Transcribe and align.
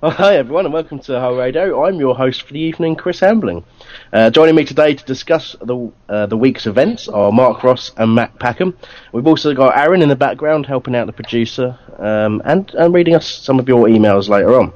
Oh, 0.00 0.10
hi 0.10 0.36
everyone 0.36 0.64
and 0.64 0.72
welcome 0.72 1.00
to 1.00 1.18
HOL 1.18 1.34
Radio. 1.34 1.84
I'm 1.84 1.98
your 1.98 2.14
host 2.14 2.42
for 2.42 2.52
the 2.52 2.60
evening, 2.60 2.94
Chris 2.94 3.18
Hambling. 3.18 3.64
Uh, 4.12 4.30
joining 4.30 4.54
me 4.54 4.64
today 4.64 4.94
to 4.94 5.04
discuss 5.04 5.56
the 5.60 5.90
uh, 6.08 6.26
the 6.26 6.36
week's 6.36 6.68
events 6.68 7.08
are 7.08 7.32
Mark 7.32 7.64
Ross 7.64 7.90
and 7.96 8.14
Matt 8.14 8.38
Packham. 8.38 8.76
We've 9.10 9.26
also 9.26 9.54
got 9.54 9.76
Aaron 9.76 10.00
in 10.00 10.08
the 10.08 10.14
background 10.14 10.66
helping 10.66 10.94
out 10.94 11.08
the 11.08 11.12
producer 11.12 11.76
um, 11.98 12.40
and, 12.44 12.72
and 12.74 12.94
reading 12.94 13.16
us 13.16 13.26
some 13.26 13.58
of 13.58 13.66
your 13.66 13.88
emails 13.88 14.28
later 14.28 14.60
on. 14.60 14.72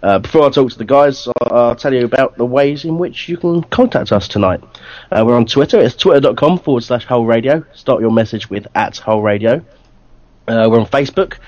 Uh, 0.00 0.20
before 0.20 0.46
I 0.46 0.50
talk 0.50 0.70
to 0.70 0.78
the 0.78 0.84
guys, 0.84 1.26
I'll, 1.40 1.52
I'll 1.52 1.76
tell 1.76 1.92
you 1.92 2.04
about 2.04 2.36
the 2.36 2.46
ways 2.46 2.84
in 2.84 2.98
which 2.98 3.28
you 3.28 3.38
can 3.38 3.64
contact 3.64 4.12
us 4.12 4.28
tonight. 4.28 4.62
Uh, 5.10 5.24
we're 5.26 5.34
on 5.34 5.46
Twitter. 5.46 5.80
It's 5.80 5.96
twitter.com 5.96 6.60
forward 6.60 6.84
slash 6.84 7.04
HOL 7.04 7.26
Radio. 7.26 7.64
Start 7.74 8.00
your 8.00 8.12
message 8.12 8.48
with 8.48 8.68
at 8.76 8.96
HOL 8.98 9.22
Radio. 9.22 9.56
Uh, 10.46 10.68
we're 10.70 10.78
on 10.78 10.86
Facebook 10.86 11.38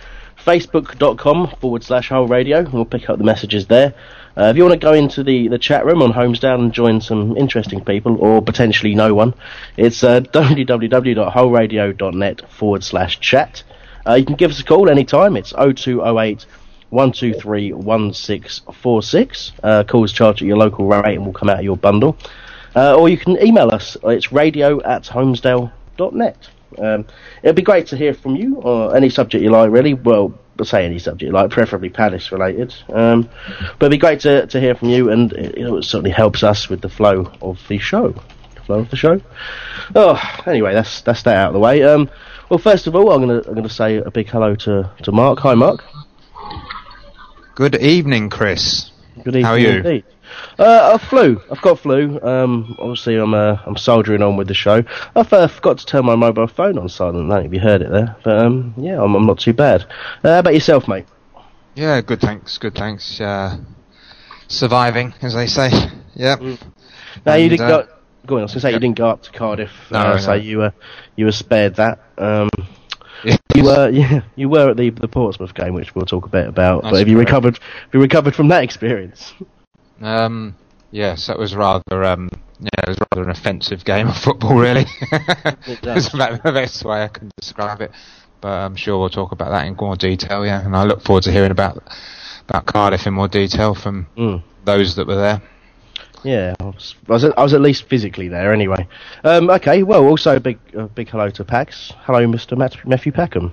facebook.com 0.44 1.56
forward 1.60 1.82
slash 1.82 2.10
HOL 2.10 2.28
radio. 2.28 2.68
We'll 2.68 2.84
pick 2.84 3.08
up 3.08 3.16
the 3.18 3.24
messages 3.24 3.66
there. 3.66 3.94
Uh, 4.36 4.44
if 4.44 4.56
you 4.56 4.64
want 4.64 4.80
to 4.80 4.84
go 4.84 4.92
into 4.92 5.22
the, 5.22 5.46
the 5.48 5.58
chat 5.58 5.84
room 5.86 6.02
on 6.02 6.12
Holmesdale 6.12 6.58
and 6.58 6.72
join 6.72 7.00
some 7.00 7.36
interesting 7.36 7.84
people, 7.84 8.16
or 8.18 8.42
potentially 8.42 8.92
no 8.94 9.14
one, 9.14 9.34
it's 9.76 10.02
uh, 10.02 10.20
www.wholeradio.net 10.20 12.50
forward 12.50 12.82
slash 12.84 13.20
chat. 13.20 13.62
Uh, 14.06 14.14
you 14.14 14.24
can 14.24 14.34
give 14.34 14.50
us 14.50 14.58
a 14.60 14.64
call 14.64 14.90
anytime. 14.90 15.36
It's 15.36 15.52
0208 15.52 16.46
123 16.90 17.72
1646. 17.72 19.52
Uh, 19.62 19.84
calls 19.84 20.12
charged 20.12 20.42
at 20.42 20.48
your 20.48 20.58
local 20.58 20.86
rate 20.86 21.14
and 21.14 21.24
will 21.24 21.32
come 21.32 21.48
out 21.48 21.58
of 21.58 21.64
your 21.64 21.76
bundle. 21.76 22.16
Uh, 22.76 22.96
or 22.96 23.08
you 23.08 23.16
can 23.16 23.40
email 23.40 23.70
us. 23.70 23.96
It's 24.04 24.32
radio 24.32 24.82
at 24.82 25.04
holmesdale.net. 25.04 26.48
Um, 26.78 27.06
it'd 27.42 27.56
be 27.56 27.62
great 27.62 27.86
to 27.88 27.96
hear 27.96 28.14
from 28.14 28.36
you 28.36 28.56
or 28.56 28.96
any 28.96 29.10
subject 29.10 29.42
you 29.42 29.50
like, 29.50 29.70
really. 29.70 29.94
Well, 29.94 30.38
say 30.62 30.84
any 30.84 30.98
subject 30.98 31.28
you 31.28 31.32
like, 31.32 31.50
preferably 31.50 31.90
Palace 31.90 32.30
related. 32.30 32.74
Um, 32.88 33.28
but 33.78 33.86
it'd 33.86 33.90
be 33.90 33.98
great 33.98 34.20
to, 34.20 34.46
to 34.46 34.60
hear 34.60 34.74
from 34.74 34.88
you, 34.88 35.10
and 35.10 35.32
it, 35.32 35.58
you 35.58 35.64
know, 35.64 35.76
it 35.78 35.84
certainly 35.84 36.10
helps 36.12 36.42
us 36.42 36.68
with 36.68 36.80
the 36.80 36.88
flow 36.88 37.32
of 37.42 37.60
the 37.68 37.78
show. 37.78 38.10
The 38.54 38.60
flow 38.64 38.78
of 38.80 38.90
the 38.90 38.96
show. 38.96 39.20
Oh, 39.94 40.20
anyway, 40.46 40.74
that's 40.74 41.02
that's 41.02 41.22
that 41.24 41.36
out 41.36 41.48
of 41.48 41.54
the 41.54 41.60
way. 41.60 41.82
Um, 41.82 42.08
well, 42.48 42.58
first 42.58 42.86
of 42.86 42.94
all, 42.94 43.10
I'm 43.10 43.20
gonna 43.20 43.42
I'm 43.46 43.54
gonna 43.54 43.68
say 43.68 43.96
a 43.96 44.10
big 44.10 44.28
hello 44.28 44.54
to, 44.54 44.90
to 45.02 45.12
Mark. 45.12 45.40
Hi, 45.40 45.54
Mark. 45.54 45.82
Good 47.54 47.76
evening, 47.76 48.30
Chris. 48.30 48.90
Good 49.16 49.28
evening. 49.28 49.44
How 49.44 49.52
are 49.52 49.58
you? 49.58 49.68
Indeed. 49.70 50.04
Uh, 50.58 50.92
I 50.94 51.08
flew. 51.08 51.40
I've 51.50 51.60
got 51.62 51.78
flu. 51.78 52.20
Um, 52.22 52.76
obviously, 52.78 53.16
I'm 53.16 53.34
uh, 53.34 53.58
I'm 53.66 53.76
soldiering 53.76 54.22
on 54.22 54.36
with 54.36 54.48
the 54.48 54.54
show. 54.54 54.82
I've 55.16 55.32
uh, 55.32 55.48
forgot 55.48 55.78
to 55.78 55.86
turn 55.86 56.04
my 56.04 56.14
mobile 56.16 56.46
phone 56.46 56.78
on 56.78 56.88
silent. 56.88 57.16
I 57.16 57.20
don't 57.20 57.28
know 57.28 57.36
if 57.48 57.52
you 57.52 57.60
heard 57.60 57.82
it 57.82 57.90
there, 57.90 58.16
but 58.24 58.38
um, 58.38 58.74
yeah, 58.76 59.02
I'm, 59.02 59.14
I'm 59.14 59.26
not 59.26 59.38
too 59.40 59.52
bad. 59.52 59.82
Uh, 60.22 60.28
how 60.34 60.38
about 60.40 60.54
yourself, 60.54 60.86
mate? 60.88 61.06
Yeah, 61.74 62.00
good. 62.00 62.20
Thanks. 62.20 62.56
Good. 62.58 62.74
Thanks. 62.74 63.20
Uh, 63.20 63.58
surviving, 64.48 65.14
as 65.22 65.34
they 65.34 65.46
say. 65.46 65.70
Yep. 66.16 66.40
No, 66.42 66.46
you 66.46 66.60
And, 67.26 67.50
didn't 67.50 67.60
uh, 67.66 67.82
go. 67.82 67.88
Go 68.26 68.34
on. 68.36 68.40
I 68.42 68.44
was 68.44 68.52
gonna 68.52 68.60
say 68.60 68.72
you 68.72 68.78
didn't 68.78 68.96
go 68.96 69.08
up 69.08 69.22
to 69.24 69.32
Cardiff. 69.32 69.72
No, 69.90 69.98
uh, 69.98 70.14
no. 70.14 70.18
so 70.18 70.34
you 70.34 70.58
were 70.58 70.72
you 71.16 71.24
were 71.24 71.32
spared 71.32 71.74
that. 71.76 71.98
Um, 72.18 72.48
Yeah. 73.24 73.36
you 73.54 73.64
were 73.64 73.88
yeah 73.92 74.20
you 74.36 74.48
were 74.48 74.70
at 74.70 74.76
the 74.76 74.90
the 74.90 75.08
Portsmouth 75.08 75.54
game, 75.54 75.74
which 75.74 75.94
we'll 75.96 76.06
talk 76.06 76.26
a 76.26 76.28
bit 76.28 76.46
about. 76.46 76.82
That's 76.82 76.92
but 76.92 76.98
have 77.00 77.08
you 77.08 77.18
recovered? 77.18 77.58
Have 77.58 77.94
you 77.94 78.00
recovered 78.00 78.36
from 78.36 78.46
that 78.48 78.62
experience? 78.62 79.32
Um, 80.00 80.56
yes, 80.90 81.26
that 81.26 81.38
was 81.38 81.54
rather. 81.54 82.04
Um, 82.04 82.28
yeah, 82.60 82.80
it 82.84 82.88
was 82.88 82.98
rather 83.12 83.24
an 83.24 83.30
offensive 83.30 83.84
game 83.84 84.08
of 84.08 84.16
football, 84.16 84.56
really. 84.56 84.86
That's 85.82 86.12
about 86.14 86.42
the 86.42 86.52
best 86.52 86.84
way 86.84 87.02
I 87.04 87.08
can 87.08 87.30
describe 87.40 87.80
it. 87.80 87.90
But 88.40 88.48
I'm 88.52 88.76
sure 88.76 88.98
we'll 88.98 89.08
talk 89.10 89.32
about 89.32 89.50
that 89.50 89.66
in 89.66 89.74
more 89.74 89.96
detail. 89.96 90.44
Yeah, 90.46 90.64
and 90.64 90.76
I 90.76 90.84
look 90.84 91.02
forward 91.02 91.24
to 91.24 91.32
hearing 91.32 91.50
about 91.50 91.82
about 92.48 92.66
Cardiff 92.66 93.06
in 93.06 93.14
more 93.14 93.28
detail 93.28 93.74
from 93.74 94.06
Mm. 94.16 94.42
those 94.64 94.96
that 94.96 95.06
were 95.06 95.16
there. 95.16 95.42
Yeah, 96.22 96.54
I 96.60 96.64
was, 96.64 96.94
I 97.08 97.12
was, 97.12 97.24
at, 97.24 97.38
I 97.38 97.42
was 97.42 97.52
at 97.54 97.60
least 97.60 97.84
physically 97.88 98.28
there 98.28 98.52
anyway. 98.52 98.88
Um, 99.24 99.50
okay, 99.50 99.82
well, 99.82 100.04
also 100.06 100.36
a 100.36 100.40
big, 100.40 100.58
a 100.74 100.84
big 100.84 101.08
hello 101.10 101.28
to 101.30 101.44
Pax. 101.44 101.92
Hello, 102.04 102.20
Mr. 102.26 102.56
Matt, 102.56 102.76
Matthew 102.86 103.12
Packham. 103.12 103.52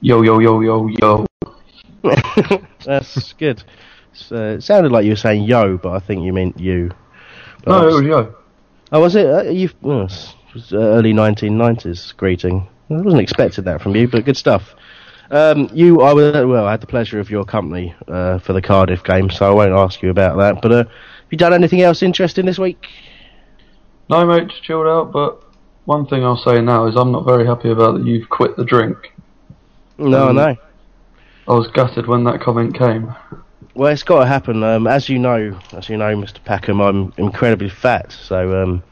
Yo, 0.00 0.22
yo, 0.22 0.40
yo, 0.40 0.60
yo, 0.60 0.88
yo. 0.88 1.26
That's 2.84 3.32
good. 3.34 3.62
Uh, 4.30 4.56
it 4.56 4.62
sounded 4.62 4.92
like 4.92 5.04
you 5.04 5.12
were 5.12 5.16
saying 5.16 5.44
yo, 5.44 5.76
but 5.78 5.92
I 5.92 5.98
think 6.00 6.22
you 6.24 6.32
meant 6.32 6.58
you. 6.58 6.90
But 7.64 7.70
No, 7.72 7.78
I 7.78 7.82
it 7.82 7.86
was- 7.86 7.94
was 7.96 8.04
yo. 8.04 8.34
Oh, 8.92 9.00
was 9.00 9.16
it? 9.16 9.26
Uh, 9.26 9.42
you 9.42 9.66
it 9.68 9.82
was 9.82 10.72
uh, 10.72 10.76
early 10.76 11.12
1990s 11.12 12.16
greeting. 12.16 12.66
I 12.88 12.94
wasn't 12.94 13.20
expecting 13.22 13.64
that 13.64 13.82
from 13.82 13.96
you, 13.96 14.06
but 14.08 14.24
good 14.24 14.36
stuff. 14.36 14.74
Um, 15.32 15.68
you, 15.72 16.02
I 16.02 16.12
was, 16.12 16.32
well, 16.46 16.66
I 16.66 16.70
had 16.70 16.80
the 16.80 16.86
pleasure 16.86 17.18
of 17.18 17.30
your 17.30 17.44
company 17.44 17.92
uh, 18.06 18.38
for 18.38 18.52
the 18.52 18.62
Cardiff 18.62 19.02
game, 19.02 19.28
so 19.28 19.44
I 19.50 19.52
won't 19.52 19.72
ask 19.72 20.00
you 20.02 20.10
about 20.10 20.36
that. 20.38 20.62
But 20.62 20.70
uh, 20.72 20.76
have 20.84 20.86
you 21.30 21.36
done 21.38 21.52
anything 21.52 21.82
else 21.82 22.00
interesting 22.00 22.46
this 22.46 22.60
week? 22.60 22.86
No, 24.08 24.24
mate, 24.24 24.46
just 24.48 24.62
chilled 24.62 24.86
out, 24.86 25.10
but 25.12 25.42
one 25.84 26.06
thing 26.06 26.24
I'll 26.24 26.36
say 26.36 26.60
now 26.60 26.86
is 26.86 26.94
I'm 26.94 27.10
not 27.10 27.24
very 27.26 27.44
happy 27.44 27.70
about 27.70 27.94
that 27.98 28.06
you've 28.06 28.28
quit 28.28 28.56
the 28.56 28.64
drink. 28.64 29.12
No, 29.98 30.28
Um, 30.28 30.36
no. 30.36 30.56
I 31.48 31.52
was 31.52 31.66
gutted 31.68 32.06
when 32.06 32.22
that 32.24 32.40
comment 32.40 32.78
came. 32.78 33.12
Well, 33.76 33.92
it's 33.92 34.02
got 34.02 34.20
to 34.20 34.26
happen. 34.26 34.62
Um, 34.62 34.86
as 34.86 35.10
you 35.10 35.18
know, 35.18 35.60
as 35.72 35.90
you 35.90 35.98
know, 35.98 36.16
Mr. 36.16 36.42
Packham, 36.42 36.80
I'm 36.80 37.12
incredibly 37.18 37.68
fat, 37.68 38.10
so 38.10 38.62
um, 38.62 38.82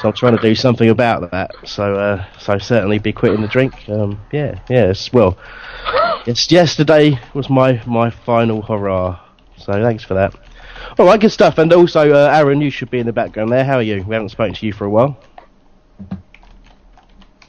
so 0.00 0.08
I'm 0.08 0.14
trying 0.14 0.34
to 0.34 0.40
do 0.40 0.54
something 0.54 0.88
about 0.88 1.30
that. 1.30 1.50
So, 1.66 1.94
uh, 1.94 2.24
so 2.38 2.56
certainly 2.56 2.98
be 2.98 3.12
quitting 3.12 3.42
the 3.42 3.48
drink. 3.48 3.86
Um, 3.86 4.18
yeah, 4.32 4.60
yes. 4.70 5.12
Well, 5.12 5.36
it's 6.26 6.50
yesterday 6.50 7.18
was 7.34 7.50
my 7.50 7.82
my 7.86 8.08
final 8.08 8.62
hurrah. 8.62 9.20
So 9.58 9.72
thanks 9.72 10.04
for 10.04 10.14
that. 10.14 10.34
All 10.98 11.04
right, 11.04 11.20
good 11.20 11.30
stuff. 11.30 11.58
And 11.58 11.70
also, 11.74 12.10
uh, 12.10 12.30
Aaron, 12.32 12.62
you 12.62 12.70
should 12.70 12.90
be 12.90 13.00
in 13.00 13.06
the 13.06 13.12
background 13.12 13.52
there. 13.52 13.64
How 13.64 13.76
are 13.76 13.82
you? 13.82 14.04
We 14.04 14.14
haven't 14.14 14.30
spoken 14.30 14.54
to 14.54 14.66
you 14.66 14.72
for 14.72 14.86
a 14.86 14.90
while. 14.90 15.18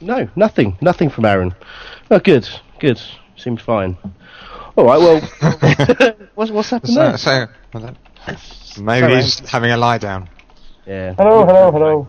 No, 0.02 0.28
nothing, 0.36 0.76
nothing 0.82 1.08
from 1.08 1.24
Aaron. 1.24 1.54
Oh, 2.10 2.18
good, 2.18 2.46
good. 2.80 3.00
Seems 3.36 3.62
fine. 3.62 3.96
All 4.76 4.84
right, 4.84 4.98
well, 4.98 5.20
what's 6.34 6.50
what's 6.50 6.70
happened 6.70 6.92
So, 6.92 7.00
there? 7.00 7.16
so 7.16 8.82
maybe 8.82 9.06
Sorry. 9.06 9.14
he's 9.22 9.38
having 9.40 9.70
a 9.70 9.76
lie 9.76 9.96
down. 9.98 10.28
Yeah. 10.86 11.14
Hello, 11.14 11.46
hello, 11.46 11.72
hello. 11.72 12.08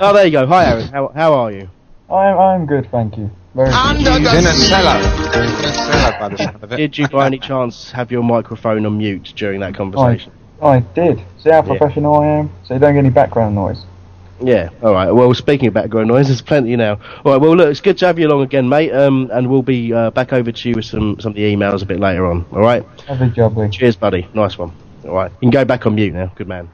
Oh, 0.00 0.12
there 0.12 0.24
you 0.26 0.32
go. 0.32 0.46
Hi, 0.46 0.66
Aaron. 0.66 0.88
How 0.88 1.08
how 1.14 1.32
are 1.34 1.52
you? 1.52 1.68
I'm, 2.10 2.38
I'm 2.38 2.66
good, 2.66 2.90
thank 2.90 3.16
you. 3.16 3.30
Very 3.54 3.70
good. 3.70 3.96
He's 3.98 4.34
in 4.34 4.46
a 4.46 4.52
cellar. 4.52 4.98
He's 4.98 5.58
in 5.58 5.64
a 5.64 5.74
cellar 5.74 6.18
by 6.18 6.28
the 6.30 6.38
sound 6.38 6.62
of 6.64 6.72
it. 6.72 6.76
Did 6.76 6.98
you 6.98 7.08
by 7.08 7.26
any 7.26 7.38
chance 7.38 7.92
have 7.92 8.10
your 8.10 8.22
microphone 8.24 8.84
on 8.84 8.98
mute 8.98 9.32
during 9.36 9.60
that 9.60 9.74
conversation? 9.74 10.32
I 10.60 10.80
did. 10.80 11.18
See 11.38 11.50
how 11.50 11.56
Yeah. 11.56 11.62
professional 11.62 12.16
I 12.16 12.26
am? 12.26 12.50
So 12.64 12.74
you 12.74 12.80
don't 12.80 12.94
get 12.94 12.98
any 13.00 13.10
background 13.10 13.54
noise. 13.54 13.84
Yeah. 14.40 14.70
All 14.82 14.92
right. 14.92 15.10
Well, 15.10 15.32
speaking 15.34 15.68
of 15.68 15.74
background 15.74 16.08
noise, 16.08 16.28
there's 16.28 16.42
plenty 16.42 16.76
now. 16.76 17.00
All 17.24 17.32
right. 17.32 17.40
Well, 17.40 17.56
look, 17.56 17.68
it's 17.68 17.80
good 17.80 17.98
to 17.98 18.06
have 18.06 18.18
you 18.18 18.28
along 18.28 18.42
again, 18.42 18.68
mate. 18.68 18.92
Um, 18.92 19.30
and 19.32 19.48
we'll 19.50 19.62
be 19.62 19.92
uh, 19.92 20.10
back 20.10 20.32
over 20.32 20.52
to 20.52 20.68
you 20.68 20.74
with 20.76 20.84
some 20.84 21.18
some 21.20 21.30
of 21.30 21.36
the 21.36 21.42
emails 21.54 21.82
a 21.82 21.86
bit 21.86 22.00
later 22.00 22.26
on. 22.26 22.44
All 22.52 22.60
right. 22.60 22.84
Lovely 23.08 23.30
jubbly. 23.30 23.72
Cheers, 23.72 23.96
buddy. 23.96 24.28
Nice 24.34 24.56
one. 24.58 24.72
All 25.04 25.14
right. 25.14 25.30
You 25.32 25.38
can 25.40 25.50
go 25.50 25.64
back 25.64 25.86
on 25.86 25.94
mute 25.94 26.14
now. 26.14 26.32
Good 26.34 26.48
man. 26.48 26.68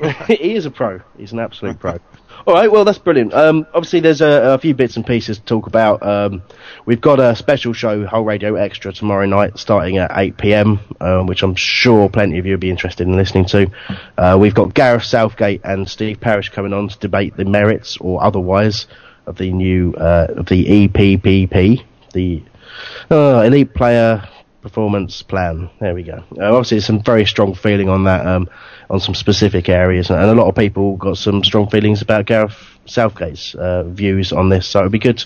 he 0.28 0.54
is 0.54 0.66
a 0.66 0.70
pro. 0.70 1.00
He's 1.16 1.32
an 1.32 1.40
absolute 1.40 1.78
pro. 1.78 1.98
All 2.46 2.54
right. 2.54 2.72
Well, 2.72 2.84
that's 2.84 2.98
brilliant. 2.98 3.34
Um, 3.34 3.66
obviously, 3.74 4.00
there's 4.00 4.22
a, 4.22 4.54
a 4.54 4.58
few 4.58 4.74
bits 4.74 4.96
and 4.96 5.06
pieces 5.06 5.38
to 5.38 5.44
talk 5.44 5.66
about. 5.66 6.02
Um, 6.02 6.42
we've 6.86 7.00
got 7.00 7.20
a 7.20 7.36
special 7.36 7.74
show, 7.74 8.06
HOL 8.06 8.24
Radio 8.24 8.54
Extra, 8.54 8.92
tomorrow 8.92 9.26
night, 9.26 9.58
starting 9.58 9.98
at 9.98 10.10
8 10.14 10.38
p.m., 10.38 10.80
um, 11.00 11.26
which 11.26 11.42
I'm 11.42 11.54
sure 11.54 12.08
plenty 12.08 12.38
of 12.38 12.46
you 12.46 12.52
will 12.52 12.58
be 12.58 12.70
interested 12.70 13.06
in 13.06 13.16
listening 13.16 13.44
to. 13.46 13.70
Uh, 14.16 14.38
we've 14.40 14.54
got 14.54 14.72
Gareth 14.72 15.04
Southgate 15.04 15.60
and 15.64 15.88
Steve 15.88 16.18
Parish 16.18 16.48
coming 16.48 16.72
on 16.72 16.88
to 16.88 16.98
debate 16.98 17.36
the 17.36 17.44
merits 17.44 17.98
or 18.00 18.22
otherwise 18.22 18.86
of 19.26 19.36
the 19.36 19.52
new 19.52 19.92
uh, 19.94 20.28
of 20.30 20.46
the 20.46 20.88
EPPP, 20.88 21.84
the 22.14 22.42
uh, 23.10 23.42
Elite 23.46 23.74
Player 23.74 24.26
Performance 24.62 25.22
Plan. 25.22 25.70
There 25.80 25.94
we 25.94 26.02
go. 26.02 26.22
Uh, 26.36 26.54
obviously, 26.54 26.80
some 26.80 27.02
very 27.02 27.24
strong 27.24 27.54
feeling 27.54 27.88
on 27.88 28.04
that, 28.04 28.26
um, 28.26 28.48
on 28.90 29.00
some 29.00 29.14
specific 29.14 29.68
areas, 29.68 30.10
and 30.10 30.20
a 30.20 30.34
lot 30.34 30.48
of 30.48 30.54
people 30.54 30.96
got 30.96 31.16
some 31.16 31.42
strong 31.42 31.68
feelings 31.68 32.02
about 32.02 32.26
Gareth 32.26 32.56
Southgate's 32.86 33.54
uh, 33.54 33.84
views 33.84 34.32
on 34.32 34.48
this. 34.48 34.66
So 34.66 34.80
it'd 34.80 34.92
be 34.92 34.98
good, 34.98 35.24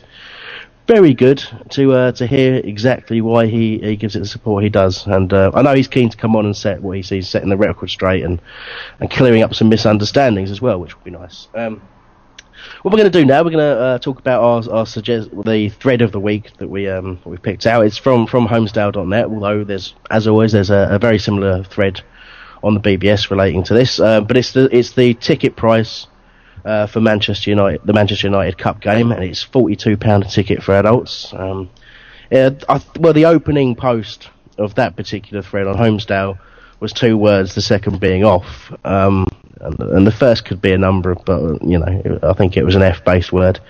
very 0.87 1.15
good 1.15 1.43
to 1.71 1.93
uh, 1.93 2.13
to 2.13 2.27
hear 2.27 2.57
exactly 2.57 3.21
why 3.21 3.47
he, 3.47 3.79
he 3.79 3.97
gives 3.97 4.15
it 4.15 4.21
the 4.21 4.27
support 4.27 4.63
he 4.63 4.71
does. 4.71 5.07
And 5.07 5.33
uh, 5.33 5.51
I 5.55 5.63
know 5.63 5.75
he's 5.75 5.89
keen 5.89 6.11
to 6.11 6.17
come 6.17 6.37
on 6.37 6.47
and 6.47 6.57
set 6.57 6.81
what 6.81 6.97
he 6.97 7.03
sees, 7.03 7.29
setting 7.29 7.49
the 7.49 7.57
record 7.57 7.91
straight 7.91 8.25
and 8.25 8.41
and 9.01 9.11
clearing 9.11 9.43
up 9.43 9.55
some 9.55 9.69
misunderstandings 9.69 10.51
as 10.51 10.61
well, 10.61 10.79
which 10.79 10.95
would 10.95 11.05
be 11.05 11.11
nice. 11.11 11.49
Um, 11.55 11.83
what 12.85 12.93
we're 12.93 12.99
going 12.99 13.11
to 13.11 13.19
do 13.19 13.25
now, 13.25 13.43
we're 13.43 13.51
going 13.51 13.65
to 13.65 13.81
uh, 13.81 13.99
talk 13.99 14.19
about 14.19 14.43
our, 14.43 14.77
our 14.77 14.85
suggest 14.85 15.31
the 15.47 15.71
thread 15.71 16.03
of 16.03 16.13
the 16.13 16.21
week 16.21 16.55
that 16.59 16.69
we 16.69 16.87
um 16.87 17.19
we 17.25 17.39
picked 17.39 17.65
out. 17.65 17.87
It's 17.87 17.97
from 17.97 18.27
from 18.27 18.47
Holmesdale.net. 18.47 19.25
Although 19.25 19.65
there's 19.65 19.95
as 20.11 20.29
always 20.29 20.53
there's 20.53 20.69
a, 20.69 20.89
a 20.91 20.99
very 20.99 21.19
similar 21.19 21.65
thread 21.65 22.03
on 22.63 22.75
the 22.75 22.81
BBS 22.81 23.31
relating 23.31 23.65
to 23.65 23.75
this, 23.75 23.99
uh, 23.99 24.21
but 24.21 24.37
it's 24.37 24.53
the 24.53 24.69
it's 24.71 24.93
the 24.93 25.15
ticket 25.15 25.57
price 25.57 26.09
uh, 26.67 26.87
for 26.87 27.01
Manchester 27.01 27.49
United, 27.49 27.81
the 27.87 27.95
Manchester 27.95 28.27
United 28.27 28.59
Cup 28.59 28.83
game, 28.83 29.13
and 29.13 29.25
it's 29.25 29.43
forty 29.43 29.77
two 29.77 29.97
pound 29.97 30.25
a 30.25 30.29
ticket 30.29 30.63
for 30.63 30.75
adults. 30.75 31.33
Um, 31.33 31.71
yeah, 32.31 32.51
I, 32.69 32.83
well, 33.01 33.15
the 33.15 33.25
opening 33.25 33.77
post 33.77 34.29
of 34.59 34.75
that 34.75 34.95
particular 34.95 35.43
thread 35.43 35.67
on 35.67 35.77
Homesdale 35.77 36.39
was 36.81 36.93
two 36.93 37.17
words, 37.17 37.55
the 37.55 37.63
second 37.63 37.99
being 37.99 38.25
off. 38.25 38.71
Um, 38.85 39.27
and, 39.61 40.07
the 40.07 40.13
first 40.13 40.45
could 40.45 40.61
be 40.61 40.73
a 40.73 40.79
number, 40.79 41.15
but 41.15 41.63
you 41.63 41.79
know, 41.79 42.21
I 42.23 42.33
think 42.35 42.57
it 42.57 42.65
was 42.65 42.75
an 42.75 42.83
F-based 42.83 43.33
word. 43.33 43.61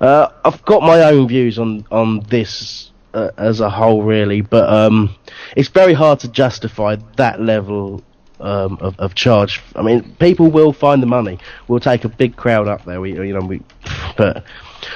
Uh, 0.00 0.28
I've 0.44 0.64
got 0.64 0.82
my 0.82 1.02
own 1.02 1.28
views 1.28 1.58
on 1.58 1.86
on 1.90 2.20
this 2.28 2.90
uh, 3.14 3.30
as 3.36 3.60
a 3.60 3.70
whole, 3.70 4.02
really, 4.02 4.40
but 4.40 4.68
um, 4.68 5.14
it's 5.56 5.68
very 5.68 5.94
hard 5.94 6.20
to 6.20 6.28
justify 6.28 6.96
that 7.16 7.40
level 7.40 8.02
um, 8.40 8.78
of, 8.80 8.98
of 8.98 9.14
charge. 9.14 9.60
I 9.76 9.82
mean, 9.82 10.16
people 10.18 10.50
will 10.50 10.72
find 10.72 11.02
the 11.02 11.06
money. 11.06 11.38
We'll 11.68 11.80
take 11.80 12.04
a 12.04 12.08
big 12.08 12.36
crowd 12.36 12.68
up 12.68 12.84
there. 12.84 13.00
We, 13.00 13.12
you 13.14 13.32
know, 13.32 13.46
we, 13.46 13.62
but 14.16 14.44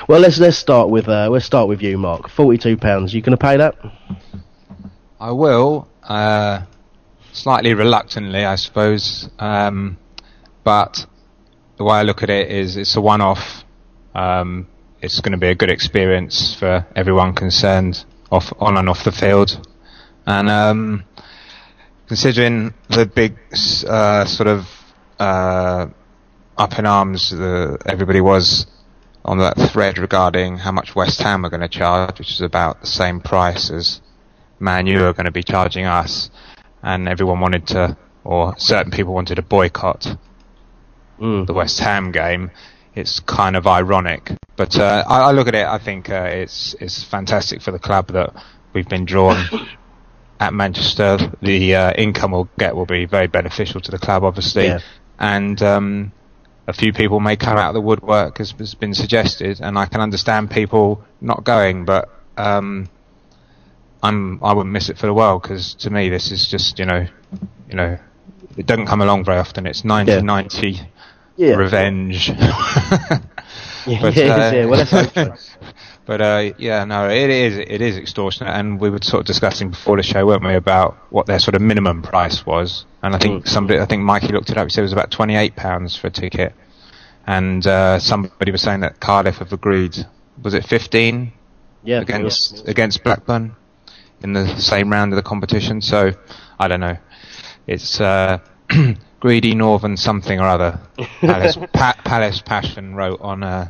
well, 0.09 0.21
let's 0.21 0.39
let's 0.39 0.57
start 0.57 0.91
with 0.91 1.09
uh, 1.09 1.29
let's 1.31 1.47
start 1.47 1.69
with 1.69 1.83
you, 1.83 1.99
Mark. 1.99 2.29
Forty-two 2.29 2.77
pounds. 2.77 3.15
You 3.15 3.23
to 3.23 3.37
pay 3.37 3.57
that? 3.57 3.77
I 5.19 5.31
will, 5.31 5.89
uh, 6.03 6.63
slightly 7.33 7.73
reluctantly, 7.73 8.45
I 8.45 8.57
suppose. 8.57 9.31
Um, 9.39 9.97
but 10.67 11.07
the 11.77 11.85
way 11.85 11.99
I 11.99 12.03
look 12.03 12.25
at 12.25 12.29
it 12.29 12.51
is, 12.51 12.77
it's 12.77 12.97
a 12.97 13.01
one-off. 13.01 13.63
Um, 14.17 14.67
it's 15.01 15.21
going 15.21 15.31
to 15.31 15.39
be 15.39 15.47
a 15.47 15.55
good 15.55 15.71
experience 15.71 16.57
for 16.59 16.85
everyone 16.97 17.35
concerned, 17.35 18.05
off 18.33 18.53
on 18.59 18.77
and 18.77 18.89
off 18.89 19.05
the 19.05 19.13
field. 19.13 19.65
And 20.27 20.51
um, 20.51 21.05
considering 22.09 22.75
the 22.89 23.07
big 23.07 23.39
uh, 23.87 24.25
sort 24.25 24.49
of 24.49 24.67
uh, 25.21 25.87
up 26.59 26.79
in 26.81 26.85
arms 26.85 27.31
the, 27.31 27.79
everybody 27.87 28.21
was 28.21 28.67
on 29.25 29.39
that 29.39 29.57
thread 29.71 29.99
regarding 29.99 30.57
how 30.59 30.73
much 30.73 30.97
West 30.97 31.21
Ham 31.21 31.47
are 31.47 31.51
going 31.51 31.61
to 31.61 31.69
charge, 31.69 32.19
which 32.19 32.33
is 32.33 32.41
about 32.41 32.81
the 32.81 32.89
same 32.89 33.21
price 33.21 33.71
as 33.71 34.01
Man 34.59 34.89
U 34.89 35.05
are 35.05 35.13
going 35.13 35.27
to 35.27 35.31
be 35.31 35.45
charging 35.45 35.85
us, 35.85 36.29
and 36.83 37.09
everyone 37.09 37.39
wanted 37.39 37.69
to, 37.69 37.97
or 38.25 38.59
certain 38.59 38.91
people 38.91 39.15
wanted 39.15 39.37
to 39.37 39.43
boycott 39.43 40.17
Mm. 41.21 41.47
the 41.47 41.53
West 41.55 41.79
Ham 41.81 42.13
game. 42.13 42.51
It's 42.95 43.21
kind 43.21 43.57
of 43.57 43.67
ironic, 43.67 44.31
but 44.57 44.79
uh, 44.79 45.05
I, 45.07 45.29
I 45.29 45.33
look 45.33 45.49
at 45.49 45.55
it. 45.55 45.67
I 45.67 45.79
think 45.79 46.09
uh, 46.09 46.29
it's 46.33 46.75
it's 46.81 47.05
fantastic 47.05 47.61
for 47.61 47.71
the 47.71 47.79
club 47.79 48.09
that 48.09 48.33
we've 48.73 48.89
been 48.89 49.05
drawn 49.05 49.37
at 50.41 50.55
Manchester. 50.55 51.19
The 51.43 51.75
uh, 51.75 51.93
income 51.93 52.33
we'll 52.33 52.49
get 52.59 52.75
will 52.75 52.87
be 52.87 53.05
very 53.05 53.27
beneficial 53.27 53.81
to 53.83 53.91
the 53.91 53.99
club, 53.99 54.25
obviously, 54.25 54.67
Yeah. 54.67 54.79
and 55.19 55.61
um, 55.63 56.13
a 56.67 56.73
few 56.73 56.93
people 56.95 57.21
may 57.21 57.37
come 57.37 57.59
out 57.59 57.69
of 57.69 57.75
the 57.75 57.83
woodwork, 57.83 58.41
as 58.41 58.53
has 58.53 58.75
been 58.75 58.95
suggested, 58.95 59.61
and 59.61 59.79
I 59.79 59.85
can 59.87 60.01
understand 60.01 60.51
people 60.51 61.05
not 61.21 61.45
going, 61.45 61.85
but 61.85 62.09
um, 62.39 62.89
I'm 64.03 64.43
I 64.43 64.53
wouldn't 64.55 64.73
miss 64.73 64.89
it 64.89 64.97
for 64.99 65.07
the 65.07 65.15
world 65.15 65.43
because 65.43 65.75
to 65.77 65.91
me 65.91 66.09
this 66.09 66.31
is 66.31 66.49
just 66.49 66.79
you 66.79 66.87
know 66.87 67.07
you 67.69 67.75
know 67.77 67.99
it 68.57 68.67
doesn't 68.67 68.87
come 68.87 69.01
along 69.03 69.25
very 69.25 69.39
often. 69.39 69.67
It's 69.67 69.85
1990 69.85 70.81
Yeah. 71.37 71.55
revenge. 71.57 72.31
Yeah, 73.87 74.03
But, 74.03 74.17
yeah, 74.17 74.35
uh, 74.35 74.53
yeah, 74.53 74.65
well. 74.67 75.37
But 76.07 76.21
uh, 76.21 76.53
yeah, 76.59 76.85
no, 76.85 77.09
it 77.09 77.31
is 77.31 77.57
it 77.59 77.81
is 77.81 77.97
extortionate, 77.97 78.55
and 78.55 78.81
we 78.81 78.91
were 78.91 78.99
sort 79.03 79.21
of 79.21 79.27
discussing 79.27 79.71
before 79.71 79.97
the 79.97 80.05
show, 80.05 80.25
weren't 80.27 80.45
we, 80.45 80.55
about 80.55 80.97
what 81.11 81.27
their 81.27 81.41
sort 81.41 81.57
of 81.57 81.63
minimum 81.63 82.03
price 82.03 82.47
was? 82.47 82.85
And 83.03 83.15
I 83.15 83.19
think 83.19 83.47
somebody, 83.49 83.81
I 83.81 83.87
think 83.87 84.03
Mikey 84.03 84.29
looked 84.29 84.51
it 84.51 84.57
up. 84.57 84.67
He 84.67 84.71
said 84.71 84.83
it 84.83 84.91
was 84.91 84.93
about 84.93 85.11
twenty 85.11 85.35
eight 85.37 85.57
pounds 85.57 85.97
for 85.97 86.07
a 86.07 86.11
ticket, 86.11 86.53
and 87.27 87.67
uh, 87.67 87.99
somebody 87.99 88.53
was 88.53 88.63
saying 88.63 88.81
that 88.81 89.01
Cardiff 89.01 89.37
have 89.39 89.53
agreed. 89.53 89.97
Was 90.43 90.55
it 90.55 90.65
fifteen 90.65 91.33
Yeah, 91.83 92.01
against 92.01 92.69
against 92.69 93.03
Blackburn 93.03 93.57
in 94.23 94.33
the 94.33 94.47
same 94.61 94.91
round 94.93 95.13
of 95.13 95.17
the 95.17 95.23
competition? 95.23 95.81
So 95.81 96.13
I 96.59 96.69
don't 96.69 96.81
know. 96.81 96.97
It's 97.67 98.01
uh, 98.01 98.39
greedy 99.21 99.55
Northern 99.55 99.97
something 99.97 100.39
or 100.41 100.47
other. 100.47 100.81
Palace, 101.21 101.57
pa- 101.73 102.01
Palace 102.05 102.41
Passion 102.41 102.95
wrote 102.95 103.21
on 103.21 103.43
uh, 103.43 103.69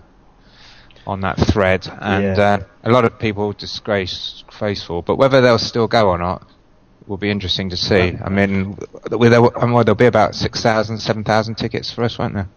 on 1.07 1.21
that 1.21 1.38
thread, 1.38 1.87
and 2.00 2.37
Yeah. 2.37 2.43
uh, 2.43 2.59
a 2.85 2.91
lot 2.91 3.05
of 3.05 3.19
people 3.19 3.53
disgraceful. 3.53 5.03
But 5.03 5.17
whether 5.17 5.41
they'll 5.41 5.59
still 5.59 5.87
go 5.88 6.09
or 6.09 6.19
not 6.19 6.47
will 7.07 7.17
be 7.17 7.31
interesting 7.31 7.71
to 7.71 7.76
see. 7.76 8.17
I 8.25 8.29
mean, 8.29 8.76
with 9.12 9.31
there, 9.31 9.57
I 9.59 9.65
mean, 9.67 9.75
there'll 9.85 9.95
be 9.95 10.07
about 10.07 10.35
6,000, 10.35 10.99
7,000 10.99 11.55
tickets 11.55 11.93
for 11.93 12.03
us, 12.03 12.19
won't 12.19 12.35
there? 12.35 12.49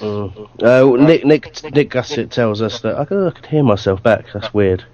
Uh, 0.00 0.96
Nick 0.96 1.24
Nick 1.24 1.72
Nick 1.72 1.90
Gussett 1.90 2.30
tells 2.32 2.60
us 2.60 2.80
that 2.80 2.96
I 2.98 3.04
can, 3.04 3.28
I 3.28 3.30
can 3.30 3.44
hear 3.44 3.62
myself 3.62 4.02
back. 4.02 4.26
That's 4.34 4.52
weird. 4.52 4.84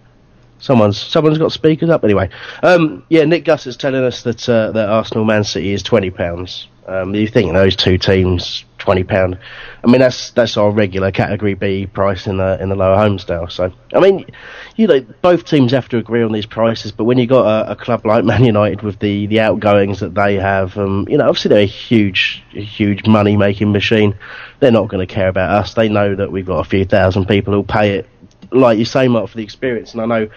Someone's 0.62 0.96
someone's 0.96 1.38
got 1.38 1.50
speakers 1.50 1.90
up 1.90 2.04
anyway. 2.04 2.30
Um, 2.62 3.04
yeah, 3.08 3.24
Nick 3.24 3.44
Gus 3.44 3.66
is 3.66 3.76
telling 3.76 4.04
us 4.04 4.22
that 4.22 4.48
uh, 4.48 4.70
that 4.70 4.88
Arsenal 4.88 5.24
Man 5.24 5.42
City 5.42 5.72
is 5.72 5.82
twenty 5.82 6.10
pounds. 6.10 6.68
Um, 6.86 7.14
you 7.16 7.26
think 7.26 7.52
those 7.52 7.74
two 7.74 7.98
teams 7.98 8.64
twenty 8.78 9.02
pound? 9.02 9.38
I 9.82 9.88
mean 9.88 10.00
that's 10.00 10.30
that's 10.30 10.56
our 10.56 10.70
regular 10.70 11.10
Category 11.10 11.54
B 11.54 11.86
price 11.86 12.28
in 12.28 12.36
the 12.36 12.62
in 12.62 12.68
the 12.68 12.76
lower 12.76 12.96
Holmesdale. 12.96 13.50
So 13.50 13.72
I 13.92 13.98
mean, 13.98 14.24
you 14.76 14.86
know, 14.86 15.00
both 15.20 15.46
teams 15.46 15.72
have 15.72 15.88
to 15.88 15.98
agree 15.98 16.22
on 16.22 16.30
these 16.30 16.46
prices. 16.46 16.92
But 16.92 17.04
when 17.04 17.18
you 17.18 17.26
got 17.26 17.44
a, 17.44 17.72
a 17.72 17.76
club 17.76 18.06
like 18.06 18.24
Man 18.24 18.44
United 18.44 18.82
with 18.82 19.00
the 19.00 19.26
the 19.26 19.40
outgoings 19.40 19.98
that 19.98 20.14
they 20.14 20.36
have, 20.36 20.78
um, 20.78 21.08
you 21.10 21.18
know, 21.18 21.28
obviously 21.28 21.48
they're 21.48 21.62
a 21.62 21.66
huge 21.66 22.40
huge 22.50 23.04
money 23.04 23.36
making 23.36 23.72
machine. 23.72 24.16
They're 24.60 24.70
not 24.70 24.86
going 24.86 25.04
to 25.04 25.12
care 25.12 25.26
about 25.26 25.50
us. 25.50 25.74
They 25.74 25.88
know 25.88 26.14
that 26.14 26.30
we've 26.30 26.46
got 26.46 26.60
a 26.60 26.68
few 26.68 26.84
thousand 26.84 27.26
people 27.26 27.52
who'll 27.52 27.64
pay 27.64 27.98
it 27.98 28.08
like 28.52 28.78
you 28.78 28.84
say, 28.84 29.08
Mark, 29.08 29.30
for 29.30 29.36
the 29.36 29.42
experience. 29.42 29.92
And 29.92 30.02
I 30.02 30.06
know 30.06 30.28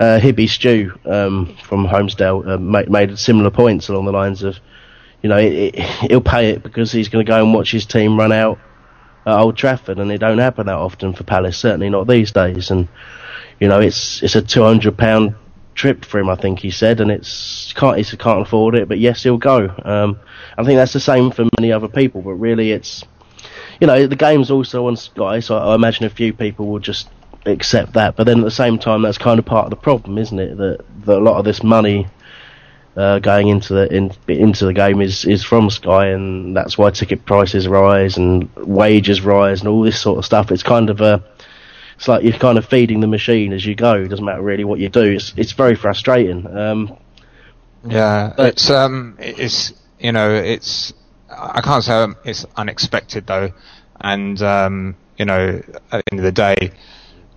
uh, 0.00 0.18
Hibby 0.18 0.48
Stew 0.48 0.92
um, 1.04 1.56
from 1.64 1.86
Holmesdale 1.86 2.46
uh, 2.46 2.58
made, 2.58 2.90
made 2.90 3.18
similar 3.18 3.50
points 3.50 3.88
along 3.88 4.06
the 4.06 4.12
lines 4.12 4.42
of, 4.42 4.58
you 5.22 5.28
know, 5.28 5.38
it, 5.38 5.52
it, 5.52 5.78
he'll 6.10 6.20
pay 6.20 6.50
it 6.50 6.62
because 6.62 6.92
he's 6.92 7.08
going 7.08 7.24
to 7.24 7.30
go 7.30 7.42
and 7.42 7.54
watch 7.54 7.70
his 7.70 7.86
team 7.86 8.18
run 8.18 8.32
out 8.32 8.58
at 9.26 9.38
Old 9.38 9.56
Trafford, 9.56 9.98
and 9.98 10.12
it 10.12 10.18
don't 10.18 10.38
happen 10.38 10.66
that 10.66 10.74
often 10.74 11.14
for 11.14 11.24
Palace. 11.24 11.56
Certainly 11.56 11.90
not 11.90 12.06
these 12.06 12.32
days. 12.32 12.70
And 12.70 12.88
you 13.60 13.68
know, 13.68 13.80
it's 13.80 14.22
it's 14.22 14.36
a 14.36 14.42
two 14.42 14.62
hundred 14.62 14.98
pound 14.98 15.34
trip 15.74 16.04
for 16.04 16.18
him. 16.20 16.28
I 16.28 16.36
think 16.36 16.60
he 16.60 16.70
said, 16.70 17.00
and 17.00 17.10
it's 17.10 17.72
can't 17.72 17.96
he 17.96 18.16
can't 18.16 18.42
afford 18.42 18.74
it, 18.74 18.88
but 18.88 18.98
yes, 18.98 19.22
he'll 19.22 19.38
go. 19.38 19.74
Um, 19.84 20.18
I 20.58 20.64
think 20.64 20.76
that's 20.76 20.92
the 20.92 21.00
same 21.00 21.30
for 21.30 21.48
many 21.58 21.72
other 21.72 21.88
people, 21.88 22.22
but 22.22 22.34
really, 22.34 22.72
it's 22.72 23.04
you 23.80 23.86
know, 23.86 24.06
the 24.06 24.16
game's 24.16 24.50
also 24.50 24.86
on 24.86 24.96
Sky, 24.96 25.40
so 25.40 25.56
I 25.56 25.74
imagine 25.74 26.04
a 26.04 26.10
few 26.10 26.32
people 26.32 26.66
will 26.66 26.78
just 26.78 27.08
accept 27.46 27.94
that. 27.94 28.16
But 28.16 28.24
then 28.24 28.38
at 28.38 28.44
the 28.44 28.50
same 28.50 28.78
time, 28.78 29.02
that's 29.02 29.18
kind 29.18 29.38
of 29.38 29.44
part 29.44 29.64
of 29.64 29.70
the 29.70 29.76
problem, 29.76 30.18
isn't 30.18 30.38
it? 30.38 30.56
That, 30.56 30.84
that 31.06 31.18
a 31.18 31.20
lot 31.20 31.38
of 31.38 31.44
this 31.44 31.62
money 31.62 32.06
uh, 32.96 33.18
going 33.18 33.48
into 33.48 33.74
the 33.74 33.92
in, 33.92 34.12
into 34.28 34.66
the 34.66 34.72
game 34.72 35.00
is 35.00 35.24
is 35.24 35.44
from 35.44 35.70
Sky, 35.70 36.08
and 36.08 36.56
that's 36.56 36.78
why 36.78 36.90
ticket 36.90 37.26
prices 37.26 37.66
rise 37.66 38.16
and 38.16 38.48
wages 38.56 39.20
rise 39.20 39.60
and 39.60 39.68
all 39.68 39.82
this 39.82 40.00
sort 40.00 40.18
of 40.18 40.24
stuff. 40.24 40.52
It's 40.52 40.62
kind 40.62 40.90
of 40.90 41.00
a 41.00 41.22
it's 41.96 42.08
like 42.08 42.24
you're 42.24 42.32
kind 42.32 42.58
of 42.58 42.66
feeding 42.66 43.00
the 43.00 43.06
machine 43.06 43.52
as 43.52 43.64
you 43.64 43.74
go. 43.74 43.94
It 43.94 44.08
doesn't 44.08 44.24
matter 44.24 44.42
really 44.42 44.64
what 44.64 44.78
you 44.78 44.88
do. 44.88 45.02
It's 45.02 45.32
it's 45.36 45.52
very 45.52 45.74
frustrating. 45.74 46.46
Um, 46.46 46.96
yeah, 47.86 48.32
it's 48.38 48.70
um, 48.70 49.16
it's 49.18 49.72
you 49.98 50.12
know, 50.12 50.30
it's 50.34 50.92
I 51.30 51.60
can't 51.60 51.84
say 51.84 52.06
it's 52.24 52.46
unexpected 52.56 53.26
though, 53.26 53.52
and 54.00 54.40
um, 54.42 54.96
you 55.18 55.24
know, 55.24 55.62
at 55.92 56.04
the 56.04 56.12
end 56.12 56.20
of 56.20 56.24
the 56.24 56.32
day, 56.32 56.72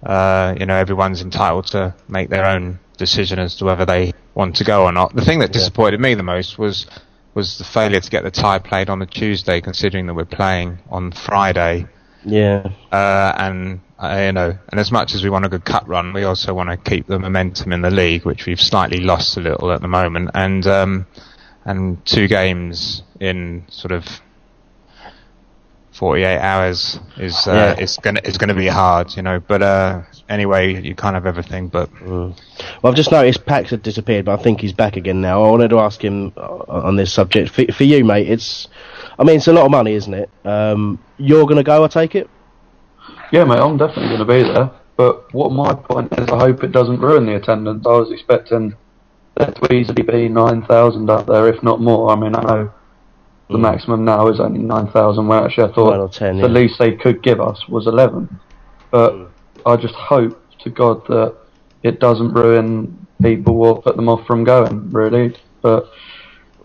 uh, 0.04 0.56
you 0.60 0.66
know, 0.66 0.76
everyone's 0.76 1.22
entitled 1.22 1.68
to 1.68 1.94
make 2.08 2.30
their 2.30 2.46
own 2.46 2.80
decision 2.98 3.40
as 3.40 3.56
to 3.56 3.66
whether 3.66 3.86
they 3.86 4.14
want 4.36 4.56
to 4.58 4.64
go 4.64 4.84
or 4.84 4.92
not. 4.92 5.16
The 5.16 5.26
thing 5.26 5.40
that 5.40 5.52
disappointed 5.52 6.00
me 6.00 6.16
the 6.16 6.24
most 6.24 6.58
was 6.58 6.88
was 7.34 7.60
the 7.60 7.64
failure 7.64 8.00
to 8.00 8.10
get 8.10 8.24
the 8.24 8.32
tie 8.32 8.58
played 8.58 8.90
on 8.90 9.00
a 9.02 9.06
Tuesday, 9.06 9.62
considering 9.62 10.08
that 10.08 10.16
we're 10.16 10.26
playing 10.26 10.80
on 10.90 11.12
Friday. 11.12 11.86
Yeah. 12.26 12.68
Uh, 12.92 13.34
and 13.38 13.80
uh, 14.00 14.24
you 14.26 14.32
know, 14.32 14.58
and 14.70 14.80
as 14.80 14.92
much 14.92 15.14
as 15.14 15.24
we 15.24 15.30
want 15.30 15.46
a 15.46 15.50
good 15.50 15.64
cut 15.64 15.88
run, 15.88 16.14
we 16.14 16.24
also 16.24 16.54
want 16.54 16.70
to 16.70 16.78
keep 16.78 17.06
the 17.06 17.20
momentum 17.20 17.72
in 17.72 17.82
the 17.82 17.92
league, 17.92 18.26
which 18.26 18.48
we've 18.48 18.60
slightly 18.60 19.00
lost 19.00 19.38
a 19.38 19.40
little 19.40 19.72
at 19.72 19.82
the 19.82 19.88
moment. 19.88 20.32
And 20.34 20.66
um, 20.66 21.08
and 21.64 22.04
two 22.06 22.28
games 22.28 23.04
in 23.20 23.66
sort 23.70 23.92
of 23.92 24.06
48 25.98 26.38
hours 26.40 27.00
is 27.18 27.48
uh, 27.48 27.76
Yeah. 27.78 27.84
is 27.84 27.98
gonna 27.98 28.22
is 28.24 28.38
gonna 28.38 28.54
be 28.54 28.68
hard, 28.68 29.16
you 29.16 29.24
know. 29.24 29.40
But 29.40 29.64
uh, 29.64 30.02
anyway, 30.30 30.80
you 30.80 30.94
can't 30.94 31.16
have 31.16 31.26
everything. 31.26 31.70
But 31.70 31.90
Well, 32.06 32.36
I've 32.84 32.96
just 32.96 33.12
noticed 33.12 33.46
Pax 33.46 33.72
had 33.72 33.82
disappeared, 33.82 34.26
but 34.26 34.40
I 34.40 34.44
think 34.44 34.62
he's 34.62 34.74
back 34.74 34.96
again 34.96 35.22
now. 35.22 35.44
I 35.44 35.50
wanted 35.50 35.70
to 35.70 35.80
ask 35.80 36.04
him 36.04 36.34
uh, 36.38 36.64
on 36.68 36.96
this 36.98 37.12
subject. 37.12 37.50
For, 37.50 37.66
for 37.72 37.84
you, 37.84 38.06
mate, 38.06 38.30
it's, 38.30 38.68
I 39.18 39.24
mean, 39.24 39.38
it's 39.38 39.48
a 39.48 39.54
lot 39.54 39.66
of 39.66 39.72
money, 39.72 39.94
isn't 39.94 40.14
it? 40.14 40.30
Um, 40.46 41.00
you're 41.18 41.46
going 41.46 41.58
to 41.58 41.64
go, 41.64 41.84
I 41.84 41.88
take 41.88 42.14
it? 42.14 42.30
Yeah, 43.32 43.46
mate, 43.46 43.60
I'm 43.60 43.78
definitely 43.78 44.16
going 44.16 44.20
to 44.20 44.26
be 44.26 44.44
there. 44.44 44.70
But 44.98 45.34
what 45.34 45.52
my 45.52 45.74
point 45.74 46.14
is, 46.20 46.28
I 46.30 46.38
hope 46.38 46.64
it 46.64 46.72
doesn't 46.72 47.00
ruin 47.00 47.26
the 47.26 47.36
attendance. 47.36 47.86
I 47.86 47.92
was 47.92 48.12
expecting 48.12 48.76
there 49.36 49.52
to 49.52 49.74
easily 49.74 50.04
be 50.04 50.30
9,000 50.30 51.10
up 51.10 51.28
there, 51.28 51.48
if 51.48 51.62
not 51.64 51.82
more. 51.82 52.12
I 52.12 52.16
mean, 52.16 52.36
I 52.36 52.42
know 52.42 52.74
the 53.50 53.56
hmm. 53.56 53.62
maximum 53.62 54.06
now 54.06 54.28
is 54.28 54.40
only 54.40 54.60
9,000, 54.60 55.28
where 55.28 55.44
actually 55.44 55.72
I 55.72 55.74
thought 55.74 55.98
Nine 55.98 56.10
10, 56.10 56.36
the 56.38 56.42
yeah. 56.42 56.48
least 56.48 56.80
they 56.80 56.94
could 56.94 57.22
give 57.24 57.40
us 57.40 57.68
was 57.68 57.88
11. 57.88 58.40
But 58.92 59.14
hmm. 59.14 59.26
I 59.66 59.76
just 59.76 59.96
hope 59.96 60.42
to 60.60 60.70
God 60.70 61.06
that 61.08 61.36
it 61.84 62.00
doesn't 62.00 62.34
ruin 62.34 63.08
people 63.22 63.62
or 63.64 63.82
put 63.82 63.96
them 63.96 64.10
off 64.10 64.26
from 64.26 64.44
going, 64.44 64.90
really. 64.92 65.36
But 65.62 65.90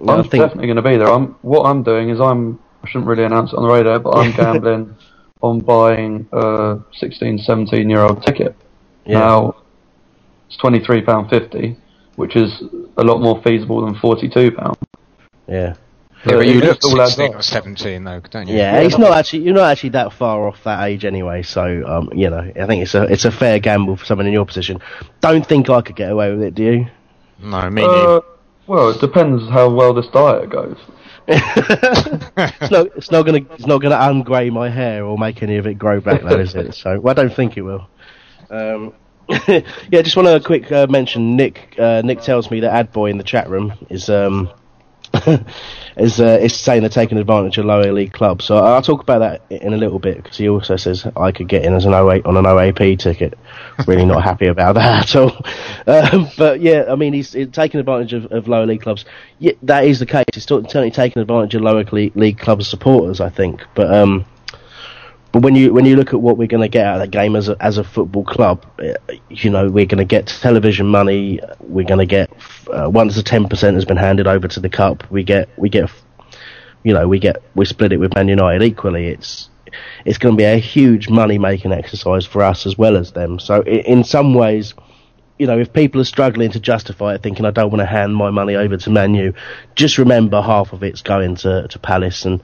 I'm 0.09 0.23
think- 0.25 0.43
definitely 0.43 0.67
going 0.67 0.77
to 0.77 0.83
be 0.83 0.97
there. 0.97 1.11
I'm 1.11 1.37
what 1.43 1.65
I'm 1.65 1.83
doing 1.83 2.11
is 2.11 2.21
I'm 2.21 2.59
I 2.83 2.89
shouldn't 2.89 3.07
really 3.07 3.25
announce 3.25 3.53
it 3.53 3.57
on 3.57 3.63
the 3.63 3.73
radio, 3.73 3.99
but 3.99 4.17
I'm 4.17 4.33
gambling 4.37 4.97
on 5.41 5.61
buying 5.61 6.29
a 6.33 6.79
16, 6.95 7.39
17 7.39 7.91
year 7.91 8.01
old 8.01 8.23
ticket. 8.25 8.57
Yeah. 9.05 9.19
Now 9.19 9.57
it's 10.49 10.57
twenty 10.59 10.85
three 10.85 11.03
pound 11.03 11.31
fifty, 11.31 11.77
which 12.17 12.37
is 12.37 12.63
a 12.97 13.03
lot 13.03 13.21
more 13.21 13.43
feasible 13.43 13.85
than 13.85 13.95
forty 13.97 14.29
two 14.29 14.53
pound. 14.53 14.77
Yeah. 15.49 15.75
Yeah, 16.25 16.37
but 16.37 16.47
you 16.47 16.59
it 16.59 16.65
look 16.65 16.81
just 16.81 16.85
all 16.85 17.01
adds 17.01 17.15
16 17.15 17.33
up. 17.33 17.39
or 17.39 17.43
17 17.43 18.05
though, 18.05 18.21
don't 18.21 18.49
you? 18.49 18.57
Yeah, 18.57 18.79
it's 18.81 18.99
not 18.99 19.17
actually 19.17 19.41
you're 19.41 19.55
not 19.55 19.71
actually 19.71 19.91
that 19.91 20.13
far 20.13 20.47
off 20.47 20.63
that 20.65 20.85
age 20.85 21.05
anyway. 21.05 21.43
So 21.43 21.85
um, 21.87 22.11
you 22.15 22.31
know, 22.31 22.39
I 22.39 22.67
think 22.67 22.83
it's 22.83 22.95
a 22.95 23.05
it's 23.05 23.25
a 23.25 23.31
fair 23.33 23.59
gamble 23.59 23.97
for 23.97 24.05
someone 24.05 24.27
in 24.27 24.33
your 24.33 24.47
position. 24.47 24.81
Don't 25.21 25.47
think 25.47 25.69
I 25.69 25.81
could 25.81 25.97
get 25.97 26.11
away 26.11 26.31
with 26.31 26.43
it, 26.43 26.55
do 26.55 26.63
you? 26.63 26.87
No, 27.41 27.69
me 27.71 27.83
Uh, 27.85 28.21
well, 28.67 28.91
it 28.91 29.01
depends 29.01 29.49
how 29.51 29.71
well 29.71 29.93
this 29.93 30.07
diet 30.09 30.51
goes. 30.51 30.79
it's 31.29 32.71
not 32.71 32.87
it's 32.97 33.11
not 33.11 33.23
gonna 33.25 33.41
it's 33.53 33.67
not 33.67 33.79
gonna 33.79 33.97
ungrey 33.97 34.51
my 34.53 34.69
hair 34.69 35.05
or 35.05 35.17
make 35.17 35.43
any 35.43 35.57
of 35.57 35.67
it 35.67 35.75
grow 35.75 36.01
back 36.01 36.23
though, 36.23 36.39
is 36.39 36.55
it? 36.55 36.75
So 36.75 37.01
well, 37.01 37.13
I 37.13 37.15
don't 37.15 37.35
think 37.35 37.57
it 37.57 37.63
will. 37.63 37.89
Um, 38.51 38.93
yeah, 39.49 40.03
just 40.03 40.17
want 40.17 40.29
to 40.29 40.41
quick 40.45 40.71
uh, 40.71 40.87
mention 40.89 41.37
Nick. 41.37 41.77
Uh, 41.79 42.03
Nick 42.05 42.21
tells 42.23 42.51
me 42.51 42.61
that 42.61 42.73
Ad 42.73 42.93
Boy 42.93 43.11
in 43.11 43.19
the 43.19 43.25
chat 43.25 43.49
room 43.49 43.73
is 43.89 44.11
um 44.11 44.51
is 45.97 46.21
uh, 46.21 46.39
is 46.41 46.59
saying 46.59 46.81
they're 46.81 46.89
taking 46.89 47.19
advantage 47.19 47.59
of 47.59 47.65
lower 47.65 47.93
league 47.93 48.13
clubs. 48.13 48.45
So 48.45 48.57
I'll 48.57 48.83
talk 48.83 49.03
about 49.03 49.19
that 49.19 49.43
in 49.51 49.73
a 49.73 49.77
little 49.77 49.99
bit 49.99 50.23
because 50.23 50.37
he 50.37 50.49
also 50.49 50.77
says 50.77 51.07
I 51.17 51.33
could 51.33 51.49
get 51.49 51.65
in 51.65 51.75
as 51.75 51.85
an 51.85 51.93
08 51.93 52.25
on 52.27 52.37
an 52.37 52.45
OAP 52.45 52.99
ticket. 52.99 53.39
Really 53.87 54.05
not 54.05 54.23
happy 54.23 54.47
about 54.47 54.75
that 54.75 55.15
at 55.15 55.17
all. 55.17 55.37
Um, 55.87 56.29
but 56.37 56.61
yeah, 56.61 56.85
I 56.91 56.97
mean 56.97 57.13
he's, 57.13 57.33
he's 57.33 57.49
taking 57.49 57.81
advantage 57.81 58.13
of, 58.13 58.27
of 58.33 58.49
lower 58.49 58.67
league 58.67 58.83
clubs. 58.83 59.05
Yeah, 59.39 59.53
that 59.63 59.85
is 59.85 59.99
the 59.99 60.07
case. 60.07 60.25
He's 60.33 60.45
certainly 60.45 60.91
taking 60.91 61.21
advantage 61.21 61.55
of 61.55 61.63
lower 61.63 61.85
league, 61.85 62.39
clubs 62.39 62.69
supporters, 62.69 63.21
I 63.21 63.29
think. 63.31 63.63
But 63.75 63.93
um, 63.93 64.25
but 65.33 65.43
when 65.43 65.57
you 65.57 65.73
when 65.73 65.87
you 65.87 65.97
look 65.97 66.13
at 66.13 66.21
what 66.21 66.37
we're 66.37 66.47
going 66.47 66.61
to 66.61 66.69
get 66.69 66.87
out 66.87 66.97
of 66.97 67.01
that 67.01 67.11
game 67.11 67.37
as 67.37 67.49
a, 67.49 67.57
as 67.61 67.79
a 67.79 67.85
football 67.85 68.25
club, 68.25 68.65
uh, 68.79 69.15
you 69.31 69.49
know 69.49 69.69
we're 69.69 69.87
going 69.87 69.99
to 69.99 70.05
get 70.05 70.27
television 70.27 70.87
money. 70.87 71.41
We're 71.61 71.87
going 71.87 72.01
to 72.01 72.07
get 72.07 72.31
uh, 72.71 72.91
once 72.91 73.17
the 73.17 73.23
ten 73.23 73.49
percent 73.49 73.77
has 73.77 73.87
been 73.87 73.97
handed 73.97 74.27
over 74.27 74.47
to 74.47 74.61
the 74.61 74.69
cup, 74.69 75.11
we 75.11 75.25
get 75.25 75.49
we 75.57 75.71
get 75.71 75.91
you 76.85 76.93
know 76.93 77.09
we 77.09 77.19
get 77.19 77.43
we 77.55 77.65
split 77.65 77.93
it 77.93 77.97
with 77.97 78.15
Man 78.15 78.29
United 78.29 78.63
equally. 78.63 79.09
It's 79.09 79.49
it's 80.05 80.19
going 80.19 80.35
to 80.35 80.39
be 80.39 80.45
a 80.45 80.59
huge 80.59 81.09
money 81.09 81.39
making 81.39 81.73
exercise 81.73 82.27
for 82.27 82.43
us 82.43 82.67
as 82.67 82.77
well 82.77 82.97
as 82.99 83.13
them. 83.13 83.39
So 83.39 83.63
in 83.63 84.05
some 84.05 84.35
ways, 84.35 84.75
you 85.39 85.47
know, 85.47 85.59
if 85.59 85.73
people 85.73 86.01
are 86.01 86.05
struggling 86.05 86.51
to 86.53 86.61
justify 86.61 87.15
it, 87.15 87.23
thinking 87.23 87.45
I 87.45 87.51
don't 87.51 87.71
want 87.71 87.81
to 87.81 87.87
hand 87.87 88.15
my 88.15 88.31
money 88.31 88.55
over 88.55 88.77
to 88.77 88.91
Manu, 88.91 89.33
just 89.75 89.99
remember 89.99 90.41
half 90.41 90.73
of 90.73 90.83
it's 90.83 91.03
going 91.03 91.37
to 91.37 91.67
to 91.69 91.79
Palace, 91.79 92.25
and 92.25 92.43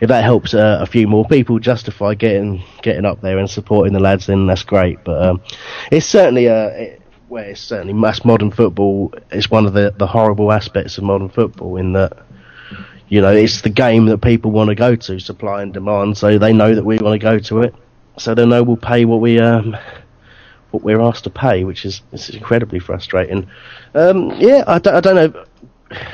if 0.00 0.08
that 0.08 0.24
helps 0.24 0.54
uh, 0.54 0.78
a 0.80 0.86
few 0.86 1.08
more 1.08 1.24
people 1.26 1.58
justify 1.58 2.14
getting 2.14 2.62
getting 2.82 3.04
up 3.04 3.20
there 3.20 3.38
and 3.38 3.50
supporting 3.50 3.92
the 3.92 4.00
lads, 4.00 4.26
then 4.26 4.46
that's 4.46 4.62
great. 4.62 5.02
But 5.04 5.22
um, 5.22 5.42
it's 5.90 6.06
certainly 6.06 6.46
a 6.46 6.68
it, 6.68 7.02
well, 7.28 7.44
it's 7.44 7.60
certainly 7.60 7.92
mass 7.92 8.24
modern 8.24 8.50
football. 8.50 9.12
It's 9.30 9.50
one 9.50 9.66
of 9.66 9.72
the 9.72 9.92
the 9.96 10.06
horrible 10.06 10.52
aspects 10.52 10.98
of 10.98 11.04
modern 11.04 11.28
football 11.28 11.76
in 11.76 11.92
that. 11.94 12.24
You 13.10 13.22
know, 13.22 13.32
it's 13.32 13.62
the 13.62 13.70
game 13.70 14.04
that 14.06 14.18
people 14.18 14.50
want 14.50 14.68
to 14.68 14.74
go 14.74 14.94
to, 14.94 15.18
supply 15.18 15.62
and 15.62 15.72
demand. 15.72 16.18
So 16.18 16.38
they 16.38 16.52
know 16.52 16.74
that 16.74 16.84
we 16.84 16.98
want 16.98 17.18
to 17.18 17.24
go 17.24 17.38
to 17.38 17.62
it. 17.62 17.74
So 18.18 18.34
they 18.34 18.44
know 18.44 18.62
we'll 18.62 18.76
pay 18.76 19.06
what 19.06 19.22
we 19.22 19.38
um, 19.38 19.74
what 20.70 20.82
we're 20.82 21.00
asked 21.00 21.24
to 21.24 21.30
pay, 21.30 21.64
which 21.64 21.84
is, 21.84 22.02
is 22.12 22.30
incredibly 22.30 22.78
frustrating. 22.78 23.48
Um, 23.94 24.32
yeah, 24.38 24.64
I 24.66 24.78
don't, 24.78 24.94
I 24.94 25.00
don't 25.00 25.14
know. 25.14 25.44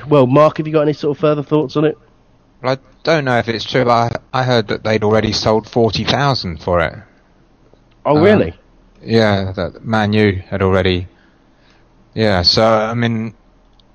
Well, 0.08 0.26
Mark, 0.26 0.58
have 0.58 0.66
you 0.66 0.72
got 0.72 0.82
any 0.82 0.92
sort 0.92 1.16
of 1.16 1.20
further 1.20 1.42
thoughts 1.42 1.76
on 1.76 1.84
it? 1.84 1.98
Well, 2.62 2.74
I 2.76 2.78
don't 3.02 3.24
know 3.24 3.38
if 3.38 3.48
it's 3.48 3.64
true, 3.64 3.84
but 3.84 3.90
I, 4.32 4.40
I 4.40 4.44
heard 4.44 4.68
that 4.68 4.84
they'd 4.84 5.02
already 5.02 5.32
sold 5.32 5.68
40,000 5.68 6.58
for 6.62 6.80
it. 6.80 6.94
Oh, 8.06 8.16
Um, 8.16 8.22
really? 8.22 8.54
Yeah, 9.02 9.52
that 9.52 9.84
Man 9.84 10.12
U 10.12 10.40
had 10.48 10.62
already. 10.62 11.08
Yeah, 12.14 12.42
so, 12.42 12.64
I 12.64 12.94
mean, 12.94 13.34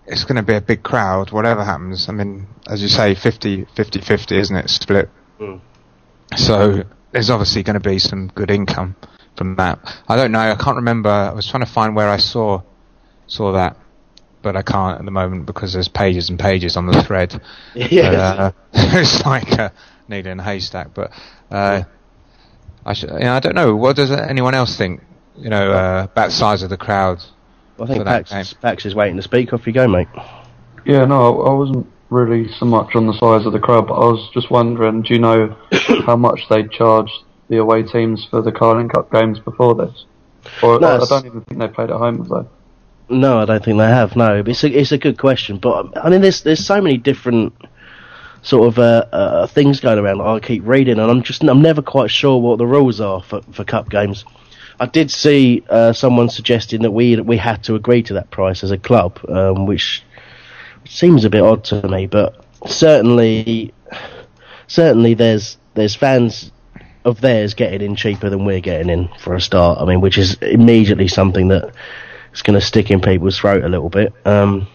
it's 0.05 0.25
going 0.25 0.35
to 0.35 0.43
be 0.43 0.55
a 0.55 0.61
big 0.61 0.83
crowd, 0.83 1.31
whatever 1.31 1.63
happens. 1.63 2.09
I 2.09 2.11
mean, 2.11 2.47
as 2.67 2.81
you 2.81 2.89
say, 2.89 3.15
50 3.15 3.65
50 3.75 4.01
50, 4.01 4.37
isn't 4.37 4.55
it? 4.55 4.69
Split. 4.69 5.09
Mm. 5.39 5.61
So, 6.35 6.83
there's 7.11 7.29
obviously 7.29 7.63
going 7.63 7.79
to 7.81 7.89
be 7.89 7.97
some 7.97 8.27
good 8.35 8.51
income 8.51 8.95
from 9.39 9.55
that. 9.55 9.79
I 10.07 10.17
don't 10.17 10.31
know, 10.31 10.39
I 10.39 10.55
can't 10.55 10.75
remember. 10.75 11.09
I 11.09 11.31
was 11.31 11.47
trying 11.47 11.65
to 11.65 11.71
find 11.71 11.95
where 11.95 12.09
I 12.09 12.17
saw 12.17 12.61
saw 13.25 13.53
that. 13.53 13.77
But 14.41 14.55
I 14.55 14.61
can't 14.61 14.99
at 14.99 15.05
the 15.05 15.11
moment 15.11 15.45
because 15.45 15.73
there's 15.73 15.87
pages 15.87 16.29
and 16.29 16.37
pages 16.37 16.77
on 16.77 16.85
the 16.85 17.01
thread. 17.03 17.41
Yeah. 17.73 18.09
Uh, 18.09 18.51
it's 18.73 19.25
like 19.25 19.51
a 19.53 19.73
needle 20.07 20.31
in 20.31 20.39
a 20.39 20.43
haystack. 20.43 20.93
But 20.93 21.11
uh, 21.49 21.83
I, 22.85 22.93
should, 22.93 23.11
you 23.11 23.19
know, 23.19 23.33
I 23.33 23.39
don't 23.39 23.55
know. 23.55 23.75
What 23.75 23.95
does 23.95 24.11
anyone 24.11 24.53
else 24.53 24.77
think? 24.77 25.01
You 25.37 25.49
know, 25.49 25.71
uh, 25.71 26.07
about 26.11 26.31
size 26.31 26.63
of 26.63 26.69
the 26.69 26.77
crowd. 26.77 27.19
I 27.79 27.85
think 27.85 27.99
for 27.99 28.05
Pax, 28.05 28.53
Pax 28.53 28.85
is 28.85 28.93
waiting 28.93 29.15
to 29.15 29.21
speak. 29.21 29.53
Off 29.53 29.65
you 29.65 29.73
go, 29.73 29.87
mate. 29.87 30.07
Yeah, 30.85 31.05
no, 31.05 31.41
I 31.41 31.49
I 31.49 31.53
wasn't 31.53 31.87
really 32.09 32.51
so 32.53 32.65
much 32.65 32.95
on 32.95 33.07
the 33.07 33.13
size 33.13 33.45
of 33.45 33.53
the 33.53 33.59
crowd, 33.59 33.87
but 33.87 33.93
I 33.93 34.05
was 34.05 34.29
just 34.33 34.51
wondering, 34.51 35.01
do 35.03 35.13
you 35.13 35.19
know 35.19 35.55
how 36.05 36.17
much 36.17 36.41
they 36.49 36.63
charged 36.63 37.13
the 37.49 37.57
away 37.57 37.83
teams 37.83 38.25
for 38.29 38.41
the 38.41 38.51
Carling 38.51 38.89
Cup 38.89 39.11
games 39.11 39.39
before 39.39 39.75
this? 39.75 40.05
Or 40.63 40.79
No, 40.79 40.87
I, 40.87 41.01
I 41.01 41.05
don't 41.05 41.25
even 41.25 41.41
think 41.41 41.59
they 41.59 41.67
played 41.67 41.89
at 41.89 41.97
home, 41.97 42.19
have 42.19 42.29
they? 42.29 43.15
No, 43.15 43.39
I 43.39 43.45
don't 43.45 43.63
think 43.63 43.77
they 43.77 43.87
have. 43.87 44.15
No, 44.15 44.43
it's 44.45 44.63
a 44.63 44.69
it's 44.69 44.91
a 44.91 44.97
good 44.97 45.17
question. 45.17 45.57
But 45.57 45.97
I 45.97 46.09
mean, 46.09 46.21
there's 46.21 46.43
there's 46.43 46.63
so 46.63 46.79
many 46.79 46.97
different 46.97 47.53
sort 48.43 48.67
of 48.67 48.79
uh, 48.79 49.05
uh, 49.11 49.47
things 49.47 49.79
going 49.79 49.97
around. 49.97 50.21
I 50.21 50.39
keep 50.39 50.65
reading, 50.65 50.99
and 50.99 51.09
I'm 51.09 51.23
just 51.23 51.43
I'm 51.43 51.61
never 51.61 51.81
quite 51.81 52.11
sure 52.11 52.39
what 52.39 52.59
the 52.59 52.67
rules 52.67 53.01
are 53.01 53.21
for 53.23 53.41
for 53.51 53.63
cup 53.63 53.89
games. 53.89 54.25
I 54.79 54.85
did 54.85 55.11
see 55.11 55.63
uh, 55.69 55.91
someone 55.91 56.29
suggesting 56.29 56.83
that 56.83 56.91
we 56.91 57.19
we 57.19 57.37
had 57.37 57.63
to 57.63 57.75
agree 57.75 58.03
to 58.03 58.13
that 58.13 58.29
price 58.29 58.63
as 58.63 58.71
a 58.71 58.77
club, 58.77 59.19
um, 59.27 59.65
which 59.65 60.03
seems 60.85 61.25
a 61.25 61.29
bit 61.29 61.41
odd 61.41 61.63
to 61.65 61.87
me. 61.87 62.05
But 62.05 62.45
certainly, 62.67 63.73
certainly 64.67 65.15
there's 65.15 65.57
there's 65.73 65.95
fans 65.95 66.51
of 67.05 67.21
theirs 67.21 67.53
getting 67.53 67.81
in 67.81 67.95
cheaper 67.95 68.29
than 68.29 68.45
we're 68.45 68.59
getting 68.59 68.89
in 68.89 69.09
for 69.19 69.35
a 69.35 69.41
start. 69.41 69.79
I 69.79 69.85
mean, 69.85 70.01
which 70.01 70.17
is 70.17 70.35
immediately 70.35 71.07
something 71.07 71.47
that 71.49 71.73
is 72.33 72.41
going 72.41 72.59
to 72.59 72.65
stick 72.65 72.91
in 72.91 73.01
people's 73.01 73.37
throat 73.37 73.63
a 73.63 73.69
little 73.69 73.89
bit. 73.89 74.13
Um, 74.25 74.67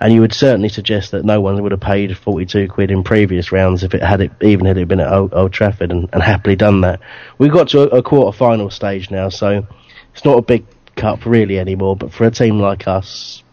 and 0.00 0.12
you 0.12 0.20
would 0.20 0.32
certainly 0.32 0.68
suggest 0.68 1.12
that 1.12 1.24
no 1.24 1.40
one 1.40 1.62
would 1.62 1.70
have 1.70 1.80
paid 1.80 2.18
42 2.18 2.68
quid 2.68 2.90
in 2.90 3.04
previous 3.04 3.52
rounds 3.52 3.84
if 3.84 3.94
it 3.94 4.02
had 4.02 4.20
it 4.20 4.32
even 4.40 4.66
had 4.66 4.76
it 4.76 4.88
been 4.88 4.98
at 4.98 5.12
Old, 5.12 5.32
Old 5.32 5.52
Trafford 5.52 5.92
and, 5.92 6.08
and, 6.12 6.20
happily 6.20 6.56
done 6.56 6.80
that. 6.80 7.00
We've 7.38 7.52
got 7.52 7.68
to 7.68 7.82
a, 7.82 7.98
a 7.98 8.02
quarter 8.02 8.36
final 8.36 8.68
stage 8.68 9.12
now, 9.12 9.28
so 9.28 9.64
it's 10.12 10.24
not 10.24 10.38
a 10.38 10.42
big 10.42 10.66
cup 10.96 11.24
really 11.24 11.60
anymore. 11.60 11.94
But 11.94 12.12
for 12.12 12.24
a 12.24 12.32
team 12.32 12.58
like 12.58 12.88
us, 12.88 13.44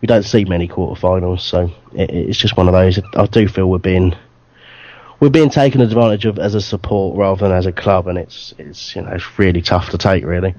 we 0.00 0.06
don't 0.06 0.22
see 0.22 0.46
many 0.46 0.68
quarter 0.68 0.98
finals, 0.98 1.44
so 1.44 1.70
it, 1.92 2.10
it's 2.10 2.38
just 2.38 2.56
one 2.56 2.68
of 2.68 2.72
those. 2.72 2.98
I 3.14 3.26
do 3.26 3.46
feel 3.46 3.68
we're 3.68 3.78
being 3.78 4.16
we're 5.20 5.30
being 5.30 5.50
taken 5.50 5.80
advantage 5.80 6.24
of 6.26 6.38
as 6.38 6.54
a 6.54 6.60
support 6.60 7.16
rather 7.16 7.48
than 7.48 7.56
as 7.56 7.66
a 7.66 7.72
club, 7.72 8.06
and 8.06 8.18
it's 8.18 8.54
it's 8.58 8.94
you 8.94 9.02
know 9.02 9.12
it's 9.12 9.38
really 9.38 9.62
tough 9.62 9.90
to 9.90 9.98
take 9.98 10.24
really. 10.24 10.54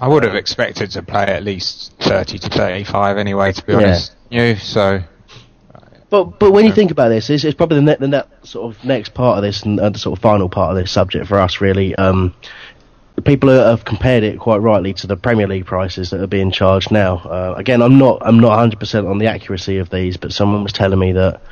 I 0.00 0.08
would 0.08 0.22
have 0.22 0.34
expected 0.34 0.90
to 0.92 1.02
play 1.02 1.24
at 1.24 1.42
least 1.42 1.92
thirty 2.00 2.38
to 2.38 2.48
thirty-five 2.48 3.18
anyway, 3.18 3.52
to 3.52 3.64
be 3.64 3.74
honest. 3.74 4.12
You 4.30 4.56
so. 4.56 5.02
But 6.10 6.38
but 6.38 6.52
when 6.52 6.64
you 6.64 6.72
think 6.72 6.90
about 6.90 7.10
this, 7.10 7.28
it's, 7.28 7.44
it's 7.44 7.54
probably 7.54 7.76
the, 7.76 7.82
ne- 7.82 7.96
the 7.96 8.08
ne- 8.08 8.46
sort 8.46 8.74
of 8.74 8.82
next 8.84 9.12
part 9.12 9.36
of 9.36 9.42
this 9.42 9.62
and, 9.64 9.78
and 9.78 9.94
the 9.94 9.98
sort 9.98 10.18
of 10.18 10.22
final 10.22 10.48
part 10.48 10.70
of 10.70 10.76
this 10.76 10.90
subject 10.90 11.26
for 11.26 11.38
us 11.38 11.60
really. 11.60 11.94
Um, 11.96 12.34
people 13.24 13.50
have 13.50 13.84
compared 13.84 14.22
it 14.22 14.38
quite 14.38 14.58
rightly 14.58 14.94
to 14.94 15.06
the 15.06 15.16
Premier 15.16 15.46
League 15.46 15.66
prices 15.66 16.10
that 16.10 16.20
are 16.20 16.26
being 16.26 16.50
charged 16.50 16.90
now. 16.90 17.18
Uh, 17.18 17.54
again, 17.56 17.82
I'm 17.82 17.98
not 17.98 18.18
I'm 18.22 18.40
not 18.40 18.58
100% 18.58 19.10
on 19.10 19.18
the 19.18 19.26
accuracy 19.26 19.78
of 19.78 19.90
these, 19.90 20.16
but 20.16 20.32
someone 20.32 20.62
was 20.62 20.72
telling 20.72 20.98
me 20.98 21.12
that 21.12 21.42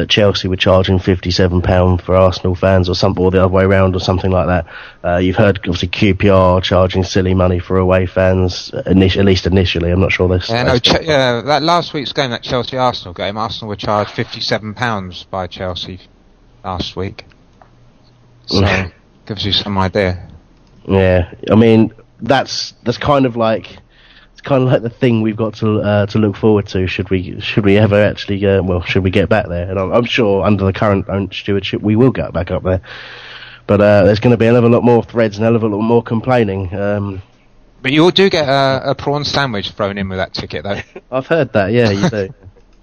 that 0.00 0.08
Chelsea 0.08 0.48
were 0.48 0.56
charging 0.56 0.98
£57 0.98 2.00
for 2.02 2.16
Arsenal 2.16 2.54
fans 2.54 2.88
or 2.88 2.94
something, 2.94 3.22
or 3.24 3.30
the 3.30 3.38
other 3.44 3.52
way 3.52 3.64
around, 3.64 3.94
or 3.94 4.00
something 4.00 4.30
like 4.30 4.46
that. 4.46 4.66
Uh, 5.04 5.16
you've 5.18 5.36
heard 5.36 5.58
obviously 5.58 5.88
QPR 5.88 6.62
charging 6.62 7.04
silly 7.04 7.34
money 7.34 7.58
for 7.58 7.76
away 7.76 8.06
fans, 8.06 8.70
init- 8.72 9.16
at 9.18 9.24
least 9.24 9.46
initially. 9.46 9.90
I'm 9.90 10.00
not 10.00 10.12
sure 10.12 10.28
this. 10.28 10.48
Yeah, 10.48 10.64
no, 10.64 10.78
Ch- 10.78 11.02
yeah, 11.02 11.42
that 11.42 11.62
last 11.62 11.92
week's 11.92 12.12
game, 12.12 12.30
that 12.30 12.42
Chelsea 12.42 12.76
Arsenal 12.76 13.14
game, 13.14 13.36
Arsenal 13.36 13.68
were 13.68 13.76
charged 13.76 14.10
£57 14.10 15.30
by 15.30 15.46
Chelsea 15.46 16.00
last 16.64 16.96
week. 16.96 17.24
So 18.46 18.90
gives 19.26 19.46
you 19.46 19.52
some 19.52 19.78
idea. 19.78 20.28
Yeah, 20.88 21.32
I 21.48 21.54
mean 21.54 21.92
that's 22.20 22.74
that's 22.82 22.98
kind 22.98 23.24
of 23.26 23.36
like 23.36 23.78
it's 24.40 24.48
kind 24.48 24.62
of 24.62 24.70
like 24.70 24.80
the 24.80 24.88
thing 24.88 25.20
we've 25.20 25.36
got 25.36 25.54
to 25.56 25.80
uh, 25.80 26.06
to 26.06 26.18
look 26.18 26.34
forward 26.34 26.66
to. 26.68 26.86
Should 26.86 27.10
we 27.10 27.40
should 27.40 27.62
we 27.62 27.76
ever 27.76 28.02
actually 28.02 28.44
uh, 28.46 28.62
well 28.62 28.80
should 28.80 29.04
we 29.04 29.10
get 29.10 29.28
back 29.28 29.48
there? 29.48 29.68
And 29.68 29.78
I'm, 29.78 29.92
I'm 29.92 30.04
sure 30.04 30.44
under 30.44 30.64
the 30.64 30.72
current 30.72 31.34
stewardship 31.34 31.82
we 31.82 31.94
will 31.94 32.10
get 32.10 32.32
back 32.32 32.50
up 32.50 32.62
there. 32.62 32.80
But 33.66 33.82
uh, 33.82 34.04
there's 34.04 34.18
going 34.18 34.30
to 34.30 34.38
be 34.38 34.46
a 34.46 34.52
little 34.52 34.70
lot 34.70 34.82
more 34.82 35.04
threads 35.04 35.36
and 35.36 35.46
a 35.46 35.50
little 35.50 35.68
lot 35.68 35.82
more 35.82 36.02
complaining. 36.02 36.74
Um, 36.74 37.22
but 37.82 37.92
you 37.92 38.10
do 38.12 38.30
get 38.30 38.48
a, 38.48 38.90
a, 38.90 38.94
prawn 38.94 39.24
sandwich 39.24 39.72
thrown 39.72 39.98
in 39.98 40.08
with 40.08 40.18
that 40.18 40.32
ticket, 40.34 40.64
though. 40.64 40.80
I've 41.12 41.26
heard 41.26 41.52
that. 41.52 41.72
Yeah, 41.72 41.90
you 41.90 42.08
do. 42.08 42.34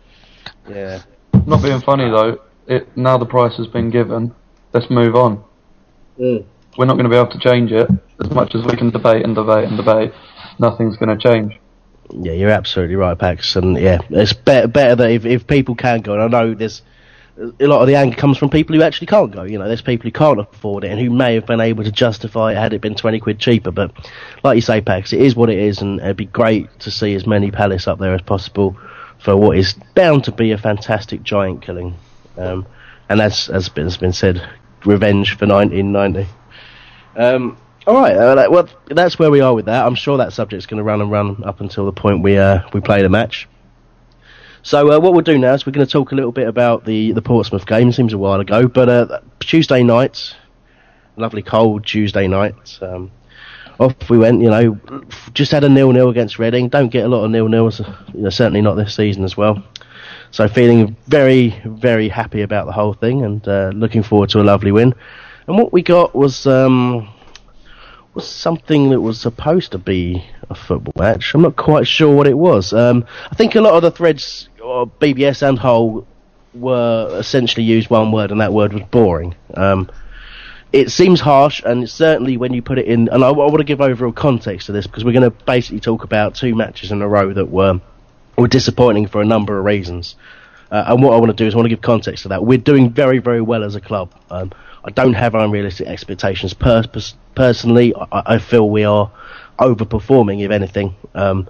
yeah. 0.70 1.02
Not 1.48 1.64
being 1.64 1.82
funny 1.82 2.10
though. 2.10 2.40
It 2.68 2.96
now 2.96 3.18
the 3.18 3.26
price 3.26 3.58
has 3.58 3.66
been 3.66 3.90
given. 3.90 4.34
Let's 4.74 4.92
move 4.92 5.16
on. 5.16 5.44
Mm. 6.20 6.46
We're 6.78 6.86
not 6.86 6.94
going 6.94 7.06
to 7.06 7.10
be 7.10 7.16
able 7.16 7.32
to 7.32 7.40
change 7.40 7.72
it 7.72 7.90
as 8.24 8.30
much 8.30 8.54
as 8.54 8.64
we 8.64 8.78
can 8.78 8.92
debate 8.92 9.26
and 9.26 9.34
debate 9.34 9.68
and 9.68 9.76
debate 9.76 10.14
nothing's 10.60 10.98
going 10.98 11.18
to 11.18 11.30
change. 11.30 11.60
Yeah, 12.10 12.34
you're 12.34 12.50
absolutely 12.50 12.96
right, 12.96 13.18
Pax. 13.18 13.56
And 13.56 13.78
yeah, 13.78 14.00
it's 14.10 14.34
better, 14.34 14.68
better 14.68 14.96
that 14.96 15.12
if, 15.12 15.26
if 15.26 15.48
people 15.48 15.76
can 15.76 16.02
go, 16.02 16.14
and 16.14 16.24
I 16.24 16.28
know 16.28 16.54
there's 16.54 16.82
a 17.38 17.68
lot 17.68 17.82
of 17.82 17.88
the 17.88 17.96
anger 17.96 18.16
comes 18.16 18.38
from 18.38 18.50
people 18.50 18.76
who 18.76 18.82
actually 18.82 19.08
can't 19.08 19.32
go. 19.32 19.44
You 19.44 19.60
know, 19.60 19.68
there's 19.68 19.82
people 19.82 20.06
who 20.06 20.12
can't 20.12 20.40
afford 20.40 20.84
it 20.84 20.92
and 20.92 21.00
who 21.00 21.10
may 21.10 21.36
have 21.36 21.46
been 21.46 21.62
able 21.62 21.84
to 21.84 21.92
justify 21.92 22.54
it 22.54 22.56
had 22.56 22.74
it 22.74 22.82
been 22.82 22.96
20 22.96 23.20
quid 23.20 23.40
cheaper. 23.40 23.72
But 23.72 23.92
like 24.44 24.56
you 24.56 24.62
say, 24.62 24.82
Pax, 24.82 25.14
it 25.14 25.22
is 25.22 25.36
what 25.36 25.50
it 25.50 25.60
is, 25.60 25.82
and 25.82 26.00
it'd 26.00 26.18
be 26.18 26.26
great 26.26 26.68
to 26.80 26.92
see 26.92 27.14
as 27.14 27.28
many 27.28 27.52
Palace 27.52 27.88
up 27.88 28.00
there 28.00 28.16
as 28.16 28.22
possible 28.22 28.78
for 29.20 29.36
what 29.36 29.58
is 29.58 29.76
bound 29.96 30.24
to 30.26 30.32
be 30.32 30.52
a 30.52 30.58
fantastic 30.58 31.24
giant 31.24 31.62
killing. 31.62 31.96
Um, 32.38 32.66
and 33.10 33.22
as 33.22 33.48
been, 33.70 33.86
has 33.86 33.98
been 33.98 34.14
said, 34.14 34.48
revenge 34.86 35.38
for 35.38 35.48
1990. 35.48 36.30
Um, 37.16 37.58
all 37.88 37.96
right, 37.96 38.16
uh, 38.18 38.36
that, 38.36 38.52
well, 38.52 38.68
that's 38.88 39.18
where 39.18 39.32
we 39.32 39.40
are 39.40 39.54
with 39.54 39.66
that. 39.66 39.86
I'm 39.86 39.96
sure 39.96 40.18
that 40.18 40.34
subject's 40.34 40.66
going 40.66 40.80
to 40.80 40.84
run 40.84 41.00
and 41.00 41.10
run 41.10 41.42
up 41.46 41.62
until 41.62 41.86
the 41.86 41.94
point 41.94 42.22
we 42.22 42.38
uh, 42.38 42.60
we 42.74 42.82
play 42.82 43.02
the 43.02 43.08
match. 43.08 43.48
So 44.62 44.92
uh, 44.92 45.00
what 45.00 45.14
we'll 45.14 45.22
do 45.22 45.38
now 45.38 45.54
is 45.54 45.66
we're 45.66 45.72
going 45.72 45.88
to 45.88 45.92
talk 45.92 46.12
a 46.12 46.16
little 46.16 46.34
bit 46.34 46.50
about 46.50 46.84
the, 46.84 47.14
the 47.14 47.22
Portsmouth 47.22 47.66
game. 47.66 47.88
It 47.88 47.94
seems 47.94 48.12
a 48.12 48.18
while 48.18 48.42
ago, 48.42 48.68
but 48.68 48.90
uh, 48.90 49.22
Tuesday 49.40 49.84
night, 49.84 50.36
lovely 51.16 51.42
cold 51.42 51.86
Tuesday 51.86 52.28
night. 52.28 52.78
Um, 52.82 53.10
off 53.80 54.10
we 54.10 54.18
went. 54.18 54.42
You 54.42 54.50
know, 54.50 55.04
just 55.34 55.54
had 55.54 55.64
a 55.64 55.70
nil 55.70 55.94
nil 55.94 56.10
against 56.10 56.40
Reading. 56.40 56.68
Don't 56.68 56.90
get 56.90 57.06
a 57.06 57.08
lot 57.08 57.24
of 57.24 57.32
nil 57.32 57.48
nils. 57.48 57.80
You 58.14 58.24
know, 58.24 58.30
certainly 58.30 58.62
not 58.62 58.74
this 58.74 58.94
season 58.94 59.24
as 59.24 59.38
well. 59.38 59.64
So 60.32 60.46
feeling 60.50 60.98
very 61.08 61.58
very 61.64 62.10
happy 62.10 62.42
about 62.42 62.66
the 62.66 62.74
whole 62.74 62.94
thing 62.94 63.24
and 63.24 63.48
uh, 63.48 63.72
looking 63.74 64.04
forward 64.04 64.30
to 64.32 64.42
a 64.42 64.44
lovely 64.44 64.74
win. 64.74 64.94
And 65.48 65.58
what 65.58 65.72
we 65.72 65.82
got 65.84 66.14
was. 66.14 66.46
Um, 66.46 67.14
was 68.18 68.28
something 68.28 68.90
that 68.90 69.00
was 69.00 69.22
supposed 69.22 69.74
to 69.74 69.78
be 69.78 70.26
a 70.50 70.56
football 70.56 70.94
match. 70.98 71.36
I'm 71.36 71.44
not 71.44 71.56
quite 71.56 71.88
sure 71.88 72.16
what 72.16 72.26
it 72.26 72.36
was. 72.36 72.74
Um, 72.74 73.06
I 73.32 73.36
think 73.36 73.54
a 73.54 73.62
lot 73.62 73.76
of 73.76 73.84
the 73.84 73.92
threads, 73.92 74.50
or 74.60 74.88
BBS 74.88 75.48
and 75.48 75.60
HOL, 75.60 76.08
were 76.56 77.16
essentially 77.20 77.64
used 77.64 77.92
one 77.92 78.12
word, 78.12 78.32
and 78.32 78.42
that 78.42 78.54
word 78.54 78.74
was 78.74 78.82
boring. 78.90 79.36
Um, 79.54 79.92
it 80.74 80.90
seems 80.90 81.22
harsh, 81.22 81.62
and 81.64 81.88
certainly 81.88 82.38
when 82.38 82.54
you 82.54 82.64
put 82.64 82.80
it 82.80 82.88
in, 82.88 83.08
and 83.10 83.24
I, 83.24 83.28
I 83.28 83.32
want 83.32 83.60
to 83.60 83.64
give 83.64 83.82
overall 83.82 84.12
context 84.12 84.66
to 84.66 84.72
this 84.72 84.88
because 84.88 85.06
we're 85.06 85.12
going 85.12 85.32
to 85.32 85.46
basically 85.46 85.80
talk 85.80 86.04
about 86.04 86.34
two 86.34 86.56
matches 86.56 86.92
in 86.92 87.04
a 87.04 87.08
row 87.08 87.32
that 87.34 87.52
were 87.52 87.80
were 88.36 88.48
disappointing 88.48 89.06
for 89.06 89.22
a 89.22 89.26
number 89.26 89.60
of 89.60 89.64
reasons. 89.64 90.16
Uh, 90.72 90.86
and 90.88 91.02
what 91.02 91.14
I 91.14 91.18
want 91.18 91.30
to 91.30 91.36
do 91.36 91.48
is 91.48 91.54
I 91.54 91.58
want 91.58 91.66
to 91.66 91.70
give 91.70 91.82
context 91.82 92.24
to 92.24 92.30
that. 92.30 92.44
We're 92.44 92.58
doing 92.58 92.90
very, 92.90 93.20
very 93.20 93.42
well 93.42 93.64
as 93.64 93.76
a 93.76 93.82
club. 93.82 94.12
Um, 94.30 94.52
I 94.84 94.92
don't 94.92 95.14
have 95.14 95.36
unrealistic 95.36 95.88
expectations. 95.88 96.54
Per- 96.54 96.84
personally, 97.36 97.94
I-, 97.96 98.24
I, 98.26 98.38
feel 98.40 98.70
we 98.70 98.84
are 98.84 99.12
overperforming, 99.60 100.42
if 100.44 100.52
anything. 100.52 100.96
Um, 101.14 101.50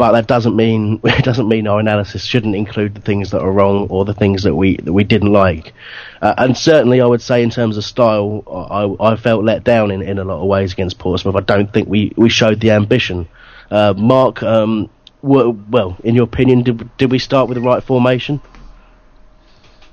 but 0.00 0.12
that 0.12 0.26
doesn't 0.26 0.56
mean 0.56 0.98
it 1.04 1.24
doesn't 1.26 1.46
mean 1.46 1.66
our 1.66 1.78
analysis 1.78 2.24
shouldn't 2.24 2.56
include 2.56 2.94
the 2.94 3.02
things 3.02 3.32
that 3.32 3.42
are 3.42 3.52
wrong 3.52 3.86
or 3.90 4.06
the 4.06 4.14
things 4.14 4.42
that 4.44 4.54
we 4.54 4.78
that 4.78 4.94
we 4.94 5.04
didn't 5.04 5.30
like. 5.30 5.74
Uh, 6.22 6.34
and 6.38 6.56
certainly, 6.56 7.02
I 7.02 7.06
would 7.06 7.20
say 7.20 7.42
in 7.42 7.50
terms 7.50 7.76
of 7.76 7.84
style, 7.84 8.42
I, 8.48 9.12
I 9.12 9.16
felt 9.16 9.44
let 9.44 9.62
down 9.62 9.90
in, 9.90 10.00
in 10.00 10.18
a 10.18 10.24
lot 10.24 10.40
of 10.40 10.46
ways 10.46 10.72
against 10.72 10.98
Portsmouth. 10.98 11.36
I 11.36 11.40
don't 11.40 11.70
think 11.70 11.88
we, 11.88 12.12
we 12.16 12.30
showed 12.30 12.60
the 12.60 12.70
ambition. 12.70 13.28
Uh, 13.70 13.92
Mark, 13.96 14.42
um, 14.42 14.88
well, 15.22 15.56
well, 15.70 15.96
in 16.04 16.14
your 16.14 16.24
opinion, 16.24 16.62
did 16.62 16.96
did 16.96 17.10
we 17.10 17.18
start 17.18 17.48
with 17.48 17.56
the 17.56 17.62
right 17.62 17.82
formation? 17.82 18.40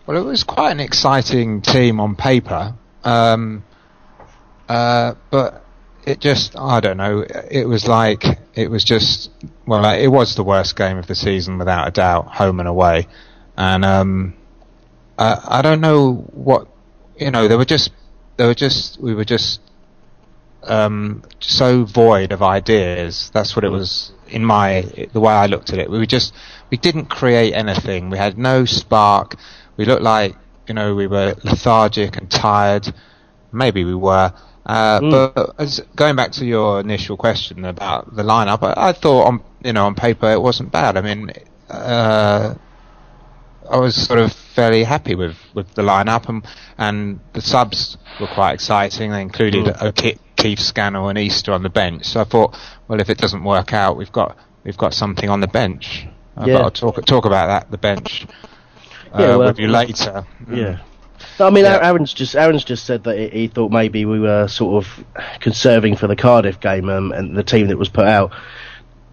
Well, 0.06 0.18
it 0.18 0.24
was 0.24 0.44
quite 0.44 0.72
an 0.72 0.80
exciting 0.80 1.62
team 1.62 2.00
on 2.00 2.16
paper, 2.16 2.76
um, 3.04 3.66
uh, 4.70 5.16
but 5.30 5.66
it 6.08 6.22
just, 6.22 6.58
I 6.58 6.80
don't 6.80 6.96
know, 6.96 7.26
it 7.52 7.68
was 7.68 7.86
like, 7.86 8.24
it 8.56 8.72
was 8.72 8.86
just, 8.86 9.30
well, 9.66 9.84
it 9.94 10.08
was 10.08 10.36
the 10.36 10.44
worst 10.44 10.78
game 10.78 10.98
of 10.98 11.08
the 11.08 11.16
season 11.16 11.58
without 11.58 11.90
a 11.90 11.92
doubt, 11.92 12.28
home 12.28 12.62
and 12.62 12.70
away. 12.70 13.08
And 13.58 13.84
um, 13.84 14.34
uh, 15.18 15.42
I 15.46 15.62
don't 15.62 15.82
know 15.82 16.13
what, 16.32 16.70
you 17.18 17.30
know, 17.30 17.50
they 17.50 17.58
were 17.58 17.66
just, 17.66 17.92
they 18.38 18.46
were 18.46 18.56
just, 18.56 19.02
we 19.02 19.13
were 19.13 19.26
just 19.26 19.60
um, 20.63 21.24
so 21.42 21.84
void 21.84 22.32
of 22.32 22.42
ideas. 22.42 23.30
That's 23.34 23.58
what 23.58 23.66
it 23.66 23.70
was 23.70 24.13
in 24.30 24.46
my, 24.46 24.82
the 25.13 25.20
way 25.20 25.34
I 25.34 25.48
looked 25.48 25.72
at 25.72 25.80
it. 25.80 25.90
We 25.90 25.98
were 25.98 26.06
just, 26.06 26.34
we 26.70 26.78
didn't 26.78 27.06
create 27.06 27.54
anything. 27.54 28.10
We 28.10 28.18
had 28.18 28.38
no 28.38 28.66
spark 28.66 29.36
we 29.78 29.86
looked 29.86 30.02
like 30.02 30.36
you 30.68 30.74
know 30.74 30.96
we 30.96 31.08
were 31.08 31.36
lethargic 31.44 32.18
and 32.18 32.30
tired. 32.30 32.92
Maybe 33.52 33.86
we 33.86 33.96
were. 33.96 34.34
Uh, 34.66 35.00
mm. 35.00 35.34
But 35.34 35.56
as, 35.58 35.80
going 35.96 36.18
back 36.18 36.34
to 36.34 36.46
your 36.46 36.82
initial 36.82 37.16
question 37.16 37.63
about 37.63 38.13
the 38.13 38.24
lineup, 38.24 38.63
I, 38.63 38.90
I, 38.90 38.92
thought 38.92 39.28
on 39.28 39.42
you 39.63 39.72
know 39.72 39.86
on 39.86 39.96
paper 39.96 40.30
it 40.30 40.42
wasn't 40.42 40.72
bad. 40.72 40.98
I 40.98 41.02
mean, 41.02 41.32
uh, 41.70 42.56
I 43.70 43.78
was 43.78 43.96
sort 43.96 44.20
of 44.20 44.34
fairly 44.34 44.84
happy 44.84 45.16
with, 45.16 45.36
with 45.54 45.74
the 45.74 45.82
lineup, 45.82 46.30
and 46.30 46.46
and 46.78 47.20
the 47.34 47.42
subs 47.42 47.98
were 48.20 48.28
quite 48.28 48.54
exciting. 48.54 49.12
They 49.12 49.22
included 49.22 49.66
mm. 49.66 50.20
Keith 50.36 50.60
Scannell, 50.60 51.10
and 51.10 51.18
Easter 51.18 51.52
on 51.52 51.64
the 51.64 51.70
bench. 51.70 52.06
So 52.06 52.22
I 52.22 52.24
thought, 52.24 52.58
well, 52.88 53.00
if 53.00 53.10
it 53.10 53.18
doesn't 53.18 53.44
work 53.44 53.74
out, 53.74 53.98
we've 53.98 54.12
got 54.12 54.38
we've 54.64 54.78
got 54.78 54.94
something 54.94 55.30
on 55.30 55.42
the 55.42 55.48
bench. 55.48 56.08
Yeah. 56.46 56.60
I'll 56.60 56.72
talk 56.72 57.04
talk 57.06 57.26
about 57.26 57.48
that 57.48 57.72
the 57.72 57.80
bench 57.80 58.28
yeah, 59.18 59.26
uh, 59.26 59.38
well, 59.40 59.48
with 59.48 59.60
you 59.60 59.68
later. 59.68 60.26
Yeah. 60.52 60.80
I 61.40 61.50
mean, 61.50 61.66
yeah. 61.66 61.80
Aaron's 61.82 62.14
just 62.14 62.36
Aaron's 62.36 62.64
just 62.64 62.86
said 62.86 63.04
that 63.06 63.34
he 63.34 63.48
thought 63.48 63.72
maybe 63.72 64.06
we 64.06 64.20
were 64.20 64.48
sort 64.48 64.84
of 64.84 65.06
conserving 65.40 65.96
for 65.96 66.08
the 66.08 66.16
Cardiff 66.16 66.60
game 66.60 66.90
um, 66.90 67.12
and 67.12 67.36
the 67.36 67.44
team 67.44 67.68
that 67.68 67.78
was 67.78 67.90
put 67.90 68.06
out. 68.06 68.32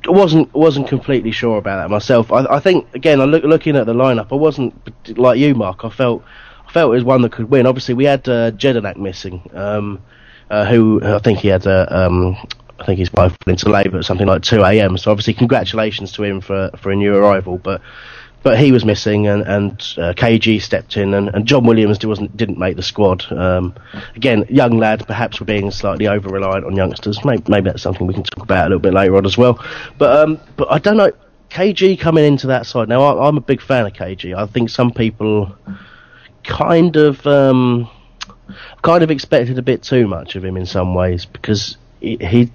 Wasn't 0.07 0.53
wasn't 0.55 0.89
completely 0.89 1.31
sure 1.31 1.59
about 1.59 1.77
that 1.77 1.91
myself. 1.91 2.33
I, 2.33 2.45
I 2.51 2.61
think 2.61 2.87
again, 2.95 3.21
I 3.21 3.25
look, 3.25 3.45
looking 3.45 3.77
at 3.77 3.87
the 3.87 3.95
lineup, 3.95 4.33
I 4.33 4.37
wasn't 4.37 4.75
like 5.19 5.39
you, 5.39 5.55
Mark. 5.55 5.85
I 5.85 5.91
felt 5.91 6.25
I 6.67 6.73
felt 6.73 6.93
it 6.93 6.97
was 6.97 7.05
one 7.05 7.23
that 7.23 7.33
could 7.33 7.51
win. 7.51 7.67
Obviously, 7.67 7.95
we 7.95 8.05
had 8.05 8.29
uh, 8.29 8.51
Jedinak 8.53 8.97
missing, 8.97 9.49
um, 9.55 10.03
uh, 10.51 10.65
who 10.65 11.01
I 11.03 11.19
think 11.19 11.39
he 11.39 11.49
had 11.49 11.67
a. 11.67 12.07
Um, 12.07 12.37
I 12.79 12.85
think 12.87 12.99
he's 12.99 13.09
both 13.09 13.37
into 13.47 13.69
labour 13.69 13.99
at 13.99 14.05
something 14.05 14.27
like 14.27 14.43
2 14.43 14.61
a.m. 14.63 14.99
So 14.99 15.13
obviously, 15.13 15.35
congratulations 15.35 16.13
to 16.13 16.25
him 16.25 16.41
for 16.41 16.71
for 16.77 16.91
a 16.91 16.97
new 16.97 17.15
arrival. 17.15 17.59
But 17.59 17.81
but 18.45 18.59
he 18.59 18.71
was 18.71 18.85
missing, 18.85 19.27
and 19.27 19.43
and 19.43 19.73
uh, 19.97 20.13
KG 20.13 20.61
stepped 20.61 20.99
in, 20.99 21.15
and, 21.15 21.31
and 21.31 21.47
John 21.47 21.65
Williams 21.65 22.05
wasn't 22.05 22.37
didn't 22.37 22.59
make 22.59 22.77
the 22.77 22.83
squad. 22.83 23.25
Um, 23.33 23.75
again, 24.15 24.45
young 24.51 24.79
lad, 24.79 25.07
perhaps 25.07 25.41
we're 25.41 25.47
being 25.47 25.71
slightly 25.71 26.07
over 26.07 26.29
reliant 26.29 26.67
on 26.67 26.77
youngsters. 26.77 27.25
Maybe, 27.25 27.43
maybe 27.49 27.71
that's 27.71 27.83
something 27.83 28.07
we 28.07 28.13
can 28.13 28.23
talk 28.23 28.45
about 28.45 28.67
a 28.67 28.69
little 28.69 28.81
bit 28.81 28.93
later 28.93 29.17
on 29.17 29.25
as 29.25 29.39
well. 29.39 29.65
But 29.99 30.21
um, 30.21 30.41
but 30.57 30.71
I 30.71 30.79
don't 30.79 30.99
know. 30.99 31.11
KG 31.51 31.99
coming 31.99 32.25
into 32.25 32.49
that 32.49 32.67
side 32.67 32.89
now. 32.89 33.03
I, 33.03 33.29
I'm 33.29 33.39
a 33.39 33.41
big 33.41 33.63
fan 33.63 33.87
of 33.87 33.93
KG. 33.95 34.37
I 34.37 34.47
think 34.47 34.69
some 34.69 34.91
people 34.91 35.57
kind 36.43 36.97
of 36.97 37.27
um, 37.27 37.89
kind 38.83 39.03
of 39.03 39.11
expected 39.11 39.59
a 39.59 39.63
bit 39.63 39.83
too 39.83 40.07
much 40.07 40.37
of 40.37 40.45
him 40.45 40.59
in 40.59 40.67
some 40.67 40.95
ways 40.95 41.25
because 41.25 41.79
he, 42.01 42.19
he 42.21 42.53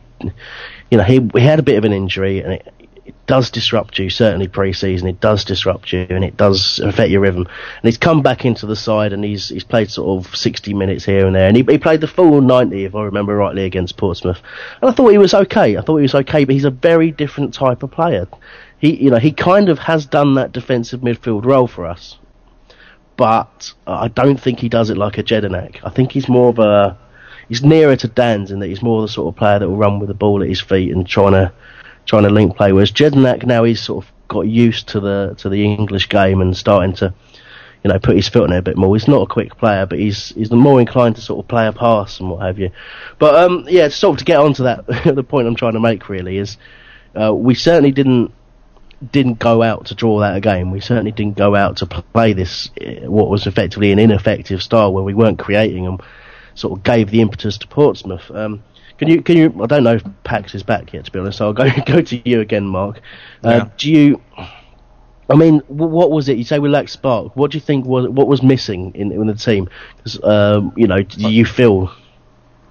you 0.91 0.97
know, 0.97 1.03
he 1.03 1.27
he 1.33 1.39
had 1.39 1.57
a 1.57 1.63
bit 1.63 1.77
of 1.77 1.83
an 1.83 1.93
injury 1.93 2.43
and 2.43 2.61
it 3.09 3.15
does 3.25 3.49
disrupt 3.49 3.97
you. 3.97 4.09
Certainly 4.09 4.49
pre-season, 4.49 5.07
it 5.07 5.19
does 5.19 5.43
disrupt 5.43 5.91
you 5.91 6.05
and 6.09 6.23
it 6.23 6.37
does 6.37 6.79
affect 6.79 7.09
your 7.09 7.21
rhythm. 7.21 7.47
And 7.47 7.83
he's 7.83 7.97
come 7.97 8.21
back 8.21 8.45
into 8.45 8.67
the 8.67 8.75
side 8.75 9.13
and 9.13 9.23
he's 9.23 9.49
he's 9.49 9.63
played 9.63 9.89
sort 9.89 10.25
of 10.25 10.35
60 10.35 10.73
minutes 10.75 11.05
here 11.05 11.25
and 11.25 11.35
there, 11.35 11.47
and 11.47 11.57
he, 11.57 11.63
he 11.63 11.79
played 11.79 12.01
the 12.01 12.07
full 12.07 12.39
90 12.39 12.85
if 12.85 12.93
I 12.93 13.03
remember 13.03 13.35
rightly 13.35 13.65
against 13.65 13.97
Portsmouth. 13.97 14.41
And 14.81 14.91
I 14.91 14.93
thought 14.93 15.09
he 15.09 15.17
was 15.17 15.33
okay. 15.33 15.75
I 15.75 15.81
thought 15.81 15.97
he 15.97 16.03
was 16.03 16.15
okay, 16.15 16.45
but 16.45 16.53
he's 16.53 16.65
a 16.65 16.71
very 16.71 17.09
different 17.09 17.53
type 17.53 17.81
of 17.81 17.91
player. 17.91 18.27
He 18.77 18.95
you 18.95 19.09
know 19.09 19.17
he 19.17 19.31
kind 19.31 19.69
of 19.69 19.79
has 19.79 20.05
done 20.05 20.35
that 20.35 20.51
defensive 20.51 21.01
midfield 21.01 21.45
role 21.45 21.67
for 21.67 21.85
us 21.85 22.17
but 23.17 23.73
I 23.85 24.07
don't 24.07 24.39
think 24.39 24.59
he 24.59 24.69
does 24.69 24.89
it 24.89 24.95
like 24.95 25.17
a 25.17 25.23
Jedinak. 25.23 25.81
I 25.83 25.89
think 25.89 26.13
he's 26.13 26.29
more 26.29 26.47
of 26.47 26.59
a 26.59 26.97
he's 27.49 27.61
nearer 27.61 27.97
to 27.97 28.07
Dan's 28.07 28.49
in 28.49 28.59
that 28.59 28.67
he's 28.67 28.81
more 28.81 29.01
the 29.01 29.09
sort 29.09 29.27
of 29.27 29.37
player 29.37 29.59
that 29.59 29.67
will 29.67 29.75
run 29.75 29.99
with 29.99 30.07
the 30.07 30.13
ball 30.13 30.41
at 30.41 30.47
his 30.47 30.61
feet 30.61 30.95
and 30.95 31.05
trying 31.05 31.33
to 31.33 31.51
trying 32.09 32.23
to 32.23 32.29
link 32.29 32.57
play. 32.57 32.71
Whereas 32.71 32.91
Jedinak 32.91 33.45
now 33.45 33.63
he's 33.63 33.81
sort 33.81 34.03
of 34.03 34.11
got 34.27 34.41
used 34.41 34.89
to 34.89 34.99
the 34.99 35.35
to 35.37 35.49
the 35.49 35.63
English 35.63 36.09
game 36.09 36.41
and 36.41 36.57
starting 36.57 36.93
to 36.95 37.13
you 37.83 37.89
know 37.89 37.99
put 37.99 38.15
his 38.15 38.27
foot 38.27 38.49
in 38.49 38.53
it 38.53 38.57
a 38.57 38.61
bit 38.63 38.77
more. 38.77 38.95
He's 38.95 39.07
not 39.07 39.21
a 39.21 39.27
quick 39.27 39.57
player, 39.57 39.85
but 39.85 39.99
he's 39.99 40.29
he's 40.29 40.49
the 40.49 40.55
more 40.55 40.79
inclined 40.79 41.15
to 41.17 41.21
sort 41.21 41.43
of 41.43 41.47
play 41.47 41.67
a 41.67 41.71
pass 41.71 42.19
and 42.19 42.29
what 42.31 42.41
have 42.41 42.57
you. 42.57 42.71
But 43.19 43.35
um, 43.35 43.65
yeah, 43.69 43.89
sort 43.89 44.15
of 44.15 44.19
to 44.19 44.25
get 44.25 44.39
onto 44.39 44.63
that, 44.63 44.87
the 45.15 45.23
point 45.23 45.47
I'm 45.47 45.55
trying 45.55 45.73
to 45.73 45.79
make 45.79 46.09
really 46.09 46.37
is 46.37 46.57
uh, 47.19 47.33
we 47.33 47.53
certainly 47.53 47.91
didn't 47.91 48.33
didn't 49.11 49.39
go 49.39 49.61
out 49.61 49.85
to 49.87 49.95
draw 49.95 50.19
that 50.19 50.41
game. 50.41 50.71
We 50.71 50.81
certainly 50.81 51.11
didn't 51.11 51.37
go 51.37 51.55
out 51.55 51.77
to 51.77 51.85
play 51.85 52.33
this 52.33 52.69
eh, 52.81 53.05
what 53.05 53.29
was 53.29 53.45
effectively 53.45 53.91
an 53.91 53.99
ineffective 53.99 54.63
style 54.63 54.91
where 54.91 55.03
we 55.03 55.13
weren't 55.13 55.37
creating 55.39 55.85
and 55.85 56.01
sort 56.55 56.77
of 56.77 56.83
gave 56.83 57.11
the 57.11 57.21
impetus 57.21 57.59
to 57.59 57.67
Portsmouth. 57.67 58.29
Um, 58.31 58.63
can 58.99 59.07
you 59.07 59.21
can 59.21 59.37
you? 59.37 59.63
I 59.63 59.65
don't 59.65 59.83
know 59.83 59.95
if 59.95 60.03
Pax 60.23 60.53
is 60.53 60.61
back 60.61 60.93
yet. 60.93 61.05
To 61.05 61.11
be 61.11 61.19
honest, 61.19 61.37
so 61.37 61.47
I'll 61.47 61.53
go 61.53 61.69
go 61.85 62.01
to 62.01 62.29
you 62.29 62.41
again, 62.41 62.67
Mark. 62.67 63.01
Uh, 63.43 63.49
Yeah. 63.49 63.69
Do 63.77 63.91
you? 63.91 64.21
I 65.31 65.35
mean, 65.35 65.59
what 65.67 66.09
was 66.11 66.27
it? 66.27 66.37
You 66.37 66.43
say 66.43 66.59
we 66.59 66.69
lacked 66.69 66.89
spark. 66.89 67.35
What 67.35 67.51
do 67.51 67.57
you 67.57 67.61
think 67.61 67.85
was 67.85 68.09
what 68.09 68.27
was 68.27 68.43
missing 68.43 68.91
in 68.95 69.11
in 69.11 69.27
the 69.27 69.35
team? 69.35 69.69
um, 70.23 70.73
you 70.75 70.87
know, 70.87 71.01
do 71.01 71.29
you 71.29 71.45
feel? 71.45 71.91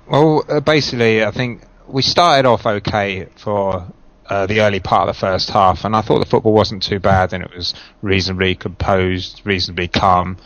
Well, 0.07 0.45
uh, 0.49 0.61
basically, 0.61 1.25
I 1.25 1.31
think 1.31 1.63
we 1.87 2.03
started 2.03 2.47
off 2.47 2.67
okay 2.67 3.29
for 3.37 3.87
uh, 4.27 4.47
the 4.47 4.61
early 4.61 4.81
part 4.81 5.09
of 5.09 5.15
the 5.15 5.21
first 5.21 5.51
half, 5.51 5.85
and 5.85 5.97
I 5.97 6.03
thought 6.03 6.19
the 6.19 6.27
football 6.27 6.53
wasn't 6.53 6.83
too 6.83 6.99
bad, 6.99 7.33
and 7.33 7.43
it 7.43 7.51
was 7.55 7.75
reasonably 8.03 8.55
composed, 8.55 9.41
reasonably 9.45 9.89
calm, 9.89 10.37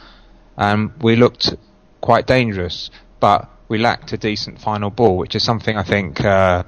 and 0.56 0.92
we 1.02 1.16
looked 1.16 1.54
quite 2.00 2.26
dangerous, 2.26 2.90
but 3.20 3.48
we 3.72 3.78
lacked 3.78 4.12
a 4.12 4.18
decent 4.18 4.60
final 4.60 4.90
ball, 4.90 5.16
which 5.16 5.34
is 5.34 5.42
something 5.42 5.78
I 5.78 5.82
think 5.82 6.20
uh, 6.20 6.62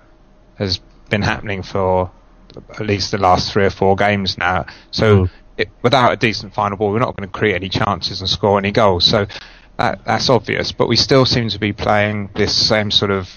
has 0.57 0.81
been 1.11 1.21
happening 1.21 1.63
for 1.63 2.11
at 2.71 2.81
least 2.81 3.11
the 3.11 3.19
last 3.19 3.53
three 3.53 3.67
or 3.67 3.71
four 3.71 3.95
games 3.95 4.39
now. 4.39 4.67
So. 4.91 5.29
It, 5.57 5.69
without 5.83 6.13
a 6.13 6.17
decent 6.17 6.53
final 6.53 6.77
ball, 6.77 6.91
we're 6.91 6.99
not 6.99 7.17
going 7.17 7.29
to 7.29 7.33
create 7.33 7.55
any 7.55 7.69
chances 7.69 8.21
and 8.21 8.29
score 8.29 8.59
any 8.59 8.73
goals. 8.73 9.07
So 9.07 9.27
that, 9.79 10.05
that's 10.05 10.29
obvious. 10.29 10.73
But 10.73 10.89
we 10.89 10.97
still 10.97 11.25
seem 11.25 11.49
to 11.51 11.61
be 11.61 11.73
playing 11.73 12.31
this 12.35 12.69
same 12.69 12.91
sort 12.91 13.13
of. 13.13 13.29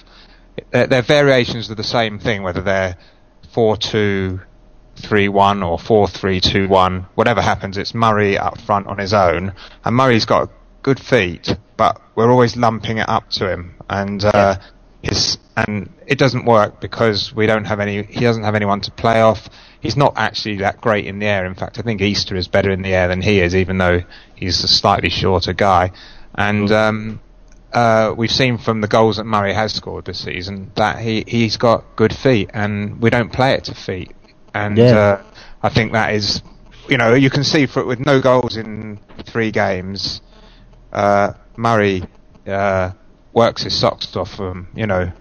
They're, 0.71 0.87
they're 0.87 1.03
variations 1.03 1.69
of 1.69 1.77
the 1.77 1.83
same 1.83 2.17
thing, 2.17 2.41
whether 2.41 2.63
they're 2.63 2.97
four 3.53 3.77
two 3.77 4.39
three 4.95 5.29
one 5.29 5.61
or 5.61 5.77
four 5.77 6.07
three 6.07 6.41
two 6.41 6.67
one. 6.67 7.05
Whatever 7.13 7.39
happens, 7.39 7.77
it's 7.77 7.93
Murray 7.93 8.35
up 8.35 8.59
front 8.61 8.87
on 8.87 8.97
his 8.97 9.13
own, 9.13 9.53
and 9.85 9.95
Murray's 9.95 10.25
got 10.25 10.49
good 10.87 10.99
feet, 11.01 11.53
but 11.75 11.99
we're 12.15 12.31
always 12.31 12.55
lumping 12.55 12.97
it 12.97 13.09
up 13.09 13.29
to 13.29 13.51
him, 13.51 13.75
and 13.89 14.23
uh, 14.23 14.55
his 15.01 15.37
and 15.57 15.89
it 16.05 16.17
doesn't 16.17 16.45
work 16.45 16.79
because 16.79 17.33
we 17.35 17.45
don't 17.45 17.65
have 17.65 17.81
any. 17.81 18.03
He 18.03 18.21
doesn't 18.21 18.43
have 18.43 18.55
anyone 18.55 18.79
to 18.81 18.91
play 18.91 19.19
off. 19.19 19.49
He's 19.81 19.97
not 19.97 20.13
actually 20.15 20.55
that 20.59 20.79
great 20.79 21.05
in 21.05 21.19
the 21.19 21.25
air. 21.25 21.45
In 21.45 21.55
fact, 21.55 21.77
I 21.77 21.81
think 21.81 21.99
Easter 22.01 22.37
is 22.37 22.47
better 22.47 22.71
in 22.71 22.83
the 22.83 22.93
air 22.93 23.09
than 23.09 23.21
he 23.21 23.41
is, 23.41 23.53
even 23.53 23.77
though 23.77 23.99
he's 24.35 24.63
a 24.63 24.67
slightly 24.69 25.09
shorter 25.09 25.51
guy. 25.51 25.91
And 26.35 26.71
um, 26.71 27.19
uh, 27.73 28.13
we've 28.17 28.31
seen 28.31 28.57
from 28.57 28.79
the 28.79 28.87
goals 28.87 29.17
that 29.17 29.25
Murray 29.25 29.53
has 29.53 29.73
scored 29.73 30.05
this 30.05 30.19
season 30.23 30.71
that 30.75 30.99
he 30.99 31.25
he's 31.27 31.57
got 31.57 31.83
good 31.97 32.15
feet, 32.15 32.49
and 32.53 33.01
we 33.01 33.09
don't 33.09 33.33
play 33.33 33.55
it 33.55 33.65
to 33.65 33.75
feet. 33.75 34.13
And 34.53 34.77
Yeah. 34.77 34.97
uh, 34.97 35.23
I 35.63 35.67
think 35.67 35.91
that 35.91 36.13
is, 36.13 36.41
you 36.87 36.97
know, 36.97 37.13
you 37.13 37.29
can 37.29 37.43
see 37.43 37.65
for 37.65 37.83
with 37.83 37.99
no 37.99 38.21
goals 38.21 38.55
in 38.55 38.99
three 39.25 39.51
games, 39.51 40.21
uh, 40.93 41.33
Murray 41.55 42.03
uh, 42.45 42.91
works 43.33 43.63
his 43.63 43.77
socks 43.79 44.15
off 44.15 44.35
from 44.35 44.67
you 44.75 44.87
know 44.87 45.11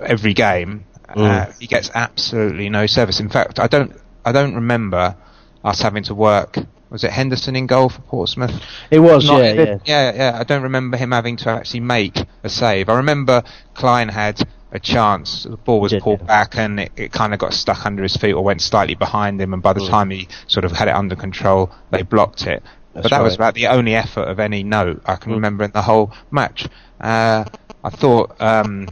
every 0.00 0.34
game. 0.34 0.84
Uh, 1.08 1.52
he 1.60 1.66
gets 1.66 1.90
absolutely 1.94 2.68
no 2.70 2.86
service. 2.86 3.20
In 3.20 3.28
fact, 3.28 3.58
I 3.58 3.66
don't 3.66 3.92
I 4.24 4.32
don't 4.32 4.54
remember 4.54 5.16
us 5.64 5.80
having 5.82 6.02
to 6.04 6.14
work. 6.14 6.56
Was 6.90 7.04
it 7.04 7.10
Henderson 7.10 7.56
in 7.56 7.66
goal 7.66 7.88
for 7.88 8.02
Portsmouth? 8.02 8.52
It 8.90 8.98
was, 8.98 9.26
Not- 9.26 9.38
yeah, 9.42 9.52
yeah. 9.52 9.78
yeah, 9.86 10.14
yeah. 10.14 10.38
I 10.38 10.44
don't 10.44 10.62
remember 10.62 10.98
him 10.98 11.12
having 11.12 11.38
to 11.38 11.48
actually 11.50 11.80
make 11.80 12.18
a 12.44 12.50
save. 12.50 12.90
I 12.90 12.96
remember 12.96 13.42
Clyne 13.74 14.10
had 14.10 14.42
a 14.72 14.78
chance. 14.78 15.44
The 15.44 15.56
ball 15.56 15.80
was 15.80 15.94
pulled 16.00 16.20
yeah. 16.20 16.26
back 16.26 16.56
and 16.58 16.80
it, 16.80 16.92
it 16.96 17.12
kind 17.12 17.32
of 17.32 17.38
got 17.38 17.54
stuck 17.54 17.86
under 17.86 18.02
his 18.02 18.16
feet 18.16 18.34
or 18.34 18.44
went 18.44 18.60
slightly 18.60 18.94
behind 18.94 19.40
him. 19.40 19.54
And 19.54 19.62
by 19.62 19.72
the 19.72 19.80
Mm. 19.80 19.88
time 19.88 20.10
he 20.10 20.28
sort 20.46 20.66
of 20.66 20.72
had 20.72 20.88
it 20.88 20.94
under 20.94 21.16
control, 21.16 21.70
they 21.90 22.02
blocked 22.02 22.46
it. 22.46 22.62
That's 22.94 23.04
but 23.04 23.10
that 23.10 23.22
was 23.22 23.34
about 23.34 23.54
the 23.54 23.68
only 23.68 23.94
effort 23.94 24.22
of 24.28 24.38
any 24.38 24.62
note 24.62 25.02
I 25.06 25.16
can 25.16 25.32
Mm. 25.32 25.36
remember 25.36 25.64
in 25.64 25.70
the 25.72 25.82
whole 25.82 26.12
match. 26.30 26.66
Uh, 27.00 27.44
I 27.82 27.90
thought 27.90 28.38
um, 28.40 28.88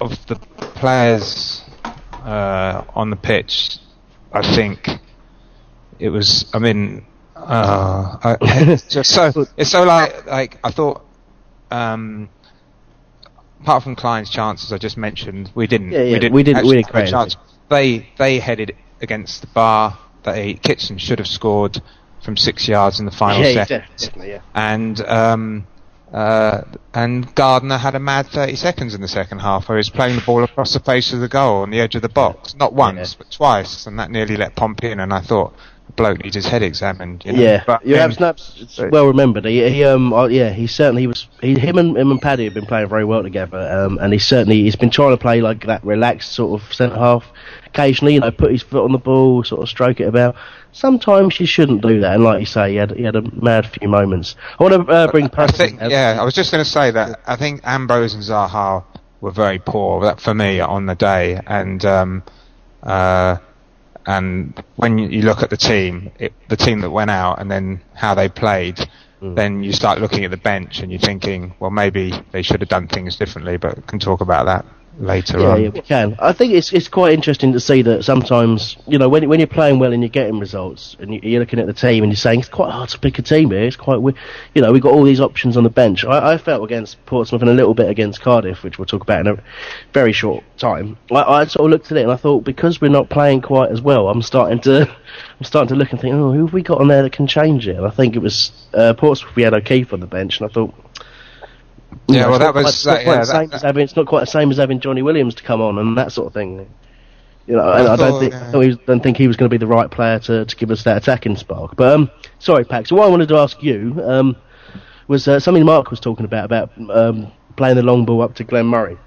of 0.00 0.10
the 0.26 0.36
players 0.36 1.62
uh, 2.12 2.84
on 2.94 3.10
the 3.10 3.16
pitch. 3.16 3.78
I 4.32 4.42
think 4.54 4.88
it 5.98 6.08
was. 6.10 6.44
I 6.52 6.58
mean, 6.58 7.04
uh, 7.36 8.18
I, 8.22 8.36
it's 8.40 8.82
just 8.88 9.10
so 9.10 9.32
it's 9.56 9.70
so 9.70 9.84
like 9.84 10.26
like 10.26 10.58
I 10.64 10.70
thought. 10.70 11.04
Um, 11.70 12.28
apart 13.60 13.82
from 13.82 13.94
Clyne's 13.96 14.30
chances 14.30 14.72
I 14.72 14.78
just 14.78 14.96
mentioned, 14.96 15.50
we 15.54 15.66
didn't. 15.66 15.92
Yeah, 15.92 16.02
yeah, 16.02 16.12
we 16.12 16.18
didn't. 16.18 16.34
we 16.34 16.42
didn't- 16.42 16.66
we 16.66 16.74
didn't 16.76 16.88
create 16.88 17.10
chance. 17.10 17.36
They 17.68 18.08
they 18.18 18.38
headed 18.38 18.74
against 19.00 19.40
the 19.42 19.46
bar. 19.48 19.98
They 20.24 20.54
Kitchen 20.54 20.98
should 20.98 21.18
have 21.20 21.28
scored 21.28 21.80
from 22.22 22.36
six 22.36 22.68
yards 22.68 23.00
in 23.00 23.06
the 23.06 23.12
final 23.12 23.42
yeah, 23.42 23.64
second 23.64 23.84
definitely, 23.96 24.30
yeah. 24.30 24.40
and 24.54 25.00
um, 25.02 25.66
uh, 26.12 26.62
and 26.94 27.34
Gardner 27.34 27.76
had 27.76 27.94
a 27.94 27.98
mad 27.98 28.26
30 28.28 28.56
seconds 28.56 28.94
in 28.94 29.00
the 29.00 29.08
second 29.08 29.40
half 29.40 29.68
where 29.68 29.76
he 29.76 29.80
was 29.80 29.90
playing 29.90 30.16
the 30.16 30.22
ball 30.22 30.42
across 30.42 30.72
the 30.72 30.80
face 30.80 31.12
of 31.12 31.20
the 31.20 31.28
goal 31.28 31.62
on 31.62 31.70
the 31.70 31.80
edge 31.80 31.94
of 31.94 32.02
the 32.02 32.08
box, 32.08 32.54
not 32.54 32.72
once 32.72 33.14
but 33.14 33.30
twice, 33.30 33.86
and 33.86 33.98
that 33.98 34.10
nearly 34.10 34.36
let 34.36 34.54
Pompey 34.54 34.90
in. 34.90 35.00
And 35.00 35.12
I 35.12 35.20
thought 35.20 35.54
the 35.86 35.92
bloke 35.92 36.24
needs 36.24 36.34
his 36.34 36.46
head 36.46 36.62
examined. 36.62 37.24
You 37.26 37.32
know? 37.32 37.42
Yeah, 37.42 37.62
but 37.66 37.84
you 37.84 37.92
then- 37.92 38.00
have 38.00 38.14
snaps. 38.14 38.56
It's 38.58 38.78
well 38.78 39.06
remembered. 39.06 39.44
He, 39.44 39.68
he 39.68 39.84
um, 39.84 40.14
uh, 40.14 40.28
yeah, 40.28 40.48
he 40.50 40.66
certainly 40.66 41.06
was. 41.06 41.28
He, 41.42 41.58
him 41.58 41.76
and 41.76 41.96
him 41.96 42.10
and 42.10 42.22
Paddy 42.22 42.44
have 42.44 42.54
been 42.54 42.66
playing 42.66 42.88
very 42.88 43.04
well 43.04 43.22
together. 43.22 43.58
Um, 43.58 43.98
and 43.98 44.10
he 44.10 44.18
certainly 44.18 44.62
he's 44.62 44.76
been 44.76 44.90
trying 44.90 45.10
to 45.10 45.18
play 45.18 45.42
like 45.42 45.66
that 45.66 45.84
relaxed 45.84 46.32
sort 46.32 46.60
of 46.60 46.72
centre 46.72 46.96
half. 46.96 47.26
Occasionally, 47.66 48.14
you 48.14 48.20
know, 48.20 48.30
put 48.30 48.50
his 48.50 48.62
foot 48.62 48.82
on 48.82 48.92
the 48.92 48.98
ball, 48.98 49.44
sort 49.44 49.62
of 49.62 49.68
stroke 49.68 50.00
it 50.00 50.08
about. 50.08 50.36
Sometimes 50.78 51.40
you 51.40 51.46
shouldn't 51.46 51.82
do 51.82 52.00
that. 52.00 52.14
And 52.14 52.22
like 52.22 52.38
you 52.38 52.46
say, 52.46 52.70
he 52.70 52.76
had 52.76 52.92
he 52.92 53.02
had 53.02 53.16
a 53.16 53.22
mad 53.42 53.66
few 53.66 53.88
moments. 53.88 54.36
I 54.60 54.62
want 54.62 54.86
to 54.86 54.92
uh, 54.92 55.10
bring 55.10 55.28
I 55.34 55.48
think, 55.48 55.80
yeah, 55.80 56.16
I 56.20 56.24
was 56.24 56.34
just 56.34 56.52
going 56.52 56.62
to 56.62 56.70
say 56.70 56.92
that 56.92 57.20
I 57.26 57.34
think 57.34 57.62
Ambrose 57.64 58.14
and 58.14 58.22
Zaha 58.22 58.84
were 59.20 59.32
very 59.32 59.58
poor 59.58 60.02
that 60.02 60.20
for 60.20 60.34
me 60.34 60.60
on 60.60 60.86
the 60.86 60.94
day, 60.94 61.40
and 61.48 61.84
um, 61.84 62.22
uh, 62.84 63.38
and 64.06 64.62
when 64.76 64.98
you, 64.98 65.08
you 65.08 65.22
look 65.22 65.42
at 65.42 65.50
the 65.50 65.56
team, 65.56 66.12
it, 66.20 66.32
the 66.48 66.56
team 66.56 66.80
that 66.82 66.90
went 66.90 67.10
out, 67.10 67.40
and 67.40 67.50
then 67.50 67.80
how 67.94 68.14
they 68.14 68.28
played, 68.28 68.78
then 69.20 69.64
you 69.64 69.72
start 69.72 70.00
looking 70.00 70.24
at 70.24 70.30
the 70.30 70.36
bench 70.36 70.78
and 70.78 70.92
you're 70.92 71.00
thinking, 71.00 71.54
well, 71.58 71.70
maybe 71.70 72.12
they 72.30 72.42
should 72.42 72.60
have 72.60 72.68
done 72.68 72.86
things 72.86 73.16
differently, 73.16 73.56
but 73.56 73.84
can 73.88 73.98
talk 73.98 74.20
about 74.20 74.46
that. 74.46 74.64
Later 74.98 75.38
Yeah, 75.38 75.48
on. 75.48 75.62
yeah, 75.62 75.68
we 75.70 75.80
can. 75.80 76.16
I 76.18 76.32
think 76.32 76.52
it's 76.54 76.72
it's 76.72 76.88
quite 76.88 77.12
interesting 77.14 77.52
to 77.52 77.60
see 77.60 77.82
that 77.82 78.04
sometimes 78.04 78.76
you 78.86 78.98
know 78.98 79.08
when 79.08 79.28
when 79.28 79.40
you're 79.40 79.46
playing 79.46 79.78
well 79.78 79.92
and 79.92 80.02
you're 80.02 80.08
getting 80.08 80.38
results 80.38 80.96
and 81.00 81.14
you, 81.14 81.20
you're 81.22 81.40
looking 81.40 81.58
at 81.60 81.66
the 81.66 81.72
team 81.72 82.02
and 82.02 82.12
you're 82.12 82.16
saying 82.16 82.40
it's 82.40 82.48
quite 82.48 82.70
hard 82.72 82.88
to 82.90 82.98
pick 82.98 83.18
a 83.18 83.22
team 83.22 83.50
here. 83.50 83.64
It's 83.64 83.76
quite 83.76 83.94
wi- 83.96 84.18
you 84.54 84.62
know 84.62 84.72
we've 84.72 84.82
got 84.82 84.92
all 84.92 85.04
these 85.04 85.20
options 85.20 85.56
on 85.56 85.64
the 85.64 85.70
bench. 85.70 86.04
I, 86.04 86.32
I 86.32 86.38
felt 86.38 86.64
against 86.64 87.04
Portsmouth 87.06 87.42
and 87.42 87.50
a 87.50 87.54
little 87.54 87.74
bit 87.74 87.88
against 87.88 88.20
Cardiff, 88.20 88.62
which 88.62 88.78
we'll 88.78 88.86
talk 88.86 89.02
about 89.02 89.26
in 89.26 89.38
a 89.38 89.42
very 89.92 90.12
short 90.12 90.42
time. 90.56 90.96
I, 91.10 91.22
I 91.22 91.44
sort 91.46 91.66
of 91.66 91.70
looked 91.70 91.92
at 91.92 91.98
it 91.98 92.02
and 92.02 92.12
I 92.12 92.16
thought 92.16 92.44
because 92.44 92.80
we're 92.80 92.88
not 92.88 93.08
playing 93.08 93.42
quite 93.42 93.70
as 93.70 93.80
well, 93.80 94.08
I'm 94.08 94.22
starting 94.22 94.60
to 94.62 94.82
I'm 95.38 95.44
starting 95.44 95.68
to 95.68 95.74
look 95.76 95.92
and 95.92 96.00
think, 96.00 96.14
oh, 96.14 96.32
who 96.32 96.44
have 96.46 96.52
we 96.52 96.62
got 96.62 96.80
on 96.80 96.88
there 96.88 97.02
that 97.02 97.12
can 97.12 97.26
change 97.26 97.68
it? 97.68 97.76
And 97.76 97.86
I 97.86 97.90
think 97.90 98.16
it 98.16 98.18
was 98.20 98.50
uh, 98.74 98.94
Portsmouth. 98.94 99.36
We 99.36 99.42
had 99.44 99.54
O'Keefe 99.54 99.92
on 99.92 100.00
the 100.00 100.06
bench, 100.06 100.40
and 100.40 100.50
I 100.50 100.52
thought. 100.52 100.74
Yeah, 102.08 102.22
know, 102.22 102.30
well, 102.30 102.34
it's 102.36 102.38
that 102.40 102.44
not 102.46 102.52
quite- 102.52 102.64
was- 102.64 102.82
that- 102.84 103.04
yeah, 103.06 103.18
the 103.18 103.24
same 103.24 103.48
that- 103.48 103.56
as 103.56 103.62
having, 103.62 103.84
it's 103.84 103.96
not 103.96 104.06
quite 104.06 104.20
the 104.20 104.26
same 104.26 104.50
as 104.50 104.56
having 104.58 104.80
Johnny 104.80 105.02
Williams 105.02 105.34
to 105.36 105.42
come 105.42 105.60
on 105.60 105.78
and 105.78 105.96
that 105.98 106.12
sort 106.12 106.26
of 106.28 106.32
thing. 106.34 106.66
You 107.46 107.56
know, 107.56 107.62
and 107.72 107.88
I, 107.88 107.96
thought, 107.96 108.10
don't 108.10 108.20
think 108.20 108.32
yeah. 108.34 108.48
I 108.48 108.52
don't, 108.52 108.62
he 108.62 108.68
was- 108.68 108.78
don't 108.86 109.02
think 109.02 109.16
he 109.16 109.26
was 109.26 109.36
going 109.36 109.48
to 109.48 109.52
be 109.54 109.58
the 109.58 109.66
right 109.66 109.90
player 109.90 110.18
to, 110.20 110.44
to 110.44 110.56
give 110.56 110.70
us 110.70 110.82
that 110.84 110.98
attacking 110.98 111.36
spark. 111.36 111.76
But 111.76 111.94
um, 111.94 112.10
sorry, 112.38 112.64
Pax. 112.64 112.90
So 112.90 112.96
what 112.96 113.06
I 113.06 113.10
wanted 113.10 113.28
to 113.28 113.36
ask 113.38 113.62
you 113.62 114.00
um, 114.04 114.36
was 115.08 115.26
uh, 115.26 115.40
something 115.40 115.64
Mark 115.64 115.90
was 115.90 115.98
talking 116.00 116.26
about 116.26 116.44
about 116.44 116.70
um, 116.90 117.32
playing 117.56 117.76
the 117.76 117.82
long 117.82 118.04
ball 118.04 118.20
up 118.22 118.34
to 118.36 118.44
Glenn 118.44 118.66
Murray, 118.66 118.98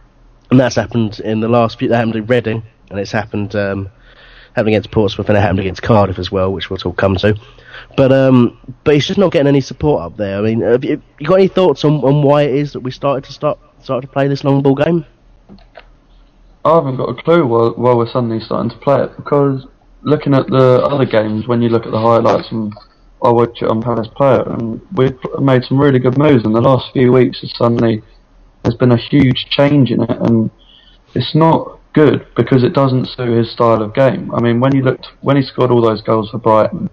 and 0.49 0.59
that's 0.59 0.75
happened 0.75 1.19
in 1.19 1.39
the 1.39 1.47
last 1.47 1.77
few. 1.77 1.87
That 1.89 1.97
happened 1.97 2.15
in 2.15 2.25
Reading, 2.25 2.63
and 2.89 2.99
it's 2.99 3.11
happened 3.11 3.55
um, 3.55 3.89
happened 4.55 4.69
against 4.69 4.89
Portsmouth, 4.91 5.29
and 5.29 5.37
it 5.37 5.41
happened 5.41 5.59
against 5.59 5.83
Cardiff 5.83 6.17
as 6.17 6.31
well, 6.31 6.51
which 6.51 6.69
we'll 6.69 6.77
talk 6.79 6.97
come 6.97 7.15
to. 7.17 7.35
But 7.97 8.11
um, 8.11 8.57
but 8.83 8.95
he's 8.95 9.05
just 9.05 9.19
not 9.19 9.31
getting 9.31 9.47
any 9.47 9.61
support 9.61 10.01
up 10.01 10.17
there. 10.17 10.37
I 10.37 10.41
mean, 10.41 10.61
have 10.61 10.83
you, 10.83 11.01
you 11.19 11.27
got 11.27 11.35
any 11.35 11.47
thoughts 11.47 11.83
on, 11.83 11.95
on 12.03 12.23
why 12.23 12.43
it 12.43 12.55
is 12.55 12.73
that 12.73 12.79
we 12.79 12.91
started 12.91 13.23
to 13.25 13.33
start 13.33 13.59
started 13.81 14.07
to 14.07 14.13
play 14.13 14.27
this 14.27 14.43
long 14.43 14.61
ball 14.61 14.75
game? 14.75 15.05
I 16.63 16.75
haven't 16.75 16.97
got 16.97 17.09
a 17.09 17.15
clue 17.15 17.45
why, 17.47 17.69
why 17.69 17.93
we're 17.95 18.07
suddenly 18.07 18.39
starting 18.39 18.69
to 18.69 18.77
play 18.77 19.03
it 19.03 19.15
because 19.17 19.65
looking 20.03 20.33
at 20.33 20.47
the 20.47 20.81
other 20.83 21.05
games, 21.05 21.47
when 21.47 21.61
you 21.61 21.69
look 21.69 21.85
at 21.85 21.91
the 21.91 21.99
highlights 21.99 22.51
and 22.51 22.73
I 23.23 23.29
watch 23.29 23.61
it 23.61 23.69
on 23.69 23.81
Palace 23.81 24.07
Player, 24.15 24.43
and 24.43 24.81
we've 24.93 25.17
made 25.39 25.63
some 25.63 25.79
really 25.79 25.99
good 25.99 26.17
moves 26.17 26.43
in 26.43 26.53
the 26.53 26.61
last 26.61 26.91
few 26.91 27.11
weeks. 27.11 27.39
It's 27.43 27.57
suddenly 27.57 28.01
there's 28.63 28.75
been 28.75 28.91
a 28.91 28.97
huge 28.97 29.47
change 29.49 29.91
in 29.91 30.01
it, 30.01 30.21
and 30.21 30.49
it's 31.13 31.35
not 31.35 31.79
good 31.93 32.25
because 32.35 32.63
it 32.63 32.73
doesn't 32.73 33.05
suit 33.07 33.37
his 33.37 33.51
style 33.51 33.81
of 33.81 33.93
game. 33.93 34.33
I 34.33 34.41
mean, 34.41 34.59
when 34.59 34.75
you 34.75 34.81
looked 34.81 35.07
when 35.21 35.37
he 35.37 35.43
scored 35.43 35.71
all 35.71 35.81
those 35.81 36.01
goals 36.01 36.29
for 36.31 36.39
Brighton, 36.39 36.89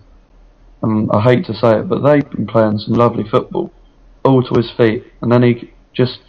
and 0.83 1.11
I 1.13 1.21
hate 1.21 1.45
to 1.47 1.55
say 1.55 1.79
it, 1.79 1.89
but 1.89 2.03
they've 2.03 2.29
been 2.31 2.47
playing 2.47 2.79
some 2.79 2.95
lovely 2.95 3.25
football, 3.29 3.73
all 4.25 4.43
to 4.43 4.55
his 4.55 4.71
feet, 4.77 5.05
and 5.23 5.31
then 5.31 5.43
he 5.43 5.73
just 5.93 6.21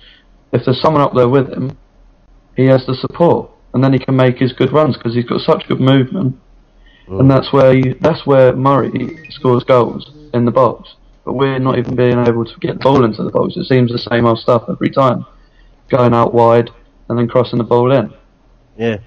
if 0.52 0.66
there's 0.66 0.82
someone 0.82 1.02
up 1.02 1.14
there 1.14 1.30
with 1.30 1.50
him, 1.50 1.78
he 2.56 2.66
has 2.66 2.86
the 2.86 2.96
support, 2.96 3.52
and 3.74 3.84
then 3.84 3.94
he 3.94 4.00
can 4.00 4.16
make 4.16 4.38
his 4.38 4.54
good 4.54 4.72
runs 4.72 4.98
because 4.98 5.14
he's 5.14 5.26
got 5.26 5.42
such 5.42 5.68
good 5.68 5.80
movement, 5.80 6.36
and 7.08 7.22
mm. 7.22 7.30
that's 7.30 7.54
where 7.54 7.74
you, 7.74 7.96
that's 8.02 8.26
where 8.26 8.56
Murray 8.56 9.18
scores 9.30 9.64
goals 9.64 10.12
in 10.34 10.46
the 10.46 10.52
box. 10.52 10.96
But 11.26 11.34
we're 11.34 11.60
not 11.60 11.78
even 11.78 11.96
being 11.96 12.26
able 12.26 12.46
to 12.46 12.60
get 12.60 12.76
the 12.76 12.80
ball 12.80 13.04
into 13.04 13.24
the 13.24 13.30
box. 13.30 13.56
It 13.56 13.66
seems 13.66 13.92
the 13.92 14.00
same 14.00 14.26
old 14.26 14.40
stuff 14.40 14.64
every 14.70 14.90
time, 14.90 15.26
going 15.90 16.14
out 16.14 16.34
wide 16.34 16.70
and 17.10 17.18
then 17.18 17.28
crossing 17.28 17.58
the 17.58 17.64
ball 17.64 17.92
in. 17.92 18.14
Yeah, 18.78 18.98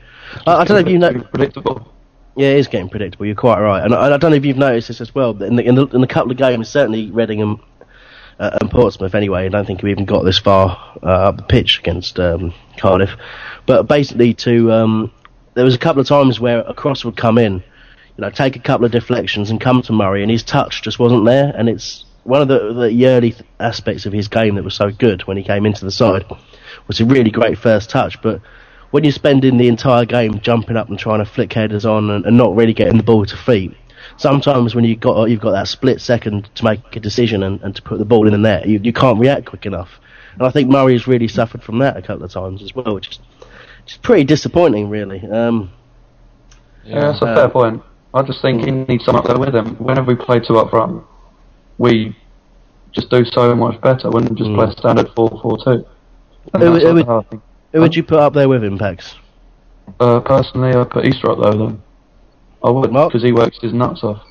I, 0.46 0.56
I 0.56 0.64
don't 0.64 0.76
know 0.76 0.86
if 0.86 0.88
you 0.88 0.98
know. 0.98 1.12
Predictable. 1.32 1.92
Yeah, 2.34 2.48
it 2.48 2.58
is 2.58 2.68
getting 2.68 2.88
predictable. 2.88 3.26
You're 3.26 3.34
quite 3.34 3.60
right, 3.60 3.84
and 3.84 3.94
I, 3.94 4.14
I 4.14 4.16
don't 4.16 4.30
know 4.30 4.36
if 4.36 4.44
you've 4.44 4.56
noticed 4.56 4.88
this 4.88 5.00
as 5.00 5.14
well. 5.14 5.34
But 5.34 5.48
in 5.48 5.56
the 5.56 5.64
in 5.64 5.74
the, 5.74 5.86
in 5.88 6.00
the 6.00 6.06
couple 6.06 6.30
of 6.30 6.38
games, 6.38 6.68
certainly 6.68 7.10
Reading 7.10 7.42
and, 7.42 7.60
uh, 8.38 8.56
and 8.60 8.70
Portsmouth, 8.70 9.14
anyway, 9.14 9.44
I 9.44 9.48
don't 9.48 9.66
think 9.66 9.82
we 9.82 9.90
even 9.90 10.06
got 10.06 10.24
this 10.24 10.38
far 10.38 10.98
uh, 11.02 11.06
up 11.06 11.36
the 11.36 11.42
pitch 11.42 11.78
against 11.80 12.18
um, 12.18 12.54
Cardiff. 12.78 13.10
But 13.66 13.82
basically, 13.84 14.32
to 14.34 14.72
um, 14.72 15.12
there 15.54 15.64
was 15.64 15.74
a 15.74 15.78
couple 15.78 16.00
of 16.00 16.08
times 16.08 16.40
where 16.40 16.60
a 16.60 16.72
cross 16.72 17.04
would 17.04 17.16
come 17.16 17.36
in, 17.36 17.54
you 17.54 17.62
know, 18.18 18.30
take 18.30 18.56
a 18.56 18.60
couple 18.60 18.86
of 18.86 18.92
deflections 18.92 19.50
and 19.50 19.60
come 19.60 19.82
to 19.82 19.92
Murray, 19.92 20.22
and 20.22 20.30
his 20.30 20.42
touch 20.42 20.82
just 20.82 20.98
wasn't 20.98 21.26
there. 21.26 21.52
And 21.54 21.68
it's 21.68 22.06
one 22.24 22.40
of 22.40 22.48
the 22.48 22.72
the 22.72 23.06
early 23.08 23.34
aspects 23.60 24.06
of 24.06 24.12
his 24.14 24.28
game 24.28 24.54
that 24.54 24.64
was 24.64 24.74
so 24.74 24.90
good 24.90 25.22
when 25.26 25.36
he 25.36 25.42
came 25.42 25.66
into 25.66 25.84
the 25.84 25.90
side 25.90 26.24
was 26.86 27.00
a 27.00 27.04
really 27.04 27.30
great 27.30 27.58
first 27.58 27.90
touch, 27.90 28.20
but 28.22 28.40
when 28.92 29.02
you're 29.04 29.12
spending 29.12 29.56
the 29.56 29.68
entire 29.68 30.04
game 30.04 30.38
jumping 30.40 30.76
up 30.76 30.88
and 30.88 30.98
trying 30.98 31.18
to 31.18 31.24
flick 31.24 31.52
headers 31.52 31.84
on 31.84 32.08
and, 32.10 32.24
and 32.24 32.36
not 32.36 32.54
really 32.54 32.72
getting 32.74 32.96
the 32.96 33.02
ball 33.02 33.26
to 33.26 33.36
feet, 33.36 33.74
sometimes 34.16 34.74
when 34.74 34.84
you've 34.84 35.00
got 35.00 35.28
you've 35.28 35.40
got 35.40 35.50
that 35.52 35.66
split 35.68 36.00
second 36.00 36.48
to 36.54 36.64
make 36.64 36.94
a 36.94 37.00
decision 37.00 37.42
and, 37.42 37.60
and 37.62 37.74
to 37.74 37.82
put 37.82 37.98
the 37.98 38.04
ball 38.04 38.26
in 38.26 38.32
the 38.32 38.38
net, 38.38 38.68
you, 38.68 38.78
you 38.82 38.92
can't 38.92 39.18
react 39.18 39.46
quick 39.46 39.66
enough. 39.66 39.90
And 40.34 40.42
I 40.46 40.50
think 40.50 40.70
Murray 40.70 40.92
has 40.92 41.06
really 41.06 41.28
suffered 41.28 41.62
from 41.62 41.78
that 41.80 41.96
a 41.96 42.02
couple 42.02 42.24
of 42.24 42.30
times 42.30 42.62
as 42.62 42.74
well, 42.74 42.94
which 42.94 43.08
is, 43.10 43.18
which 43.84 43.92
is 43.92 43.98
pretty 43.98 44.24
disappointing, 44.24 44.88
really. 44.88 45.20
Um, 45.28 45.70
Yeah, 46.84 47.00
that's 47.12 47.22
a 47.22 47.26
Uh, 47.26 47.34
fair 47.34 47.48
point. 47.48 47.82
I 48.14 48.22
just 48.22 48.40
think 48.42 48.64
he 48.64 48.70
needs 48.70 49.04
someone 49.04 49.22
up 49.22 49.28
there 49.28 49.38
with 49.38 49.54
him. 49.54 49.74
Whenever 49.76 50.06
we 50.14 50.16
play 50.16 50.40
two 50.40 50.58
up 50.58 50.70
front, 50.70 51.02
we 51.78 52.14
just 52.92 53.08
do 53.10 53.24
so 53.24 53.54
much 53.54 53.80
better 53.80 54.10
when 54.10 54.24
we 54.24 54.34
just 54.34 54.50
Mm. 54.50 54.54
play 54.56 54.70
standard 54.72 55.08
4-4-2. 55.14 55.84
Who- 56.52 56.58
who 56.58 56.94
would- 56.94 57.06
how 57.06 57.18
I 57.20 57.22
think. 57.22 57.42
Who 57.72 57.80
would 57.80 57.94
you 57.94 58.02
put 58.02 58.18
up 58.18 58.34
there 58.34 58.48
with 58.48 58.62
him, 58.62 58.78
Pax? 58.78 59.14
Uh, 59.98 60.20
personally, 60.20 60.76
I 60.76 60.84
put 60.84 61.04
Easter 61.04 61.30
up 61.30 61.38
there 61.42 61.54
though. 61.54 61.78
I 62.62 62.70
would 62.70 62.92
Mark? 62.92 63.10
because 63.10 63.22
he 63.22 63.32
works 63.32 63.58
his 63.60 63.72
nuts 63.72 64.04
off. 64.04 64.22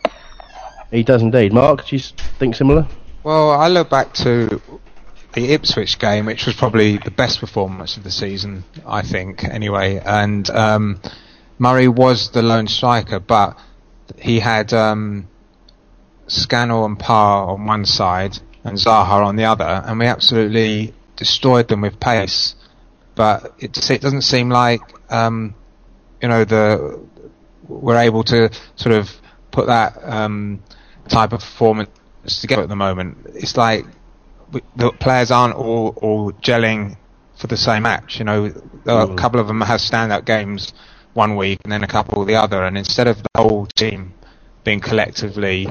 He 0.90 1.04
does 1.04 1.22
indeed. 1.22 1.54
Mark, 1.54 1.86
do 1.86 1.96
you 1.96 2.02
think 2.40 2.56
similar? 2.56 2.88
Well, 3.24 3.52
I 3.52 3.68
look 3.68 3.90
back 3.90 4.14
to 4.16 4.62
the 5.34 5.54
Ipswich 5.54 6.00
game, 6.00 6.26
which 6.26 6.46
was 6.46 6.56
probably 6.56 6.98
the 6.98 7.12
best 7.12 7.40
performance 7.40 7.98
of 7.98 8.04
the 8.04 8.12
season, 8.12 8.64
I 8.86 9.02
think, 9.02 9.44
anyway. 9.44 10.02
And 10.04 10.50
um, 10.50 11.02
Murray 11.60 11.88
was 11.88 12.32
the 12.32 12.42
lone 12.42 12.68
striker, 12.68 13.20
but 13.20 13.58
he 14.18 14.40
had 14.40 14.74
um, 14.74 15.28
Scannell 16.28 16.86
and 16.86 17.00
Parr 17.00 17.50
on 17.50 17.66
one 17.66 17.86
side 17.86 18.40
and 18.64 18.78
Zaha 18.78 19.26
on 19.26 19.36
the 19.36 19.46
other, 19.46 19.84
and 19.86 20.00
we 20.00 20.06
absolutely 20.06 20.94
destroyed 21.16 21.68
them 21.68 21.82
with 21.82 22.00
pace. 22.00 22.56
But 23.22 23.54
it, 23.60 23.78
it 23.92 24.02
doesn't 24.02 24.24
seem 24.24 24.50
like 24.50 24.82
um, 25.12 25.54
you 26.24 26.28
know 26.28 26.44
the 26.44 27.00
we're 27.68 28.00
able 28.00 28.24
to 28.24 28.50
sort 28.76 28.96
of 28.96 29.12
put 29.52 29.68
that 29.68 29.92
um, 30.04 30.64
type 31.08 31.32
of 31.32 31.42
performance 31.42 31.92
together 32.42 32.64
at 32.64 32.70
the 32.70 32.76
moment. 32.76 33.18
It's 33.36 33.56
like 33.56 33.86
we- 34.52 34.64
the 34.76 34.92
players 34.94 35.30
aren't 35.30 35.54
all, 35.54 35.90
all 35.98 36.32
gelling 36.48 36.98
for 37.40 37.46
the 37.46 37.58
same 37.58 37.84
match. 37.84 38.18
You 38.18 38.26
know, 38.26 38.46
a 38.88 39.14
couple 39.16 39.40
of 39.40 39.46
them 39.46 39.62
have 39.62 39.82
standout 39.82 40.26
games 40.26 40.74
one 41.14 41.36
week 41.36 41.60
and 41.64 41.72
then 41.72 41.84
a 41.84 41.88
couple 41.88 42.26
the 42.26 42.38
other, 42.38 42.64
and 42.64 42.76
instead 42.76 43.08
of 43.08 43.18
the 43.22 43.30
whole 43.38 43.68
team 43.76 44.16
being 44.64 44.80
collectively 44.80 45.68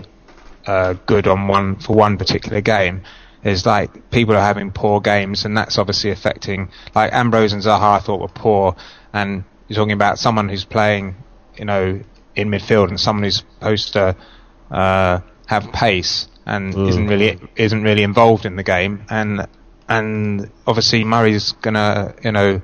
uh, 0.69 0.93
good 1.07 1.27
on 1.27 1.49
one 1.49 1.81
for 1.81 1.97
one 1.97 2.17
particular 2.17 2.61
game, 2.61 3.03
is 3.45 3.65
like 3.65 4.11
people 4.11 4.35
are 4.37 4.43
having 4.43 4.71
poor 4.71 5.01
games, 5.01 5.45
and 5.45 5.57
that's 5.57 5.79
obviously 5.79 6.11
affecting. 6.11 6.71
Like 6.95 7.13
Ambrose 7.13 7.53
and 7.53 7.63
Zaha, 7.63 7.97
I 7.97 8.01
thought 8.01 8.21
were 8.21 8.29
poor, 8.29 8.77
and 9.13 9.45
you're 9.69 9.77
talking 9.77 9.93
about 9.93 10.19
someone 10.19 10.49
who's 10.49 10.65
playing, 10.65 11.17
you 11.57 11.65
know, 11.65 12.01
in 12.37 12.49
midfield 12.49 12.89
and 12.89 13.01
someone 13.01 13.25
who's 13.25 13.39
supposed 13.39 13.93
to 13.95 14.17
uh, 14.71 15.21
have 15.47 15.73
pace 15.73 16.29
and 16.47 16.75
isn't 16.89 17.07
really 17.07 17.39
isn't 17.57 17.83
really 17.83 18.03
involved 18.03 18.45
in 18.47 18.57
the 18.57 18.63
game, 18.63 19.05
and 19.09 19.47
and 19.89 20.51
obviously 20.67 21.05
Murray's 21.05 21.53
gonna, 21.53 22.15
you 22.23 22.33
know, 22.33 22.61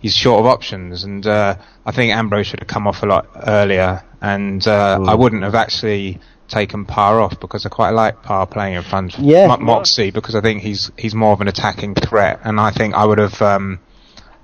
he's 0.00 0.14
short 0.14 0.40
of 0.40 0.46
options, 0.46 1.04
and 1.04 1.26
uh, 1.26 1.56
I 1.86 1.92
think 1.92 2.12
Ambrose 2.12 2.46
should 2.46 2.60
have 2.60 2.68
come 2.68 2.86
off 2.86 3.02
a 3.02 3.06
lot 3.06 3.28
earlier, 3.46 4.02
and 4.20 4.66
uh, 4.66 4.98
I 5.06 5.14
wouldn't 5.14 5.42
have 5.42 5.54
actually 5.54 6.20
taken 6.48 6.84
Parr 6.86 7.20
off 7.20 7.38
because 7.40 7.64
I 7.66 7.68
quite 7.68 7.90
like 7.90 8.22
Parr 8.22 8.46
playing 8.46 8.74
in 8.74 8.82
front 8.82 9.16
of 9.18 9.24
Yeah. 9.24 9.46
Mo- 9.46 9.58
Moxey 9.58 10.10
because 10.10 10.34
I 10.34 10.40
think 10.40 10.62
he's 10.62 10.90
he's 10.98 11.14
more 11.14 11.32
of 11.32 11.40
an 11.40 11.48
attacking 11.48 11.94
threat, 11.94 12.40
and 12.44 12.58
I 12.58 12.70
think 12.70 12.94
I 12.94 13.04
would 13.04 13.18
have 13.18 13.40
um, 13.42 13.78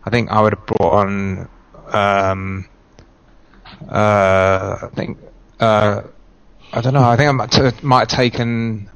I 0.04 0.10
think 0.10 0.30
I 0.30 0.40
would 0.42 0.52
have 0.54 0.66
brought 0.66 0.92
on 0.92 1.48
um, 1.92 2.66
uh, 3.90 4.78
I 4.82 4.88
think 4.94 5.18
uh, 5.60 6.02
I 6.72 6.80
don't 6.80 6.94
know 6.94 7.02
I 7.04 7.16
think 7.16 7.28
I 7.28 7.32
might, 7.32 7.50
t- 7.50 7.70
might 7.82 8.10
have 8.10 8.18
taken 8.18 8.90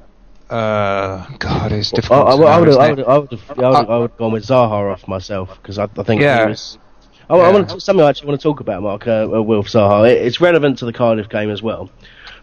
uh, 0.49 1.27
God 1.37 1.71
it's 1.71 1.93
I, 1.93 1.95
difficult. 1.95 2.27
I, 2.27 2.31
to 2.31 2.37
know, 2.39 2.47
I 2.47 2.59
would 2.59 2.69
I 2.69 2.89
would 2.89 2.97
have, 2.99 3.07
I 3.07 3.17
would 3.19 3.31
have, 3.31 3.59
I 3.59 3.69
would 3.69 3.89
I 3.89 3.97
would 3.99 4.17
gone 4.17 4.31
with 4.31 4.45
Zaha 4.45 4.91
off 4.93 5.07
myself 5.07 5.49
because 5.61 5.77
I, 5.77 5.83
I 5.97 6.03
think 6.03 6.21
Yeah. 6.21 6.43
he 6.45 6.49
was. 6.49 6.77
I, 7.29 7.35
I 7.35 7.37
Yeah. 7.37 7.51
want 7.53 7.69
to, 7.69 7.79
something 7.79 8.03
I 8.03 8.09
actually 8.09 8.29
want 8.29 8.41
to 8.41 8.43
talk 8.47 8.59
about, 8.59 8.81
Mark. 8.81 9.05
Uh, 9.07 9.27
uh, 9.31 9.41
Wilf 9.43 9.67
Zaha. 9.67 10.09
It, 10.09 10.25
it's 10.25 10.41
relevant 10.41 10.79
to 10.79 10.85
the 10.85 10.93
Cardiff 10.93 11.29
game 11.29 11.51
as 11.51 11.61
well, 11.61 11.91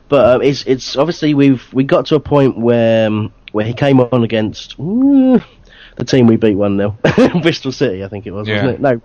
but 0.09 0.37
uh, 0.37 0.39
it's 0.41 0.65
it's 0.67 0.97
obviously 0.97 1.35
we've 1.35 1.63
we 1.73 1.85
got 1.85 2.07
to 2.07 2.15
a 2.17 2.21
point 2.21 2.57
where 2.59 3.07
um, 3.09 3.33
where 3.53 3.65
he 3.67 3.73
came 3.75 4.01
on 4.01 4.23
against 4.25 4.77
mm, 4.79 5.43
the 5.97 6.05
team 6.05 6.27
we 6.27 6.37
beat 6.37 6.57
one 6.57 6.77
0 6.77 6.97
Bristol 7.43 7.73
City, 7.73 8.05
I 8.05 8.09
think 8.09 8.27
it 8.27 8.31
was, 8.31 8.47
Yeah. 8.49 8.67
wasn't 8.67 8.75
it? 8.75 8.81
No. 8.81 9.01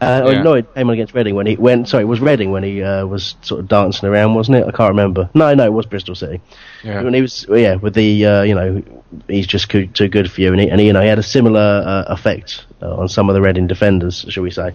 Uh, 0.00 0.30
Yeah. 0.30 0.42
no, 0.42 0.54
it 0.54 0.72
came 0.74 0.88
on 0.88 0.94
against 0.94 1.14
Reading 1.14 1.34
when 1.34 1.46
he 1.46 1.56
went. 1.56 1.88
Sorry, 1.88 2.04
it 2.04 2.06
was 2.06 2.20
Reading 2.20 2.52
when 2.52 2.62
he 2.62 2.82
uh, 2.82 3.04
was 3.06 3.34
sort 3.42 3.60
of 3.60 3.68
dancing 3.68 4.08
around, 4.08 4.34
wasn't 4.34 4.58
it? 4.58 4.66
I 4.66 4.70
can't 4.70 4.90
remember. 4.90 5.28
No, 5.34 5.52
no, 5.54 5.64
it 5.64 5.72
was 5.72 5.86
Bristol 5.86 6.14
City 6.14 6.40
Yeah. 6.84 7.02
when 7.02 7.14
he 7.14 7.22
was 7.22 7.44
yeah 7.50 7.74
with 7.76 7.94
the 7.94 8.24
uh, 8.24 8.42
you 8.42 8.54
know 8.54 8.82
he's 9.28 9.46
just 9.46 9.70
too, 9.70 9.86
good 9.86 10.30
for 10.30 10.40
you. 10.40 10.52
And 10.52 10.60
he, 10.60 10.68
and 10.68 10.80
he, 10.80 10.86
you 10.86 10.92
know, 10.92 11.00
he 11.00 11.08
had 11.08 11.18
a 11.18 11.22
similar 11.22 11.60
uh, 11.60 12.04
effect 12.08 12.66
uh, 12.82 12.96
on 12.96 13.08
some 13.08 13.28
of 13.28 13.34
the 13.34 13.40
Reading 13.40 13.66
defenders, 13.66 14.24
shall 14.28 14.42
we 14.42 14.50
say? 14.50 14.74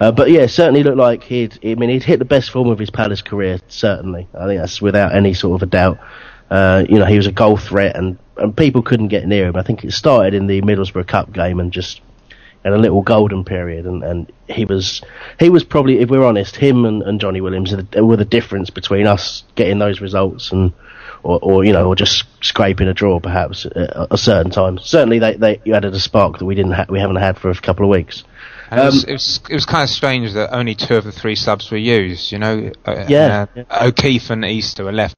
Uh, 0.00 0.12
but 0.12 0.30
yeah, 0.30 0.46
certainly 0.46 0.82
looked 0.82 0.98
like 0.98 1.22
he'd. 1.22 1.58
I 1.64 1.74
mean, 1.74 1.90
he'd 1.90 2.02
hit 2.02 2.18
the 2.18 2.24
best 2.24 2.50
form 2.50 2.68
of 2.68 2.78
his 2.78 2.90
Palace 2.90 3.22
career. 3.22 3.60
Certainly, 3.68 4.28
I 4.34 4.46
think 4.46 4.60
that's 4.60 4.80
without 4.80 5.14
any 5.14 5.34
sort 5.34 5.60
of 5.60 5.68
a 5.68 5.70
doubt. 5.70 5.98
Uh, 6.50 6.84
you 6.88 6.98
know, 6.98 7.06
he 7.06 7.16
was 7.16 7.26
a 7.26 7.32
goal 7.32 7.56
threat, 7.56 7.96
and 7.96 8.18
and 8.36 8.56
people 8.56 8.82
couldn't 8.82 9.08
get 9.08 9.26
near 9.26 9.46
him. 9.46 9.56
I 9.56 9.62
think 9.62 9.84
it 9.84 9.92
started 9.92 10.34
in 10.34 10.46
the 10.46 10.60
Middlesbrough 10.62 11.06
Cup 11.06 11.32
game, 11.32 11.60
and 11.60 11.72
just 11.72 12.00
in 12.64 12.72
a 12.72 12.78
little 12.78 13.02
golden 13.02 13.44
period, 13.44 13.86
and, 13.86 14.02
and 14.02 14.32
he 14.48 14.64
was 14.64 15.02
he 15.38 15.50
was 15.50 15.64
probably, 15.64 15.98
if 15.98 16.08
we're 16.08 16.24
honest, 16.24 16.56
him 16.56 16.84
and, 16.84 17.02
and 17.02 17.20
Johnny 17.20 17.40
Williams 17.40 17.72
were 17.72 17.82
the, 17.82 18.04
were 18.04 18.16
the 18.16 18.24
difference 18.24 18.70
between 18.70 19.06
us 19.06 19.44
getting 19.54 19.78
those 19.78 20.00
results 20.00 20.50
and 20.50 20.72
or, 21.24 21.38
or 21.42 21.64
you 21.64 21.72
know, 21.72 21.88
or 21.88 21.96
just 21.96 22.24
scraping 22.40 22.88
a 22.88 22.94
draw 22.94 23.18
perhaps 23.18 23.66
at 23.66 24.06
a 24.10 24.18
certain 24.18 24.52
time. 24.52 24.78
Certainly, 24.78 25.18
they, 25.18 25.36
they 25.36 25.60
you 25.64 25.74
added 25.74 25.94
a 25.94 26.00
spark 26.00 26.38
that 26.38 26.44
we 26.44 26.54
didn't 26.54 26.72
ha- 26.72 26.86
we 26.88 27.00
haven't 27.00 27.16
had 27.16 27.38
for 27.38 27.50
a 27.50 27.60
couple 27.60 27.84
of 27.84 27.90
weeks. 27.90 28.24
And 28.70 28.80
it, 28.80 28.84
was, 28.84 29.04
it, 29.04 29.12
was, 29.12 29.40
it 29.50 29.54
was 29.54 29.66
kind 29.66 29.82
of 29.82 29.90
strange 29.90 30.32
that 30.34 30.54
only 30.54 30.74
two 30.74 30.96
of 30.96 31.04
the 31.04 31.12
three 31.12 31.34
subs 31.34 31.70
were 31.70 31.76
used. 31.76 32.32
You 32.32 32.38
know, 32.38 32.72
uh, 32.84 33.06
Yeah, 33.08 33.46
uh, 33.56 33.86
O'Keefe 33.88 34.30
and 34.30 34.44
Easter 34.44 34.84
were 34.84 34.92
left. 34.92 35.14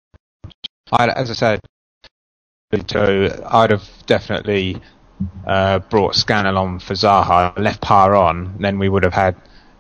I, 0.93 1.09
as 1.09 1.31
I 1.31 1.35
said, 1.35 1.61
so 2.89 3.45
I'd 3.49 3.71
have 3.71 3.89
definitely 4.07 4.81
uh, 5.47 5.79
brought 5.79 6.15
Scannell 6.15 6.59
on 6.59 6.79
for 6.79 6.95
Zaha, 6.95 7.59
left 7.59 7.81
Parr 7.81 8.15
on, 8.15 8.57
then 8.61 8.79
we 8.79 8.89
would 8.89 9.03
have 9.03 9.13
had 9.13 9.37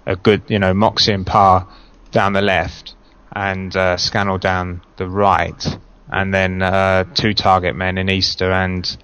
a 0.07 0.17
good, 0.17 0.43
you 0.49 0.59
know, 0.59 0.73
Moxey 0.73 1.12
and 1.12 1.27
Parr 1.27 1.67
down 2.11 2.33
the 2.33 2.43
left 2.43 2.95
and 3.35 3.77
uh, 3.77 3.97
Scannell 3.97 4.39
down 4.39 4.83
the 4.97 5.09
right, 5.09 5.79
and 6.09 6.33
then 6.33 6.62
uh, 6.62 7.05
two 7.14 7.35
target 7.35 7.77
men 7.77 7.99
in 7.99 8.09
Easter 8.09 8.51
and 8.51 8.97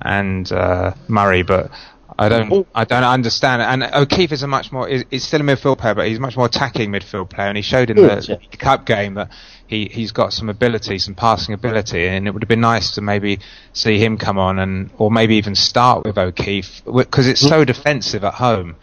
and 0.00 0.50
uh, 0.52 0.94
Murray. 1.08 1.42
But 1.42 1.70
I 2.18 2.28
don't, 2.28 2.66
I 2.74 2.84
don't 2.84 3.04
understand. 3.04 3.62
And 3.62 3.94
O'Keefe 3.94 4.32
is 4.32 4.42
a 4.42 4.46
much 4.46 4.72
more, 4.72 4.88
is, 4.88 5.04
is 5.10 5.24
still 5.24 5.40
a 5.40 5.44
midfield 5.44 5.78
player, 5.78 5.94
but 5.94 6.06
he's 6.08 6.18
a 6.18 6.20
much 6.20 6.36
more 6.36 6.46
attacking 6.46 6.90
midfield 6.90 7.30
player, 7.30 7.48
and 7.48 7.56
he 7.56 7.62
showed 7.62 7.90
in 7.90 7.96
the 7.96 8.26
yeah. 8.28 8.58
cup 8.58 8.86
game 8.86 9.14
that 9.14 9.30
he 9.66 9.86
he's 9.86 10.12
got 10.12 10.32
some 10.32 10.48
ability, 10.48 10.98
some 10.98 11.14
passing 11.14 11.54
ability, 11.54 12.06
and 12.06 12.26
it 12.26 12.32
would 12.32 12.42
have 12.42 12.48
been 12.48 12.60
nice 12.60 12.92
to 12.92 13.00
maybe 13.00 13.38
see 13.72 13.98
him 13.98 14.18
come 14.18 14.38
on 14.38 14.58
and 14.58 14.90
or 14.98 15.10
maybe 15.10 15.36
even 15.36 15.54
start 15.54 16.04
with 16.04 16.18
O'Keefe 16.18 16.82
because 16.84 17.26
it's 17.26 17.40
so 17.40 17.64
defensive 17.64 18.24
at 18.24 18.34
home. 18.34 18.76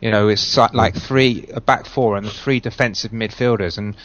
You 0.00 0.10
know, 0.10 0.28
it's 0.28 0.56
like, 0.56 0.74
like 0.74 0.94
three 0.94 1.48
a 1.52 1.60
back 1.60 1.86
four 1.86 2.16
and 2.16 2.30
three 2.30 2.60
defensive 2.60 3.12
midfielders, 3.12 3.78
and 3.78 3.96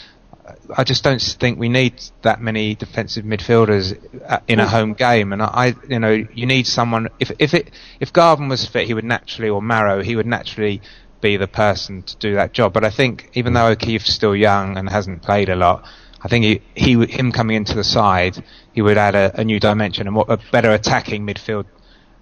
I 0.76 0.84
just 0.84 1.04
don't 1.04 1.22
think 1.22 1.60
we 1.60 1.70
need 1.70 2.02
that 2.22 2.42
many 2.42 2.76
defensive 2.76 3.26
midfielders 3.26 3.98
uh, 4.28 4.40
in 4.48 4.60
a 4.60 4.68
home 4.68 4.94
game. 4.94 5.34
And 5.34 5.42
I, 5.42 5.76
you 5.88 6.00
know, 6.00 6.12
you 6.12 6.46
need 6.46 6.68
someone. 6.68 7.10
If 7.20 7.32
if 7.40 7.54
it 7.54 7.72
if 8.00 8.14
Garvan 8.14 8.50
was 8.50 8.66
fit, 8.68 8.88
he 8.88 8.94
would 8.94 9.06
naturally, 9.06 9.50
or 9.50 9.62
Marrow, 9.62 10.02
he 10.04 10.16
would 10.16 10.28
naturally 10.28 10.82
be 11.22 11.38
the 11.38 11.48
person 11.48 12.04
to 12.04 12.16
do 12.18 12.36
that 12.36 12.54
job. 12.54 12.74
But 12.74 12.84
I 12.84 12.90
think 12.90 13.30
even 13.34 13.54
though 13.54 13.68
O'Keefe's 13.68 14.14
still 14.14 14.36
young 14.36 14.78
and 14.78 14.90
hasn't 14.90 15.22
played 15.22 15.50
a 15.50 15.56
lot, 15.56 15.86
I 16.24 16.28
think 16.28 16.46
he, 16.46 16.62
he 16.76 17.06
him 17.06 17.32
coming 17.32 17.56
into 17.56 17.76
the 17.76 17.84
side, 17.84 18.44
he 18.74 18.82
would 18.82 18.98
add 18.98 19.16
a, 19.16 19.40
a 19.40 19.44
new 19.44 19.60
dimension 19.60 20.08
and 20.08 20.18
a 20.18 20.38
better 20.52 20.72
attacking 20.72 21.26
midfield. 21.26 21.66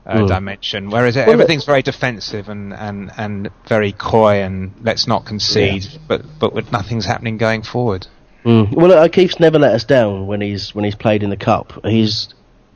Uh, 0.05 0.21
Mm. 0.21 0.27
dimension, 0.27 0.89
whereas 0.89 1.17
Well, 1.17 1.29
everything's 1.29 1.65
very 1.65 1.83
defensive 1.83 2.49
and, 2.49 2.73
and, 2.73 3.11
and 3.17 3.49
very 3.67 3.91
coy 3.91 4.41
and 4.41 4.71
let's 4.81 5.05
not 5.05 5.25
concede, 5.25 5.85
but 6.07 6.21
but 6.39 6.71
nothing's 6.71 7.05
happening 7.05 7.37
going 7.37 7.61
forward. 7.61 8.07
Mm. 8.45 8.73
Well, 8.73 8.93
O'Keefe's 8.93 9.39
never 9.39 9.59
let 9.59 9.73
us 9.73 9.83
down 9.83 10.27
when 10.27 10.41
he's 10.41 10.73
when 10.73 10.85
he's 10.85 10.95
played 10.95 11.23
in 11.23 11.29
the 11.29 11.37
cup. 11.37 11.73
He's, 11.85 12.29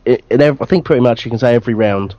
i 0.06 0.19
in 0.30 0.41
ev- 0.41 0.62
I 0.62 0.65
think 0.65 0.86
pretty 0.86 1.02
much 1.02 1.23
you 1.26 1.32
can 1.32 1.39
say 1.39 1.56
every 1.56 1.73
round. 1.73 2.15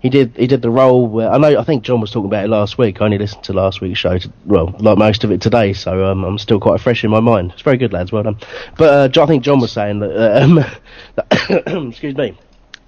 He 0.00 0.10
did 0.10 0.36
he 0.36 0.46
did 0.46 0.60
the 0.60 0.68
role 0.70 1.06
where 1.06 1.30
I 1.30 1.38
know 1.38 1.58
I 1.58 1.64
think 1.64 1.82
John 1.82 2.02
was 2.02 2.10
talking 2.10 2.26
about 2.26 2.44
it 2.44 2.48
last 2.48 2.76
week. 2.76 3.00
I 3.00 3.06
only 3.06 3.16
listened 3.16 3.44
to 3.44 3.54
last 3.54 3.80
week's 3.80 3.98
show, 3.98 4.18
to, 4.18 4.32
well, 4.44 4.74
like 4.78 4.98
most 4.98 5.24
of 5.24 5.30
it 5.30 5.40
today, 5.40 5.72
so 5.72 6.04
um, 6.04 6.24
I'm 6.24 6.36
still 6.36 6.60
quite 6.60 6.78
fresh 6.78 7.04
in 7.04 7.10
my 7.10 7.20
mind. 7.20 7.52
It's 7.52 7.62
very 7.62 7.78
good, 7.78 7.94
lads. 7.94 8.12
Well 8.12 8.22
done. 8.24 8.36
But 8.76 8.88
uh, 8.88 9.08
Jo- 9.08 9.22
I 9.22 9.26
think 9.26 9.42
John 9.42 9.60
was 9.60 9.72
saying 9.72 10.00
that, 10.00 10.14
uh, 10.14 10.44
um, 10.44 10.54
that 11.14 11.86
excuse 11.88 12.14
me, 12.14 12.36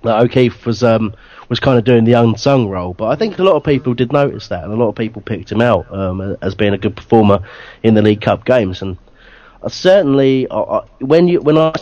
that 0.02 0.20
O'Keefe 0.20 0.66
was 0.66 0.82
um, 0.84 1.14
was 1.48 1.58
kind 1.58 1.78
of 1.78 1.84
doing 1.84 2.04
the 2.04 2.12
unsung 2.12 2.68
role. 2.68 2.92
But 2.92 3.06
I 3.06 3.16
think 3.16 3.38
a 3.38 3.42
lot 3.42 3.56
of 3.56 3.64
people 3.64 3.94
did 3.94 4.12
notice 4.12 4.48
that, 4.48 4.64
and 4.64 4.72
a 4.74 4.76
lot 4.76 4.88
of 4.88 4.94
people 4.94 5.22
picked 5.22 5.50
him 5.50 5.62
out 5.62 5.90
um, 5.90 6.36
as 6.42 6.54
being 6.54 6.74
a 6.74 6.78
good 6.78 6.96
performer 6.96 7.40
in 7.82 7.94
the 7.94 8.02
League 8.02 8.20
Cup 8.20 8.44
games. 8.44 8.82
And 8.82 8.98
certainly, 9.68 10.48
I, 10.50 10.58
I, 10.58 10.80
when 11.00 11.28
you 11.28 11.40
when 11.40 11.58
I 11.58 11.72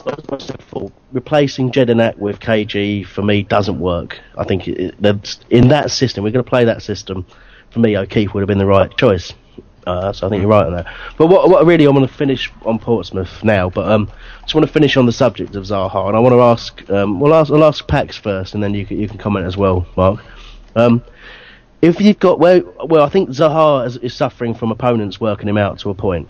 replacing 1.13 1.71
Jedinak 1.71 2.19
with 2.19 2.41
KG 2.41 3.07
for 3.07 3.23
me 3.23 3.43
doesn't 3.43 3.79
work. 3.79 4.19
I 4.37 4.45
think 4.45 4.69
it, 4.69 4.95
in 5.51 5.69
that 5.69 5.91
system, 5.91 6.25
we're 6.25 6.31
going 6.31 6.45
to 6.45 6.49
play 6.49 6.65
that 6.65 6.83
system. 6.83 7.25
For 7.71 7.79
me, 7.81 7.97
O'Keefe 7.97 8.35
would 8.35 8.41
have 8.41 8.49
been 8.49 8.59
the 8.59 8.67
right 8.67 8.95
choice. 8.97 9.33
Uh, 9.87 10.13
so 10.13 10.27
I 10.27 10.31
think 10.31 10.41
you're 10.41 10.51
right 10.51 10.67
on 10.67 10.73
that. 10.75 10.87
But 11.19 11.27
what, 11.27 11.49
what 11.51 11.67
really 11.67 11.87
I 11.87 11.91
want 11.91 12.09
to 12.09 12.17
finish 12.17 12.51
on 12.65 12.79
Portsmouth 12.79 13.45
now. 13.45 13.69
But 13.69 13.91
um, 13.91 14.11
I 14.39 14.43
just 14.43 14.55
want 14.55 14.67
to 14.67 14.73
finish 14.73 14.97
on 14.97 15.07
the 15.07 15.13
subject 15.13 15.55
of 15.57 15.65
Zaha, 15.65 16.09
and 16.09 16.17
I 16.17 16.21
want 16.21 16.33
to 16.33 16.41
ask. 16.41 16.91
Um, 16.91 17.21
well, 17.21 17.33
I'll, 17.33 17.55
I'll 17.55 17.65
ask 17.65 17.87
Pax 17.87 18.17
first, 18.17 18.55
and 18.55 18.63
then 18.63 18.75
you 18.75 18.87
can, 18.87 18.99
you 18.99 19.09
can 19.09 19.19
comment 19.19 19.47
as 19.47 19.57
well, 19.57 19.87
Mark. 19.97 20.21
Um, 20.75 21.03
if 21.83 22.01
you've 22.01 22.19
got 22.19 22.39
well, 22.39 22.63
well, 22.87 23.05
I 23.05 23.11
think 23.11 23.29
Zaha 23.31 23.87
is, 23.87 23.99
is 23.99 24.15
suffering 24.15 24.55
from 24.55 24.73
opponents 24.73 25.21
working 25.21 25.49
him 25.49 25.59
out 25.59 25.79
to 25.81 25.91
a 25.91 25.95
point. 25.95 26.29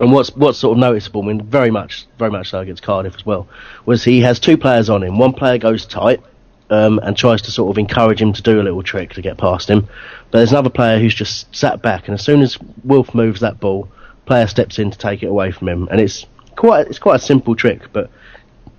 And 0.00 0.12
what's 0.12 0.34
what's 0.34 0.58
sort 0.58 0.76
of 0.76 0.80
noticeable, 0.80 1.22
I 1.22 1.26
mean, 1.26 1.42
very 1.42 1.70
much, 1.70 2.06
very 2.18 2.30
much 2.30 2.48
so 2.48 2.60
against 2.60 2.82
Cardiff 2.82 3.14
as 3.14 3.26
well, 3.26 3.46
was 3.84 4.02
he 4.02 4.22
has 4.22 4.40
two 4.40 4.56
players 4.56 4.88
on 4.88 5.02
him. 5.02 5.18
One 5.18 5.34
player 5.34 5.58
goes 5.58 5.84
tight 5.84 6.22
um, 6.70 6.98
and 7.02 7.16
tries 7.16 7.42
to 7.42 7.50
sort 7.50 7.70
of 7.70 7.78
encourage 7.78 8.22
him 8.22 8.32
to 8.32 8.42
do 8.42 8.60
a 8.60 8.62
little 8.62 8.82
trick 8.82 9.12
to 9.14 9.22
get 9.22 9.36
past 9.36 9.68
him. 9.68 9.82
But 10.30 10.38
there's 10.38 10.52
another 10.52 10.70
player 10.70 10.98
who's 10.98 11.14
just 11.14 11.54
sat 11.54 11.82
back, 11.82 12.08
and 12.08 12.14
as 12.14 12.24
soon 12.24 12.40
as 12.40 12.58
Wilf 12.82 13.14
moves 13.14 13.40
that 13.40 13.60
ball, 13.60 13.88
player 14.24 14.46
steps 14.46 14.78
in 14.78 14.90
to 14.90 14.96
take 14.96 15.22
it 15.22 15.26
away 15.26 15.50
from 15.50 15.68
him, 15.68 15.88
and 15.90 16.00
it's 16.00 16.26
quite 16.56 16.86
it's 16.86 16.98
quite 16.98 17.16
a 17.16 17.24
simple 17.24 17.54
trick, 17.54 17.92
but 17.92 18.10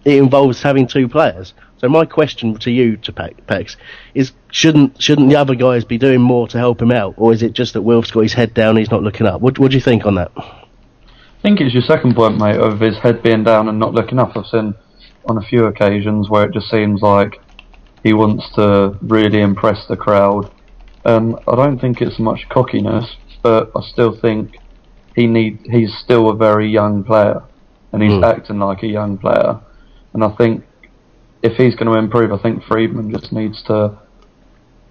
it 0.06 0.18
involves 0.18 0.64
having 0.64 0.88
two 0.88 1.08
players. 1.08 1.54
So 1.78 1.90
my 1.90 2.06
question 2.06 2.58
to 2.60 2.72
you, 2.72 2.98
to 2.98 3.12
Pe- 3.12 3.34
Pex, 3.48 3.76
is 4.16 4.32
shouldn't 4.52 5.02
shouldn't 5.02 5.30
the 5.30 5.36
other 5.36 5.56
guys 5.56 5.84
be 5.84 5.98
doing 5.98 6.22
more 6.22 6.48
to 6.48 6.58
help 6.58 6.82
him 6.82 6.92
out, 6.92 7.16
or 7.18 7.32
is 7.32 7.44
it 7.44 7.54
just 7.54 7.74
that 7.74 7.82
Wilf's 7.82 8.12
got 8.12 8.22
his 8.22 8.34
head 8.34 8.54
down, 8.56 8.72
and 8.72 8.80
he's 8.80 8.92
not 8.92 9.04
looking 9.04 9.28
up? 9.28 9.42
What 9.42 9.60
what 9.60 9.70
do 9.70 9.78
you 9.78 9.82
think 9.82 10.08
on 10.08 10.16
that? 10.16 10.32
I 11.44 11.48
think 11.48 11.60
it's 11.60 11.74
your 11.74 11.82
second 11.82 12.16
point, 12.16 12.38
mate, 12.38 12.58
of 12.60 12.80
his 12.80 12.98
head 13.00 13.24
being 13.24 13.44
down 13.44 13.68
and 13.68 13.80
not 13.80 13.96
looking 13.96 14.20
up. 14.20 14.38
I've 14.38 14.46
seen 14.46 14.76
on 15.28 15.38
a 15.40 15.48
few 15.48 15.66
occasions 15.66 16.30
where 16.30 16.46
it 16.46 16.54
just 16.54 16.70
seems 16.70 17.02
like 17.02 17.32
he 18.04 18.14
wants 18.14 18.48
to 18.56 19.00
really 19.02 19.42
impress 19.42 19.88
the 19.88 19.98
crowd. 19.98 20.52
Um, 21.04 21.38
I 21.48 21.56
don't 21.56 21.80
think 21.80 22.00
it's 22.00 22.20
much 22.20 22.42
cockiness, 22.52 23.16
but 23.42 23.72
I 23.76 23.82
still 23.92 24.16
think 24.22 24.52
he 25.16 25.26
need 25.26 25.62
he's 25.72 25.92
still 26.04 26.30
a 26.30 26.36
very 26.36 26.70
young 26.70 27.04
player, 27.04 27.42
and 27.92 28.04
he's 28.04 28.12
Mm. 28.14 28.24
acting 28.24 28.60
like 28.60 28.84
a 28.84 28.88
young 28.88 29.18
player. 29.18 29.60
And 30.14 30.24
I 30.24 30.30
think 30.38 30.64
if 31.42 31.54
he's 31.58 31.74
going 31.76 31.92
to 31.92 31.98
improve, 31.98 32.32
I 32.32 32.38
think 32.38 32.64
Freedman 32.66 33.10
just 33.12 33.34
needs 33.34 33.64
to 33.64 33.98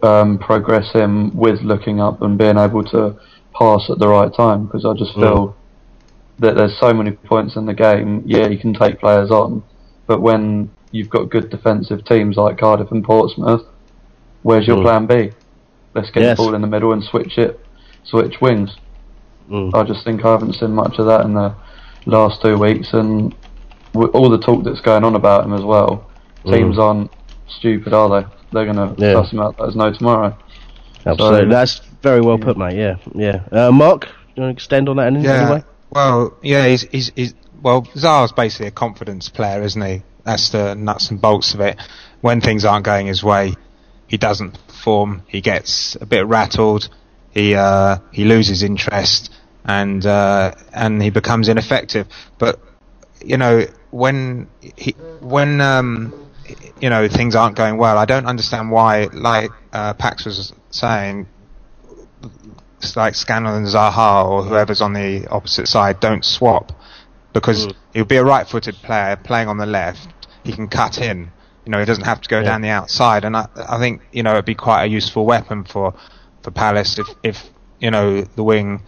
um, 0.03 0.39
progress 0.39 0.91
him 0.93 1.37
with 1.37 1.61
looking 1.63 2.01
up 2.01 2.23
and 2.23 2.37
being 2.39 2.59
able 2.59 2.83
to 2.85 3.15
pass 3.57 3.89
at 3.89 4.01
the 4.01 4.09
right 4.09 4.35
time. 4.35 4.67
Because 4.67 4.85
I 4.85 4.95
just 4.95 5.15
Mm. 5.15 5.21
feel 5.21 5.60
that 6.41 6.57
there's 6.57 6.77
so 6.79 6.93
many 6.93 7.13
points 7.13 7.57
in 7.57 7.67
the 7.67 7.75
game. 7.75 8.23
Yeah, 8.27 8.49
you 8.49 8.59
can 8.59 8.75
take 8.75 8.99
players 8.99 9.31
on, 9.31 9.63
but 10.07 10.21
when 10.21 10.71
you've 10.91 11.09
got 11.11 11.31
good 11.31 11.51
defensive 11.51 12.05
teams 12.05 12.37
like 12.37 12.59
Cardiff 12.59 12.91
and 12.91 13.05
Portsmouth, 13.05 13.63
where's 14.43 14.67
your 14.67 14.79
Mm. 14.79 14.83
plan 14.83 15.07
B? 15.07 15.31
Let's 15.95 16.11
get 16.11 16.23
Yes. 16.23 16.37
the 16.37 16.43
ball 16.45 16.55
in 16.55 16.61
the 16.63 16.67
middle 16.67 16.93
and 16.93 17.03
switch 17.05 17.37
it, 17.39 17.61
switch 18.05 18.41
wings. 18.41 18.77
Mm. 19.51 19.75
I 19.75 19.83
just 19.85 20.05
think 20.05 20.25
I 20.25 20.33
haven't 20.33 20.55
seen 20.55 20.73
much 20.75 20.99
of 20.99 21.07
that 21.07 21.25
in 21.25 21.35
the 21.35 21.53
last 22.07 22.41
two 22.43 22.57
weeks, 22.57 22.93
and 22.93 23.35
with 23.95 24.11
all 24.15 24.29
the 24.31 24.39
talk 24.39 24.63
that's 24.65 24.81
going 24.81 25.05
on 25.05 25.15
about 25.17 25.45
him 25.45 25.53
as 25.53 25.63
well. 25.63 26.05
Teams 26.47 26.79
aren't 26.79 27.11
stupid, 27.49 27.93
are 27.93 28.09
they? 28.09 28.27
They're 28.53 28.73
going 28.73 28.77
to 28.77 28.95
Yeah. 28.97 29.13
suss 29.15 29.31
him 29.33 29.41
out. 29.41 29.59
There's 29.59 29.77
no 29.77 29.93
tomorrow. 29.93 30.35
Absolutely, 31.05 31.41
So- 31.41 31.49
that's 31.49 31.81
very 32.03 32.21
well 32.21 32.39
put, 32.39 32.57
mate. 32.57 32.77
Yeah, 32.77 32.95
yeah. 33.15 33.41
Uh, 33.53 33.71
Mark, 33.73 34.07
you 34.35 34.43
want 34.43 34.53
to 34.53 34.57
extend 34.57 34.89
on 34.89 34.97
that 34.97 35.09
in 35.09 35.17
any 35.19 35.53
way? 35.53 35.63
Well, 35.91 36.37
yeah, 36.43 36.67
he's, 36.67 36.83
he's, 36.83 37.13
he's 37.15 37.35
well, 37.63 37.83
Zaha's 37.83 38.33
basically 38.33 38.69
a 38.69 38.71
confidence 38.71 39.29
player, 39.29 39.63
isn't 39.63 39.83
he? 39.83 40.03
That's 40.25 40.51
the 40.51 40.75
nuts 40.75 41.11
and 41.11 41.21
bolts 41.21 41.55
of 41.55 41.61
it. 41.61 41.81
When 42.21 42.41
things 42.41 42.65
aren't 42.65 42.85
going 42.85 43.07
his 43.07 43.23
way, 43.23 43.55
he 44.07 44.17
doesn't 44.17 44.59
perform. 44.67 45.23
He 45.27 45.41
gets 45.41 45.97
a 46.01 46.07
bit 46.07 46.27
rattled. 46.27 46.89
He 47.31 47.55
uh, 47.55 47.99
he 48.13 48.25
loses 48.25 48.63
interest, 48.63 49.33
and 49.65 50.05
uh, 50.05 50.55
and 50.73 51.03
he 51.03 51.11
becomes 51.11 51.49
ineffective. 51.49 52.07
But 52.39 52.61
you 53.25 53.37
know, 53.37 53.67
when 53.91 54.49
he 54.77 54.93
when 55.21 55.61
um, 55.61 56.29
you 56.81 56.91
know 56.91 57.09
things 57.09 57.35
aren't 57.35 57.57
going 57.57 57.77
well, 57.77 57.99
I 57.99 58.05
don't 58.05 58.27
understand 58.27 58.71
why. 58.71 59.05
Like 59.13 59.51
uh, 59.73 59.95
Pax 59.95 60.25
was 60.27 60.53
saying, 60.71 61.29
like 62.97 63.15
Scannell 63.15 63.57
and 63.57 63.67
Zaha 63.67 64.25
or 64.29 64.43
whoever's 64.43 64.81
on 64.81 64.93
the 64.93 65.27
opposite 65.31 65.69
side 65.69 66.01
don't 66.01 66.25
swap 66.25 66.73
because 67.33 67.69
he'll 67.93 68.05
be 68.05 68.17
a 68.17 68.25
right-footed 68.25 68.75
player 68.77 69.17
playing 69.17 69.49
on 69.49 69.57
the 69.59 69.67
left. 69.67 70.09
He 70.45 70.53
can 70.53 70.69
cut 70.69 70.99
in, 70.99 71.31
You 71.65 71.71
know, 71.73 71.79
he 71.79 71.85
doesn't 71.85 72.05
have 72.05 72.21
to 72.23 72.29
go 72.29 72.43
down 72.43 72.63
the 72.63 72.71
outside, 72.71 73.25
and 73.25 73.37
I, 73.37 73.47
I 73.69 73.79
think 73.79 74.03
you 74.13 74.23
know 74.23 74.33
it'd 74.33 74.45
be 74.47 74.55
quite 74.55 74.85
a 74.85 74.89
useful 74.89 75.27
weapon 75.27 75.65
for 75.65 75.95
for 76.43 76.51
Palace 76.51 76.99
if 76.99 77.07
if 77.23 77.51
you 77.79 77.91
know 77.91 78.23
the 78.23 78.43
wing, 78.43 78.83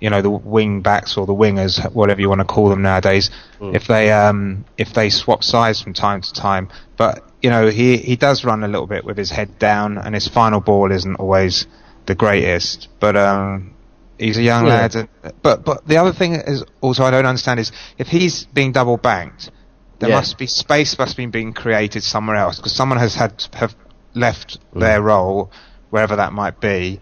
you 0.00 0.08
know 0.10 0.22
the 0.22 0.30
wing 0.30 0.80
backs 0.80 1.16
or 1.16 1.26
the 1.26 1.34
wingers, 1.34 1.92
whatever 1.92 2.20
you 2.20 2.28
want 2.28 2.40
to 2.40 2.46
call 2.46 2.68
them 2.70 2.82
nowadays, 2.82 3.30
if 3.74 3.86
they 3.86 4.10
um 4.10 4.64
if 4.78 4.94
they 4.94 5.10
swap 5.10 5.44
sides 5.44 5.80
from 5.82 5.92
time 5.92 6.22
to 6.22 6.32
time. 6.32 6.68
But 6.96 7.22
you 7.42 7.50
know 7.50 7.68
he 7.68 7.98
he 7.98 8.16
does 8.16 8.44
run 8.44 8.64
a 8.64 8.68
little 8.68 8.86
bit 8.86 9.04
with 9.04 9.18
his 9.18 9.30
head 9.30 9.58
down, 9.58 9.98
and 9.98 10.14
his 10.14 10.26
final 10.26 10.60
ball 10.60 10.90
isn't 10.90 11.16
always 11.16 11.66
the 12.06 12.14
greatest, 12.14 12.88
but 13.00 13.16
um. 13.16 13.72
He's 14.18 14.38
a 14.38 14.42
young 14.42 14.64
Yeah. 14.66 14.72
lad, 14.76 14.94
and, 14.94 15.08
but 15.42 15.62
but 15.64 15.86
the 15.86 15.98
other 15.98 16.12
thing 16.12 16.36
is 16.36 16.64
also 16.80 17.04
I 17.04 17.10
don't 17.10 17.26
understand 17.26 17.60
is 17.60 17.70
if 17.98 18.06
he's 18.08 18.44
being 18.46 18.72
double 18.72 18.96
banked, 18.96 19.50
there 19.98 20.08
Yeah. 20.08 20.16
must 20.16 20.38
be 20.38 20.46
space 20.46 20.98
must 20.98 21.18
be 21.18 21.26
being 21.26 21.52
created 21.52 22.02
somewhere 22.02 22.36
else 22.36 22.56
because 22.56 22.72
someone 22.72 22.98
has 22.98 23.14
had 23.14 23.36
to 23.38 23.58
have 23.58 23.74
left 24.14 24.58
Mm. 24.74 24.80
their 24.80 25.02
role 25.02 25.50
wherever 25.90 26.16
that 26.16 26.32
might 26.32 26.60
be 26.60 26.98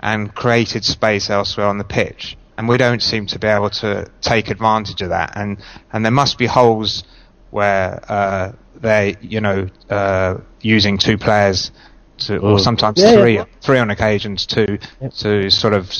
and 0.00 0.32
created 0.32 0.84
space 0.84 1.28
elsewhere 1.28 1.66
on 1.66 1.78
the 1.78 1.84
pitch 1.84 2.36
and 2.56 2.68
we 2.68 2.76
don't 2.76 3.02
seem 3.02 3.26
to 3.26 3.38
be 3.40 3.48
able 3.48 3.70
to 3.70 4.06
take 4.20 4.48
advantage 4.48 5.02
of 5.02 5.08
that 5.08 5.32
and 5.34 5.58
and 5.92 6.04
there 6.04 6.12
must 6.12 6.38
be 6.38 6.46
holes 6.46 7.02
where 7.50 8.00
uh, 8.08 8.52
they 8.80 9.16
you 9.20 9.40
know 9.40 9.66
uh, 9.90 10.36
using 10.60 10.98
two 10.98 11.18
players 11.18 11.72
to, 12.18 12.38
or 12.38 12.56
Mm. 12.56 12.60
sometimes 12.60 13.00
Yeah, 13.00 13.10
yeah. 13.12 13.20
three 13.20 13.40
three 13.60 13.78
on 13.78 13.90
occasions 13.90 14.46
to 14.46 14.78
to 15.18 15.50
sort 15.50 15.74
of 15.74 15.90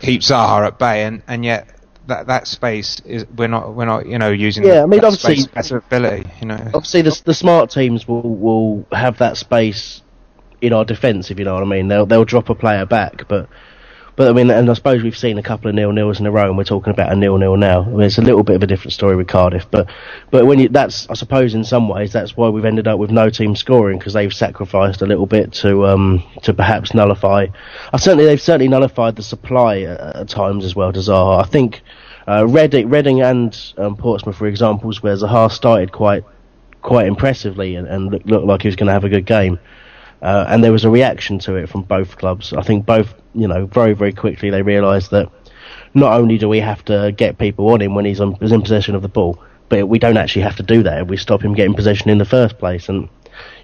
keep 0.00 0.20
Zaha 0.20 0.66
at 0.66 0.78
bay 0.78 1.04
and 1.04 1.22
and 1.26 1.44
yet 1.44 1.68
that 2.06 2.26
that 2.28 2.46
space 2.46 3.00
is 3.04 3.26
we're 3.36 3.48
not 3.48 3.74
we're 3.74 3.84
not 3.86 4.06
you 4.06 4.18
know 4.18 4.30
using 4.30 4.64
Yeah, 4.64 4.82
I 4.82 4.86
mean, 4.86 5.00
that 5.00 5.06
obviously- 5.06 5.36
space 5.36 5.70
ability 5.72 6.30
you 6.40 6.46
know 6.48 6.70
obviously 6.74 7.02
the 7.02 7.20
the 7.24 7.34
smart 7.34 7.70
teams 7.70 8.06
will 8.06 8.22
will 8.22 8.86
have 8.92 9.18
that 9.18 9.36
space 9.36 10.02
in 10.62 10.72
our 10.72 10.84
defence, 10.86 11.30
if 11.30 11.38
you 11.38 11.44
know 11.44 11.52
what 11.54 11.62
I 11.62 11.66
mean. 11.66 11.88
They'll 11.88 12.06
they'll 12.06 12.24
drop 12.24 12.48
a 12.48 12.54
player 12.54 12.86
back, 12.86 13.28
but 13.28 13.48
but 14.16 14.28
I 14.28 14.32
mean, 14.32 14.50
and 14.50 14.68
I 14.70 14.72
suppose 14.72 15.02
we've 15.02 15.16
seen 15.16 15.36
a 15.36 15.42
couple 15.42 15.68
of 15.68 15.74
nil 15.74 15.92
nils 15.92 16.18
in 16.18 16.26
a 16.26 16.30
row, 16.30 16.46
and 16.46 16.56
we're 16.56 16.64
talking 16.64 16.90
about 16.90 17.12
a 17.12 17.16
nil 17.16 17.36
nil 17.36 17.56
now. 17.56 17.82
I 17.82 17.88
mean, 17.88 18.02
it's 18.02 18.18
a 18.18 18.22
little 18.22 18.42
bit 18.42 18.56
of 18.56 18.62
a 18.62 18.66
different 18.66 18.94
story 18.94 19.14
with 19.14 19.28
Cardiff, 19.28 19.70
but 19.70 19.88
but 20.30 20.46
when 20.46 20.58
you 20.58 20.68
that's 20.70 21.08
I 21.10 21.14
suppose 21.14 21.54
in 21.54 21.64
some 21.64 21.88
ways 21.88 22.12
that's 22.12 22.36
why 22.36 22.48
we've 22.48 22.64
ended 22.64 22.88
up 22.88 22.98
with 22.98 23.10
no 23.10 23.28
team 23.28 23.54
scoring 23.54 23.98
because 23.98 24.14
they've 24.14 24.32
sacrificed 24.32 25.02
a 25.02 25.06
little 25.06 25.26
bit 25.26 25.52
to 25.54 25.86
um 25.86 26.24
to 26.42 26.54
perhaps 26.54 26.94
nullify. 26.94 27.46
I 27.92 27.96
certainly 27.98 28.24
they've 28.24 28.40
certainly 28.40 28.68
nullified 28.68 29.16
the 29.16 29.22
supply 29.22 29.80
at, 29.80 30.00
at 30.00 30.28
times 30.28 30.64
as 30.64 30.74
well 30.74 30.92
to 30.92 31.00
Zaha. 31.00 31.44
I 31.44 31.46
think. 31.46 31.82
Uh, 32.28 32.44
Reading, 32.44 32.88
Reading 32.88 33.22
and 33.22 33.56
um, 33.78 33.96
Portsmouth 33.96 34.40
were 34.40 34.48
examples 34.48 35.00
where 35.00 35.14
Zaha 35.14 35.48
started 35.48 35.92
quite 35.92 36.24
quite 36.82 37.06
impressively 37.06 37.76
and, 37.76 37.86
and 37.86 38.10
looked, 38.10 38.26
looked 38.26 38.46
like 38.46 38.62
he 38.62 38.68
was 38.68 38.74
going 38.74 38.88
to 38.88 38.92
have 38.92 39.04
a 39.04 39.08
good 39.08 39.26
game. 39.26 39.60
Uh, 40.22 40.46
and 40.48 40.64
there 40.64 40.72
was 40.72 40.84
a 40.84 40.90
reaction 40.90 41.38
to 41.38 41.56
it 41.56 41.68
from 41.68 41.82
both 41.82 42.16
clubs. 42.16 42.52
I 42.52 42.62
think 42.62 42.86
both, 42.86 43.14
you 43.34 43.46
know, 43.46 43.66
very 43.66 43.92
very 43.92 44.12
quickly 44.12 44.50
they 44.50 44.62
realised 44.62 45.10
that 45.10 45.30
not 45.94 46.18
only 46.18 46.38
do 46.38 46.48
we 46.48 46.60
have 46.60 46.84
to 46.86 47.12
get 47.16 47.38
people 47.38 47.68
on 47.70 47.80
him 47.80 47.94
when 47.94 48.04
he's, 48.04 48.20
on, 48.20 48.34
he's 48.34 48.52
in 48.52 48.60
possession 48.60 48.94
of 48.94 49.02
the 49.02 49.08
ball, 49.08 49.42
but 49.68 49.88
we 49.88 49.98
don't 49.98 50.16
actually 50.18 50.42
have 50.42 50.56
to 50.56 50.62
do 50.62 50.82
that 50.82 51.02
if 51.02 51.08
we 51.08 51.16
stop 51.16 51.42
him 51.42 51.54
getting 51.54 51.74
possession 51.74 52.10
in 52.10 52.18
the 52.18 52.24
first 52.24 52.58
place. 52.58 52.88
And 52.88 53.08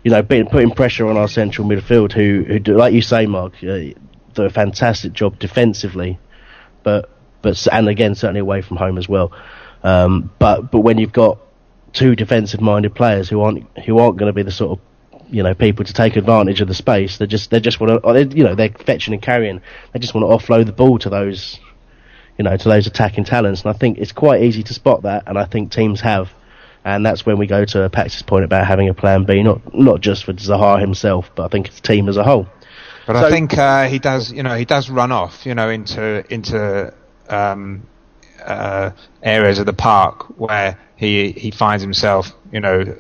you 0.03 0.11
know, 0.11 0.23
putting 0.23 0.71
pressure 0.71 1.07
on 1.07 1.17
our 1.17 1.29
central 1.29 1.67
midfield, 1.67 2.13
who 2.13 2.45
who 2.47 2.59
do, 2.59 2.77
like 2.77 2.93
you 2.93 3.03
say, 3.03 3.27
Mark, 3.27 3.55
uh, 3.63 3.93
do 4.35 4.43
a 4.45 4.51
fantastic 4.51 5.13
job 5.13 5.39
defensively, 5.39 6.19
but 6.83 7.11
but 7.41 7.67
and 7.73 7.89
again 7.89 8.15
certainly 8.15 8.41
away 8.41 8.63
from 8.63 8.77
home 8.77 8.99
as 8.99 9.09
well. 9.09 9.33
Um, 9.83 10.31
but 10.39 10.71
but 10.71 10.81
when 10.81 10.99
you've 10.99 11.13
got 11.13 11.39
two 11.93 12.17
defensive-minded 12.17 12.95
players 12.95 13.29
who 13.29 13.41
aren't 13.41 13.67
who 13.79 13.99
aren't 13.99 14.17
going 14.17 14.29
to 14.29 14.33
be 14.33 14.43
the 14.43 14.51
sort 14.51 14.79
of 14.79 14.85
you 15.33 15.43
know 15.43 15.55
people 15.55 15.85
to 15.85 15.93
take 15.93 16.17
advantage 16.17 16.61
of 16.61 16.69
the 16.69 16.75
space, 16.75 17.19
they 17.19 17.27
just 17.27 17.51
they 17.51 17.59
just 17.59 17.81
want 17.81 18.03
to 18.03 18.37
you 18.37 18.45
know 18.45 18.55
they're 18.55 18.71
fetching 18.71 19.15
and 19.15 19.23
carrying. 19.23 19.61
They 19.93 19.99
just 19.99 20.15
want 20.15 20.29
to 20.29 20.37
offload 20.47 20.67
the 20.67 20.73
ball 20.73 20.99
to 21.01 21.11
those 21.11 21.59
you 22.39 22.45
know 22.45 22.57
to 22.57 22.69
those 22.69 22.87
attacking 22.87 23.25
talents, 23.25 23.63
and 23.63 23.75
I 23.75 23.79
think 23.79 23.99
it's 23.99 24.13
quite 24.13 24.43
easy 24.43 24.63
to 24.63 24.75
spot 24.75 25.03
that, 25.03 25.25
and 25.27 25.39
I 25.39 25.45
think 25.45 25.73
teams 25.73 26.01
have. 26.03 26.31
And 26.85 27.07
that's 27.07 27.25
when 27.25 27.39
we 27.39 27.47
go 27.47 27.65
to 27.65 27.89
Pax's 27.91 28.23
point 28.23 28.45
about 28.45 28.67
having 28.67 28.89
a 28.89 28.95
plan 28.95 29.25
B, 29.25 29.43
not 29.45 29.73
not 29.73 30.01
just 30.01 30.25
for 30.25 30.33
Zaha 30.33 30.81
himself, 30.81 31.31
but 31.37 31.45
I 31.45 31.49
think 31.49 31.69
it's 31.69 31.77
the 31.81 31.87
team 31.87 32.09
as 32.09 32.17
a 32.17 32.25
whole. 32.25 32.49
But 33.07 33.17
So- 33.17 33.27
I 33.27 33.31
think 33.31 33.57
uh, 33.57 33.87
he 33.87 33.99
does, 34.01 34.33
you 34.33 34.43
know, 34.43 34.57
he 34.57 34.65
does 34.65 34.91
run 34.91 35.13
off, 35.13 35.47
you 35.47 35.55
know, 35.55 35.71
into 35.71 36.25
into 36.33 36.93
um, 37.29 37.87
uh, 38.45 38.91
areas 39.23 39.61
of 39.61 39.67
the 39.67 39.73
park 39.73 40.25
where 40.39 40.77
he 40.97 41.31
he 41.33 41.53
finds 41.53 41.83
himself, 41.83 42.33
you 42.53 42.59
know, 42.61 42.97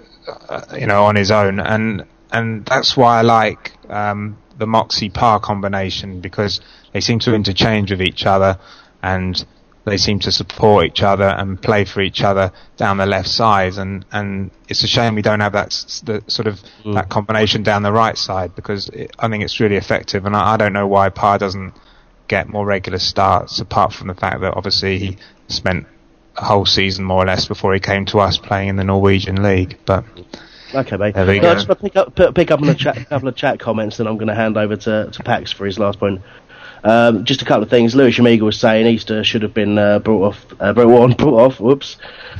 uh, 0.48 0.62
you 0.78 0.86
know, 0.86 1.04
on 1.04 1.16
his 1.16 1.30
own, 1.32 1.58
and 1.58 2.04
and 2.32 2.64
that's 2.64 2.96
why 2.96 3.18
I 3.18 3.22
like 3.22 3.72
um, 3.88 4.38
the 4.58 4.66
Moxey 4.66 5.10
Parr 5.10 5.38
combination 5.38 6.20
because 6.20 6.60
they 6.92 7.00
seem 7.00 7.18
to 7.20 7.34
interchange 7.34 7.90
with 7.90 8.02
each 8.02 8.26
other, 8.26 8.58
and 9.02 9.44
they 9.84 9.96
seem 9.98 10.18
to 10.20 10.32
support 10.32 10.86
each 10.86 11.02
other 11.02 11.26
and 11.26 11.60
play 11.60 11.84
for 11.84 12.00
each 12.00 12.22
other 12.22 12.52
down 12.76 12.96
the 12.96 13.06
left 13.06 13.28
side, 13.28 13.74
and 13.74 14.04
and 14.10 14.50
it's 14.68 14.82
a 14.82 14.86
shame 14.88 15.14
we 15.14 15.22
don't 15.22 15.40
have 15.40 15.52
that 15.52 15.70
the 16.04 16.22
sort 16.26 16.46
of 16.46 16.60
that 16.94 17.08
combination 17.10 17.62
down 17.62 17.82
the 17.82 17.92
right 17.92 18.16
side 18.16 18.54
because 18.56 18.88
it, 18.88 19.14
I 19.18 19.28
think 19.28 19.44
it's 19.44 19.60
really 19.60 19.76
effective, 19.76 20.24
and 20.24 20.34
I, 20.34 20.54
I 20.54 20.56
don't 20.56 20.72
know 20.72 20.86
why 20.86 21.10
Parr 21.10 21.38
doesn't 21.38 21.74
get 22.28 22.48
more 22.48 22.64
regular 22.64 22.98
starts 22.98 23.60
apart 23.60 23.92
from 23.92 24.08
the 24.08 24.14
fact 24.14 24.40
that 24.40 24.54
obviously 24.56 24.98
he 24.98 25.18
spent 25.48 25.86
a 26.36 26.44
whole 26.44 26.64
season 26.64 27.04
more 27.04 27.22
or 27.22 27.26
less 27.26 27.46
before 27.46 27.74
he 27.74 27.80
came 27.80 28.06
to 28.06 28.18
us 28.20 28.38
playing 28.38 28.68
in 28.70 28.76
the 28.76 28.84
Norwegian 28.84 29.42
league, 29.42 29.76
but. 29.84 30.04
Okay, 30.74 30.96
mate. 30.96 31.14
There 31.14 31.26
we 31.26 31.38
I 31.38 31.42
go. 31.42 31.54
just 31.54 31.68
pick 31.80 31.96
up 31.96 32.14
pick, 32.14 32.50
up 32.50 32.62
on 32.62 32.68
a 32.68 32.74
chat, 32.74 33.08
couple 33.08 33.28
of 33.28 33.36
chat 33.36 33.60
comments, 33.60 34.00
and 34.00 34.08
I'm 34.08 34.16
going 34.16 34.28
to 34.28 34.34
hand 34.34 34.56
over 34.56 34.76
to, 34.76 35.10
to 35.10 35.22
Pax 35.22 35.52
for 35.52 35.66
his 35.66 35.78
last 35.78 35.98
point. 35.98 36.22
Um, 36.84 37.24
just 37.24 37.42
a 37.42 37.44
couple 37.44 37.62
of 37.62 37.70
things. 37.70 37.94
Louis 37.94 38.10
Shamiga 38.10 38.40
was 38.40 38.58
saying 38.58 38.86
Easter 38.86 39.22
should 39.22 39.42
have 39.42 39.54
been 39.54 39.78
uh, 39.78 39.98
brought 40.00 40.28
off, 40.28 40.46
uh, 40.60 40.72
brought 40.72 41.02
on, 41.02 41.12
brought 41.16 41.40
off. 41.44 41.60
Whoops, 41.60 41.96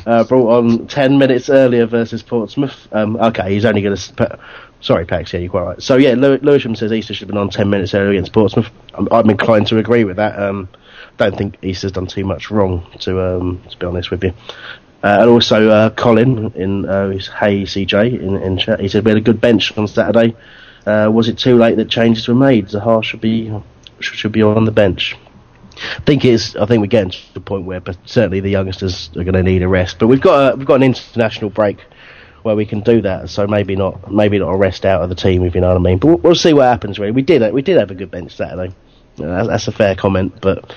uh, 0.07 0.25
brought 0.25 0.59
on 0.59 0.87
ten 0.87 1.19
minutes 1.19 1.49
earlier 1.51 1.87
versus 1.87 2.23
Portsmouth. 2.23 2.89
Um, 2.93 3.17
okay, 3.17 3.53
he's 3.53 3.65
only 3.65 3.83
going 3.83 3.97
to. 3.97 4.39
Sorry, 4.81 5.05
Pax. 5.05 5.33
Yeah, 5.33 5.41
you're 5.41 5.51
quite 5.51 5.63
right. 5.63 5.83
So 5.83 5.97
yeah, 5.97 6.15
Lew- 6.15 6.41
Lewisham 6.43 6.75
says 6.75 6.93
Easter 6.93 7.15
should 7.15 7.29
have 7.29 7.35
been 7.35 7.39
on 7.39 7.51
ten 7.51 7.71
minutes 7.71 7.95
earlier 7.95 8.11
against 8.13 8.33
Portsmouth. 8.33 8.69
I'm, 8.95 9.07
I'm 9.13 9.31
inclined 9.31 9.69
to 9.69 9.79
agree 9.79 10.05
with 10.05 10.17
that. 10.17 10.37
Um, 10.39 10.69
don't 11.19 11.37
think 11.37 11.57
Easter's 11.63 11.93
done 11.93 12.07
too 12.07 12.25
much 12.25 12.51
wrong, 12.51 12.85
to 13.01 13.21
um, 13.21 13.63
to 13.71 13.77
be 13.77 13.87
honest 13.87 14.11
with 14.11 14.25
you. 14.25 14.33
Uh, 15.03 15.19
and 15.21 15.31
also 15.31 15.69
uh, 15.69 15.91
Colin 15.91 16.53
in 16.55 16.89
uh, 16.89 17.11
his 17.11 17.27
Hey 17.27 17.63
CJ 17.63 18.21
in, 18.21 18.37
in 18.37 18.59
chat. 18.59 18.81
He 18.81 18.89
said 18.89 19.05
we 19.05 19.11
had 19.11 19.19
a 19.19 19.23
good 19.23 19.41
bench 19.41 19.77
on 19.77 19.89
Saturday. 19.89 20.37
Uh, 20.87 21.11
was 21.13 21.29
it 21.29 21.39
too 21.39 21.57
late 21.57 21.77
that 21.77 21.89
changes 21.89 22.29
were 22.29 22.35
made? 22.35 22.69
Zaha 22.69 23.03
should 23.03 23.21
be 23.21 23.53
should, 24.01 24.17
should 24.17 24.33
be 24.33 24.43
on 24.43 24.65
the 24.65 24.71
bench. 24.71 25.17
I 25.77 26.01
think 26.03 26.25
it's. 26.25 26.55
I 26.57 26.67
think 26.67 26.81
we're 26.81 26.87
getting 26.87 27.11
to 27.11 27.35
the 27.35 27.41
point 27.41 27.65
where, 27.65 27.81
but 27.81 27.97
certainly 28.05 28.41
the 28.41 28.51
youngsters 28.51 29.11
are 29.17 29.25
going 29.25 29.35
to 29.35 29.43
need 29.43 29.63
a 29.63 29.69
rest. 29.69 29.99
But 29.99 30.07
we've 30.07 30.21
got 30.21 30.53
a, 30.53 30.57
we've 30.57 30.67
got 30.67 30.77
an 30.77 30.83
international 30.83 31.51
break 31.51 31.79
where 32.43 32.57
we 32.57 32.67
can 32.67 32.81
do 32.81 33.03
that. 33.03 33.31
So 33.31 33.47
maybe 33.47 33.77
not 33.77 34.11
maybe 34.11 34.39
not 34.39 34.51
a 34.51 34.57
rest 34.57 34.85
out 34.85 35.03
of 35.03 35.09
the 35.09 35.15
team 35.15 35.45
if 35.45 35.55
you 35.55 35.61
know 35.61 35.69
what 35.69 35.77
I 35.77 35.81
mean. 35.81 35.99
But 35.99 36.07
we'll, 36.07 36.19
we'll 36.19 36.35
see 36.35 36.53
what 36.53 36.65
happens. 36.65 36.99
Really, 36.99 37.13
we 37.13 37.23
did 37.23 37.53
we 37.53 37.63
did 37.63 37.79
have 37.79 37.91
a 37.91 37.95
good 37.95 38.11
bench 38.11 38.37
Saturday. 38.37 38.75
That's- 39.17 39.69
a 39.69 39.73
fair 39.73 39.95
comment, 39.95 40.35
but 40.41 40.75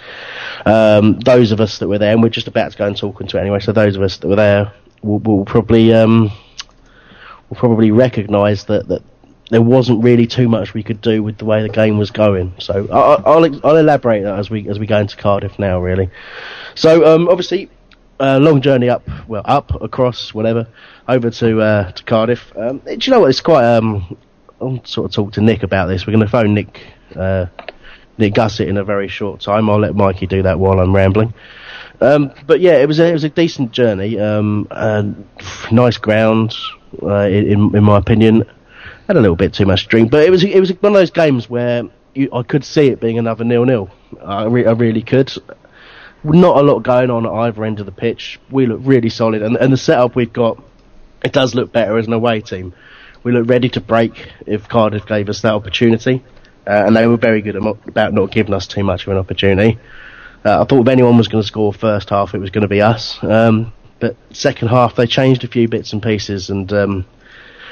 um, 0.66 1.20
those 1.20 1.52
of 1.52 1.60
us 1.62 1.80
that 1.80 1.88
were 1.88 1.98
there, 1.98 2.12
and 2.14 2.22
we're 2.22 2.30
just 2.30 2.48
about 2.48 2.72
to 2.72 2.78
go 2.78 2.86
and 2.88 2.98
talk 2.98 3.22
into 3.22 3.38
it 3.38 3.42
anyway. 3.42 3.60
So 3.60 3.72
those 3.72 3.96
of 3.96 4.02
us 4.02 4.18
that 4.18 4.28
were 4.28 4.36
there 4.36 4.74
will, 5.02 5.20
will 5.20 5.46
probably 5.46 5.94
um, 5.94 6.32
will 7.50 7.58
probably 7.58 7.92
recognise 7.92 8.66
that, 8.66 8.88
that 8.90 9.02
there 9.52 9.62
wasn't 9.62 10.04
really 10.04 10.28
too 10.28 10.50
much 10.50 10.74
we 10.74 10.84
could 10.84 11.02
do 11.02 11.22
with 11.24 11.38
the 11.38 11.46
way 11.46 11.62
the 11.62 11.70
game 11.70 11.98
was 11.98 12.12
going. 12.12 12.54
So 12.60 12.88
I, 12.92 12.98
I- 13.16 13.22
I'll 13.24 13.66
I'll 13.66 13.78
elaborate 13.78 14.24
that 14.24 14.38
as 14.40 14.50
we 14.50 14.68
as 14.70 14.80
we 14.80 14.88
go 14.88 15.00
into 15.00 15.16
Cardiff 15.18 15.58
now, 15.60 15.80
really. 15.80 16.10
So 16.76 17.06
um, 17.16 17.28
obviously, 17.30 17.70
uh, 18.20 18.40
long 18.40 18.62
journey 18.62 18.90
up, 18.90 19.04
well 19.28 19.44
up 19.46 19.82
across 19.82 20.34
whatever, 20.34 20.68
over 21.08 21.30
to 21.30 21.62
uh, 21.62 21.92
to 21.92 22.04
Cardiff. 22.04 22.52
Um, 22.58 22.80
do 22.80 22.98
you 23.00 23.12
know 23.12 23.22
what? 23.22 23.30
It's 23.30 23.42
quite. 23.42 23.64
Um, 23.66 24.18
I'll 24.62 24.84
sort 24.86 25.06
of 25.06 25.12
talk 25.14 25.34
to 25.34 25.42
Nick 25.42 25.64
about 25.64 25.88
this. 25.88 26.08
We're 26.08 26.14
going 26.14 26.26
to 26.26 26.32
phone 26.32 26.54
Nick. 26.54 26.82
Uh, 27.16 27.48
Nick 28.18 28.34
Gussett 28.34 28.68
in 28.68 28.78
a 28.78 28.84
very 28.84 29.07
short 29.07 29.41
time. 29.41 29.70
I'll 29.70 29.80
let 29.80 29.95
Mikey 29.95 30.28
do 30.28 30.43
that 30.43 30.59
while 30.59 30.80
I'm 30.80 30.95
rambling. 30.95 31.34
Um, 32.01 32.32
but 32.45 32.59
yeah, 32.59 32.78
it 32.78 32.88
was 32.88 32.99
a, 32.99 33.07
it 33.07 33.13
was 33.13 33.24
a 33.24 33.30
decent 33.30 33.72
journey. 33.72 34.20
Um, 34.20 34.68
nice 35.72 35.97
ground, 35.97 36.55
uh, 37.01 37.28
in 37.28 37.76
in 37.76 37.84
my 37.84 37.97
opinion. 37.97 38.43
Had 39.07 39.18
a 39.18 39.22
little 39.22 39.36
bit 39.36 39.53
too 39.53 39.66
much 39.68 39.88
drink, 39.88 40.09
but 40.09 40.24
it 40.24 40.32
was 40.32 40.43
it 40.43 40.59
was 40.59 40.72
one 40.82 40.93
of 40.93 40.97
those 40.97 41.11
games 41.11 41.49
where 41.49 41.84
you, 42.16 42.30
I 42.34 42.41
could 42.41 42.66
see 42.66 42.88
it 42.88 42.99
being 42.99 43.20
another 43.20 43.43
nil 43.43 43.66
nil. 43.66 43.89
I, 44.24 44.45
re- 44.45 44.66
I 44.66 44.72
really 44.72 45.03
could. 45.03 45.32
Not 46.24 46.57
a 46.57 46.61
lot 46.63 46.80
going 46.80 47.11
on 47.11 47.26
at 47.26 47.32
either 47.32 47.63
end 47.63 47.80
of 47.80 47.86
the 47.86 47.91
pitch. 47.91 48.39
We 48.49 48.66
look 48.66 48.80
really 48.84 49.09
solid, 49.09 49.43
and 49.43 49.55
and 49.57 49.72
the 49.72 49.78
setup 49.78 50.16
we've 50.16 50.34
got, 50.34 50.61
it 51.24 51.34
does 51.34 51.53
look 51.53 51.72
better 51.72 51.97
as 51.97 52.07
an 52.07 52.13
away 52.13 52.41
team. 52.41 52.74
We 53.24 53.32
look 53.32 53.47
ready 53.47 53.70
to 53.70 53.82
break 53.82 54.32
if 54.45 54.68
Cardiff 54.68 55.05
gave 55.05 55.30
us 55.30 55.41
that 55.41 55.53
opportunity, 55.53 56.24
uh, 56.68 56.84
and 56.86 56.95
they 56.95 57.07
were 57.07 57.18
very 57.18 57.41
good 57.41 57.55
about 57.55 58.13
not 58.13 58.32
giving 58.32 58.53
us 58.53 58.68
too 58.68 58.84
much 58.84 59.03
of 59.03 59.13
an 59.13 59.18
opportunity. 59.18 59.80
Uh, 60.43 60.61
I 60.61 60.66
thought 60.66 60.82
if 60.82 60.88
anyone 60.88 61.18
was 61.18 61.28
going 61.28 61.41
to 61.41 61.47
score 61.47 61.74
first 61.74 62.09
half, 62.09 62.34
it 62.34 62.39
was 62.39 62.51
going 62.51 62.61
to 62.61 62.68
be 62.68 62.82
us. 62.82 63.18
Um, 63.24 63.74
but 63.99 64.16
second 64.32 64.68
half, 64.68 64.95
they 64.95 65.07
changed 65.07 65.43
a 65.43 65.47
few 65.47 65.68
bits 65.68 65.93
and 65.93 66.03
pieces, 66.03 66.49
and 66.49 66.72
um, 66.74 67.05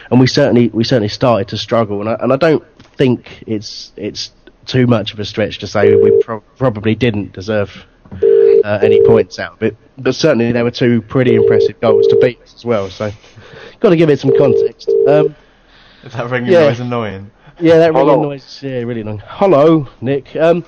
and 0.10 0.20
we 0.20 0.28
certainly 0.28 0.70
we 0.70 0.84
certainly 0.84 1.10
started 1.10 1.50
to 1.50 1.58
struggle. 1.58 2.02
And 2.02 2.10
I, 2.10 2.14
and 2.16 2.34
I 2.34 2.38
don't 2.38 2.64
think 2.98 3.44
it's 3.46 3.92
it's 3.96 4.32
too 4.66 4.88
much 4.88 5.14
of 5.14 5.20
a 5.20 5.26
stretch 5.26 5.60
to 5.60 5.68
say 5.68 5.94
we 5.96 6.22
pro- 6.24 6.40
probably 6.58 6.96
didn't 6.96 7.34
deserve 7.34 7.86
uh, 8.64 8.80
any 8.82 9.06
points 9.06 9.40
out 9.40 9.54
of 9.54 9.64
it. 9.64 9.78
But 9.98 10.16
certainly 10.16 10.52
there 10.52 10.64
were 10.64 10.72
two 10.72 11.02
pretty 11.02 11.36
impressive 11.36 11.80
goals 11.80 12.08
to 12.08 12.18
beat 12.22 12.42
us 12.42 12.56
as 12.56 12.66
well. 12.66 12.90
So 12.90 13.12
got 13.80 13.90
to 13.90 13.96
give 13.96 14.10
it 14.10 14.20
some 14.20 14.36
context. 14.38 14.90
Um, 15.08 15.36
that 16.04 16.30
ringing 16.30 16.52
yeah. 16.52 16.68
noise 16.68 16.80
annoying? 16.80 17.32
Yeah, 17.64 17.78
that 17.78 17.94
ringing 17.94 18.10
Hello. 18.10 18.24
noise. 18.24 18.60
Yeah, 18.62 18.80
really 18.80 19.00
annoying. 19.00 19.22
Hello, 19.26 19.88
Nick. 20.02 20.36
Um, 20.36 20.66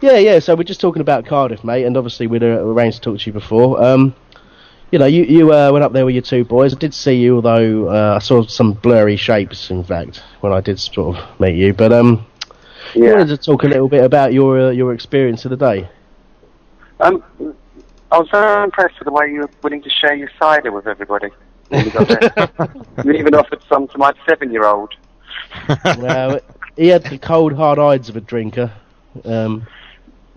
yeah, 0.00 0.18
yeah. 0.18 0.38
So 0.38 0.54
we're 0.54 0.62
just 0.62 0.80
talking 0.80 1.00
about 1.00 1.26
Cardiff, 1.26 1.64
mate, 1.64 1.84
and 1.84 1.96
obviously 1.96 2.28
we'd 2.28 2.44
uh, 2.44 2.64
arranged 2.64 2.98
to 2.98 3.10
talk 3.10 3.18
to 3.18 3.26
you 3.26 3.32
before. 3.32 3.82
Um, 3.82 4.14
you 4.92 5.00
know, 5.00 5.06
you 5.06 5.24
you 5.24 5.52
uh, 5.52 5.72
went 5.72 5.84
up 5.84 5.92
there 5.92 6.04
with 6.04 6.14
your 6.14 6.22
two 6.22 6.44
boys. 6.44 6.72
I 6.72 6.78
did 6.78 6.94
see 6.94 7.14
you, 7.14 7.34
although 7.34 7.88
uh, 7.88 8.14
I 8.14 8.18
saw 8.20 8.46
some 8.46 8.74
blurry 8.74 9.16
shapes. 9.16 9.72
In 9.72 9.82
fact, 9.82 10.22
when 10.38 10.52
I 10.52 10.60
did 10.60 10.78
sort 10.78 11.16
of 11.16 11.40
meet 11.40 11.56
you, 11.56 11.74
but 11.74 11.92
um, 11.92 12.24
you 12.94 13.06
wanted 13.06 13.26
to 13.26 13.38
talk 13.38 13.64
a 13.64 13.66
little 13.66 13.88
bit 13.88 14.04
about 14.04 14.32
your 14.32 14.68
uh, 14.68 14.70
your 14.70 14.94
experience 14.94 15.44
of 15.46 15.50
the 15.50 15.56
day. 15.56 15.88
Um, 17.00 17.24
I 18.12 18.18
was 18.18 18.28
very 18.30 18.62
impressed 18.62 19.00
with 19.00 19.06
the 19.06 19.12
way 19.12 19.32
you 19.32 19.40
were 19.40 19.50
willing 19.64 19.82
to 19.82 19.90
share 19.90 20.14
your 20.14 20.30
cider 20.38 20.70
with 20.70 20.86
everybody. 20.86 21.30
when 21.70 21.86
you 21.86 21.90
got 21.90 22.06
there. 22.06 22.72
you 23.04 23.10
even 23.14 23.34
offered 23.34 23.64
some 23.68 23.88
to 23.88 23.98
my 23.98 24.12
seven-year-old. 24.28 24.94
well, 25.98 26.40
he 26.76 26.88
had 26.88 27.04
the 27.04 27.18
cold, 27.18 27.52
hard 27.52 27.78
eyes 27.78 28.08
of 28.08 28.16
a 28.16 28.20
drinker. 28.20 28.70
Um, 29.24 29.66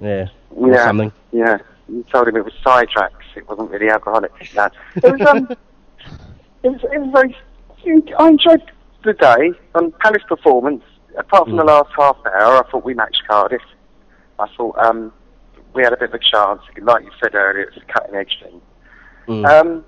yeah, 0.01 0.27
or 0.51 0.71
Yeah, 0.71 0.85
something. 0.85 1.11
yeah. 1.31 1.57
You 1.87 2.05
told 2.11 2.27
him 2.27 2.35
it 2.37 2.45
was 2.45 2.53
sidetracks. 2.65 3.09
It 3.35 3.47
wasn't 3.49 3.71
really 3.71 3.89
alcoholic. 3.89 4.31
No. 4.55 4.69
It 4.95 5.03
was 5.19 5.21
um, 5.27 5.49
it 6.63 6.69
was 6.69 6.81
it 6.83 7.01
was 7.01 7.11
very. 7.11 7.35
I 8.19 8.27
enjoyed 8.29 8.61
the 9.03 9.13
day 9.13 9.51
on 9.75 9.91
Palace 9.93 10.23
performance. 10.27 10.83
Apart 11.17 11.47
from 11.47 11.57
the 11.57 11.63
last 11.63 11.89
half 11.97 12.17
hour, 12.25 12.63
I 12.63 12.69
thought 12.69 12.85
we 12.85 12.93
matched 12.93 13.23
Cardiff. 13.27 13.61
I 14.37 14.47
thought 14.55 14.77
um, 14.77 15.11
we 15.73 15.83
had 15.83 15.91
a 15.91 15.97
bit 15.97 16.09
of 16.09 16.13
a 16.15 16.19
chance. 16.19 16.61
Like 16.81 17.03
you 17.03 17.11
said 17.21 17.33
earlier, 17.35 17.63
it's 17.63 17.77
a 17.77 17.91
cutting 17.91 18.15
edge 18.15 18.37
thing. 18.41 18.61
Mm. 19.27 19.45
Um, 19.49 19.85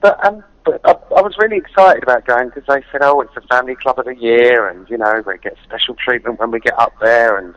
but 0.00 0.24
um, 0.24 0.42
but 0.64 0.80
I, 0.84 0.92
I 1.16 1.22
was 1.22 1.36
really 1.38 1.56
excited 1.56 2.02
about 2.02 2.26
going 2.26 2.48
because 2.48 2.64
they 2.68 2.82
said, 2.92 3.02
"Oh, 3.02 3.20
it's 3.20 3.34
the 3.34 3.40
family 3.42 3.74
club 3.74 3.98
of 3.98 4.04
the 4.04 4.16
year, 4.16 4.68
and 4.68 4.88
you 4.88 4.98
know 4.98 5.22
we 5.26 5.38
get 5.38 5.56
special 5.64 5.94
treatment 5.94 6.38
when 6.38 6.50
we 6.50 6.60
get 6.60 6.78
up 6.78 6.92
there, 7.00 7.36
and 7.38 7.54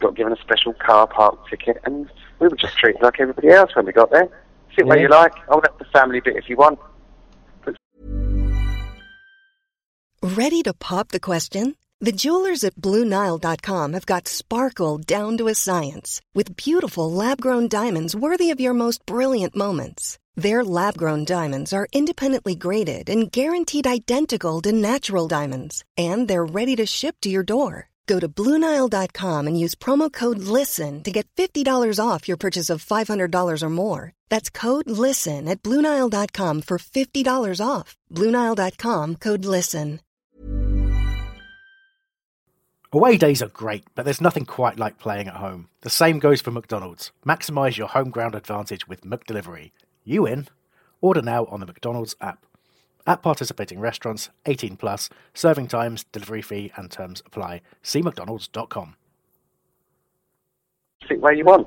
got 0.00 0.14
given 0.14 0.32
a 0.32 0.40
special 0.40 0.74
car 0.74 1.06
park 1.06 1.38
ticket, 1.48 1.78
and 1.84 2.08
we 2.38 2.48
were 2.48 2.56
just 2.56 2.76
treated 2.76 3.02
like 3.02 3.20
everybody 3.20 3.48
else 3.48 3.74
when 3.74 3.86
we 3.86 3.92
got 3.92 4.10
there. 4.10 4.28
Sit 4.76 4.86
where 4.86 4.98
you 4.98 5.08
like. 5.08 5.32
Oh, 5.48 5.60
that's 5.60 5.78
the 5.78 5.86
family 5.86 6.20
bit 6.20 6.36
if 6.36 6.48
you 6.48 6.56
want. 6.56 6.78
Ready 10.22 10.62
to 10.62 10.74
pop 10.74 11.08
the 11.08 11.20
question? 11.20 11.76
The 12.00 12.12
jewelers 12.12 12.64
at 12.64 12.74
BlueNile.com 12.74 13.92
have 13.94 14.06
got 14.06 14.28
sparkle 14.28 14.98
down 14.98 15.38
to 15.38 15.48
a 15.48 15.54
science 15.54 16.20
with 16.34 16.56
beautiful 16.56 17.10
lab 17.10 17.40
grown 17.40 17.68
diamonds 17.68 18.14
worthy 18.14 18.50
of 18.50 18.60
your 18.60 18.74
most 18.74 19.06
brilliant 19.06 19.56
moments. 19.56 20.18
Their 20.36 20.62
lab 20.62 20.98
grown 20.98 21.24
diamonds 21.24 21.72
are 21.72 21.88
independently 21.92 22.54
graded 22.54 23.08
and 23.08 23.32
guaranteed 23.32 23.86
identical 23.86 24.60
to 24.62 24.72
natural 24.72 25.26
diamonds, 25.26 25.82
and 25.96 26.28
they're 26.28 26.44
ready 26.44 26.76
to 26.76 26.84
ship 26.84 27.16
to 27.22 27.30
your 27.30 27.42
door. 27.42 27.88
Go 28.06 28.20
to 28.20 28.28
BlueNile.com 28.28 29.46
and 29.48 29.58
use 29.58 29.74
promo 29.74 30.12
code 30.12 30.38
LISTEN 30.38 31.02
to 31.02 31.10
get 31.10 31.26
$50 31.36 31.98
off 31.98 32.28
your 32.28 32.36
purchase 32.36 32.70
of 32.70 32.84
$500 32.84 33.62
or 33.62 33.70
more. 33.70 34.12
That's 34.28 34.50
code 34.50 34.88
LISTEN 34.88 35.48
at 35.48 35.62
BlueNile.com 35.62 36.62
for 36.62 36.78
$50 36.78 37.60
off. 37.66 37.96
BlueNile.com 38.12 39.16
code 39.16 39.44
LISTEN. 39.44 40.00
Away 42.92 43.16
days 43.16 43.42
are 43.42 43.48
great, 43.48 43.84
but 43.94 44.04
there's 44.04 44.20
nothing 44.20 44.44
quite 44.44 44.78
like 44.78 44.98
playing 44.98 45.28
at 45.28 45.34
home. 45.34 45.68
The 45.80 45.90
same 45.90 46.18
goes 46.18 46.40
for 46.40 46.52
McDonald's. 46.52 47.10
Maximise 47.26 47.76
your 47.76 47.88
home 47.88 48.10
ground 48.10 48.34
advantage 48.34 48.86
with 48.86 49.00
McDelivery. 49.00 49.72
You 50.08 50.24
in? 50.24 50.46
Order 51.00 51.20
now 51.20 51.46
on 51.46 51.58
the 51.60 51.66
McDonald's 51.66 52.14
app. 52.20 52.46
At 53.08 53.22
participating 53.22 53.80
restaurants, 53.80 54.30
18 54.46 54.76
plus, 54.76 55.10
serving 55.34 55.66
times, 55.68 56.04
delivery 56.12 56.42
fee, 56.42 56.72
and 56.76 56.90
terms 56.90 57.22
apply. 57.26 57.60
See 57.82 58.02
McDonald's.com. 58.02 58.94
Sit 61.08 61.20
where 61.20 61.32
you 61.32 61.44
want. 61.44 61.66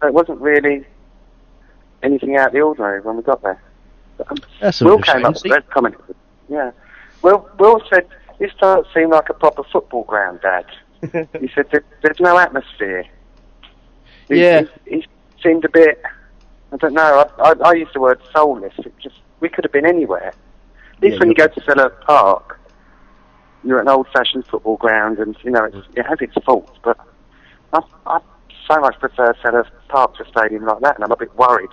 So 0.00 0.06
it 0.06 0.14
wasn't 0.14 0.40
really 0.40 0.86
anything 2.02 2.36
out 2.36 2.48
of 2.48 2.52
the 2.52 2.60
ordinary 2.60 3.00
when 3.00 3.16
we 3.16 3.22
got 3.22 3.42
there. 3.42 3.60
But, 4.18 4.30
um, 4.30 4.36
That's 4.60 4.80
a 4.80 4.84
Will 4.84 4.98
bit 4.98 5.08
of 5.08 5.14
came 5.14 5.24
up 5.24 5.36
shame. 5.36 5.42
with 5.44 5.52
that 5.52 5.70
comment. 5.70 5.94
Yeah. 6.48 6.70
Will 7.22 7.48
Will 7.58 7.82
said 7.90 8.06
this 8.38 8.52
doesn't 8.60 8.86
seem 8.94 9.10
like 9.10 9.28
a 9.30 9.34
proper 9.34 9.64
football 9.64 10.04
ground, 10.04 10.40
Dad. 10.42 10.66
he 11.40 11.48
said 11.54 11.66
there, 11.72 11.84
there's 12.02 12.20
no 12.20 12.38
atmosphere. 12.38 13.04
He, 14.28 14.40
Yeah. 14.40 14.62
He, 14.86 14.96
he 15.00 15.06
seemed 15.42 15.64
a 15.64 15.68
bit. 15.70 16.00
I 16.72 16.76
don't 16.76 16.94
know. 16.94 17.26
I, 17.38 17.50
I, 17.50 17.54
I 17.70 17.72
used 17.74 17.94
the 17.94 18.00
word 18.00 18.20
soulless. 18.32 18.74
It 18.78 18.92
just 18.98 19.16
we 19.40 19.48
could 19.48 19.64
have 19.64 19.72
been 19.72 19.86
anywhere. 19.86 20.28
At 20.28 21.02
least 21.02 21.14
Yeah, 21.14 21.18
when 21.20 21.28
you 21.28 21.34
go 21.34 21.48
to 21.48 21.60
Villa 21.60 21.90
Park, 21.90 22.60
you're 23.64 23.78
at 23.78 23.82
an 23.82 23.88
old-fashioned 23.88 24.46
football 24.46 24.76
ground, 24.76 25.18
and 25.18 25.36
you 25.42 25.50
know 25.50 25.64
it's, 25.64 25.76
it 25.96 26.04
has 26.04 26.18
its 26.20 26.34
faults. 26.44 26.78
But 26.82 26.98
I, 27.72 27.80
I 28.06 28.20
so 28.70 28.80
much 28.80 28.98
prefer 28.98 29.34
Villa 29.42 29.64
Park 29.88 30.16
to 30.16 30.24
a 30.24 30.28
stadium 30.28 30.64
like 30.64 30.80
that, 30.80 30.96
and 30.96 31.04
I'm 31.04 31.12
a 31.12 31.16
bit 31.16 31.34
worried 31.36 31.70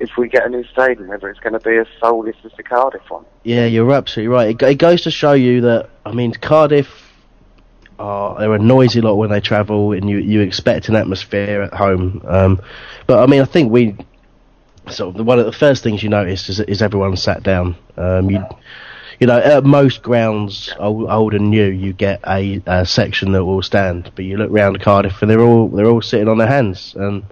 if 0.00 0.16
we 0.16 0.28
get 0.28 0.46
a 0.46 0.48
new 0.48 0.64
stadium 0.64 1.08
whether 1.08 1.28
it's 1.28 1.40
going 1.40 1.54
to 1.54 1.60
be 1.60 1.76
as 1.76 1.86
soulless 2.00 2.36
as 2.44 2.52
the 2.56 2.62
Cardiff 2.62 3.02
one. 3.08 3.24
Yeah, 3.42 3.66
you're 3.66 3.92
absolutely 3.92 4.28
right. 4.28 4.50
It, 4.50 4.62
it 4.62 4.74
goes 4.76 5.02
to 5.02 5.10
show 5.10 5.32
you 5.32 5.60
that 5.62 5.90
I 6.04 6.12
mean 6.12 6.32
Cardiff. 6.32 7.07
Are 7.98 8.38
they're 8.38 8.54
a 8.54 8.58
noisy 8.58 9.00
lot 9.00 9.14
when 9.14 9.30
they 9.30 9.40
travel, 9.40 9.92
and 9.92 10.08
you 10.08 10.18
you 10.18 10.40
expect 10.40 10.88
an 10.88 10.96
atmosphere 10.96 11.62
at 11.62 11.74
home. 11.74 12.22
Um, 12.26 12.60
but 13.06 13.22
I 13.22 13.26
mean, 13.26 13.42
I 13.42 13.44
think 13.44 13.72
we 13.72 13.96
sort 14.88 15.10
of 15.10 15.16
the, 15.16 15.24
one 15.24 15.38
of 15.38 15.46
the 15.46 15.52
first 15.52 15.82
things 15.82 16.02
you 16.02 16.08
notice 16.08 16.48
is 16.48 16.60
is 16.60 16.82
everyone 16.82 17.16
sat 17.16 17.42
down. 17.42 17.76
Um, 17.96 18.30
you 18.30 18.44
you 19.20 19.26
know, 19.26 19.38
at 19.38 19.64
most 19.64 20.02
grounds, 20.02 20.72
old, 20.78 21.10
old 21.10 21.34
and 21.34 21.50
new, 21.50 21.66
you 21.66 21.92
get 21.92 22.20
a, 22.26 22.62
a 22.66 22.86
section 22.86 23.32
that 23.32 23.44
will 23.44 23.62
stand. 23.62 24.12
But 24.14 24.24
you 24.24 24.36
look 24.36 24.50
round 24.52 24.80
Cardiff, 24.80 25.20
and 25.22 25.30
they're 25.30 25.40
all 25.40 25.68
they're 25.68 25.86
all 25.86 26.02
sitting 26.02 26.28
on 26.28 26.38
their 26.38 26.48
hands. 26.48 26.94
And 26.96 27.24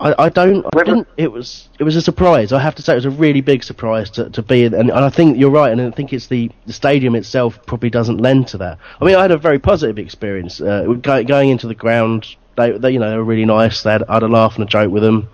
I, 0.00 0.14
I 0.18 0.28
don't, 0.28 0.64
I 0.76 0.84
didn't. 0.84 1.08
It 1.16 1.32
was 1.32 1.68
it 1.78 1.84
was 1.84 1.96
a 1.96 2.02
surprise. 2.02 2.52
I 2.52 2.60
have 2.60 2.74
to 2.76 2.82
say, 2.82 2.92
it 2.92 2.96
was 2.96 3.04
a 3.04 3.10
really 3.10 3.40
big 3.40 3.64
surprise 3.64 4.10
to, 4.10 4.30
to 4.30 4.42
be 4.42 4.64
in. 4.64 4.74
And, 4.74 4.90
and 4.90 5.04
I 5.04 5.10
think 5.10 5.36
you're 5.38 5.50
right. 5.50 5.72
And 5.72 5.80
I 5.80 5.90
think 5.90 6.12
it's 6.12 6.28
the 6.28 6.50
the 6.66 6.72
stadium 6.72 7.16
itself 7.16 7.58
probably 7.66 7.90
doesn't 7.90 8.18
lend 8.18 8.46
to 8.48 8.58
that. 8.58 8.78
I 9.00 9.04
mean, 9.04 9.16
I 9.16 9.22
had 9.22 9.32
a 9.32 9.36
very 9.38 9.58
positive 9.58 9.98
experience 9.98 10.60
uh, 10.60 10.84
go, 11.02 11.24
going 11.24 11.50
into 11.50 11.66
the 11.66 11.74
ground. 11.74 12.26
They, 12.56 12.72
they, 12.72 12.90
you 12.92 12.98
know, 12.98 13.10
they 13.10 13.16
were 13.16 13.24
really 13.24 13.44
nice. 13.44 13.82
They 13.82 13.92
had, 13.92 14.02
I 14.08 14.14
had 14.14 14.22
a 14.24 14.28
laugh 14.28 14.54
and 14.56 14.64
a 14.64 14.66
joke 14.66 14.90
with 14.92 15.02
them. 15.04 15.28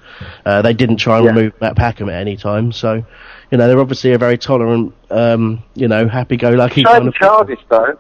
Uh, 0.45 0.61
they 0.63 0.75
didn't 0.75 0.97
try 0.99 1.17
and 1.19 1.25
Yeah. 1.25 1.31
remove 1.33 1.61
Matt 1.61 1.75
Packham 1.77 2.09
at 2.11 2.21
any 2.21 2.37
time. 2.37 2.71
So, 2.71 3.03
you 3.51 3.59
know, 3.59 3.67
they're 3.67 3.81
obviously 3.81 4.13
a 4.13 4.19
very 4.19 4.37
tolerant, 4.37 4.95
um, 5.11 5.63
you 5.75 5.89
know, 5.89 6.07
happy-go-lucky 6.07 6.75
He 6.77 6.83
tried 6.83 6.93
kind 6.99 7.09
of. 7.09 7.15
his 7.15 7.27
hardest 7.27 7.63
though. 7.71 7.99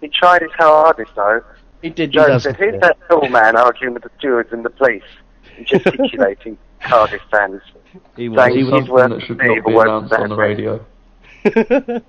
He 0.00 0.08
tried 0.08 0.42
his 0.42 0.52
hardest 0.52 1.12
though. 1.16 1.42
He 1.82 1.90
did. 1.90 2.12
Joe 2.12 2.28
does. 2.28 2.44
said, 2.44 2.56
"Who's 2.56 2.80
that 2.80 2.96
tall 3.08 3.28
man 3.28 3.56
arguing 3.56 3.92
with 3.94 4.04
the 4.04 4.10
stewards 4.18 4.52
and 4.52 4.64
the 4.64 4.70
police?" 4.70 5.02
And 5.56 5.66
gesticulating 5.66 6.58
Cardiff 6.80 7.22
fans. 7.30 7.60
He 8.16 8.28
was- 8.28 8.38
Saying 8.40 8.50
It's 8.50 8.62
he's 8.62 8.68
something 8.70 8.92
worth 8.92 9.10
that 9.10 9.22
should 9.22 9.38
not 9.38 9.64
be 9.64 9.72
announced 9.74 10.12
on 10.12 10.28
the 10.28 10.36
radio. 10.36 10.84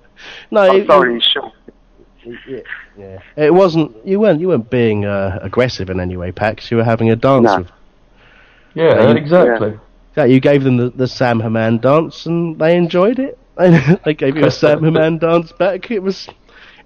no, 0.50 0.60
I'm 0.70 0.80
it- 0.80 0.86
sorry, 0.86 1.14
he's 1.14 1.22
short. 1.24 1.52
Yeah, 2.48 2.58
yeah. 2.98 3.18
It 3.36 3.54
wasn't. 3.54 4.04
You 4.04 4.18
weren't. 4.18 4.40
You 4.40 4.48
weren't 4.48 4.68
being 4.68 5.04
uh, 5.04 5.38
aggressive 5.42 5.90
in 5.90 6.00
any 6.00 6.16
way, 6.16 6.32
Pax. 6.32 6.70
You 6.72 6.78
were 6.78 6.84
having 6.84 7.08
a 7.10 7.14
dance 7.16 7.44
No. 7.44 7.58
with. 7.58 7.70
Yeah, 8.74 9.10
you- 9.10 9.16
exactly. 9.16 9.78
Yeah, 10.16 10.24
you 10.24 10.40
gave 10.40 10.64
them 10.64 10.76
the, 10.78 10.90
the 10.90 11.06
Sam 11.06 11.38
Hammam 11.38 11.78
dance, 11.78 12.26
and 12.26 12.58
they 12.58 12.76
enjoyed 12.76 13.18
it. 13.20 13.38
they 14.04 14.14
gave 14.14 14.36
you 14.36 14.46
a 14.46 14.50
Sam 14.50 14.82
Hammam 14.82 15.18
dance 15.18 15.52
back. 15.52 15.90
It 15.90 16.00
was. 16.02 16.28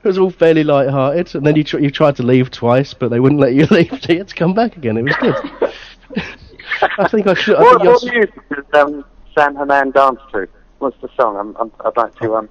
It 0.02 0.04
was 0.08 0.16
all 0.18 0.30
fairly 0.30 0.64
light-hearted, 0.64 1.34
and 1.34 1.46
then 1.46 1.56
you 1.56 1.64
tr- 1.64 1.78
you 1.78 1.90
tried 1.90 2.16
to 2.16 2.22
leave 2.22 2.50
twice, 2.50 2.92
but 2.94 3.10
they 3.10 3.20
wouldn't 3.20 3.40
let 3.40 3.52
you 3.54 3.66
leave. 3.70 3.90
So 4.02 4.12
you 4.12 4.18
had 4.18 4.28
to 4.28 4.34
come 4.34 4.52
back 4.54 4.76
again. 4.76 4.96
It 4.98 5.02
was 5.04 5.16
good. 5.16 6.26
I 6.98 7.08
think 7.08 7.26
I 7.26 7.34
should. 7.34 7.56
I 7.56 7.62
What, 7.62 7.70
think 7.82 7.84
you're 7.84 7.92
what 7.92 8.04
music 8.04 8.48
does 8.72 8.82
um, 8.82 9.04
Sam 9.34 9.56
Hammam 9.56 9.90
dance 9.92 10.20
to? 10.32 10.48
What's 10.78 11.00
the 11.00 11.08
song? 11.16 11.36
I'm, 11.36 11.56
I'm, 11.56 11.72
I'd 11.84 11.96
like 11.96 12.14
to. 12.16 12.34
Um, 12.36 12.48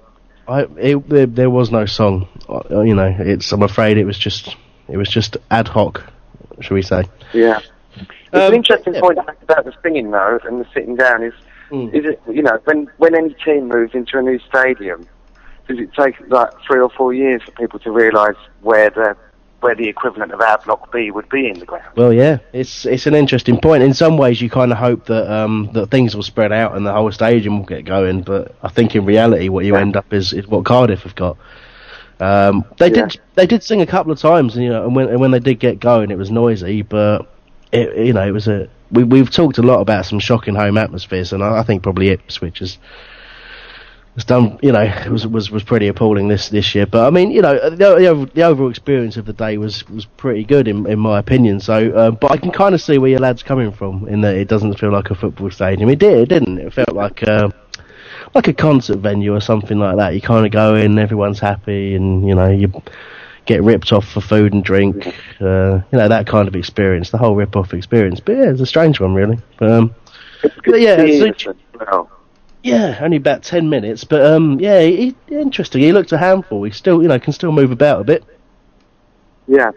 I, 0.48 0.62
it, 0.78 1.08
there, 1.08 1.26
there 1.26 1.50
was 1.50 1.70
no 1.70 1.86
song. 1.86 2.28
Uh, 2.48 2.80
you 2.82 2.94
know, 2.94 3.14
it's. 3.18 3.50
I'm 3.52 3.62
afraid 3.62 3.98
it 3.98 4.04
was 4.04 4.18
just. 4.18 4.56
It 4.88 4.96
was 4.96 5.08
just 5.08 5.36
ad 5.50 5.68
hoc, 5.68 6.02
shall 6.60 6.74
we 6.74 6.82
say? 6.82 7.04
yeah. 7.32 7.60
It's 7.96 8.08
Um, 8.32 8.40
an 8.42 8.54
interesting 8.54 8.94
yeah. 8.94 9.00
point 9.00 9.18
about 9.18 9.64
the 9.64 9.72
singing 9.82 10.10
though, 10.12 10.38
and 10.44 10.60
the 10.60 10.66
sitting 10.74 10.96
down 10.96 11.22
is, 11.24 11.34
Mm. 11.70 11.94
is 11.94 12.04
it 12.04 12.20
you 12.28 12.42
know 12.42 12.58
when 12.64 12.88
when 12.98 13.14
any 13.14 13.32
team 13.44 13.68
moves 13.68 13.94
into 13.94 14.18
a 14.18 14.22
new 14.22 14.40
stadium, 14.40 15.06
does 15.68 15.78
it 15.78 15.90
take 15.94 16.16
like 16.28 16.50
three 16.66 16.80
or 16.80 16.90
four 16.90 17.14
years 17.14 17.42
for 17.44 17.52
people 17.52 17.78
to 17.80 17.92
realise 17.92 18.34
where 18.62 18.90
the 18.90 19.16
where 19.60 19.74
the 19.74 19.88
equivalent 19.88 20.32
of 20.32 20.40
our 20.40 20.58
block 20.64 20.90
B 20.92 21.10
would 21.10 21.28
be 21.28 21.48
in 21.48 21.58
the 21.58 21.66
ground. 21.66 21.84
Well, 21.96 22.12
yeah, 22.12 22.38
it's 22.52 22.86
it's 22.86 23.06
an 23.06 23.14
interesting 23.14 23.60
point. 23.60 23.82
In 23.82 23.94
some 23.94 24.16
ways, 24.16 24.40
you 24.40 24.48
kind 24.50 24.72
of 24.72 24.78
hope 24.78 25.06
that 25.06 25.30
um, 25.32 25.70
that 25.74 25.90
things 25.90 26.16
will 26.16 26.22
spread 26.22 26.52
out 26.52 26.76
and 26.76 26.86
the 26.86 26.92
whole 26.92 27.12
stadium 27.12 27.58
will 27.58 27.66
get 27.66 27.84
going. 27.84 28.22
But 28.22 28.54
I 28.62 28.68
think 28.68 28.94
in 28.96 29.04
reality, 29.04 29.48
what 29.48 29.64
you 29.64 29.76
end 29.76 29.96
up 29.96 30.12
is, 30.12 30.32
is 30.32 30.46
what 30.46 30.64
Cardiff 30.64 31.02
have 31.02 31.14
got. 31.14 31.36
Um, 32.20 32.64
they 32.78 32.88
Yeah. 32.90 33.06
did 33.06 33.20
they 33.34 33.46
did 33.46 33.62
sing 33.62 33.80
a 33.80 33.86
couple 33.86 34.12
of 34.12 34.18
times, 34.18 34.56
you 34.56 34.68
know, 34.68 34.84
and 34.84 34.94
when 34.94 35.08
and 35.08 35.20
when 35.20 35.30
they 35.30 35.40
did 35.40 35.58
get 35.58 35.80
going, 35.80 36.10
it 36.10 36.18
was 36.18 36.30
noisy, 36.30 36.82
but 36.82 37.26
it, 37.72 38.06
you 38.06 38.12
know, 38.12 38.26
it 38.26 38.32
was 38.32 38.48
a 38.48 38.68
we 38.90 39.04
we've 39.04 39.30
talked 39.30 39.58
a 39.58 39.62
lot 39.62 39.80
about 39.80 40.04
some 40.06 40.18
shocking 40.18 40.54
home 40.54 40.76
atmospheres, 40.76 41.32
and 41.32 41.42
I, 41.42 41.58
I 41.58 41.62
think 41.62 41.82
probably 41.82 42.08
Ipswich 42.08 42.58
has 42.58 42.78
was 44.14 44.24
done, 44.24 44.58
you 44.62 44.72
know, 44.72 44.92
was 45.10 45.26
was 45.26 45.50
was 45.50 45.62
pretty 45.62 45.88
appalling 45.88 46.28
this 46.28 46.48
this 46.48 46.74
year. 46.74 46.86
But 46.86 47.06
I 47.06 47.10
mean, 47.10 47.30
you 47.30 47.42
know, 47.42 47.70
the 47.70 48.30
the, 48.34 48.42
overall 48.42 48.70
experience 48.70 49.16
of 49.16 49.26
the 49.26 49.32
day 49.32 49.56
was 49.58 49.88
was 49.88 50.04
pretty 50.04 50.44
good 50.44 50.68
in 50.68 50.86
in 50.86 50.98
my 50.98 51.18
opinion. 51.18 51.60
So, 51.60 51.90
uh, 51.92 52.10
but 52.10 52.30
I 52.30 52.36
can 52.36 52.50
kind 52.50 52.74
of 52.74 52.82
see 52.82 52.98
where 52.98 53.10
your 53.10 53.20
lad's 53.20 53.42
coming 53.42 53.72
from 53.72 54.08
in 54.08 54.20
that 54.22 54.36
it 54.36 54.48
doesn't 54.48 54.78
feel 54.78 54.90
like 54.92 55.10
a 55.10 55.14
football 55.14 55.50
stadium. 55.50 55.88
It 55.90 55.98
did, 55.98 56.18
it 56.18 56.28
didn't. 56.28 56.58
It 56.58 56.72
felt 56.72 56.92
like. 56.92 57.22
Uh, 57.26 57.50
like 58.34 58.46
a 58.46 58.52
concert 58.52 58.98
venue 58.98 59.34
or 59.34 59.40
something 59.40 59.78
like 59.78 59.96
that. 59.96 60.14
You 60.14 60.20
kind 60.20 60.46
of 60.46 60.52
go 60.52 60.76
in, 60.76 60.98
everyone's 60.98 61.40
happy, 61.40 61.96
and 61.96 62.26
you 62.28 62.34
know 62.34 62.48
you 62.48 62.72
get 63.46 63.62
ripped 63.62 63.92
off 63.92 64.06
for 64.08 64.20
food 64.20 64.52
and 64.52 64.62
drink. 64.62 65.08
Uh, 65.40 65.80
you 65.90 65.98
know 65.98 66.08
that 66.08 66.26
kind 66.26 66.46
of 66.46 66.54
experience, 66.54 67.10
the 67.10 67.18
whole 67.18 67.34
rip-off 67.34 67.74
experience. 67.74 68.20
But 68.20 68.36
yeah, 68.36 68.50
it's 68.50 68.60
a 68.60 68.66
strange 68.66 69.00
one, 69.00 69.14
really. 69.14 69.38
But, 69.58 69.70
um, 69.72 69.94
but 70.64 70.80
yeah, 70.80 70.96
so- 71.34 71.54
Well, 71.74 72.10
yeah, 72.62 72.98
only 73.00 73.16
about 73.16 73.42
ten 73.42 73.68
minutes, 73.70 74.04
but 74.04 74.24
um, 74.24 74.58
yeah, 74.60 74.82
he, 74.82 75.14
interesting. 75.30 75.82
He 75.82 75.92
looked 75.92 76.12
a 76.12 76.18
handful. 76.18 76.62
He 76.64 76.70
still, 76.72 77.02
you 77.02 77.08
know, 77.08 77.18
can 77.18 77.32
still 77.32 77.52
move 77.52 77.70
about 77.70 78.00
a 78.00 78.04
bit. 78.04 78.24
yeah. 79.46 79.70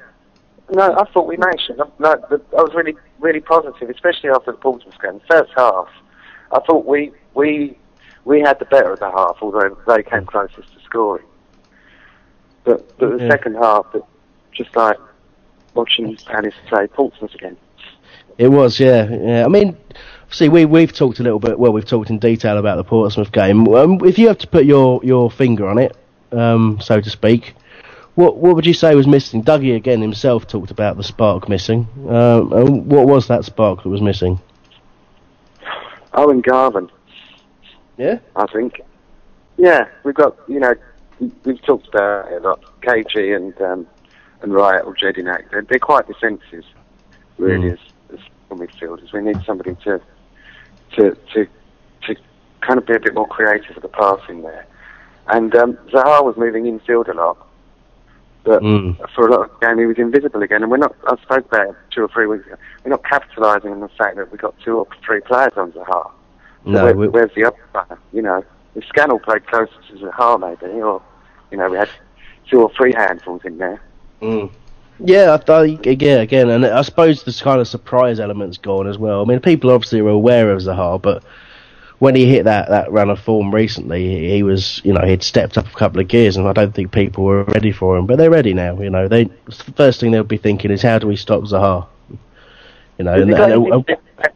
No, 0.71 0.95
I 0.97 1.03
thought 1.11 1.27
we 1.27 1.37
managed 1.37 1.69
it. 1.69 1.77
No, 1.99 2.11
I 2.57 2.61
was 2.61 2.73
really, 2.73 2.95
really 3.19 3.41
positive, 3.41 3.89
especially 3.89 4.29
after 4.29 4.53
the 4.53 4.57
Portsmouth 4.57 4.99
game. 5.01 5.21
First 5.29 5.51
half, 5.55 5.87
I 6.51 6.59
thought 6.61 6.85
we 6.85 7.11
we 7.35 7.77
we 8.25 8.39
had 8.39 8.57
the 8.59 8.65
better 8.65 8.93
of 8.93 8.99
the 8.99 9.11
half, 9.11 9.37
although 9.41 9.77
they 9.87 10.01
came 10.03 10.25
closest 10.25 10.73
to 10.73 10.79
scoring. 10.85 11.25
But, 12.63 12.97
but 12.97 13.17
the 13.17 13.23
Yeah. 13.25 13.29
second 13.29 13.55
half, 13.55 13.85
just 14.53 14.75
like 14.75 14.97
watching 15.75 16.15
Palace 16.25 16.55
play 16.67 16.87
Portsmouth 16.87 17.35
again. 17.35 17.57
It 18.37 18.47
was, 18.47 18.79
yeah, 18.79 19.09
yeah. 19.11 19.45
I 19.45 19.49
mean, 19.49 19.77
see, 20.33 20.49
we 20.49 20.65
we've 20.65 20.91
talked 20.93 21.19
a 21.19 21.23
little 21.23 21.39
bit. 21.39 21.57
Well, 21.57 21.71
we've 21.71 21.85
talked 21.85 22.09
in 22.09 22.19
detail 22.19 22.57
about 22.57 22.75
the 22.77 22.83
Portsmouth 22.83 23.31
game. 23.31 23.67
Um, 23.69 23.99
if 24.05 24.17
you 24.19 24.27
have 24.27 24.37
to 24.39 24.47
put 24.47 24.65
your 24.65 24.99
your 25.03 25.31
finger 25.31 25.67
on 25.67 25.77
it, 25.77 25.95
um, 26.31 26.79
so 26.81 26.99
to 26.99 27.09
speak, 27.09 27.55
what 28.15 28.37
what 28.37 28.55
would 28.55 28.65
you 28.65 28.73
say 28.73 28.93
was 28.95 29.07
missing? 29.07 29.43
Dougie 29.43 29.75
again 29.75 30.01
himself 30.01 30.47
talked 30.47 30.71
about 30.71 30.97
the 30.97 31.03
spark 31.03 31.47
missing. 31.47 31.87
Um, 32.09 32.87
what 32.89 33.07
was 33.07 33.27
that 33.29 33.45
spark 33.45 33.83
that 33.83 33.89
was 33.89 34.01
missing? 34.01 34.39
Owen 36.13 36.41
Garvan. 36.41 36.89
Yeah? 37.97 38.19
I 38.35 38.45
think. 38.47 38.81
Yeah, 39.57 39.87
we've 40.03 40.15
got, 40.15 40.35
you 40.47 40.59
know, 40.59 40.73
we- 41.19 41.31
we've 41.45 41.61
talked 41.61 41.87
about 41.87 42.31
it 42.31 42.43
a 42.43 42.47
lot. 42.47 42.59
KG 42.81 43.35
and 43.35 43.59
um, 43.61 43.87
and 44.41 44.53
Riot 44.53 44.83
or 44.85 44.93
Jedinak, 44.95 45.49
they're, 45.51 45.61
they're 45.61 45.79
quite 45.79 46.05
defensive, 46.07 46.65
really, 47.37 47.69
Mm. 47.69 47.73
as, 47.73 47.79
as 48.13 48.19
midfielders. 48.57 49.13
We 49.13 49.21
need 49.21 49.41
somebody 49.45 49.75
to, 49.85 50.01
to, 50.95 51.15
to, 51.33 51.47
to 52.07 52.15
kind 52.61 52.77
of 52.77 52.85
be 52.85 52.93
a 52.93 52.99
bit 52.99 53.13
more 53.13 53.27
creative 53.27 53.75
with 53.75 53.81
the 53.83 53.89
passing 53.89 54.41
there. 54.41 54.65
And 55.27 55.55
um, 55.55 55.73
Zaha 55.89 56.23
was 56.23 56.35
moving 56.37 56.65
infield 56.65 57.07
a 57.07 57.13
lot, 57.13 57.37
but 58.43 58.61
Mm. 58.61 58.97
for 59.15 59.27
a 59.27 59.31
lot 59.31 59.49
of 59.49 59.59
the 59.59 59.65
game 59.65 59.77
he 59.79 59.85
was 59.85 59.97
invisible 59.97 60.41
again. 60.43 60.61
And 60.63 60.69
we're 60.71 60.77
not, 60.77 60.95
I 61.07 61.15
spoke 61.21 61.45
about 61.45 61.69
it 61.69 61.75
two 61.91 62.03
or 62.03 62.07
three 62.09 62.27
weeks 62.27 62.45
ago, 62.45 62.55
we're 62.83 62.89
not 62.91 63.03
capitalising 63.03 63.71
on 63.71 63.79
the 63.79 63.87
fact 63.89 64.17
that 64.17 64.31
we've 64.31 64.41
got 64.41 64.53
two 64.63 64.77
or 64.79 64.87
three 65.05 65.21
players 65.21 65.53
on 65.55 65.71
Zaha. 65.71 66.11
So 66.65 66.69
No, 66.71 66.83
where, 66.85 66.95
we- 66.95 67.07
where's 67.07 67.31
the 67.35 67.45
other 67.45 67.57
player? 67.71 67.97
You 68.11 68.21
know, 68.21 68.43
if 68.75 68.85
Scannell 68.85 69.19
played 69.19 69.45
closer 69.47 69.71
to 69.89 69.93
Zaha 69.95 70.39
maybe, 70.39 70.73
or, 70.81 71.01
you 71.51 71.57
know, 71.57 71.69
we 71.69 71.77
had 71.77 71.89
two 72.49 72.61
or 72.61 72.71
three 72.75 72.93
handfuls 72.93 73.41
in 73.45 73.57
there. 73.59 73.81
Mm. 74.21 74.51
Yeah, 74.99 75.37
I, 75.47 75.51
I, 75.51 75.63
yeah, 75.83 76.21
again, 76.21 76.49
and 76.49 76.65
I 76.65 76.81
suppose 76.81 77.23
this 77.23 77.41
kind 77.41 77.59
of 77.59 77.67
surprise 77.67 78.19
element's 78.19 78.57
gone 78.57 78.87
as 78.87 78.97
well. 78.97 79.21
I 79.21 79.25
mean, 79.25 79.39
people 79.39 79.71
obviously 79.71 80.01
were 80.01 80.11
aware 80.11 80.51
of 80.51 80.61
Zaha, 80.61 81.01
but 81.01 81.23
when 81.99 82.15
he 82.15 82.25
hit 82.25 82.43
that, 82.43 82.69
that 82.69 82.91
run 82.91 83.09
of 83.09 83.19
form 83.19 83.53
recently, 83.53 84.07
he, 84.07 84.29
he 84.35 84.43
was, 84.43 84.81
you 84.83 84.93
know, 84.93 85.05
he'd 85.05 85.23
stepped 85.23 85.57
up 85.57 85.67
a 85.67 85.71
couple 85.77 85.99
of 85.99 86.07
gears, 86.07 86.37
and 86.37 86.47
I 86.47 86.53
don't 86.53 86.73
think 86.73 86.91
people 86.91 87.23
were 87.23 87.43
ready 87.45 87.71
for 87.71 87.97
him. 87.97 88.05
But 88.05 88.17
they're 88.17 88.29
ready 88.29 88.53
now. 88.53 88.79
You 88.79 88.89
know, 88.89 89.07
they 89.07 89.25
the 89.25 89.73
first 89.75 89.99
thing 89.99 90.11
they'll 90.11 90.23
be 90.23 90.37
thinking 90.37 90.69
is 90.71 90.81
how 90.81 90.99
do 90.99 91.07
we 91.07 91.15
stop 91.15 91.43
Zaha? 91.43 91.87
You 92.97 93.05
know, 93.05 93.13
and, 93.13 93.31
and- 93.31 93.39
anything 93.39 93.61
to 93.61 93.83
do 93.83 93.93
with- 94.17 94.31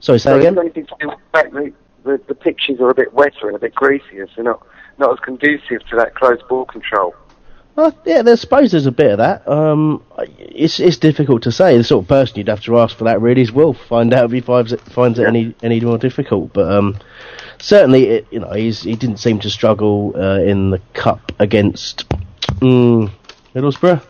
sorry, 0.00 0.18
say 0.18 0.38
again. 0.38 0.54
got 0.54 0.60
anything 0.62 0.86
to 0.86 0.94
do 1.00 1.08
with 1.08 1.18
the 1.52 1.72
the, 2.04 2.20
the 2.28 2.34
pitches 2.34 2.80
are 2.80 2.90
a 2.90 2.94
bit 2.94 3.12
wetter 3.12 3.48
and 3.48 3.56
a 3.56 3.58
bit 3.58 3.74
greasier, 3.74 4.26
so 4.34 4.42
not, 4.42 4.66
not 4.98 5.12
as 5.12 5.18
conducive 5.20 5.84
to 5.88 5.96
that 5.96 6.14
close 6.14 6.40
ball 6.48 6.64
control. 6.64 7.14
Uh, 7.78 7.92
yeah, 8.04 8.22
there's 8.22 8.40
suppose 8.40 8.72
there's 8.72 8.86
a 8.86 8.90
bit 8.92 9.12
of 9.12 9.18
that. 9.18 9.46
Um, 9.46 10.02
it's 10.18 10.80
it's 10.80 10.96
difficult 10.96 11.44
to 11.44 11.52
say. 11.52 11.78
The 11.78 11.84
sort 11.84 12.04
of 12.04 12.08
person 12.08 12.36
you'd 12.36 12.48
have 12.48 12.62
to 12.62 12.76
ask 12.80 12.96
for 12.96 13.04
that 13.04 13.20
really 13.20 13.42
is 13.42 13.52
Wolf. 13.52 13.78
Find 13.88 14.12
out 14.12 14.24
if 14.24 14.32
he 14.32 14.40
finds 14.40 14.72
it 14.72 14.80
finds 14.80 15.20
it 15.20 15.28
any 15.28 15.54
any 15.62 15.78
more 15.78 15.96
difficult. 15.96 16.52
But 16.52 16.72
um, 16.72 16.98
certainly, 17.60 18.06
it, 18.06 18.26
you 18.32 18.40
know, 18.40 18.50
he's 18.50 18.82
he 18.82 18.96
didn't 18.96 19.18
seem 19.18 19.38
to 19.38 19.48
struggle 19.48 20.12
uh, 20.16 20.40
in 20.40 20.70
the 20.70 20.80
cup 20.92 21.30
against 21.38 22.08
mm, 22.58 23.12
Middlesbrough. 23.54 24.02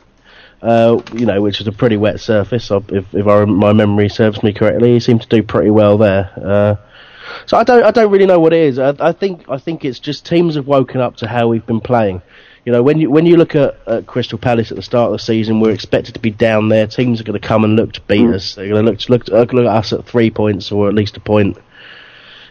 Uh, 0.63 1.03
you 1.13 1.27
know, 1.27 1.43
which 1.43 1.61
is 1.61 1.67
a 1.67 1.73
pretty 1.73 1.99
wet 1.99 2.21
surface. 2.21 2.71
If 2.71 3.15
if 3.15 3.27
I, 3.27 3.45
my 3.45 3.75
memory 3.75 4.09
serves 4.09 4.43
me 4.43 4.55
correctly, 4.55 4.95
he 4.95 5.01
seemed 5.01 5.21
to 5.21 5.29
do 5.29 5.43
pretty 5.43 5.71
well 5.71 5.99
there. 5.99 6.33
Uh, 6.35 6.77
so 7.45 7.59
I 7.59 7.65
don't 7.65 7.85
I 7.85 7.91
don't 7.91 8.11
really 8.11 8.25
know 8.25 8.41
what 8.41 8.55
it 8.55 8.61
is. 8.61 8.79
I, 8.79 8.95
I 8.99 9.13
think 9.13 9.47
I 9.51 9.59
think 9.59 9.85
it's 9.85 9.99
just 9.99 10.25
teams 10.25 10.55
have 10.55 10.67
woken 10.67 11.03
up 11.03 11.17
to 11.17 11.29
how 11.29 11.49
we've 11.49 11.67
been 11.67 11.83
playing. 11.83 12.23
You 12.65 12.73
know, 12.73 12.83
when 12.83 12.99
you 12.99 13.11
when 13.11 13.25
you 13.27 13.37
look 13.37 13.55
at, 13.55 13.79
at 13.87 14.07
Crystal 14.07 14.39
Palace 14.39 14.71
at 14.71 14.77
the 14.77 14.83
start 14.83 15.07
of 15.13 15.13
the 15.19 15.25
season, 15.25 15.61
we're 15.61 15.71
expected 15.71 16.15
to 16.15 16.21
be 16.21 16.31
down 16.31 16.69
there. 16.69 16.87
Teams 16.87 17.21
are 17.21 17.25
going 17.25 17.41
to 17.41 17.47
come 17.47 17.65
and 17.65 17.77
look 17.77 17.93
to 17.95 18.01
beat 18.03 18.29
us. 18.29 18.55
They're 18.55 18.69
going 18.69 18.85
to 18.85 18.91
look 18.91 19.01
to 19.01 19.13
look, 19.13 19.25
to, 19.27 19.33
look 19.57 19.65
at 19.65 19.67
us 19.67 19.93
at 19.93 20.05
three 20.07 20.31
points 20.31 20.71
or 20.71 20.89
at 20.89 20.95
least 20.95 21.17
a 21.17 21.21
point. 21.21 21.57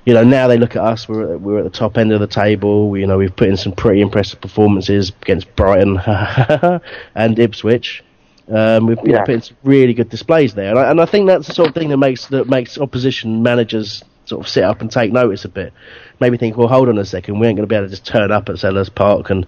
You 0.06 0.14
know, 0.14 0.24
now 0.24 0.48
they 0.48 0.58
look 0.58 0.76
at 0.76 0.82
us. 0.84 1.08
We're 1.08 1.34
at, 1.34 1.42
we're 1.42 1.58
at 1.60 1.66
the 1.66 1.70
top 1.70 1.98
end 1.98 2.14
of 2.14 2.20
the 2.22 2.28
table. 2.28 2.98
You 2.98 3.06
know, 3.06 3.18
we've 3.18 3.36
put 3.36 3.50
in 3.50 3.58
some 3.58 3.74
pretty 3.74 4.02
impressive 4.02 4.40
performances 4.42 5.12
against 5.22 5.54
Brighton 5.56 6.00
and 7.16 7.38
Ipswich. 7.38 8.04
Um, 8.50 8.88
we've 8.88 8.98
Yeah. 9.04 9.26
put 9.26 9.36
in 9.36 9.42
some 9.42 9.58
really 9.64 9.94
good 9.94 10.10
displays 10.10 10.54
there, 10.54 10.70
and 10.70 10.80
I, 10.80 10.90
and 10.90 11.02
I 11.02 11.06
think 11.06 11.28
that's 11.28 11.48
the 11.48 11.54
sort 11.54 11.68
of 11.68 11.76
thing 11.76 11.90
that 11.90 11.98
makes 11.98 12.28
that 12.28 12.48
makes 12.48 12.78
opposition 12.78 13.44
managers 13.44 14.02
sort 14.24 14.42
of 14.46 14.50
sit 14.50 14.64
up 14.64 14.80
and 14.82 14.90
take 14.90 15.12
notice 15.12 15.44
a 15.44 15.50
bit. 15.50 15.74
Maybe 16.22 16.38
think, 16.38 16.56
well, 16.56 16.70
hold 16.70 16.88
on 16.90 16.98
a 16.98 17.06
second, 17.06 17.40
we 17.40 17.48
ain't 17.48 17.58
going 17.58 17.68
to 17.68 17.72
be 17.72 17.76
able 17.76 17.88
to 17.88 17.90
just 17.92 18.06
turn 18.06 18.32
up 18.32 18.48
at 18.50 18.56
Selhurst 18.56 18.96
Park 18.96 19.30
and 19.30 19.46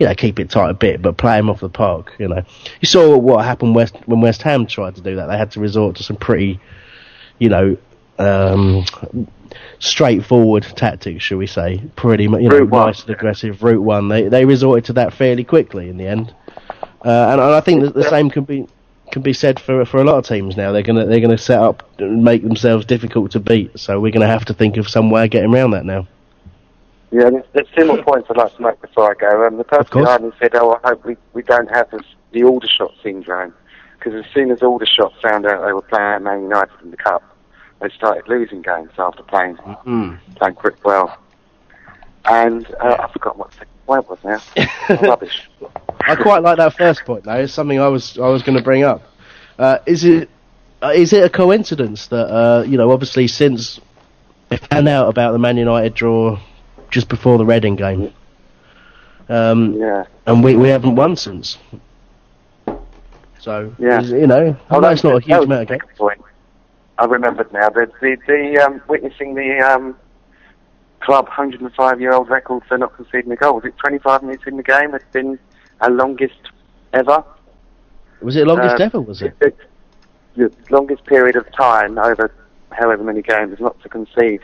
you 0.00 0.06
know 0.06 0.14
keep 0.14 0.40
it 0.40 0.50
tight 0.50 0.70
a 0.70 0.74
bit, 0.74 1.02
but 1.02 1.16
play 1.18 1.36
them 1.36 1.50
off 1.50 1.60
the 1.60 1.68
park. 1.68 2.14
You 2.18 2.28
know, 2.28 2.42
you 2.80 2.86
saw 2.86 3.16
what 3.16 3.44
happened 3.44 3.74
West 3.74 3.94
when 4.06 4.20
West 4.20 4.42
Ham 4.42 4.66
tried 4.66 4.96
to 4.96 5.02
do 5.02 5.16
that. 5.16 5.26
They 5.26 5.36
had 5.36 5.52
to 5.52 5.60
resort 5.60 5.96
to 5.96 6.02
some 6.02 6.16
pretty, 6.16 6.58
you 7.38 7.48
know. 7.50 7.76
Um, 8.18 8.84
straightforward 9.78 10.62
tactics, 10.62 11.24
shall 11.24 11.38
we 11.38 11.46
say? 11.46 11.82
Pretty 11.96 12.28
much, 12.28 12.42
you 12.42 12.50
know, 12.50 12.58
Route 12.58 12.68
one. 12.68 12.86
nice 12.88 13.00
and 13.00 13.10
aggressive 13.10 13.62
route 13.62 13.82
one. 13.82 14.08
They 14.08 14.28
they 14.28 14.44
resorted 14.44 14.84
to 14.86 14.92
that 14.94 15.14
fairly 15.14 15.42
quickly 15.42 15.88
in 15.88 15.96
the 15.96 16.06
end, 16.06 16.34
uh, 17.02 17.28
and, 17.30 17.40
and 17.40 17.54
I 17.54 17.60
think 17.60 17.80
that 17.82 17.94
the 17.94 18.04
same 18.10 18.28
can 18.28 18.44
be 18.44 18.66
can 19.10 19.22
be 19.22 19.32
said 19.32 19.58
for 19.58 19.86
for 19.86 19.98
a 19.98 20.04
lot 20.04 20.18
of 20.18 20.26
teams 20.26 20.54
now. 20.54 20.72
They're 20.72 20.82
gonna 20.82 21.06
they're 21.06 21.20
gonna 21.20 21.38
set 21.38 21.60
up 21.60 21.88
and 21.98 22.22
make 22.22 22.42
themselves 22.42 22.84
difficult 22.84 23.30
to 23.32 23.40
beat. 23.40 23.78
So 23.78 23.98
we're 23.98 24.12
gonna 24.12 24.26
have 24.26 24.44
to 24.46 24.54
think 24.54 24.76
of 24.76 24.86
some 24.88 25.10
way 25.10 25.24
of 25.24 25.30
getting 25.30 25.54
around 25.54 25.70
that 25.70 25.86
now. 25.86 26.06
Yeah, 27.12 27.30
there's, 27.52 27.66
two 27.76 27.86
more 27.86 28.02
points 28.02 28.28
I'd 28.30 28.36
like 28.36 28.54
to 28.56 28.62
make 28.62 28.80
before 28.80 29.10
I 29.10 29.14
go. 29.14 29.44
Um, 29.46 29.56
the 29.58 29.64
person 29.64 30.00
behind 30.02 30.24
me 30.24 30.30
said, 30.40 30.54
"Oh, 30.54 30.78
I 30.84 30.88
hope 30.90 31.04
we, 31.04 31.16
we 31.32 31.42
don't 31.42 31.68
have 31.68 31.90
this, 31.90 32.02
the 32.32 32.44
Aldershot 32.44 32.92
syndrome," 33.02 33.52
because 33.98 34.14
as 34.14 34.30
soon 34.32 34.50
as 34.52 34.62
Aldershot 34.62 35.12
found 35.20 35.44
out 35.46 35.64
they 35.66 35.72
were 35.72 35.82
playing 35.82 36.22
Man 36.22 36.42
United 36.42 36.74
in 36.84 36.92
the 36.92 36.96
cup, 36.96 37.22
they 37.80 37.88
started 37.90 38.28
losing 38.28 38.62
games 38.62 38.90
after 38.98 39.22
playing 39.24 39.56
Mm. 39.56 40.18
playing 40.36 40.54
pretty 40.54 40.78
well. 40.84 41.16
And 42.26 42.66
uh, 42.80 42.96
I 43.00 43.12
forgot 43.12 43.36
what 43.38 43.50
the 43.50 43.56
second 43.56 43.86
point 43.86 44.08
was 44.08 44.18
now. 44.24 45.06
Rubbish. 45.08 45.50
I 46.00 46.14
quite 46.14 46.42
like 46.42 46.58
that 46.58 46.76
first 46.76 47.04
point 47.04 47.24
though. 47.24 47.34
It's 47.40 47.52
something 47.52 47.80
I 47.80 47.88
was 47.88 48.18
I 48.18 48.28
was 48.28 48.42
going 48.42 48.56
to 48.56 48.62
bring 48.64 48.84
up. 48.84 49.02
Uh, 49.58 49.78
is 49.86 50.04
it 50.04 50.30
uh, 50.82 50.92
is 50.94 51.12
it 51.12 51.24
a 51.24 51.30
coincidence 51.30 52.06
that 52.08 52.26
uh, 52.32 52.62
you 52.66 52.76
know 52.76 52.92
obviously 52.92 53.26
since 53.26 53.80
they 54.48 54.58
found 54.58 54.88
out 54.88 55.08
about 55.08 55.32
the 55.32 55.38
Man 55.38 55.56
United 55.56 55.94
draw 55.94 56.38
just 56.90 57.08
before 57.08 57.38
the 57.38 57.44
Reading 57.44 57.76
game, 57.76 58.12
um, 59.28 59.74
Yeah. 59.74 60.04
and 60.26 60.42
we 60.44 60.56
we 60.56 60.68
haven't 60.68 60.96
won 60.96 61.16
since. 61.16 61.58
So 63.38 63.72
Yeah. 63.78 64.00
you 64.02 64.26
know, 64.26 64.56
Oh, 64.70 64.80
it's 64.88 65.02
not 65.04 65.12
a 65.12 65.14
that 65.16 65.24
huge 65.24 65.44
amount 65.44 65.62
of 65.62 65.68
the 65.68 65.74
games. 65.74 65.82
second 65.82 65.96
point. 65.96 66.20
I 66.98 67.04
remembered 67.06 67.52
now. 67.52 67.70
The 67.70 67.90
the, 68.00 68.16
the 68.26 68.58
um, 68.64 68.82
witnessing 68.88 69.34
the 69.34 69.58
um, 69.60 69.96
club 71.00 71.26
105 71.28 72.00
year 72.00 72.12
old 72.12 72.28
record 72.28 72.62
for 72.68 72.76
not 72.76 72.94
conceding 72.94 73.32
a 73.32 73.36
goal. 73.36 73.54
Was 73.54 73.64
it 73.64 73.74
25 73.78 74.22
minutes 74.22 74.44
in 74.46 74.56
the 74.56 74.62
game? 74.62 74.94
It's 74.94 75.04
been 75.12 75.38
our 75.80 75.90
longest 75.90 76.40
ever. 76.92 77.24
Was 78.20 78.36
it 78.36 78.46
longest 78.46 78.74
Um, 78.76 78.82
ever? 78.82 79.00
Was 79.00 79.22
it? 79.22 79.38
The, 79.38 79.52
the 80.36 80.52
longest 80.70 81.06
period 81.06 81.36
of 81.36 81.50
time 81.52 81.98
over 81.98 82.30
however 82.72 83.02
many 83.02 83.22
games 83.22 83.58
not 83.60 83.80
to 83.82 83.88
concede. 83.88 84.40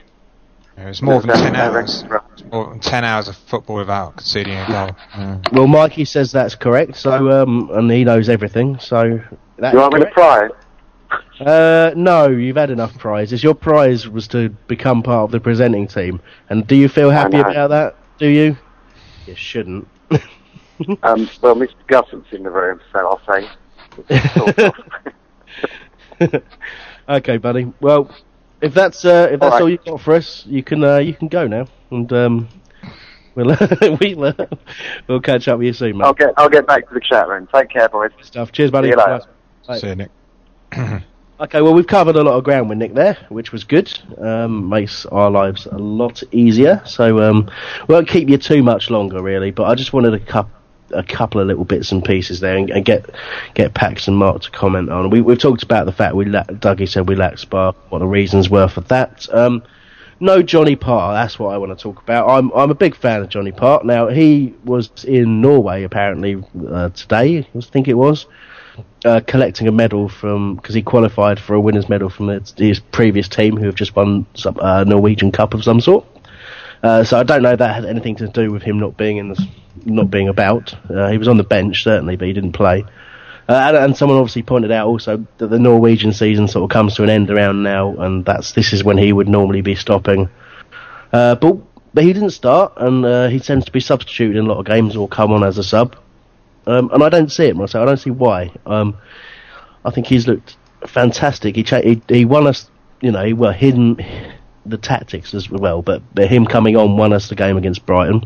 It 0.79 0.85
was 0.85 1.01
more 1.01 1.21
than 1.21 1.29
That's- 1.29 1.43
ten 1.45 1.53
that 1.55 1.73
hours. 1.73 2.05
More 2.53 2.69
than 2.69 2.81
ten 2.81 3.05
hours 3.05 3.29
of 3.29 3.37
football 3.37 3.77
without 3.77 4.17
conceding 4.17 4.55
a 4.55 4.67
goal. 4.67 4.91
Yeah. 5.17 5.39
Well, 5.53 5.67
Mikey 5.67 6.05
says 6.05 6.33
that's 6.33 6.55
correct. 6.55 6.97
So, 6.97 7.31
um, 7.43 7.71
and 7.73 7.91
he 7.91 8.05
knows 8.05 8.29
everything. 8.29 8.79
So 8.79 9.21
that 9.59 9.73
You 9.73 9.79
is 9.79 9.83
want 9.83 9.95
me 9.95 10.01
to 10.01 10.07
correct. 10.11 10.15
prize? 10.15 10.51
Uh, 11.41 11.93
no, 11.97 12.29
you've 12.29 12.57
had 12.57 12.71
enough 12.71 12.97
prizes. 12.99 13.43
Your 13.43 13.55
prize 13.55 14.07
was 14.09 14.29
to 14.29 14.51
become 14.69 15.03
part 15.03 15.25
of 15.25 15.31
the 15.31 15.41
presenting 15.41 15.87
team. 15.87 16.21
And 16.51 16.67
do 16.67 16.75
you 16.75 16.89
feel 16.89 17.11
happy 17.11 17.39
about 17.39 17.69
that? 17.71 17.97
Do 18.19 18.27
you? 18.29 18.57
You 19.27 19.35
shouldn't. 19.35 19.89
Um, 21.03 21.27
well, 21.41 21.55
Mr. 21.55 21.73
Gusson's 21.87 22.27
in 22.33 22.43
the 22.43 22.51
room, 22.51 22.79
so 22.93 22.99
I'll 22.99 23.23
say. 23.27 24.71
okay, 27.09 27.39
buddy. 27.39 27.73
Well, 27.81 28.11
if 28.61 28.75
that's 28.75 29.05
uh, 29.05 29.29
if 29.31 29.41
that's 29.41 29.43
All 29.43 29.51
right. 29.51 29.63
all 29.63 29.71
you 29.71 29.79
got 29.85 30.01
for 30.01 30.15
us, 30.15 30.45
you 30.47 30.63
can 30.63 30.83
uh, 30.83 30.99
you 30.99 31.15
can 31.15 31.29
go 31.29 31.47
now, 31.47 31.67
and 31.91 32.13
um, 32.13 32.49
we'll 33.35 33.47
we'll 34.01 34.25
uh, 34.25 34.47
we'll 35.07 35.21
catch 35.21 35.49
up 35.49 35.59
with 35.59 35.67
you 35.67 35.73
soon, 35.73 35.99
mate. 35.99 36.05
I'll 36.05 36.15
get 36.15 36.35
I'll 36.37 36.49
get 36.49 36.67
back 36.67 36.89
to 36.89 36.95
the 36.95 37.01
chat 37.01 37.29
room. 37.29 37.49
Take 37.53 37.71
care, 37.71 37.89
boys. 37.89 38.11
Stuff. 38.23 38.53
Cheers, 38.53 38.71
buddy. 38.71 38.89
See 38.89 38.91
you 38.93 38.97
later. 38.97 39.27
Bye. 39.67 39.79
See 39.79 39.89
you, 39.89 39.95
Nick. 39.95 40.11
Okay, 41.39 41.61
well, 41.61 41.75
we've 41.75 41.87
covered 41.87 42.17
a 42.17 42.23
lot 42.23 42.39
of 42.39 42.45
ground 42.45 42.71
with 42.71 42.79
Nick 42.79 42.95
there, 42.95 43.19
which 43.29 43.53
was 43.53 43.63
good. 43.63 43.93
Um, 44.17 44.71
makes 44.71 45.05
our 45.05 45.31
lives 45.31 45.67
a 45.67 45.77
lot 45.77 46.23
easier. 46.33 46.81
So, 46.87 47.21
um, 47.21 47.51
won't 47.91 48.09
keep 48.09 48.31
you 48.31 48.39
too 48.39 48.63
much 48.63 48.89
longer, 48.89 49.23
really. 49.23 49.51
But 49.51 49.65
I 49.65 49.75
just 49.75 49.93
wanted 49.93 50.15
a, 50.15 50.19
cup, 50.19 50.49
a 50.91 51.03
couple 51.03 51.41
of 51.41 51.47
little 51.47 51.65
bits 51.65 51.93
and 51.93 52.05
pieces 52.05 52.41
there, 52.41 52.57
and, 52.57 52.71
and 52.71 52.85
get 52.85 53.11
get 53.55 53.75
Pax 53.75 54.09
and 54.09 54.17
Mark 54.17 54.43
to 54.43 54.51
comment 54.51 54.91
on. 54.91 55.11
We, 55.11 55.21
we've 55.21 55.39
talked 55.39 55.63
about 55.63 55.87
the 55.87 55.93
fact 55.93 56.15
we 56.15 56.25
la- 56.27 56.45
Dougie 56.45 56.89
said 56.89 57.09
we 57.09 57.17
lacked 57.17 57.41
spark, 57.41 57.77
what 57.91 57.99
the 57.99 58.07
reasons 58.07 58.49
were 58.49 58.69
for 58.69 58.81
that. 58.83 59.29
Um, 59.33 59.63
no 60.19 60.43
Johnny 60.43 60.77
Parr, 60.77 61.13
that's 61.13 61.39
what 61.39 61.55
I 61.55 61.59
want 61.59 61.77
to 61.77 61.83
talk 61.83 62.01
about. 62.03 62.29
I'm 62.29 62.51
I'm 62.53 62.71
a 62.71 62.75
big 62.75 62.97
fan 62.97 63.23
of 63.23 63.29
Johnny 63.29 63.53
Parr. 63.53 63.83
Now 63.85 64.09
he 64.09 64.55
was 64.65 64.91
in 65.05 65.41
Norway 65.41 65.83
apparently 65.83 66.43
uh, 66.69 66.89
today, 66.91 67.47
I 67.55 67.61
think 67.61 67.89
it 67.89 67.95
was 67.95 68.27
uh, 69.05 69.21
collecting 69.27 69.69
a 69.69 69.73
medal 69.73 70.09
from 70.09 70.57
because 70.57 70.75
he 70.75 70.83
qualified 70.83 71.39
for 71.39 71.55
a 71.55 71.61
winners' 71.61 71.89
medal 71.89 72.09
from 72.09 72.29
his, 72.29 72.55
his 72.57 72.81
previous 72.81 73.29
team, 73.29 73.57
who 73.57 73.67
have 73.67 73.75
just 73.75 73.95
won 73.95 74.27
some 74.35 74.59
uh, 74.61 74.85
Norwegian 74.85 75.33
Cup 75.33 75.55
of 75.55 75.65
some 75.65 75.81
sort. 75.81 76.05
Uh, 76.87 77.03
so 77.03 77.19
I 77.19 77.25
don't 77.25 77.43
know 77.43 77.51
if 77.51 77.59
that 77.59 77.75
had 77.75 77.85
anything 77.85 78.15
to 78.17 78.29
do 78.29 78.53
with 78.53 78.63
him 78.63 78.79
not 78.79 78.97
being 78.97 79.17
in 79.17 79.31
the, 79.31 79.49
not 79.85 80.09
being 80.09 80.29
about. 80.29 80.73
Uh, 80.89 81.09
he 81.09 81.19
was 81.19 81.27
on 81.27 81.37
the 81.37 81.43
bench 81.43 81.83
certainly, 81.83 82.15
but 82.15 82.29
he 82.29 82.33
didn't 82.33 82.53
play. 82.53 82.85
Uh, 83.49 83.55
and, 83.55 83.77
and 83.77 83.97
someone 83.97 84.19
obviously 84.19 84.45
pointed 84.45 84.71
out 84.71 84.87
also 84.87 85.27
that 85.39 85.49
the 85.49 85.59
Norwegian 85.59 86.13
season 86.13 86.47
sort 86.47 86.63
of 86.63 86.71
comes 86.71 86.95
to 86.95 87.03
an 87.03 87.11
end 87.11 87.29
around 87.29 87.65
now, 87.65 87.97
and 87.97 88.25
that's 88.25 88.53
this 88.53 88.73
is 88.73 88.85
when 88.85 88.99
he 88.99 89.13
would 89.13 89.29
normally 89.29 89.63
be 89.63 89.75
stopping. 89.75 90.29
Uh, 91.13 91.35
but 91.35 91.57
but 91.93 92.05
he 92.05 92.13
didn't 92.13 92.31
start, 92.31 92.75
and 92.77 93.05
uh, 93.05 93.27
he 93.27 93.41
tends 93.41 93.65
to 93.65 93.73
be 93.73 93.81
substituted 93.81 94.37
in 94.37 94.45
a 94.45 94.49
lot 94.49 94.59
of 94.59 94.67
games 94.67 94.95
or 94.95 95.09
come 95.09 95.33
on 95.33 95.43
as 95.43 95.59
a 95.59 95.65
sub. 95.65 95.97
Um, 96.69 96.93
and 96.93 97.03
I 97.03 97.09
don't 97.09 97.33
see 97.33 97.47
it 97.47 97.57
myself. 97.57 97.83
I 97.83 97.87
don't 97.87 97.97
see 97.97 98.11
why. 98.11 98.53
Um, 98.65 98.97
I 99.85 99.91
think 99.91 100.07
he's 100.07 100.29
looked 100.29 100.57
fantastic. 100.87 101.57
He, 101.57 101.65
cha- 101.65 101.83
he 101.83 102.01
he 102.09 102.25
won 102.25 102.47
us, 102.47 102.71
you 103.01 103.11
know, 103.11 103.35
well 103.35 103.53
hidden 103.53 103.99
the 104.69 104.79
tactics 104.79 105.35
as 105.35 105.51
well, 105.51 105.83
but, 105.83 106.03
but 106.15 106.29
him 106.29 106.47
coming 106.47 106.77
on 106.77 106.97
won 106.97 107.13
us 107.13 107.29
the 107.29 107.35
game 107.35 107.57
against 107.57 107.87
Brighton. 107.87 108.25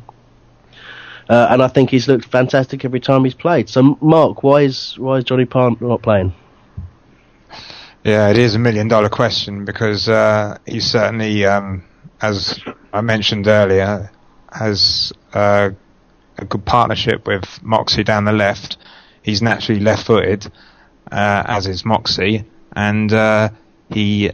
Uh, 1.29 1.47
and 1.51 1.63
I 1.63 1.69
think 1.69 1.91
he's 1.91 2.09
looked 2.09 2.25
fantastic 2.25 2.85
every 2.85 2.99
time 2.99 3.25
he's 3.25 3.35
played. 3.35 3.69
So, 3.69 3.97
Mark, 4.01 4.43
why 4.43 4.63
is 4.63 4.99
why 4.99 5.19
is 5.19 5.25
Johnny 5.25 5.45
Parr 5.45 5.77
not 5.81 6.03
playing? 6.03 6.35
Yeah, 8.03 8.31
it 8.31 8.39
is 8.39 8.55
a 8.55 8.59
million 8.59 8.89
dollar 8.89 9.09
question 9.09 9.65
because 9.65 10.09
uh, 10.09 10.59
he 10.67 10.81
certainly, 10.81 11.45
um, 11.45 11.85
as 12.21 12.59
I 12.93 13.03
mentioned 13.03 13.47
earlier, 13.47 14.11
has 14.51 15.13
uh, 15.33 15.71
a 16.39 16.45
good 16.45 16.65
partnership 16.65 17.27
with 17.27 17.45
Moxey 17.63 18.03
down 18.03 18.25
the 18.25 18.33
left. 18.33 18.79
He's 19.23 19.43
naturally 19.43 19.81
left 19.81 20.07
footed, 20.07 20.47
uh, 21.13 21.45
as 21.47 21.67
is 21.67 21.85
Moxey, 21.85 22.45
and 22.75 23.13
uh, 23.13 23.51
he 23.91 24.33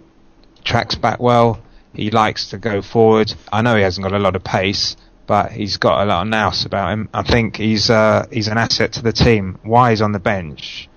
tracks 0.65 0.95
back 0.95 1.21
well. 1.21 1.61
He 1.97 2.11
likes 2.11 2.51
to 2.51 2.59
go 2.59 2.83
forward. 2.83 3.33
I 3.53 3.63
know 3.63 3.77
he 3.77 3.83
hasn't 3.83 4.05
got 4.05 4.13
a 4.13 4.19
lot 4.19 4.37
of 4.37 4.45
pace, 4.45 4.97
but 5.27 5.53
he's 5.53 5.77
got 5.79 6.03
a 6.03 6.05
lot 6.05 6.23
of 6.23 6.29
nous 6.29 6.65
about 6.65 6.93
him. 6.93 7.09
I 7.13 7.23
think 7.23 7.57
he's 7.57 7.91
uh, 7.91 8.27
he's 8.31 8.49
an 8.49 8.59
asset 8.59 8.93
to 8.95 9.03
the 9.03 9.13
team. 9.13 9.59
Why 9.63 9.91
he's 9.91 10.03
on 10.03 10.13
the 10.13 10.21
bench? 10.21 10.89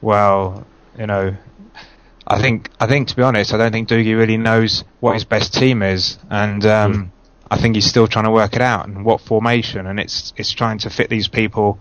Well, 0.00 0.66
you 0.98 1.06
know, 1.06 1.36
I 2.26 2.40
think 2.40 2.70
I 2.80 2.86
think 2.86 3.08
to 3.08 3.16
be 3.16 3.22
honest, 3.22 3.52
I 3.52 3.58
don't 3.58 3.72
think 3.72 3.88
Dougie 3.88 4.16
really 4.16 4.38
knows 4.38 4.84
what 5.00 5.14
his 5.14 5.24
best 5.24 5.54
team 5.54 5.82
is, 5.82 6.18
and 6.30 6.64
um, 6.64 7.12
I 7.50 7.60
think 7.60 7.74
he's 7.74 7.86
still 7.86 8.08
trying 8.08 8.24
to 8.24 8.30
work 8.30 8.54
it 8.56 8.62
out 8.62 8.88
and 8.88 9.04
what 9.04 9.20
formation, 9.20 9.86
and 9.86 10.00
it's 10.00 10.32
it's 10.36 10.52
trying 10.52 10.78
to 10.78 10.90
fit 10.90 11.10
these 11.10 11.28
people 11.28 11.78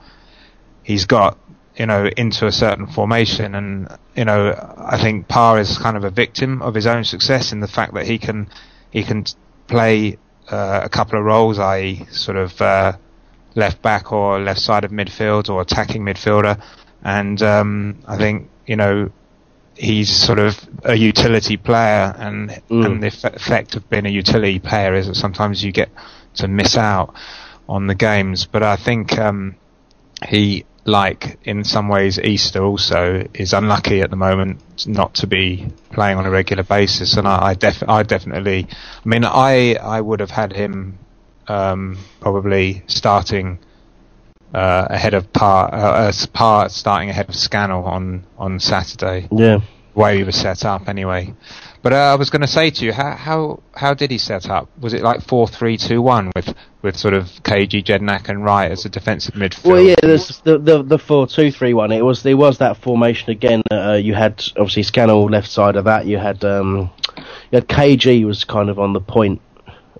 he's 0.89 1.05
got, 1.05 1.37
you 1.79 1.85
know, 1.85 2.09
into 2.17 2.45
a 2.45 2.51
certain 2.51 2.85
formation, 2.87 3.55
and 3.55 3.87
you 4.13 4.25
know, 4.25 4.53
I 4.77 5.01
think 5.01 5.29
Parr 5.29 5.59
is 5.59 5.77
kind 5.77 5.95
of 5.95 6.03
a 6.03 6.09
victim 6.09 6.61
of 6.61 6.75
his 6.75 6.85
own 6.85 7.05
success 7.05 7.53
in 7.53 7.61
the 7.61 7.67
fact 7.69 7.93
that 7.93 8.05
he 8.05 8.19
can 8.19 8.49
he 8.91 9.03
can 9.03 9.23
play 9.67 10.17
uh, 10.51 10.81
a 10.83 10.89
couple 10.89 11.17
of 11.17 11.23
roles, 11.23 11.57
i.e., 11.57 12.05
sort 12.11 12.35
of 12.37 12.61
uh, 12.61 12.93
left 13.55 13.81
back 13.81 14.11
or 14.11 14.39
left 14.39 14.59
side 14.59 14.83
of 14.83 14.91
midfield 14.91 15.49
or 15.49 15.61
attacking 15.61 16.01
midfielder, 16.03 16.61
and 17.03 17.41
um, 17.41 17.97
I 18.05 18.17
think 18.17 18.49
you 18.67 18.75
know 18.75 19.09
he's 19.75 20.09
sort 20.11 20.39
of 20.39 20.59
a 20.83 20.95
utility 20.95 21.55
player, 21.55 22.13
and 22.17 22.49
Mm. 22.69 22.85
and 22.85 23.03
the 23.03 23.07
eff- 23.07 23.23
effect 23.23 23.75
of 23.75 23.89
being 23.89 24.05
a 24.05 24.09
utility 24.09 24.59
player 24.59 24.93
is 24.95 25.07
that 25.07 25.15
sometimes 25.15 25.63
you 25.63 25.71
get 25.71 25.89
to 26.35 26.47
miss 26.49 26.75
out 26.75 27.13
on 27.69 27.87
the 27.87 27.95
games. 27.95 28.45
But 28.45 28.63
I 28.63 28.75
think 28.75 29.17
um, 29.17 29.55
he, 30.27 30.65
like 30.85 31.39
in 31.43 31.63
some 31.63 31.87
ways, 31.87 32.19
Easter 32.19 32.63
also 32.63 33.27
is 33.33 33.53
unlucky 33.53 34.01
at 34.01 34.09
the 34.09 34.15
moment 34.15 34.61
not 34.87 35.15
to 35.15 35.27
be 35.27 35.67
playing 35.91 36.17
on 36.17 36.25
a 36.25 36.29
regular 36.29 36.63
basis, 36.63 37.17
and 37.17 37.27
I, 37.27 37.47
I, 37.47 37.53
def- 37.53 37.87
I 37.87 38.03
definitely, 38.03 38.67
I 38.71 39.07
mean, 39.07 39.25
I 39.25 39.75
I 39.75 40.01
would 40.01 40.19
have 40.19 40.31
had 40.31 40.53
him 40.53 40.99
um, 41.47 41.97
probably 42.21 42.83
starting 42.87 43.59
uh, 44.53 44.87
ahead 44.89 45.13
of 45.13 45.31
part, 45.33 45.73
uh, 45.73 45.77
uh, 45.77 46.11
Parr 46.33 46.69
starting 46.69 47.09
ahead 47.09 47.29
of 47.29 47.35
Scannell 47.35 47.83
on 47.83 48.25
on 48.37 48.59
Saturday. 48.59 49.27
Yeah. 49.31 49.59
Way 49.95 50.17
we 50.17 50.23
were 50.23 50.31
set 50.31 50.65
up 50.65 50.87
anyway. 50.87 51.33
But 51.81 51.93
uh, 51.93 51.95
I 51.95 52.15
was 52.15 52.29
going 52.29 52.41
to 52.41 52.47
say 52.47 52.69
to 52.71 52.85
you, 52.85 52.91
how 52.91 53.15
how 53.15 53.63
how 53.73 53.93
did 53.93 54.11
he 54.11 54.17
set 54.17 54.49
up? 54.49 54.67
Was 54.79 54.93
it 54.93 55.01
like 55.01 55.21
four 55.21 55.47
three 55.47 55.77
two 55.77 56.01
one 56.01 56.31
with 56.35 56.53
with 56.81 56.97
sort 56.97 57.13
of 57.13 57.27
KG 57.43 57.83
Jedinak 57.83 58.27
and 58.27 58.43
Wright 58.43 58.69
as 58.69 58.83
a 58.83 58.89
defensive 58.89 59.35
midfield? 59.35 59.65
Well, 59.65 59.81
yeah, 59.81 59.95
the 59.95 60.57
the 60.57 60.83
the 60.83 60.99
four 60.99 61.25
two 61.25 61.51
three 61.51 61.73
one. 61.73 61.93
It 61.93 62.03
was 62.03 62.21
there 62.23 62.35
was 62.35 62.57
that 62.57 62.77
formation 62.77 63.29
again. 63.29 63.61
Uh, 63.71 63.93
you 63.93 64.13
had 64.13 64.43
obviously 64.57 64.83
Scannell 64.83 65.25
left 65.29 65.49
side 65.49 65.77
of 65.77 65.85
that. 65.85 66.05
You 66.05 66.17
had 66.17 66.43
um, 66.43 66.91
you 67.17 67.55
had 67.55 67.67
KG 67.67 68.25
was 68.25 68.43
kind 68.43 68.69
of 68.69 68.77
on 68.77 68.91
the 68.91 69.01
point 69.01 69.41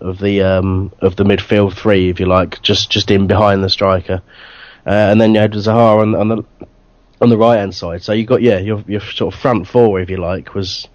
of 0.01 0.19
the 0.19 0.41
um 0.41 0.91
of 0.99 1.15
the 1.15 1.23
midfield 1.23 1.77
three, 1.77 2.09
if 2.09 2.19
you 2.19 2.25
like, 2.25 2.61
just 2.61 2.89
just 2.89 3.09
in 3.09 3.27
behind 3.27 3.63
the 3.63 3.69
striker, 3.69 4.21
uh, 4.85 4.89
and 4.89 5.21
then 5.21 5.33
you 5.33 5.39
had 5.39 5.53
Zaha 5.53 6.01
on 6.01 6.13
on 6.13 6.27
the 6.27 6.43
on 7.21 7.29
the 7.29 7.37
right 7.37 7.57
hand 7.57 7.73
side. 7.73 8.03
So 8.03 8.11
you 8.11 8.25
got 8.25 8.41
yeah, 8.41 8.57
your 8.57 8.83
your 8.85 9.01
sort 9.01 9.33
of 9.33 9.39
front 9.39 9.65
four, 9.65 10.01
if 10.01 10.09
you 10.09 10.17
like, 10.17 10.53
was 10.53 10.85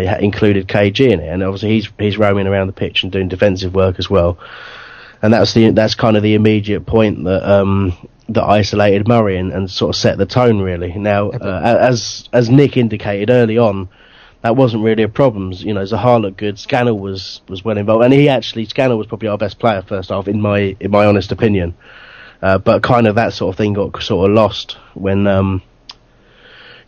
you 0.00 0.08
had 0.08 0.22
included 0.22 0.68
KG 0.68 1.10
in 1.10 1.20
it, 1.20 1.28
and 1.28 1.42
obviously 1.42 1.70
he's 1.70 1.88
he's 1.98 2.18
roaming 2.18 2.46
around 2.46 2.66
the 2.66 2.72
pitch 2.72 3.02
and 3.02 3.12
doing 3.12 3.28
defensive 3.28 3.74
work 3.74 3.98
as 3.98 4.08
well 4.08 4.38
and 5.22 5.32
that's 5.32 5.54
the 5.54 5.70
that's 5.70 5.94
kind 5.94 6.16
of 6.16 6.22
the 6.22 6.34
immediate 6.34 6.84
point 6.84 7.24
that 7.24 7.48
um, 7.48 7.96
that 8.28 8.42
isolated 8.42 9.06
Murray 9.06 9.38
and, 9.38 9.52
and 9.52 9.70
sort 9.70 9.90
of 9.90 9.96
set 9.96 10.18
the 10.18 10.26
tone 10.26 10.60
really. 10.60 10.92
Now, 10.92 11.30
uh, 11.30 11.78
as 11.80 12.28
as 12.32 12.50
Nick 12.50 12.76
indicated 12.76 13.30
early 13.30 13.56
on, 13.56 13.88
that 14.42 14.56
wasn't 14.56 14.82
really 14.82 15.04
a 15.04 15.08
problem. 15.08 15.52
You 15.52 15.74
know, 15.74 15.82
Zaha 15.82 16.20
looked 16.20 16.38
good. 16.38 16.58
Scannell 16.58 16.98
was 16.98 17.40
was 17.48 17.64
well 17.64 17.78
involved, 17.78 18.04
and 18.04 18.12
he 18.12 18.28
actually 18.28 18.64
Scannell 18.64 18.98
was 18.98 19.06
probably 19.06 19.28
our 19.28 19.38
best 19.38 19.60
player 19.60 19.82
first 19.82 20.10
half 20.10 20.26
in 20.26 20.40
my 20.40 20.76
in 20.80 20.90
my 20.90 21.06
honest 21.06 21.30
opinion. 21.30 21.74
Uh, 22.42 22.58
but 22.58 22.82
kind 22.82 23.06
of 23.06 23.14
that 23.14 23.32
sort 23.32 23.54
of 23.54 23.56
thing 23.56 23.72
got 23.72 24.02
sort 24.02 24.28
of 24.28 24.34
lost 24.34 24.76
when. 24.94 25.26
Um, 25.26 25.62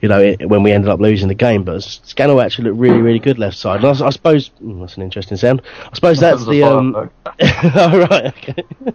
you 0.05 0.09
know, 0.09 0.20
it, 0.20 0.50
when 0.50 0.62
we 0.62 0.70
ended 0.70 0.90
up 0.90 1.00
losing 1.00 1.28
the 1.28 1.34
game, 1.34 1.62
but 1.62 1.82
Scannell 1.82 2.42
actually 2.42 2.64
looked 2.64 2.78
really, 2.78 3.00
really 3.00 3.18
good 3.18 3.38
left 3.38 3.57
side. 3.57 3.82
And 3.82 3.86
I, 3.86 4.07
I 4.07 4.11
suppose 4.11 4.50
mm, 4.62 4.78
that's 4.78 4.98
an 4.98 5.02
interesting 5.02 5.38
sound. 5.38 5.62
I 5.90 5.94
suppose 5.94 6.20
that's 6.20 6.44
That 6.44 6.50
the 6.50 6.61
fire 6.61 6.72
um, 6.74 6.94
all 6.94 7.09
right, 8.11 8.26
okay. 8.26 8.64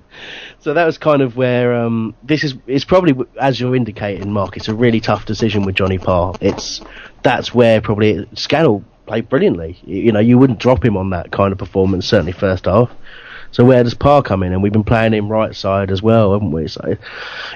so 0.59 0.75
that 0.75 0.85
was 0.85 0.99
kind 0.99 1.23
of 1.23 1.35
where 1.35 1.73
um, 1.73 2.13
this 2.21 2.43
is. 2.43 2.53
It's 2.67 2.85
probably 2.85 3.25
as 3.41 3.59
you're 3.59 3.75
indicating, 3.75 4.31
Mark. 4.31 4.55
It's 4.55 4.67
a 4.67 4.75
really 4.75 4.99
tough 4.99 5.25
decision 5.25 5.65
with 5.65 5.73
Johnny 5.73 5.97
Parr. 5.97 6.35
It's 6.41 6.79
that's 7.23 7.55
where 7.55 7.81
probably 7.81 8.29
Scannell 8.35 8.83
played 9.07 9.29
brilliantly. 9.29 9.79
You, 9.85 10.03
you 10.03 10.11
know, 10.11 10.19
you 10.19 10.37
wouldn't 10.37 10.59
drop 10.59 10.85
him 10.85 10.95
on 10.95 11.09
that 11.09 11.31
kind 11.31 11.51
of 11.51 11.57
performance, 11.57 12.05
certainly 12.05 12.33
first 12.33 12.65
half. 12.65 12.91
So 13.49 13.65
where 13.65 13.83
does 13.83 13.95
Parr 13.95 14.21
come 14.21 14.43
in? 14.43 14.53
And 14.53 14.61
we've 14.61 14.71
been 14.71 14.83
playing 14.83 15.13
him 15.13 15.27
right 15.27 15.55
side 15.55 15.89
as 15.89 16.03
well, 16.03 16.33
haven't 16.33 16.51
we? 16.51 16.67
So 16.67 16.97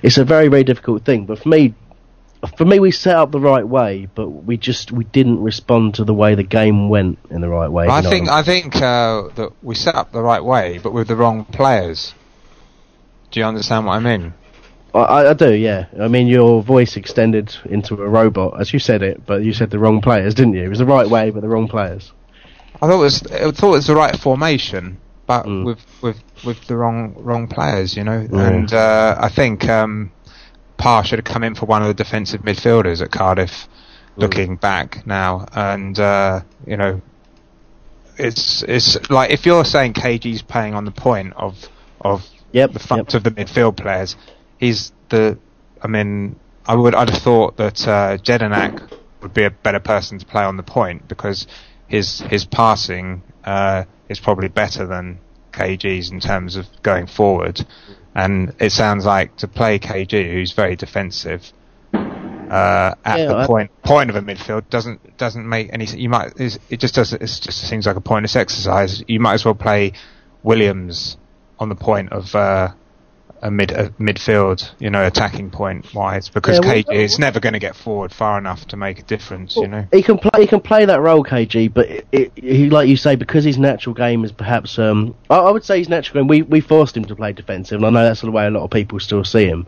it's 0.01 0.17
a 0.17 0.25
very, 0.25 0.47
very 0.47 0.63
difficult 0.63 1.05
thing. 1.05 1.27
But 1.27 1.37
for 1.37 1.49
me, 1.49 1.75
for 2.57 2.65
me, 2.65 2.79
we 2.79 2.91
set 2.91 3.15
up 3.15 3.31
the 3.31 3.39
right 3.39 3.67
way, 3.67 4.07
but 4.13 4.29
we 4.29 4.57
just 4.57 4.91
we 4.91 5.03
didn't 5.05 5.41
respond 5.41 5.95
to 5.95 6.03
the 6.03 6.13
way 6.13 6.35
the 6.35 6.43
game 6.43 6.89
went 6.89 7.17
in 7.29 7.41
the 7.41 7.49
right 7.49 7.69
way. 7.69 7.87
I 7.87 7.97
you 7.97 8.03
know 8.03 8.09
think 8.09 8.27
what 8.27 8.33
I 8.33 8.43
think 8.43 8.75
uh, 8.75 9.29
that 9.35 9.51
we 9.61 9.75
set 9.75 9.95
up 9.95 10.11
the 10.11 10.21
right 10.21 10.43
way, 10.43 10.79
but 10.81 10.93
with 10.93 11.07
the 11.07 11.15
wrong 11.15 11.45
players. 11.45 12.13
Do 13.31 13.39
you 13.39 13.45
understand 13.45 13.85
what 13.87 13.93
I 13.93 13.99
mean? 13.99 14.33
I, 14.93 14.99
I, 14.99 15.29
I 15.31 15.33
do, 15.33 15.51
yeah. 15.51 15.85
I 15.99 16.07
mean, 16.07 16.27
your 16.27 16.61
voice 16.61 16.97
extended 16.97 17.55
into 17.65 17.95
a 17.95 18.07
robot 18.07 18.59
as 18.61 18.71
you 18.73 18.77
said 18.79 19.01
it, 19.01 19.25
but 19.25 19.43
you 19.43 19.53
said 19.53 19.71
the 19.71 19.79
wrong 19.79 20.01
players, 20.01 20.35
didn't 20.35 20.53
you? 20.53 20.63
It 20.63 20.69
was 20.69 20.77
the 20.79 20.85
right 20.85 21.09
way, 21.09 21.31
but 21.31 21.41
the 21.41 21.47
wrong 21.49 21.67
players. 21.67 22.11
I 22.81 22.87
thought 22.87 22.99
it 22.99 23.03
was 23.03 23.23
I 23.31 23.51
thought 23.51 23.73
it 23.73 23.77
was 23.77 23.87
the 23.87 23.95
right 23.95 24.15
formation, 24.17 24.97
but 25.25 25.45
Mm. 25.45 25.65
with 25.65 25.79
with 26.01 26.21
with 26.43 26.65
the 26.67 26.75
wrong 26.75 27.15
wrong 27.17 27.47
players, 27.47 27.95
you 27.95 28.03
know. 28.03 28.27
Yeah. 28.31 28.47
And 28.47 28.73
uh, 28.73 29.15
I 29.19 29.29
think 29.29 29.67
um, 29.69 30.11
Parr 30.77 31.03
should 31.03 31.19
have 31.19 31.25
come 31.25 31.43
in 31.43 31.55
for 31.55 31.65
one 31.65 31.81
of 31.81 31.87
the 31.87 31.93
defensive 31.93 32.41
midfielders 32.41 33.01
at 33.01 33.11
Cardiff. 33.11 33.67
Looking 34.15 34.57
back 34.57 35.07
now, 35.07 35.47
and 35.53 35.97
uh, 35.97 36.41
you 36.67 36.77
know, 36.77 37.01
it's 38.15 38.63
it's 38.67 39.09
like 39.09 39.31
if 39.31 39.47
you're 39.47 39.65
saying 39.65 39.93
KG's 39.93 40.43
playing 40.43 40.75
on 40.75 40.85
the 40.85 40.91
point 40.91 41.33
of 41.35 41.55
of 41.99 42.21
Yep, 42.51 42.73
the 42.73 42.79
front 42.79 43.13
of 43.15 43.23
the 43.23 43.31
midfield 43.31 43.75
players, 43.75 44.15
he's 44.59 44.91
the. 45.09 45.39
I 45.81 45.87
mean, 45.87 46.35
I 46.65 46.75
would 46.75 46.93
I'd 46.93 47.09
have 47.09 47.23
thought 47.23 47.57
that 47.57 47.87
uh, 47.87 48.17
Jedinak 48.17 48.93
would 49.21 49.33
be 49.33 49.43
a 49.43 49.49
better 49.49 49.79
person 49.79 50.19
to 50.19 50.25
play 50.25 50.43
on 50.43 50.57
the 50.57 50.63
point 50.63 51.07
because 51.07 51.47
his 51.87 52.19
his 52.21 52.45
passing 52.45 53.23
uh, 53.43 53.85
is 54.09 54.19
probably 54.19 54.47
better 54.47 54.85
than 54.85 55.19
KG's 55.51 56.11
in 56.11 56.19
terms 56.19 56.55
of 56.55 56.67
going 56.83 57.07
forward, 57.07 57.65
and 58.15 58.53
it 58.59 58.71
sounds 58.71 59.05
like 59.05 59.35
to 59.37 59.47
play 59.47 59.79
KG, 59.79 60.31
who's 60.33 60.51
very 60.53 60.75
defensive. 60.75 61.51
Uh, 61.93 62.93
at 63.03 63.19
Yeah, 63.19 63.25
the 63.27 63.37
I- 63.37 63.47
point 63.47 63.71
point 63.83 64.09
of 64.09 64.15
a 64.15 64.21
midfield 64.21 64.69
doesn't 64.69 65.17
doesn't 65.17 65.47
make 65.47 65.69
any. 65.73 65.85
You 65.85 66.09
might 66.09 66.33
it 66.39 66.77
just 66.79 66.93
does 66.93 67.13
it 67.13 67.19
just 67.21 67.51
seems 67.67 67.87
like 67.87 67.95
a 67.95 68.01
pointless 68.01 68.35
exercise. 68.35 69.03
You 69.07 69.19
might 69.19 69.33
as 69.33 69.45
well 69.45 69.55
play 69.55 69.93
Williams 70.43 71.17
on 71.59 71.69
the 71.69 71.75
point 71.75 72.11
of 72.11 72.35
uh, 72.35 72.73
a 73.43 73.51
mid 73.51 73.71
a 73.71 73.89
midfield, 73.99 74.71
you 74.79 74.89
know, 74.89 75.05
attacking 75.05 75.51
point 75.51 75.93
wise, 75.93 76.29
because 76.29 76.55
Yeah, 76.57 76.65
well- 76.65 76.83
KG 76.83 76.93
is 76.93 77.19
never 77.19 77.39
going 77.39 77.53
to 77.53 77.59
get 77.59 77.75
forward 77.75 78.11
far 78.11 78.37
enough 78.37 78.65
to 78.69 78.77
make 78.77 78.99
a 78.99 79.03
difference. 79.03 79.55
You 79.57 79.67
know, 79.67 79.85
He 79.91 80.01
can 80.01 80.17
play. 80.17 80.41
He 80.41 80.47
can 80.47 80.61
play 80.61 80.85
that 80.85 81.01
role, 81.01 81.23
KG. 81.23 81.71
But 81.71 81.89
it, 81.89 82.07
it, 82.11 82.31
he, 82.35 82.69
like 82.69 82.87
you 82.87 82.95
say, 82.97 83.15
because 83.15 83.43
his 83.43 83.57
natural 83.57 83.93
game 83.93 84.23
is 84.23 84.31
perhaps. 84.31 84.79
Um, 84.79 85.13
I, 85.29 85.35
I 85.35 85.51
would 85.51 85.65
say 85.65 85.77
his 85.77 85.89
natural 85.89 86.21
game. 86.23 86.27
We 86.27 86.41
we 86.41 86.61
forced 86.61 86.95
him 86.97 87.05
to 87.05 87.15
play 87.15 87.33
defensive, 87.33 87.77
and 87.77 87.85
I 87.85 87.89
know 87.89 88.03
that's 88.05 88.21
the 88.21 88.31
way 88.31 88.47
a 88.47 88.49
lot 88.49 88.63
of 88.63 88.71
people 88.71 88.99
still 88.99 89.23
see 89.25 89.45
him. 89.45 89.67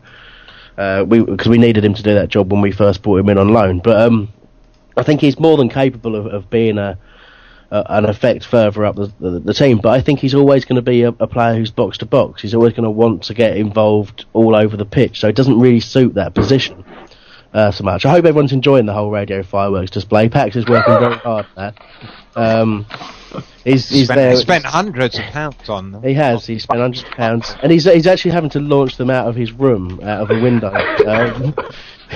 Uh, 0.78 1.03
we 1.07 1.21
because 1.23 1.47
we 1.49 1.57
needed 1.57 1.84
him 1.84 1.93
to 1.93 2.03
do 2.03 2.13
that 2.15 2.30
job 2.30 2.51
when 2.51 2.61
we 2.61 2.71
first 2.71 3.01
brought 3.01 3.19
him 3.19 3.30
in 3.30 3.38
on 3.38 3.49
loan. 3.49 3.80
But 3.80 3.99
um, 4.01 4.30
I 4.97 5.03
think 5.03 5.19
he's 5.21 5.38
more 5.39 5.57
than 5.57 5.69
capable 5.69 6.15
of, 6.15 6.26
of 6.28 6.49
being 6.49 6.78
a, 6.78 6.97
a 7.72 7.97
an 7.97 8.05
effect 8.05 8.45
further 8.45 8.86
up 8.86 8.95
the, 8.95 9.11
the, 9.20 9.39
the 9.39 9.53
team. 9.53 9.80
But 9.80 9.89
I 9.89 10.01
think 10.01 10.20
he's 10.20 10.36
always 10.36 10.66
going 10.66 10.78
to 10.78 10.82
be 10.82 11.03
a, 11.03 11.09
a 11.09 11.28
player 11.28 11.55
who's 11.55 11.72
box 11.72 11.97
to 11.99 12.05
box. 12.05 12.41
He's 12.41 12.53
always 12.53 12.74
going 12.74 12.84
to 12.84 12.91
want 12.91 13.24
to 13.24 13.34
get 13.34 13.57
involved 13.57 14.26
all 14.34 14.55
over 14.55 14.78
the 14.78 14.86
pitch. 14.86 15.20
So 15.20 15.28
it 15.28 15.36
doesn't 15.36 15.59
really 15.59 15.80
suit 15.80 16.16
that 16.16 16.34
position 16.34 16.86
uh, 17.53 17.72
so 17.72 17.84
much. 17.84 18.05
I 18.05 18.11
hope 18.11 18.26
everyone's 18.26 18.51
enjoying 18.51 18.86
the 18.86 18.93
HOL 18.93 19.11
Radio 19.11 19.41
fireworks 19.41 19.91
display. 19.91 20.30
Pax 20.30 20.55
is 20.55 20.68
working 20.68 20.99
very 20.99 21.16
hard 21.16 21.47
that. 21.55 21.76
Um, 22.36 22.86
he's, 23.63 23.88
he's 23.88 24.05
spent, 24.05 24.20
there. 24.20 24.32
he 24.32 24.38
spent 24.38 24.66
hundreds 24.66 25.18
of 25.18 25.24
pounds 25.26 25.70
on 25.70 25.93
them. 25.93 26.03
He 26.03 26.13
has. 26.16 26.45
He 26.45 26.59
spent 26.59 26.82
hundreds 26.82 27.03
of 27.05 27.11
pounds, 27.11 27.55
and 27.63 27.72
he's 27.72 27.86
he's 27.86 28.07
actually 28.07 28.32
having 28.32 28.49
to 28.51 28.59
launch 28.59 28.97
them 28.97 29.09
out 29.09 29.28
of 29.28 29.36
his 29.36 29.53
room, 29.53 30.01
out 30.03 30.22
of 30.24 30.32
a 30.32 30.41
window. 30.41 30.74
Um, 31.05 31.53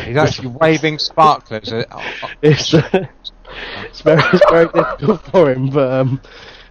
He's 0.06 0.18
actually 0.18 0.50
waving 0.50 1.00
sparklers. 1.00 1.72
At, 1.72 1.88
it's, 2.42 2.74
it's 3.86 4.02
very 4.02 4.22
it's 4.34 4.50
very 4.50 4.68
difficult 4.68 5.22
for 5.32 5.52
him, 5.52 5.70
but 5.70 5.92
um, 5.92 6.22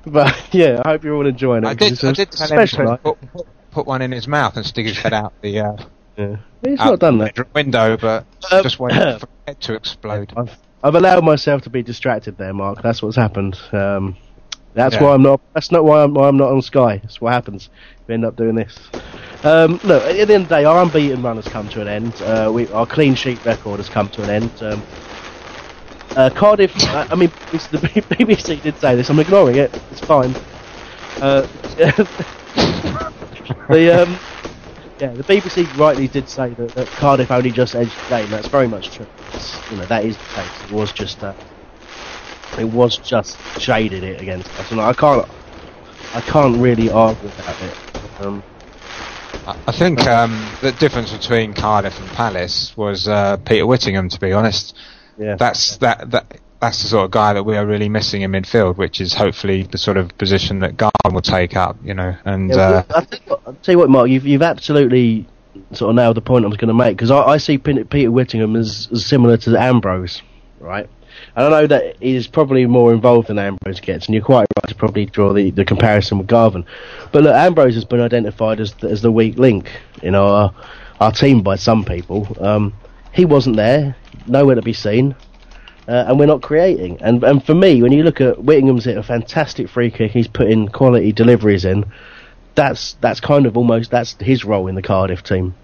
but 0.07 0.35
yeah, 0.55 0.83
I 0.85 0.91
hope 0.91 1.05
you're 1.05 1.15
all 1.15 1.27
enjoying 1.27 1.65
it. 1.65 1.69
I 1.69 1.75
did. 1.75 2.03
I 2.05 2.13
did 2.13 2.33
special 2.33 2.87
to 2.87 2.97
put, 2.99 3.33
put, 3.33 3.47
put 3.71 3.87
one 3.87 4.03
in 4.03 4.13
his 4.13 4.27
mouth 4.29 4.57
and 4.57 4.65
stick 4.65 4.87
his 4.87 4.99
head 4.99 5.13
out 5.13 5.33
the 5.43 5.61
uh, 5.61 5.77
Yeah. 6.17 6.37
He's 6.65 6.79
not 6.79 6.99
done 6.99 7.19
that. 7.19 7.55
window, 7.55 7.97
but 7.97 8.27
Um, 8.51 8.63
just 8.63 8.79
waiting 8.81 9.19
for 9.19 9.29
it 9.47 9.61
to 9.63 9.75
explode. 9.75 10.33
I've 10.37 10.57
I've 10.83 10.95
allowed 10.95 11.25
myself 11.25 11.63
to 11.63 11.71
be 11.71 11.83
distracted 11.83 12.37
there, 12.39 12.53
Mark. 12.55 12.83
That's 12.83 13.03
what's 13.03 13.17
happened. 13.17 13.59
Um, 13.73 14.17
that's 14.75 14.95
Yeah. 14.95 15.03
why 15.05 15.15
I'm 15.15 15.23
not. 15.23 15.41
That's 15.55 15.71
not 15.73 15.85
why 15.85 16.03
I'm, 16.05 16.15
why 16.15 16.29
I'm 16.29 16.37
not 16.37 16.51
on 16.53 16.63
Sky. 16.63 16.99
That's 16.99 17.21
what 17.21 17.33
happens. 17.33 17.69
We 18.07 18.15
end 18.15 18.25
up 18.25 18.37
doing 18.37 18.55
this. 18.55 18.79
Um, 19.43 19.81
look, 19.85 20.03
at 20.05 20.15
the 20.29 20.35
end 20.35 20.45
of 20.45 20.49
the 20.49 20.55
day, 20.57 20.65
our 20.65 20.83
unbeaten 20.83 21.23
run 21.23 21.37
has 21.37 21.47
come 21.47 21.69
to 21.71 21.81
an 21.81 21.89
end. 21.89 22.15
Uh, 22.23 22.51
we, 22.53 22.67
our 22.69 22.87
clean 22.87 23.15
sheet 23.15 23.45
record 23.45 23.79
has 23.79 23.89
come 23.89 24.09
to 24.11 24.23
an 24.23 24.31
end. 24.31 24.63
Um, 24.63 24.83
uh, 26.19 26.31
Cardiff. 26.31 26.73
I, 26.85 27.07
I 27.11 27.15
mean, 27.15 27.31
the 27.53 27.59
BBC 28.11 28.61
did 28.61 28.77
say 28.77 28.97
this. 28.97 29.09
I'm 29.09 29.21
ignoring 29.21 29.57
it. 29.57 29.73
It's 29.93 30.01
fine. 30.01 30.35
Uh, 31.21 31.43
the 33.69 34.03
um, 34.03 34.19
yeah, 34.99 35.13
the 35.13 35.23
BBC 35.23 35.79
rightly 35.79 36.09
did 36.09 36.29
say 36.29 36.51
that, 36.51 36.75
that 36.75 36.89
Cardiff 36.89 37.31
only 37.31 37.53
just 37.53 37.77
edged 37.77 37.93
the 38.05 38.09
game. 38.09 38.31
That's 38.31 38.49
very 38.49 38.67
much 38.67 38.91
true. 38.91 39.07
It's, 39.33 39.71
you 39.71 39.77
know, 39.77 39.87
that 39.87 40.05
is 40.05 40.17
the 40.17 40.25
case. 40.25 40.65
It 40.65 40.73
was 40.73 40.93
just 40.93 41.21
that. 41.21 41.37
It 42.59 42.65
was 42.65 42.99
just 42.99 43.39
shaded 43.61 44.03
it 44.03 44.21
against 44.21 44.49
us, 44.59 44.73
and 44.73 44.81
I 44.81 44.93
can't. 44.95 45.25
I 46.15 46.21
can't 46.23 46.61
really 46.61 46.91
argue 46.91 47.29
about 47.29 47.63
it. 47.63 47.77
Um, 48.21 48.43
I 49.47 49.57
I 49.69 49.73
think 49.73 50.01
um, 50.09 50.49
the 50.63 50.73
difference 50.73 51.13
between 51.13 51.55
Cardiff 51.55 52.01
and 52.01 52.09
Palace 52.11 52.77
was 52.77 53.07
uh, 53.07 53.37
Peter 53.37 53.67
Whittingham. 53.67 54.09
To 54.09 54.19
be 54.19 54.33
honest, 54.33 54.75
yeah, 55.19 55.37
that's 55.37 55.77
that 55.79 56.11
that 56.11 56.41
that's 56.61 56.83
the 56.83 56.89
sort 56.89 57.05
of 57.05 57.11
guy 57.11 57.33
that 57.33 57.45
we 57.45 57.57
are 57.57 57.67
really 57.67 57.89
missing 57.89 58.23
in 58.23 58.33
midfield, 58.33 58.77
which 58.77 59.01
is 59.01 59.15
hopefully 59.15 59.63
the 59.63 59.79
sort 59.79 59.97
of 59.97 60.17
position 60.19 60.61
that 60.61 60.77
Garn 60.77 60.93
will 61.13 61.21
take 61.21 61.57
up. 61.57 61.77
You 61.85 61.95
know, 61.95 62.17
and 62.25 62.51
Yeah, 62.51 62.57
uh, 62.57 62.85
I 62.91 63.19
what, 63.27 63.41
I'll 63.47 63.53
tell 63.55 63.73
you 63.73 63.79
what, 63.79 63.91
Mark, 63.91 64.09
you've 64.09 64.27
you've 64.27 64.43
absolutely 64.43 65.27
sort 65.73 65.91
of 65.91 65.97
nailed 65.97 66.17
the 66.17 66.21
point 66.21 66.45
I 66.45 66.49
was 66.49 66.57
going 66.57 66.69
to 66.69 66.75
make 66.75 66.97
because 66.97 67.11
I, 67.11 67.23
I 67.23 67.37
see 67.39 67.59
Peter 67.59 68.11
Whittingham 68.11 68.57
as, 68.57 68.89
as 68.93 69.05
similar 69.05 69.37
to 69.39 69.57
Ambrose, 69.59 70.23
right? 70.61 70.89
And 71.35 71.47
I 71.47 71.61
know 71.61 71.67
that 71.67 71.97
he's 72.01 72.27
probably 72.27 72.65
more 72.67 72.93
involved 72.93 73.29
than 73.29 73.39
Ambrose 73.39 73.81
gets, 73.81 74.07
and 74.07 74.15
you're 74.15 74.25
quite 74.25 74.47
right 74.57 74.69
to 74.69 74.75
probably 74.75 75.07
draw 75.07 75.33
the, 75.33 75.51
the 75.51 75.65
comparison 75.65 76.19
with 76.19 76.29
Garvan. 76.29 76.65
But 77.13 77.25
look, 77.25 77.35
Ambrose 77.35 77.75
has 77.75 77.85
been 77.85 78.01
identified 78.01 78.61
as 78.61 78.73
the, 78.75 78.89
as 78.89 79.03
the 79.03 79.11
weak 79.11 79.37
link 79.37 79.69
in 80.03 80.15
our 80.15 80.55
our 81.01 81.13
team 81.13 81.43
by 81.43 81.57
some 81.57 81.85
people. 81.85 82.27
Um, 82.41 82.75
he 83.13 83.25
wasn't 83.25 83.57
there, 83.57 83.97
nowhere 84.29 84.55
to 84.55 84.63
be 84.63 84.73
seen. 84.73 85.15
Uh, 85.89 86.05
and 86.09 86.19
we're 86.19 86.27
not 86.27 86.43
creating. 86.43 86.99
And 87.01 87.25
and 87.25 87.43
for 87.43 87.55
me, 87.55 87.83
when 87.83 87.93
you 87.93 88.03
look 88.03 88.21
at 88.21 88.45
Whittingham's 88.45 88.85
hit 88.85 88.99
a 88.99 89.03
fantastic 89.03 89.71
free 89.71 89.91
kick, 89.91 90.13
he's 90.13 90.29
putting 90.29 90.69
quality 90.69 91.13
deliveries 91.13 91.65
in. 91.65 91.87
That's 92.55 92.95
that's 93.01 93.21
kind 93.21 93.47
of 93.47 93.57
almost 93.57 93.91
that's 93.91 94.15
his 94.21 94.45
role 94.45 94.67
in 94.67 94.75
the 94.75 94.83
Cardiff 94.83 95.23
team, 95.23 95.55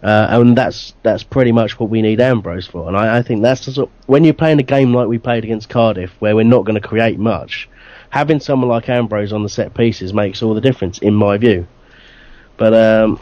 uh, 0.00 0.28
and 0.30 0.56
that's 0.56 0.94
that's 1.02 1.24
pretty 1.24 1.50
much 1.50 1.80
what 1.80 1.90
we 1.90 2.02
need 2.02 2.20
Ambrose 2.20 2.68
for. 2.68 2.86
And 2.86 2.96
I, 2.96 3.18
I 3.18 3.22
think 3.22 3.42
that's 3.42 3.76
when 4.06 4.22
you're 4.22 4.32
playing 4.32 4.60
a 4.60 4.62
game 4.62 4.94
like 4.94 5.08
we 5.08 5.18
played 5.18 5.42
against 5.42 5.68
Cardiff, 5.68 6.12
where 6.20 6.36
we're 6.36 6.44
not 6.44 6.64
going 6.64 6.80
to 6.80 6.88
create 6.88 7.18
much, 7.18 7.68
having 8.10 8.38
someone 8.38 8.68
like 8.68 8.88
Ambrose 8.88 9.32
on 9.32 9.42
the 9.42 9.48
set 9.48 9.74
pieces 9.74 10.14
makes 10.14 10.40
all 10.40 10.54
the 10.54 10.60
difference, 10.60 10.98
in 10.98 11.14
my 11.14 11.36
view. 11.36 11.66
But 12.58 12.74
um, 12.74 13.20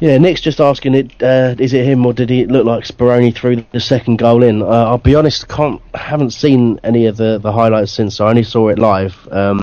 yeah, 0.00 0.16
Nick's 0.18 0.40
just 0.40 0.60
asking 0.60 0.94
it. 0.94 1.22
Uh, 1.22 1.54
is 1.58 1.72
it 1.72 1.84
him 1.84 2.04
or 2.06 2.12
did 2.12 2.30
he 2.30 2.46
look 2.46 2.64
like 2.64 2.84
Speroni 2.84 3.34
threw 3.34 3.64
the 3.72 3.80
second 3.80 4.18
goal 4.18 4.42
in? 4.42 4.62
Uh, 4.62 4.66
I'll 4.66 4.98
be 4.98 5.14
honest, 5.14 5.48
can't 5.48 5.80
haven't 5.94 6.30
seen 6.30 6.78
any 6.84 7.06
of 7.06 7.16
the, 7.16 7.38
the 7.38 7.52
highlights 7.52 7.92
since. 7.92 8.20
I 8.20 8.28
only 8.28 8.44
saw 8.44 8.68
it 8.68 8.78
live, 8.78 9.16
um, 9.30 9.60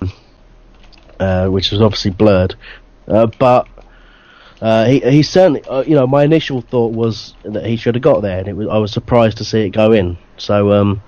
uh, 1.19 1.47
which 1.47 1.71
was 1.71 1.81
obviously 1.81 2.11
blurred. 2.11 2.55
Uh, 3.07 3.27
but 3.39 3.67
uh, 4.61 4.85
he 4.85 4.99
he 4.99 5.23
certainly, 5.23 5.63
uh, 5.63 5.83
you 5.87 5.95
know, 5.95 6.07
my 6.07 6.23
initial 6.23 6.61
thought 6.61 6.91
was 6.93 7.33
that 7.43 7.65
he 7.65 7.77
should 7.77 7.95
have 7.95 8.01
got 8.01 8.21
there, 8.21 8.39
and 8.39 8.47
it 8.47 8.53
was 8.53 8.67
I 8.67 8.77
was 8.77 8.91
surprised 8.91 9.37
to 9.37 9.45
see 9.45 9.61
it 9.61 9.69
go 9.69 9.91
in. 9.91 10.17
So 10.37 10.73
um, 10.73 11.01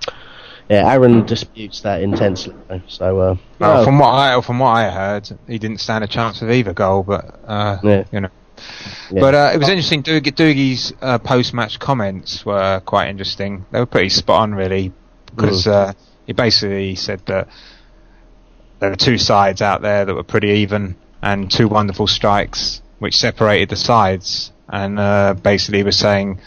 yeah, 0.70 0.90
Aaron 0.90 1.26
disputes 1.26 1.80
that 1.82 2.02
intensely. 2.02 2.54
So 2.86 3.18
uh, 3.20 3.36
well, 3.58 3.78
no. 3.78 3.84
from 3.84 3.98
what 3.98 4.14
I 4.14 4.40
from 4.40 4.58
what 4.58 4.68
I 4.70 4.90
heard, 4.90 5.28
he 5.46 5.58
didn't 5.58 5.80
stand 5.80 6.04
a 6.04 6.06
chance 6.06 6.40
of 6.40 6.50
either 6.50 6.72
goal. 6.72 7.02
But 7.02 7.40
uh, 7.46 7.78
Yeah. 7.82 8.04
you 8.10 8.20
know. 8.20 8.30
Yeah. 9.10 9.20
But 9.20 9.34
uh, 9.34 9.50
it 9.54 9.58
was 9.58 9.68
interesting. 9.68 10.02
Dougie, 10.02 10.34
Dougie's 10.34 10.92
uh, 11.00 11.18
post-match 11.18 11.78
comments 11.78 12.44
were 12.44 12.80
quite 12.84 13.08
interesting. 13.08 13.64
They 13.70 13.78
were 13.80 13.86
pretty 13.86 14.08
spot 14.10 14.42
on, 14.42 14.54
really, 14.54 14.92
because 15.34 15.66
Mm. 15.66 15.72
uh, 15.72 15.92
he 16.26 16.32
basically 16.32 16.94
said 16.94 17.20
that 17.26 17.48
there 18.80 18.90
were 18.90 18.96
two 18.96 19.18
sides 19.18 19.62
out 19.62 19.82
there 19.82 20.04
that 20.04 20.14
were 20.14 20.22
pretty 20.22 20.48
even, 20.62 20.96
and 21.22 21.50
two 21.50 21.68
wonderful 21.68 22.06
strikes 22.06 22.80
which 22.98 23.16
separated 23.16 23.68
the 23.68 23.76
sides. 23.76 24.52
And 24.68 24.98
uh, 24.98 25.34
basically, 25.34 25.78
he 25.78 25.84
was 25.84 25.98
saying 25.98 26.40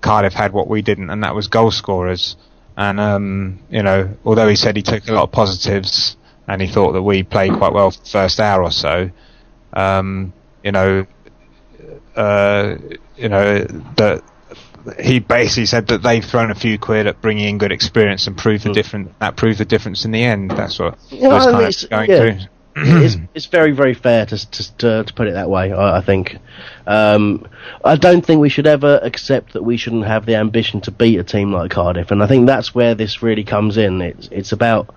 Cardiff 0.00 0.32
had 0.32 0.52
what 0.52 0.68
we 0.68 0.80
didn't, 0.82 1.10
and 1.10 1.22
that 1.24 1.34
was 1.34 1.48
goal 1.48 1.70
scorers. 1.70 2.36
And 2.76 2.98
um, 3.00 3.58
you 3.70 3.82
know, 3.82 4.16
although 4.24 4.48
he 4.48 4.56
said 4.56 4.76
he 4.76 4.82
took 4.82 5.06
a 5.08 5.12
lot 5.12 5.24
of 5.24 5.32
positives, 5.32 6.16
and 6.48 6.62
he 6.62 6.68
thought 6.68 6.92
that 6.92 7.02
we 7.02 7.22
played 7.22 7.52
quite 7.54 7.72
well 7.72 7.90
for 7.90 7.98
the 7.98 8.08
first 8.08 8.40
hour 8.40 8.62
or 8.62 8.70
so. 8.70 9.10
Um, 9.72 10.32
you 10.62 10.72
know, 10.72 11.06
uh, 12.16 12.76
you 13.16 13.28
know 13.28 13.64
that 13.96 14.22
he 15.00 15.18
basically 15.18 15.66
said 15.66 15.88
that 15.88 16.02
they've 16.02 16.24
thrown 16.24 16.50
a 16.50 16.54
few 16.54 16.78
quid 16.78 17.06
at 17.06 17.20
bringing 17.20 17.48
in 17.48 17.58
good 17.58 17.72
experience 17.72 18.26
and 18.26 18.36
proved 18.36 18.64
the 18.64 18.72
different 18.72 19.18
that 19.18 19.36
proved 19.36 19.58
the 19.58 19.64
difference 19.64 20.04
in 20.04 20.12
the 20.12 20.22
end. 20.22 20.50
That's 20.50 20.78
what 20.78 20.98
Yeah, 21.10 21.28
was 21.28 21.46
I 21.46 21.50
kind 21.50 21.58
mean, 21.58 21.68
of 21.68 21.90
going 21.90 22.10
yeah. 22.10 22.18
through. 22.18 22.48
it's, 22.78 23.16
it's 23.34 23.46
very, 23.46 23.72
very 23.72 23.94
fair 23.94 24.26
to, 24.26 24.50
to, 24.50 24.76
to, 24.76 25.04
to 25.04 25.14
put 25.14 25.26
it 25.28 25.32
that 25.32 25.48
way, 25.48 25.72
I, 25.72 25.98
I 25.98 26.00
think. 26.02 26.36
Um, 26.86 27.48
I 27.82 27.96
don't 27.96 28.24
think 28.24 28.40
we 28.40 28.50
should 28.50 28.66
ever 28.66 29.00
accept 29.02 29.54
that 29.54 29.62
we 29.64 29.78
shouldn't 29.78 30.04
have 30.04 30.26
the 30.26 30.34
ambition 30.34 30.82
to 30.82 30.90
beat 30.90 31.18
a 31.18 31.24
team 31.24 31.52
like 31.52 31.70
Cardiff, 31.70 32.10
and 32.10 32.22
I 32.22 32.26
think 32.26 32.46
that's 32.46 32.74
where 32.74 32.94
this 32.94 33.22
really 33.22 33.44
comes 33.44 33.78
in. 33.78 34.02
It's, 34.02 34.28
it's 34.30 34.52
about 34.52 34.94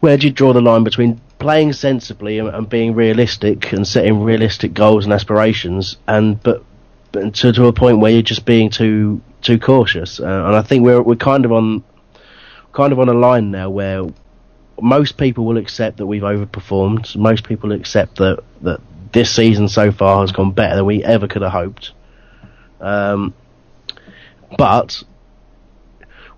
where 0.00 0.18
do 0.18 0.26
you 0.26 0.32
draw 0.32 0.52
the 0.52 0.60
line 0.60 0.84
between 0.84 1.18
playing 1.38 1.72
sensibly 1.72 2.38
and, 2.38 2.48
and 2.48 2.68
being 2.68 2.94
realistic 2.94 3.72
and 3.72 3.86
setting 3.86 4.22
realistic 4.22 4.74
goals 4.74 5.04
and 5.04 5.12
aspirations, 5.12 5.96
and 6.06 6.42
but, 6.42 6.64
but 7.12 7.34
to, 7.34 7.52
to 7.52 7.66
a 7.66 7.72
point 7.72 7.98
where 7.98 8.12
you're 8.12 8.22
just 8.22 8.44
being 8.44 8.70
too 8.70 9.20
too 9.42 9.58
cautious. 9.58 10.20
Uh, 10.20 10.24
and 10.24 10.56
I 10.56 10.62
think 10.62 10.84
we're 10.84 11.02
we're 11.02 11.16
kind 11.16 11.44
of 11.44 11.52
on 11.52 11.84
kind 12.72 12.92
of 12.92 12.98
on 12.98 13.08
a 13.08 13.14
line 13.14 13.50
now 13.50 13.70
where 13.70 14.02
most 14.80 15.16
people 15.16 15.44
will 15.44 15.56
accept 15.56 15.98
that 15.98 16.06
we've 16.06 16.22
overperformed. 16.22 17.16
Most 17.16 17.44
people 17.44 17.72
accept 17.72 18.16
that 18.16 18.42
that 18.62 18.80
this 19.12 19.34
season 19.34 19.68
so 19.68 19.92
far 19.92 20.20
has 20.20 20.32
gone 20.32 20.52
better 20.52 20.76
than 20.76 20.86
we 20.86 21.02
ever 21.04 21.26
could 21.26 21.42
have 21.42 21.52
hoped. 21.52 21.92
Um, 22.80 23.34
but 24.56 25.02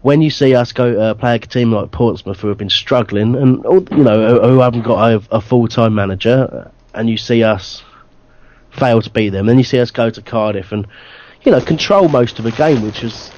when 0.02 0.22
you 0.22 0.30
see 0.30 0.54
us 0.54 0.72
go 0.72 0.98
uh, 0.98 1.14
play 1.14 1.36
a 1.36 1.38
team 1.38 1.72
like 1.72 1.90
Portsmouth, 1.90 2.40
who 2.40 2.48
have 2.48 2.58
been 2.58 2.70
struggling, 2.70 3.34
and 3.34 3.64
you 3.90 4.04
know 4.04 4.40
who, 4.40 4.60
haven't 4.60 4.82
got 4.82 5.12
a, 5.12 5.22
a 5.36 5.40
full 5.40 5.68
time 5.68 5.94
manager, 5.94 6.70
and 6.94 7.10
you 7.10 7.16
see 7.16 7.42
us 7.42 7.82
fail 8.70 9.02
to 9.02 9.10
beat 9.10 9.30
them, 9.30 9.46
then 9.46 9.58
you 9.58 9.64
see 9.64 9.80
us 9.80 9.90
go 9.90 10.10
to 10.10 10.22
Cardiff 10.22 10.72
and 10.72 10.86
you 11.42 11.52
know 11.52 11.60
control 11.60 12.08
most 12.08 12.38
of 12.38 12.44
the 12.44 12.52
game, 12.52 12.82
which 12.82 13.02
is 13.02 13.30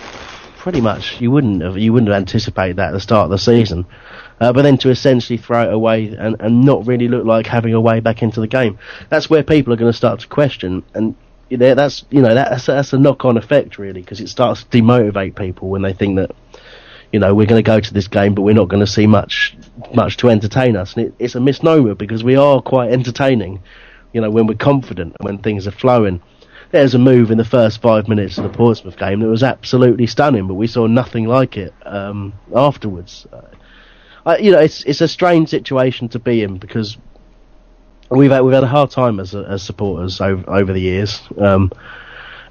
pretty 0.59 0.81
much 0.81 1.21
you 1.21 1.31
wouldn't 1.31 1.63
have 1.63 1.79
you 1.79 1.93
wouldn't 1.93 2.11
have 2.11 2.21
anticipated 2.21 2.77
that 2.77 2.89
at 2.89 2.93
the 2.93 3.01
start 3.01 3.25
of 3.25 3.31
the 3.31 3.39
season. 3.39 3.87
Uh, 4.41 4.53
but 4.53 4.63
then 4.63 4.79
to 4.79 4.89
essentially 4.89 5.37
throw 5.37 5.69
it 5.69 5.73
away 5.73 6.15
and, 6.17 6.37
and 6.41 6.65
not 6.65 6.87
really 6.87 7.09
look 7.09 7.27
like 7.27 7.47
having 7.47 7.75
a 7.75 7.81
way 7.81 8.01
back 8.01 8.23
into 8.23 8.41
the 8.41 8.47
game, 8.47 8.79
that's 9.11 9.29
where 9.29 9.43
people 9.43 9.71
are 9.71 9.77
going 9.77 9.91
to 9.93 9.97
start 9.97 10.19
to 10.19 10.27
question. 10.27 10.83
And 10.95 11.15
that's 11.51 12.05
you 12.11 12.23
know 12.23 12.35
that's 12.35 12.67
that's 12.67 12.93
a 12.93 12.99
knock-on 12.99 13.37
effect 13.37 13.79
really 13.79 14.01
because 14.01 14.21
it 14.21 14.29
starts 14.29 14.65
to 14.65 14.79
demotivate 14.79 15.37
people 15.37 15.69
when 15.69 15.83
they 15.83 15.93
think 15.93 16.17
that 16.17 16.31
you 17.13 17.19
know 17.19 17.35
we're 17.35 17.47
going 17.47 17.63
to 17.63 17.67
go 17.67 17.81
to 17.81 17.95
this 17.95 18.09
game 18.09 18.35
but 18.35 18.43
we're 18.43 18.55
not 18.55 18.69
going 18.69 18.85
to 18.85 18.91
see 18.91 19.07
much 19.07 19.57
much 19.95 20.17
to 20.19 20.29
entertain 20.29 20.77
us. 20.77 20.95
And 20.97 21.07
it, 21.07 21.15
it's 21.19 21.35
a 21.35 21.41
misnomer 21.41 21.95
because 21.95 22.23
we 22.23 22.37
are 22.37 22.61
quite 22.61 22.93
entertaining. 22.93 23.63
You 24.13 24.21
know 24.21 24.31
when 24.31 24.47
we're 24.47 24.55
confident 24.55 25.17
and 25.19 25.27
when 25.27 25.39
things 25.39 25.67
are 25.67 25.73
flowing. 25.73 26.23
There's 26.73 26.95
a 26.95 27.01
move 27.01 27.33
in 27.33 27.39
the 27.39 27.45
first 27.45 27.83
five 27.83 28.07
minutes 28.07 28.39
of 28.39 28.45
the 28.45 28.51
Portsmouth 28.51 28.97
game 28.97 29.19
that 29.21 29.27
was 29.27 29.43
absolutely 29.43 30.07
stunning, 30.07 30.47
but 30.47 30.55
we 30.55 30.69
saw 30.69 30.87
nothing 30.87 31.27
like 31.27 31.57
it 31.57 31.75
um, 31.85 32.33
afterwards. 32.55 33.27
Uh, 34.25 34.37
you 34.39 34.53
know, 34.53 34.61
it's 34.61 34.85
it's 34.85 35.01
a 35.01 35.09
strange 35.09 35.49
situation 35.49 36.09
to 36.11 36.21
be 36.21 36.43
in 36.45 36.59
because 36.59 36.97
we've 38.09 38.31
had, 38.31 38.43
we've 38.43 38.55
had 38.55 38.65
a 38.65 38.69
hard 38.69 38.91
time 38.91 39.19
as 39.19 39.35
as 39.35 39.63
supporters 39.63 40.21
over 40.21 40.49
over 40.49 40.73
the 40.73 40.81
years, 40.81 41.21
um, 41.39 41.73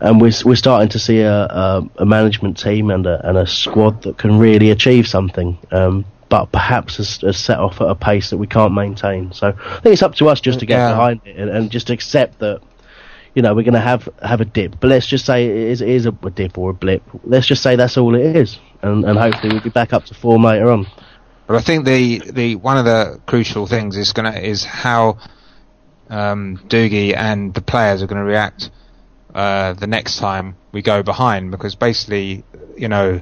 and 0.02 0.22
we're 0.22 0.32
we're 0.46 0.56
starting 0.56 0.90
to 0.90 1.00
see 1.00 1.20
a, 1.22 1.44
a, 1.46 1.90
a 1.98 2.06
management 2.06 2.58
team 2.58 2.90
and 2.90 3.06
a 3.06 3.28
and 3.28 3.38
a 3.38 3.46
squad 3.48 4.04
that 4.04 4.18
can 4.18 4.40
really 4.40 4.72
achieve 4.72 5.08
something. 5.08 5.58
Um, 5.72 6.06
but 6.30 6.52
perhaps 6.52 6.98
has, 6.98 7.18
has 7.22 7.38
set 7.38 7.58
off 7.58 7.82
at 7.82 7.88
a 7.90 7.96
pace 7.96 8.30
that 8.30 8.38
we 8.38 8.46
can't 8.46 8.74
maintain. 8.74 9.32
So 9.34 9.48
I 9.48 9.80
think 9.80 9.94
it's 9.94 10.04
up 10.04 10.14
to 10.16 10.30
us 10.30 10.40
just 10.40 10.60
to 10.60 10.66
get 10.68 10.78
Yeah. 10.78 10.90
behind 10.92 11.22
it 11.26 11.36
and, 11.38 11.50
and 11.50 11.72
just 11.72 11.90
accept 11.90 12.38
that 12.40 12.62
you 13.34 13.42
know 13.42 13.56
we're 13.56 13.64
going 13.64 13.74
to 13.74 13.80
have 13.80 14.08
have 14.22 14.40
a 14.40 14.46
dip. 14.46 14.80
But 14.80 14.90
let's 14.90 15.08
just 15.08 15.26
say 15.26 15.46
it 15.48 15.56
is, 15.56 15.82
it 15.82 15.90
is 15.90 16.06
a, 16.06 16.16
a 16.24 16.30
dip 16.30 16.58
or 16.58 16.70
a 16.70 16.74
blip. 16.74 17.02
Let's 17.24 17.48
just 17.48 17.64
say 17.64 17.76
that's 17.76 17.98
all 17.98 18.14
it 18.16 18.36
is, 18.36 18.60
and, 18.84 19.04
and 19.06 19.18
hopefully 19.18 19.54
we'll 19.54 19.64
be 19.64 19.70
back 19.70 19.92
up 19.92 20.06
to 20.06 20.14
form 20.14 20.44
later 20.44 20.70
on. 20.70 20.86
But 21.48 21.56
I 21.56 21.62
think 21.62 21.86
the, 21.86 22.20
the 22.32 22.56
one 22.58 22.78
of 22.78 22.86
the 22.86 23.20
crucial 23.26 23.66
things 23.66 23.98
is 23.98 24.14
gonna 24.14 24.34
is 24.34 24.64
how 24.64 25.18
um, 26.12 26.60
Dougie 26.68 27.16
and 27.16 27.54
the 27.56 27.62
players 27.62 28.04
are 28.04 28.08
going 28.08 28.20
to 28.22 28.24
react 28.26 28.70
uh, 29.40 29.74
the 29.74 29.88
next 29.88 30.18
time 30.18 30.56
we 30.72 30.82
go 30.82 31.04
behind 31.04 31.52
because 31.52 31.76
basically 31.76 32.44
you 32.78 32.88
know 32.88 33.22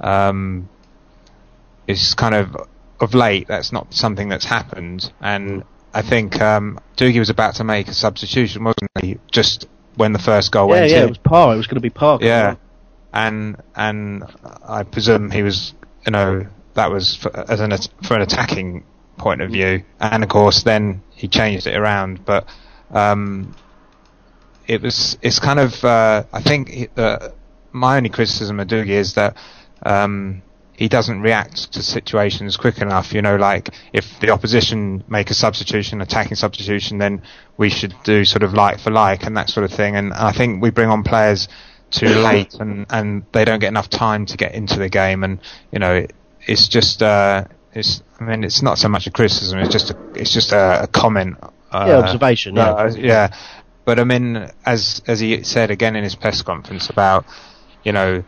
um, 0.00 0.68
it's 1.86 2.14
kind 2.14 2.34
of 2.34 2.56
of 3.00 3.14
late 3.14 3.46
that's 3.48 3.72
not 3.72 3.92
something 3.92 4.28
that's 4.28 4.44
happened 4.46 5.12
and 5.20 5.64
I 5.92 6.02
think 6.02 6.40
um, 6.40 6.78
Dougie 6.96 7.18
was 7.18 7.30
about 7.30 7.56
to 7.56 7.64
make 7.64 7.88
a 7.88 7.94
substitution 7.94 8.64
wasn't 8.64 8.90
he 9.00 9.18
just 9.30 9.66
when 9.98 10.12
the 10.12 10.18
first 10.18 10.52
goal 10.52 10.68
yeah, 10.68 10.74
went 10.74 10.90
yeah, 10.90 10.96
in 10.98 11.02
it 11.04 11.08
was 11.08 11.18
Parr. 11.18 11.54
It 11.54 11.56
was 11.56 11.66
going 11.66 11.74
to 11.74 11.80
be 11.80 11.90
Parr. 11.90 12.18
yeah, 12.22 12.54
and 13.12 13.60
and 13.74 14.24
I 14.62 14.84
presume 14.84 15.30
he 15.30 15.42
was, 15.42 15.74
you 16.06 16.12
know, 16.12 16.46
that 16.74 16.90
was 16.90 17.16
for, 17.16 17.36
as 17.50 17.60
an 17.60 17.72
at- 17.72 17.88
for 18.06 18.14
an 18.14 18.22
attacking 18.22 18.84
point 19.16 19.40
of 19.42 19.50
view, 19.50 19.82
and 20.00 20.22
of 20.22 20.28
course 20.30 20.62
then 20.62 21.02
he 21.10 21.26
changed 21.26 21.66
it 21.66 21.76
around. 21.76 22.24
But 22.24 22.48
um, 22.92 23.54
it 24.68 24.82
was 24.82 25.18
it's 25.22 25.40
kind 25.40 25.58
of 25.58 25.82
uh, 25.84 26.24
I 26.32 26.42
think 26.42 26.90
uh, 26.96 27.30
my 27.72 27.96
only 27.96 28.10
criticism 28.10 28.60
of 28.60 28.68
Dougie 28.68 28.90
is 28.90 29.14
that 29.14 29.36
um, 29.82 30.42
he 30.74 30.88
doesn't 30.88 31.22
react 31.22 31.72
to 31.72 31.82
situations 31.82 32.56
quick 32.56 32.78
enough. 32.78 33.12
You 33.12 33.22
know, 33.22 33.36
like 33.36 33.70
if 33.92 34.20
the 34.20 34.30
opposition 34.30 35.02
make 35.08 35.30
a 35.30 35.34
substitution, 35.34 36.00
attacking 36.02 36.36
substitution, 36.36 36.98
then 36.98 37.22
we 37.56 37.70
should 37.70 37.94
do 38.04 38.24
sort 38.24 38.42
of 38.42 38.52
like 38.52 38.78
for 38.78 38.90
like 38.90 39.24
and 39.24 39.36
that 39.36 39.48
sort 39.48 39.64
of 39.64 39.72
thing. 39.76 39.96
And 39.96 40.12
I 40.12 40.32
think 40.32 40.62
we 40.62 40.70
bring 40.70 40.90
on 40.90 41.02
players 41.02 41.48
too 41.90 42.06
late, 42.28 42.54
and 42.54 42.86
and 42.90 43.24
they 43.32 43.44
don't 43.44 43.58
get 43.58 43.68
enough 43.68 43.88
time 43.88 44.26
to 44.26 44.36
get 44.36 44.54
into 44.54 44.78
the 44.78 44.90
game. 44.90 45.24
And 45.24 45.40
you 45.72 45.78
know, 45.78 45.94
it, 45.94 46.12
it's 46.46 46.68
just 46.68 47.02
uh, 47.02 47.44
it's 47.72 48.02
I 48.20 48.24
mean, 48.24 48.44
it's 48.44 48.62
not 48.62 48.76
so 48.76 48.88
much 48.88 49.06
a 49.06 49.10
criticism. 49.10 49.58
It's 49.60 49.72
just 49.72 49.90
a, 49.90 49.96
it's 50.14 50.32
just 50.32 50.52
a, 50.52 50.82
a 50.82 50.86
comment. 50.86 51.38
Uh, 51.70 51.84
Yeah, 51.86 51.98
observation, 51.98 52.56
yeah. 52.56 52.70
uh, 52.70 52.94
yeah. 52.96 53.36
But 53.88 53.98
I 53.98 54.04
mean, 54.04 54.50
as 54.66 55.00
as 55.06 55.18
he 55.18 55.44
said 55.44 55.70
again 55.70 55.96
in 55.96 56.04
his 56.04 56.14
press 56.14 56.42
conference 56.42 56.90
about, 56.90 57.24
you 57.82 57.92
know, 57.92 58.22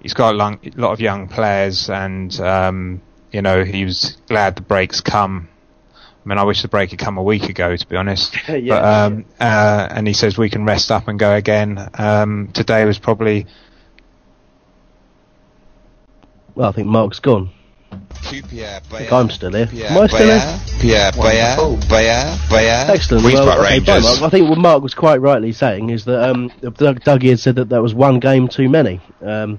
he's 0.00 0.14
got 0.14 0.34
a 0.34 0.36
long, 0.36 0.58
lot 0.74 0.90
of 0.90 1.00
young 1.00 1.28
players, 1.28 1.88
and 1.88 2.34
um, 2.40 3.00
you 3.30 3.40
know 3.40 3.62
he 3.62 3.84
was 3.84 4.16
glad 4.26 4.56
the 4.56 4.62
breaks 4.62 5.00
come. 5.00 5.48
I 5.94 6.28
mean, 6.28 6.38
I 6.38 6.42
wish 6.42 6.62
the 6.62 6.66
break 6.66 6.90
had 6.90 6.98
come 6.98 7.18
a 7.18 7.22
week 7.22 7.44
ago, 7.44 7.76
to 7.76 7.86
be 7.86 7.94
honest. 7.94 8.36
Yeah, 8.48 8.80
but, 8.80 8.84
um, 8.84 9.24
uh, 9.38 9.86
and 9.92 10.08
he 10.08 10.12
says 10.12 10.36
we 10.36 10.50
can 10.50 10.64
rest 10.64 10.90
up 10.90 11.06
and 11.06 11.20
go 11.20 11.36
again. 11.36 11.88
Um, 11.94 12.50
today 12.52 12.84
was 12.84 12.98
probably 12.98 13.46
Well, 16.56 16.68
I 16.68 16.72
think 16.72 16.88
Mark's 16.88 17.20
gone. 17.20 17.50
I 18.92 18.98
think 18.98 19.12
I'm 19.12 19.30
still 19.30 19.52
here. 19.52 19.68
Am 19.90 19.98
I 20.02 20.06
still 20.06 20.18
here? 20.26 20.60
Excellent. 22.90 23.24
Well, 23.24 23.48
okay, 23.50 23.62
Rangers. 23.62 24.20
Mark. 24.20 24.22
I 24.22 24.28
think 24.30 24.48
what 24.48 24.58
Mark 24.58 24.82
was 24.82 24.94
quite 24.94 25.20
rightly 25.20 25.52
saying 25.52 25.90
is 25.90 26.04
that 26.04 26.28
um, 26.30 26.48
Doug, 26.60 27.00
Dougie 27.00 27.30
had 27.30 27.40
said 27.40 27.56
that 27.56 27.68
that 27.70 27.82
was 27.82 27.94
one 27.94 28.20
game 28.20 28.48
too 28.48 28.68
many. 28.68 29.00
Um, 29.22 29.58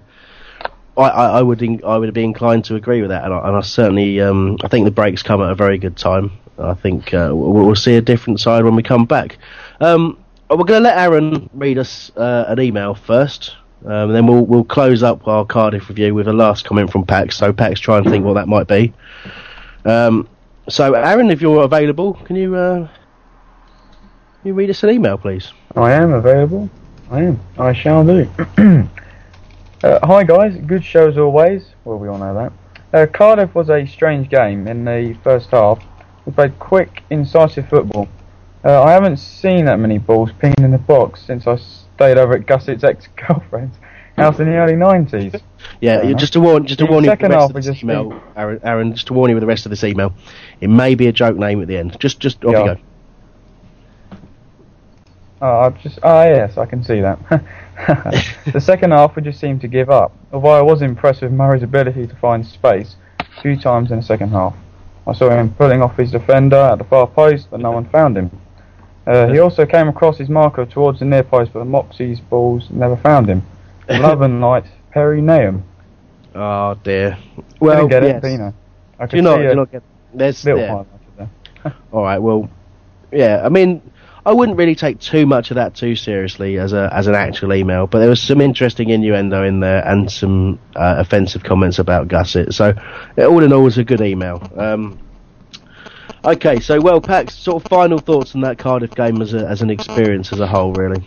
I, 0.97 1.03
I, 1.03 1.25
I 1.39 1.41
would 1.41 1.61
in, 1.61 1.81
I 1.85 1.97
would 1.97 2.13
be 2.13 2.23
inclined 2.23 2.65
to 2.65 2.75
agree 2.75 3.01
with 3.01 3.09
that, 3.09 3.23
and 3.23 3.33
I, 3.33 3.47
and 3.47 3.57
I 3.57 3.61
certainly 3.61 4.19
um, 4.21 4.57
I 4.63 4.67
think 4.67 4.85
the 4.85 4.91
breaks 4.91 5.23
come 5.23 5.41
at 5.41 5.49
a 5.51 5.55
very 5.55 5.77
good 5.77 5.97
time. 5.97 6.31
I 6.57 6.73
think 6.73 7.13
uh, 7.13 7.29
we'll, 7.33 7.53
we'll 7.65 7.75
see 7.75 7.95
a 7.95 8.01
different 8.01 8.39
side 8.39 8.63
when 8.63 8.75
we 8.75 8.83
come 8.83 9.05
back. 9.05 9.37
Um, 9.79 10.17
we're 10.49 10.65
going 10.65 10.83
to 10.83 10.89
let 10.89 10.97
Aaron 10.97 11.49
read 11.53 11.77
us 11.77 12.11
uh, 12.17 12.45
an 12.47 12.59
email 12.59 12.93
first. 12.93 13.55
Um, 13.85 14.09
and 14.09 14.15
then 14.15 14.27
we'll 14.27 14.45
we'll 14.45 14.63
close 14.63 15.01
up 15.01 15.27
our 15.27 15.45
Cardiff 15.45 15.89
review 15.89 16.13
with 16.13 16.27
a 16.27 16.33
last 16.33 16.65
comment 16.65 16.91
from 16.91 17.05
Pax. 17.05 17.37
So 17.37 17.51
Pax, 17.51 17.79
try 17.79 17.97
and 17.97 18.07
think 18.07 18.23
what 18.23 18.33
that 18.33 18.47
might 18.47 18.67
be. 18.67 18.93
Um, 19.85 20.27
so 20.69 20.93
Aaron, 20.93 21.31
if 21.31 21.41
you're 21.41 21.63
available, 21.63 22.13
can 22.13 22.35
you 22.35 22.55
uh, 22.55 22.87
can 22.87 24.47
you 24.47 24.53
read 24.53 24.69
us 24.69 24.83
an 24.83 24.91
email, 24.91 25.17
please? 25.17 25.51
I 25.75 25.93
am 25.93 26.13
available. 26.13 26.69
I 27.09 27.23
am. 27.23 27.39
I 27.57 27.73
shall 27.73 28.05
do. 28.05 28.29
uh, 29.83 30.05
hi 30.05 30.23
guys, 30.23 30.55
good 30.67 30.85
show 30.85 31.09
as 31.09 31.17
always. 31.17 31.73
Well, 31.83 31.97
we 31.97 32.07
all 32.07 32.19
know 32.19 32.35
that. 32.35 32.53
Uh, 32.93 33.07
Cardiff 33.11 33.55
was 33.55 33.69
a 33.69 33.85
strange 33.87 34.29
game 34.29 34.67
in 34.67 34.85
the 34.85 35.17
first 35.23 35.49
half. 35.49 35.83
We 36.25 36.33
played 36.33 36.59
quick, 36.59 37.03
incisive 37.09 37.67
football. 37.67 38.07
Uh, 38.63 38.83
I 38.83 38.91
haven't 38.91 39.17
seen 39.17 39.65
that 39.65 39.79
many 39.79 39.97
balls 39.97 40.31
pinged 40.37 40.59
in 40.59 40.71
the 40.71 40.77
box 40.77 41.23
since 41.23 41.47
I 41.47 41.57
stayed 42.01 42.17
over 42.17 42.33
at 42.33 42.47
Gussett's 42.47 42.83
ex-girlfriend's 42.83 43.77
house 44.17 44.39
in 44.39 44.47
the 44.47 44.55
early 44.55 44.73
90s. 44.73 45.39
Yeah, 45.81 46.01
you- 46.01 46.15
just 46.15 46.33
to 46.33 46.39
warn, 46.39 46.65
just 46.65 46.79
to 46.79 46.85
warn 46.87 47.03
you 47.03 47.11
with 47.11 47.19
the 47.19 47.29
rest 47.29 47.49
of 47.49 47.53
this 47.63 47.83
email, 47.83 48.19
Aaron, 48.35 48.59
Aaron, 48.63 48.93
just 48.93 49.07
to 49.07 49.13
warn 49.13 49.29
you 49.29 49.35
with 49.35 49.41
the 49.41 49.47
rest 49.47 49.67
of 49.67 49.69
this 49.69 49.83
email, 49.83 50.11
it 50.59 50.69
may 50.69 50.95
be 50.95 51.05
a 51.07 51.11
joke 51.11 51.37
name 51.37 51.61
at 51.61 51.67
the 51.67 51.77
end. 51.77 51.99
Just, 51.99 52.19
just 52.19 52.43
off 52.43 52.53
Yeah. 52.53 52.59
you 52.63 52.65
go. 52.75 54.17
Oh, 55.43 55.59
I 55.59 55.69
just 55.69 55.97
ah 56.03 56.23
yes, 56.25 56.57
I 56.57 56.65
can 56.67 56.83
see 56.83 57.01
that. 57.01 57.17
the 58.53 58.61
second 58.61 58.91
half 58.91 59.15
we 59.15 59.23
just 59.23 59.39
seemed 59.39 59.61
to 59.61 59.67
give 59.67 59.89
up. 59.89 60.15
Although 60.31 60.49
I 60.49 60.61
was 60.61 60.81
impressed 60.83 61.21
with 61.23 61.31
Murray's 61.31 61.63
ability 61.63 62.05
to 62.07 62.15
find 62.17 62.45
space 62.45 62.95
a 63.19 63.41
few 63.41 63.57
times 63.57 63.89
in 63.91 63.97
the 63.97 64.03
second 64.03 64.29
half. 64.29 64.55
I 65.07 65.13
saw 65.13 65.31
him 65.31 65.51
pulling 65.55 65.81
off 65.81 65.97
his 65.97 66.11
defender 66.11 66.57
at 66.57 66.77
the 66.77 66.83
far 66.83 67.07
post, 67.07 67.47
but 67.49 67.59
no 67.59 67.71
one 67.71 67.85
found 67.85 68.17
him. 68.17 68.29
Uh, 69.07 69.27
he 69.27 69.39
also 69.39 69.65
came 69.65 69.87
across 69.87 70.17
his 70.17 70.29
marker 70.29 70.65
towards 70.65 70.99
the 70.99 71.05
near 71.05 71.23
post, 71.23 71.53
but 71.53 71.59
the 71.59 71.65
Moxey's 71.65 72.19
balls 72.19 72.69
never 72.69 72.95
found 72.97 73.27
him. 73.27 73.43
Love 73.89 74.21
Lights, 74.21 74.69
Perry 74.91 75.21
Nahum. 75.21 75.63
Oh 76.33 76.75
dear. 76.83 77.17
Well, 77.59 77.87
Didn't 77.87 77.89
get 77.89 78.03
yes. 78.03 78.15
it, 78.15 78.21
but, 78.21 78.31
you 78.31 78.37
know. 78.37 78.53
I 78.99 79.05
Do 79.05 79.09
could 79.09 79.15
you 79.17 79.21
not? 79.23 79.35
see 79.35 79.41
do 79.41 79.49
you 79.49 79.55
not 79.55 79.71
get? 79.71 79.83
There's 80.13 80.45
little 80.45 80.61
yeah. 80.61 80.67
highlight 80.67 80.87
of 81.19 81.29
that. 81.63 81.75
All 81.91 82.03
right. 82.03 82.19
Well, 82.19 82.49
yeah. 83.11 83.41
I 83.43 83.49
mean, 83.49 83.81
I 84.25 84.33
wouldn't 84.33 84.57
really 84.57 84.75
take 84.75 84.99
too 84.99 85.25
much 85.25 85.51
of 85.51 85.55
that 85.55 85.75
too 85.75 85.95
seriously 85.95 86.59
as 86.59 86.73
a 86.73 86.89
as 86.93 87.07
an 87.07 87.15
actual 87.15 87.53
email, 87.53 87.87
but 87.87 87.99
there 87.99 88.09
was 88.09 88.21
some 88.21 88.39
interesting 88.39 88.89
innuendo 88.89 89.43
in 89.43 89.59
there 89.59 89.85
and 89.85 90.11
some 90.11 90.59
uh, 90.75 90.95
offensive 90.99 91.43
comments 91.43 91.79
about 91.79 92.07
Gusset. 92.07 92.53
So, 92.53 92.73
all 93.17 93.43
in 93.43 93.51
all, 93.51 93.61
it 93.61 93.63
was 93.63 93.77
a 93.79 93.83
good 93.83 94.01
email. 94.01 94.47
Um, 94.55 94.99
okay. 96.25 96.59
So, 96.59 96.79
well, 96.79 97.01
Pax, 97.01 97.35
sort 97.35 97.63
of 97.63 97.69
final 97.69 97.99
thoughts 97.99 98.35
on 98.35 98.41
that 98.41 98.57
Cardiff 98.57 98.91
game 98.95 99.21
as 99.21 99.33
a, 99.33 99.47
as 99.47 99.61
an 99.61 99.69
experience 99.69 100.31
as 100.33 100.39
a 100.39 100.47
whole, 100.47 100.73
really. 100.73 101.03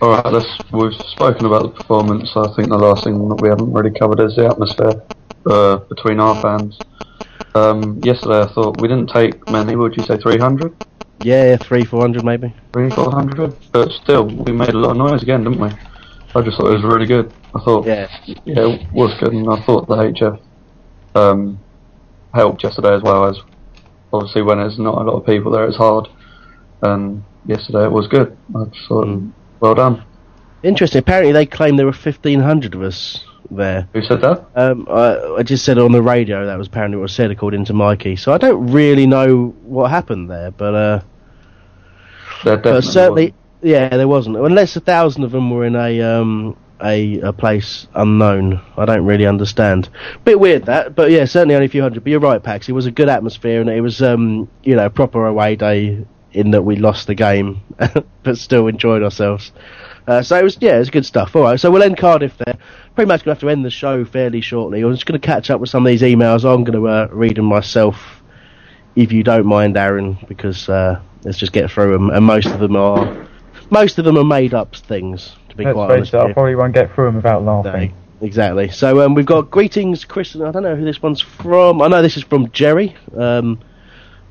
All 0.00 0.10
right, 0.10 0.26
let's, 0.32 0.46
we've 0.72 0.92
spoken 0.92 1.46
about 1.46 1.62
the 1.62 1.68
performance. 1.70 2.30
I 2.36 2.52
think 2.54 2.68
the 2.68 2.76
last 2.78 3.04
thing 3.04 3.28
that 3.28 3.40
we 3.40 3.48
haven't 3.48 3.72
really 3.72 3.96
covered 3.96 4.20
is 4.20 4.36
the 4.36 4.46
atmosphere 4.46 5.02
uh, 5.46 5.76
between 5.76 6.20
our 6.20 6.40
fans. 6.42 6.78
Um, 7.54 8.00
yesterday, 8.02 8.40
I 8.40 8.52
thought 8.52 8.80
we 8.80 8.88
didn't 8.88 9.08
take 9.10 9.48
many. 9.48 9.76
Would 9.76 9.96
you 9.96 10.02
say 10.04 10.16
300? 10.18 10.74
Yeah, 11.20 11.56
three, 11.56 11.84
four 11.84 12.00
hundred 12.02 12.24
maybe. 12.24 12.52
Three, 12.72 12.90
four 12.90 13.10
hundred? 13.10 13.54
But 13.72 13.92
still, 13.92 14.26
we 14.26 14.52
made 14.52 14.70
a 14.70 14.78
lot 14.78 14.90
of 14.90 14.96
noise 14.96 15.22
again, 15.22 15.44
didn't 15.44 15.60
we? 15.60 15.68
I 16.34 16.42
just 16.42 16.58
thought 16.58 16.66
it 16.70 16.74
was 16.74 16.82
really 16.82 17.06
good. 17.06 17.32
I 17.54 17.60
thought, 17.60 17.86
Yeah. 17.86 18.08
yeah, 18.26 18.66
it 18.66 18.92
was 18.92 19.14
good, 19.20 19.32
and 19.32 19.48
I 19.48 19.60
thought 19.62 19.86
the 19.86 19.94
HF 19.94 20.40
um, 21.14 21.58
helped 22.34 22.64
yesterday 22.64 22.94
as 22.94 23.02
well. 23.02 23.24
As 23.26 23.38
obviously, 24.14 24.42
when 24.42 24.58
there's 24.58 24.78
not 24.78 24.94
a 24.98 25.02
lot 25.04 25.16
of 25.16 25.26
people 25.26 25.50
there, 25.52 25.66
it's 25.66 25.76
hard. 25.76 26.08
And 26.82 27.22
yesterday, 27.46 27.84
it 27.84 27.92
was 27.92 28.06
good. 28.08 28.36
I 28.54 28.64
thought, 28.88 29.06
Hmm. 29.06 29.28
well 29.60 29.74
done. 29.74 30.02
Interesting. 30.62 30.98
Apparently, 31.00 31.32
they 31.32 31.46
claim 31.46 31.76
there 31.76 31.86
were 31.86 31.92
fifteen 31.92 32.40
hundred 32.40 32.74
of 32.74 32.82
us 32.82 33.22
there. 33.50 33.88
Who 33.92 34.02
said 34.02 34.22
that? 34.22 34.46
Um, 34.54 34.86
I, 34.88 35.36
I 35.38 35.42
just 35.42 35.64
said 35.64 35.78
on 35.78 35.92
the 35.92 36.00
radio. 36.02 36.46
That 36.46 36.56
was 36.56 36.68
apparently 36.68 36.96
what 36.96 37.02
was 37.02 37.12
said 37.14 37.30
according 37.30 37.66
to 37.66 37.74
Mikey. 37.74 38.16
So 38.16 38.32
I 38.32 38.38
don't 38.38 38.68
really 38.68 39.06
know 39.06 39.54
what 39.64 39.90
happened 39.90 40.30
there, 40.30 40.50
but 40.50 40.74
uh, 40.74 41.00
There 42.44 42.56
but 42.56 42.62
definitely 42.62 42.92
certainly, 42.92 43.34
yeah, 43.62 43.88
there 43.90 44.08
wasn't. 44.08 44.36
Unless 44.38 44.76
a 44.76 44.80
thousand 44.80 45.24
of 45.24 45.32
them 45.32 45.50
were 45.50 45.64
in 45.66 45.76
a 45.76 46.00
um 46.00 46.56
a 46.82 47.20
a 47.20 47.32
place 47.32 47.86
unknown. 47.94 48.60
I 48.76 48.84
don't 48.84 49.04
really 49.04 49.26
understand. 49.26 49.88
Bit 50.24 50.40
weird 50.40 50.66
that, 50.66 50.94
but 50.94 51.10
yeah, 51.10 51.24
certainly 51.24 51.54
only 51.54 51.66
a 51.66 51.70
few 51.70 51.82
hundred. 51.82 52.04
But 52.04 52.10
you're 52.10 52.20
right, 52.20 52.42
Pax. 52.42 52.68
It 52.68 52.72
was 52.72 52.86
a 52.86 52.90
good 52.90 53.08
atmosphere, 53.08 53.60
and 53.60 53.70
it 53.70 53.80
was 53.80 54.02
um 54.02 54.48
you 54.62 54.76
know 54.76 54.86
a 54.86 54.90
proper 54.90 55.26
away 55.26 55.56
day 55.56 56.04
in 56.32 56.50
that 56.50 56.62
we 56.62 56.76
lost 56.76 57.06
the 57.06 57.14
game, 57.14 57.60
but 58.22 58.38
still 58.38 58.66
enjoyed 58.66 59.02
ourselves. 59.02 59.52
Uh, 60.06 60.22
so 60.22 60.38
it 60.38 60.44
was 60.44 60.58
yeah, 60.60 60.76
it 60.76 60.80
was 60.80 60.90
good 60.90 61.06
stuff. 61.06 61.34
All 61.34 61.42
right, 61.42 61.58
so 61.58 61.70
we'll 61.70 61.82
end 61.82 61.96
Cardiff 61.96 62.36
there. 62.38 62.58
Pretty 62.94 63.08
much 63.08 63.24
gonna 63.24 63.34
have 63.34 63.40
to 63.40 63.48
end 63.48 63.64
the 63.64 63.70
show 63.70 64.04
fairly 64.04 64.40
shortly. 64.40 64.82
I'm 64.82 64.92
just 64.92 65.06
gonna 65.06 65.18
catch 65.18 65.50
up 65.50 65.60
with 65.60 65.70
some 65.70 65.86
of 65.86 65.90
these 65.90 66.02
emails. 66.02 66.44
I'm 66.44 66.64
gonna 66.64 66.84
uh, 66.84 67.08
read 67.10 67.36
them 67.36 67.46
myself, 67.46 68.22
if 68.96 69.12
you 69.12 69.22
don't 69.22 69.46
mind, 69.46 69.76
Aaron, 69.76 70.18
because 70.28 70.68
uh, 70.68 71.00
let's 71.22 71.38
just 71.38 71.52
get 71.52 71.70
through 71.70 71.92
them. 71.92 72.10
And 72.10 72.24
most 72.24 72.46
of 72.46 72.60
them 72.60 72.76
are 72.76 73.26
most 73.70 73.98
of 73.98 74.04
them 74.04 74.18
are 74.18 74.24
made 74.24 74.52
up 74.52 74.76
things. 74.76 75.36
To 75.56 75.58
be 75.58 75.72
quite 75.72 75.90
honest, 75.90 76.14
I 76.14 76.32
probably 76.32 76.56
won't 76.56 76.74
get 76.74 76.92
through 76.94 77.06
them 77.06 77.16
without 77.16 77.44
laughing. 77.44 77.94
Exactly. 78.20 78.70
So 78.70 79.02
um, 79.02 79.14
we've 79.14 79.26
got 79.26 79.50
greetings, 79.50 80.04
Chris. 80.04 80.34
I 80.34 80.50
don't 80.50 80.62
know 80.62 80.74
who 80.74 80.84
this 80.84 81.00
one's 81.00 81.20
from. 81.20 81.80
I 81.80 81.88
know 81.88 82.02
this 82.02 82.16
is 82.16 82.24
from 82.24 82.50
Jerry, 82.50 82.96
um, 83.16 83.60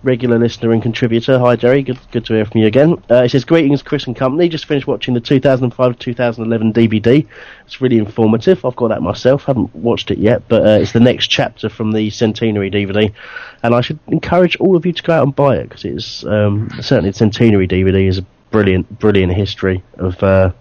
regular 0.03 0.37
listener 0.37 0.71
and 0.71 0.81
contributor. 0.81 1.39
Hi, 1.39 1.55
Jerry. 1.55 1.81
Good, 1.81 1.99
good 2.11 2.25
to 2.25 2.33
hear 2.33 2.45
from 2.45 2.59
you 2.59 2.67
again. 2.67 3.01
Uh, 3.09 3.23
it 3.23 3.29
says 3.29 3.45
greetings, 3.45 3.81
Chris 3.81 4.05
and 4.05 4.15
company. 4.15 4.49
Just 4.49 4.65
finished 4.65 4.87
watching 4.87 5.13
the 5.13 5.21
2005-2011 5.21 6.73
DVD. 6.73 7.25
It's 7.65 7.79
really 7.79 7.99
informative. 7.99 8.65
I've 8.65 8.75
got 8.75 8.89
that 8.89 9.01
myself. 9.01 9.43
Haven't 9.43 9.73
watched 9.73 10.11
it 10.11 10.17
yet, 10.17 10.43
but 10.49 10.65
uh, 10.65 10.79
it's 10.81 10.91
the 10.91 10.99
next 10.99 11.27
chapter 11.27 11.69
from 11.69 11.93
the 11.93 12.09
centenary 12.09 12.69
DVD, 12.69 13.13
and 13.61 13.73
I 13.73 13.79
should 13.81 13.99
encourage 14.07 14.57
all 14.57 14.75
of 14.75 14.85
you 14.85 14.91
to 14.91 15.03
go 15.03 15.13
out 15.13 15.23
and 15.23 15.35
buy 15.35 15.57
it 15.57 15.69
because 15.69 15.85
it's 15.85 16.25
um, 16.25 16.69
certainly 16.81 17.11
the 17.11 17.17
centenary 17.17 17.67
DVD 17.67 18.07
is 18.07 18.17
a 18.17 18.25
brilliant, 18.51 18.99
brilliant 18.99 19.33
history 19.33 19.83
of 19.97 20.21
uh, 20.21 20.51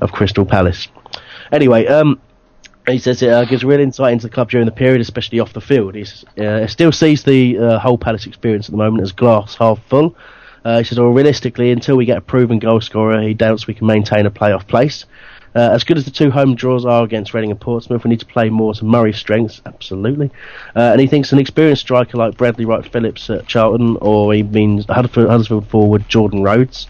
of 0.00 0.12
Crystal 0.12 0.44
Palace. 0.44 0.88
Anyway, 1.52 1.86
um, 1.86 2.20
he 2.86 2.98
says 2.98 3.22
it 3.22 3.30
uh, 3.30 3.44
gives 3.44 3.64
real 3.64 3.80
insight 3.80 4.12
into 4.12 4.28
the 4.28 4.32
club 4.32 4.50
during 4.50 4.66
the 4.66 4.72
period, 4.72 5.00
especially 5.00 5.40
off 5.40 5.52
the 5.52 5.60
field. 5.60 5.94
He 5.94 6.04
uh, 6.38 6.66
still 6.66 6.92
sees 6.92 7.24
the 7.24 7.58
uh, 7.58 7.78
whole 7.78 7.98
Palace 7.98 8.26
experience 8.26 8.66
at 8.66 8.72
the 8.72 8.76
moment 8.76 9.02
as 9.02 9.12
glass 9.12 9.56
half 9.56 9.80
full. 9.88 10.16
Uh, 10.64 10.78
he 10.78 10.84
says, 10.84 10.98
well, 10.98 11.10
realistically, 11.10 11.70
until 11.70 11.96
we 11.96 12.04
get 12.04 12.18
a 12.18 12.20
proven 12.20 12.58
goal 12.58 12.80
scorer, 12.80 13.20
he 13.22 13.34
doubts 13.34 13.66
we 13.66 13.74
can 13.74 13.86
maintain 13.86 14.26
a 14.26 14.30
playoff 14.30 14.66
place. 14.66 15.04
Uh, 15.54 15.70
as 15.72 15.84
good 15.84 15.96
as 15.96 16.04
the 16.04 16.10
two 16.10 16.30
home 16.30 16.54
draws 16.54 16.84
are 16.84 17.02
against 17.02 17.32
Reading 17.32 17.50
and 17.50 17.58
Portsmouth, 17.58 18.04
we 18.04 18.10
need 18.10 18.20
to 18.20 18.26
play 18.26 18.50
more 18.50 18.74
to 18.74 18.84
Murray's 18.84 19.16
strengths, 19.16 19.62
absolutely. 19.64 20.30
Uh, 20.74 20.90
and 20.92 21.00
he 21.00 21.06
thinks 21.06 21.32
an 21.32 21.38
experienced 21.38 21.80
striker 21.80 22.18
like 22.18 22.36
Bradley 22.36 22.66
Wright 22.66 22.84
Phillips 22.84 23.30
at 23.30 23.46
Charlton, 23.46 23.96
or 24.02 24.34
he 24.34 24.42
means 24.42 24.84
Huddersfield, 24.84 25.30
Huddersfield 25.30 25.66
forward 25.68 26.06
Jordan 26.08 26.42
Rhodes. 26.42 26.88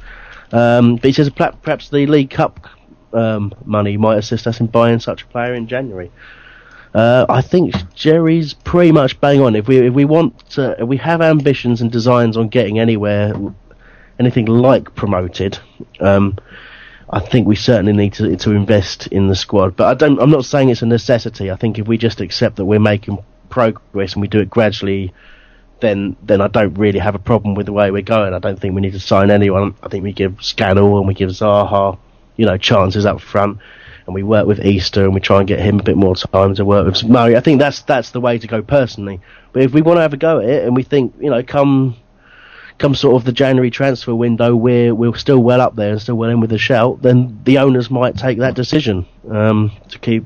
Um, 0.52 0.96
but 0.96 1.04
he 1.04 1.12
says 1.12 1.30
perhaps 1.30 1.90
the 1.90 2.07
League 2.07 2.30
Cup 2.30 2.68
um, 3.12 3.52
money 3.64 3.96
might 3.96 4.18
assist 4.18 4.46
us 4.46 4.61
in 4.61 4.66
buying 4.66 5.00
such 5.00 5.22
a 5.22 5.26
player 5.26 5.54
in 5.54 5.68
January. 5.68 6.11
Uh, 6.94 7.26
I 7.28 7.42
think 7.42 7.74
Jerry's 7.94 8.54
pretty 8.54 8.92
much 8.92 9.20
bang 9.20 9.40
on. 9.42 9.54
If 9.54 9.68
we 9.68 9.78
if 9.86 9.92
we 9.92 10.04
want 10.04 10.50
to, 10.50 10.80
if 10.80 10.88
we 10.88 10.96
have 10.96 11.20
ambitions 11.20 11.82
and 11.82 11.92
designs 11.92 12.36
on 12.36 12.48
getting 12.48 12.78
anywhere, 12.78 13.34
anything 14.18 14.46
like 14.46 14.94
promoted, 14.94 15.59
um, 16.00 16.38
I 17.11 17.20
think 17.20 17.46
we 17.46 17.54
certainly 17.54 17.92
need 17.92 18.14
to 18.14 18.36
to 18.36 18.52
invest 18.52 19.09
in 19.09 19.28
the 19.28 19.36
squad. 19.36 19.76
But 19.76 19.88
I 19.88 19.94
don't. 19.94 20.18
I'm 20.18 20.30
not 20.30 20.46
saying 20.46 20.70
it's 20.70 20.82
a 20.82 20.86
necessity. 20.86 21.50
I 21.50 21.57
think 21.57 21.78
if 21.78 21.86
we 21.86 21.98
just 21.98 22.20
accept 22.22 22.57
that 22.57 22.64
we're 22.64 22.80
making 22.80 23.18
progress 23.50 24.14
and 24.14 24.22
we 24.22 24.28
do 24.28 24.40
it 24.40 24.48
gradually, 24.48 25.12
then 25.80 26.16
then 26.22 26.40
I 26.40 26.48
don't 26.48 26.74
really 26.74 26.98
have 26.98 27.14
a 27.14 27.18
problem 27.18 27.54
with 27.54 27.66
the 27.66 27.72
way 27.72 27.90
we're 27.90 28.02
going. 28.02 28.32
I 28.32 28.38
don't 28.38 28.59
think 28.59 28.74
we 28.74 28.80
need 28.80 28.92
to 28.92 29.00
sign 29.00 29.30
anyone. 29.30 29.74
I 29.82 29.88
think 29.88 30.02
we 30.02 30.12
give 30.12 30.42
Scannell 30.42 30.98
and 30.98 31.07
we 31.07 31.14
give 31.14 31.30
Zaha, 31.30 31.98
you 32.37 32.47
know, 32.47 32.57
chances 32.57 33.07
up 33.07 33.20
front, 33.20 33.59
and 34.07 34.14
we 34.14 34.22
work 34.22 34.47
with 34.47 34.64
Easter 34.64 35.05
and 35.05 35.14
we 35.14 35.20
try 35.20 35.39
and 35.39 35.49
get 35.49 35.59
him 35.59 35.80
a 35.80 35.82
bit 35.82 35.97
more 35.97 36.14
time 36.14 36.55
to 36.55 36.64
work 36.64 36.87
with 36.87 37.05
Murray. 37.05 37.37
I 37.37 37.41
think 37.41 37.59
that's 37.59 37.82
that's 37.82 38.11
the 38.11 38.20
way 38.20 38.39
to 38.39 38.47
go 38.47 38.62
personally. 38.62 39.20
But 39.53 39.62
if 39.62 39.72
we 39.72 39.82
want 39.82 39.99
to 39.99 40.03
have 40.03 40.12
a 40.12 40.16
go 40.16 40.39
at 40.39 40.49
it 40.49 40.64
and 40.64 40.76
we 40.76 40.82
think, 40.82 41.14
you 41.18 41.30
know, 41.30 41.43
come 41.43 41.97
come 42.78 42.95
sort 42.95 43.16
of 43.16 43.24
the 43.24 43.32
January 43.32 43.70
transfer 43.70 44.14
window, 44.14 44.55
we're 44.55 44.95
we're 44.95 45.16
still 45.16 45.41
well 45.41 45.61
up 45.61 45.76
there 45.76 45.91
and 45.91 46.01
still 46.01 46.16
well 46.16 46.30
in 46.30 46.41
with 46.41 46.51
the 46.51 46.59
shout, 46.59 47.03
then 47.03 47.41
the 47.45 47.59
owners 47.59 47.91
might 47.91 48.16
take 48.16 48.39
that 48.39 48.55
decision 48.55 49.07
um, 49.30 49.72
to 49.89 49.99
keep 49.99 50.24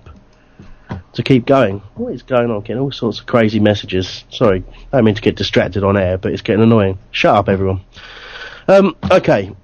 to 1.14 1.22
keep 1.22 1.46
going. 1.46 1.78
What 1.94 2.12
is 2.12 2.22
going 2.22 2.50
on? 2.50 2.61
Getting 2.61 2.82
all 2.82 2.92
sorts 2.92 3.20
of 3.20 3.26
crazy 3.26 3.61
messages. 3.61 4.24
Sorry, 4.30 4.64
I 4.92 4.96
don't 4.96 5.04
mean 5.04 5.14
to 5.14 5.22
get 5.22 5.36
distracted 5.36 5.84
on 5.84 5.96
air, 5.96 6.18
but 6.18 6.32
it's 6.32 6.42
getting 6.42 6.62
annoying. 6.62 6.98
Shut 7.12 7.34
up, 7.34 7.48
everyone. 7.48 7.80
Um, 8.68 8.96
okay, 9.11 9.54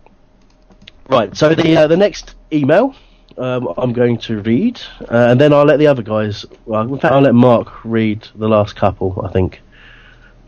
right. 1.08 1.36
So 1.36 1.54
the 1.54 1.76
uh, 1.76 1.86
the 1.86 1.96
next 1.96 2.35
email 2.52 2.94
um, 3.38 3.72
I'm 3.76 3.92
going 3.92 4.18
to 4.18 4.40
read, 4.40 4.80
uh, 5.02 5.28
and 5.30 5.40
then 5.40 5.52
I'll 5.52 5.64
let 5.64 5.78
the 5.78 5.86
other 5.86 6.02
guys. 6.02 6.46
Well, 6.64 6.82
in 6.82 6.98
fact, 6.98 7.12
I'll 7.12 7.20
let 7.20 7.34
Mark 7.34 7.84
read 7.84 8.26
the 8.34 8.48
last 8.48 8.76
couple. 8.76 9.22
I 9.24 9.32
think. 9.32 9.62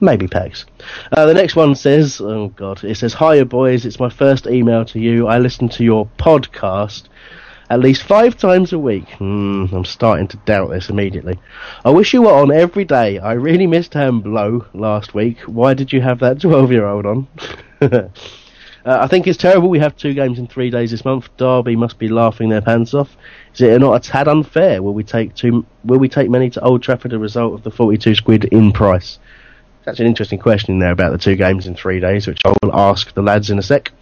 Maybe 0.01 0.29
Pegs. 0.29 0.65
Uh, 1.11 1.27
the 1.27 1.35
next 1.35 1.57
one 1.57 1.75
says, 1.75 2.21
oh 2.21 2.49
god, 2.55 2.85
it 2.85 2.95
says, 2.95 3.15
Hiya 3.15 3.47
boys, 3.47 3.85
it's 3.85 3.99
my 3.99 4.09
first 4.09 4.47
email 4.47 4.85
to 4.85 5.01
you. 5.01 5.27
I 5.27 5.39
listen 5.39 5.69
to 5.71 5.83
your 5.83 6.09
podcast 6.19 7.09
at 7.69 7.81
least 7.81 8.05
five 8.05 8.37
times 8.37 8.73
a 8.73 8.79
week. 8.79 9.09
Hmm, 9.15 9.67
I'm 9.73 9.85
starting 9.85 10.29
to 10.29 10.37
doubt 10.39 10.71
this 10.71 10.89
immediately. 10.89 11.41
I 11.85 11.91
wish 11.91 12.15
you 12.15 12.23
were 12.23 12.33
on 12.33 12.53
every 12.53 12.85
day. 12.85 13.19
I 13.19 13.33
really 13.33 13.67
missed 13.67 13.95
Blow 13.95 14.67
last 14.73 15.15
week. 15.15 15.41
Why 15.41 15.75
did 15.75 15.93
you 15.93 16.01
have 16.01 16.21
that 16.21 16.41
12 16.43 16.71
year 16.71 16.87
old 16.87 17.05
on? 17.05 17.27
uh, 18.89 19.01
I 19.03 19.07
think 19.07 19.27
it's 19.27 19.37
terrible 19.37 19.69
we 19.69 19.81
have 19.81 19.95
two 19.97 20.15
games 20.15 20.39
in 20.39 20.47
three 20.47 20.71
days 20.71 20.93
this 20.93 21.05
month. 21.05 21.29
Derby 21.37 21.77
must 21.77 21.99
be 21.99 22.09
laughing 22.09 22.49
their 22.49 22.63
pants 22.63 22.95
off. 22.95 23.15
Is 23.55 23.61
it 23.61 23.79
not 23.81 23.95
a 23.95 24.01
tad 24.01 24.29
unfair? 24.29 24.83
Will 24.83 24.95
we 24.95 25.05
take 25.05 25.35
two? 25.35 25.67
Will 25.85 25.99
we 25.99 26.09
take 26.09 26.31
many 26.31 26.49
to 26.51 26.61
Old 26.63 26.83
Trafford 26.83 27.13
as 27.13 27.17
a 27.17 27.19
result 27.19 27.53
of 27.53 27.63
the 27.65 27.71
42 27.71 28.15
squid 28.15 28.47
in 28.47 28.73
price? 28.73 29.19
That's 29.85 30.01
an 30.01 30.07
interesting 30.07 30.39
question 30.39 30.79
there 30.79 30.93
about 30.93 31.13
the 31.13 31.19
two 31.19 31.37
games 31.37 31.67
in 31.67 31.75
three 31.75 32.01
days, 32.01 32.27
which 32.27 32.41
I 32.47 32.55
will 32.63 32.75
ask 32.75 33.13
the 33.13 33.21
lads 33.21 33.51
in 33.51 33.59
a 33.59 33.63
sec. 33.63 33.93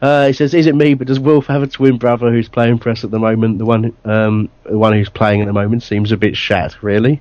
Uh, 0.00 0.26
he 0.26 0.32
says, 0.32 0.54
"Is 0.54 0.66
it 0.66 0.74
me? 0.74 0.94
But 0.94 1.06
does 1.06 1.20
Wilf 1.20 1.46
have 1.46 1.62
a 1.62 1.68
twin 1.68 1.98
brother 1.98 2.32
who's 2.32 2.48
playing 2.48 2.80
press 2.80 3.04
at 3.04 3.12
the 3.12 3.20
moment? 3.20 3.58
The 3.58 3.64
one, 3.64 3.92
um, 4.04 4.48
the 4.64 4.78
one 4.78 4.92
who's 4.92 5.08
playing 5.08 5.40
at 5.40 5.46
the 5.46 5.52
moment 5.52 5.84
seems 5.84 6.10
a 6.10 6.16
bit 6.16 6.36
shat, 6.36 6.82
really." 6.82 7.20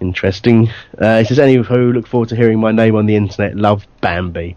Interesting. 0.00 0.68
Uh, 0.98 1.20
he 1.20 1.24
says, 1.24 1.38
"Anywho, 1.38 1.94
look 1.94 2.06
forward 2.06 2.28
to 2.28 2.36
hearing 2.36 2.60
my 2.60 2.72
name 2.72 2.96
on 2.96 3.06
the 3.06 3.16
internet. 3.16 3.56
Love 3.56 3.86
Bambi." 4.02 4.56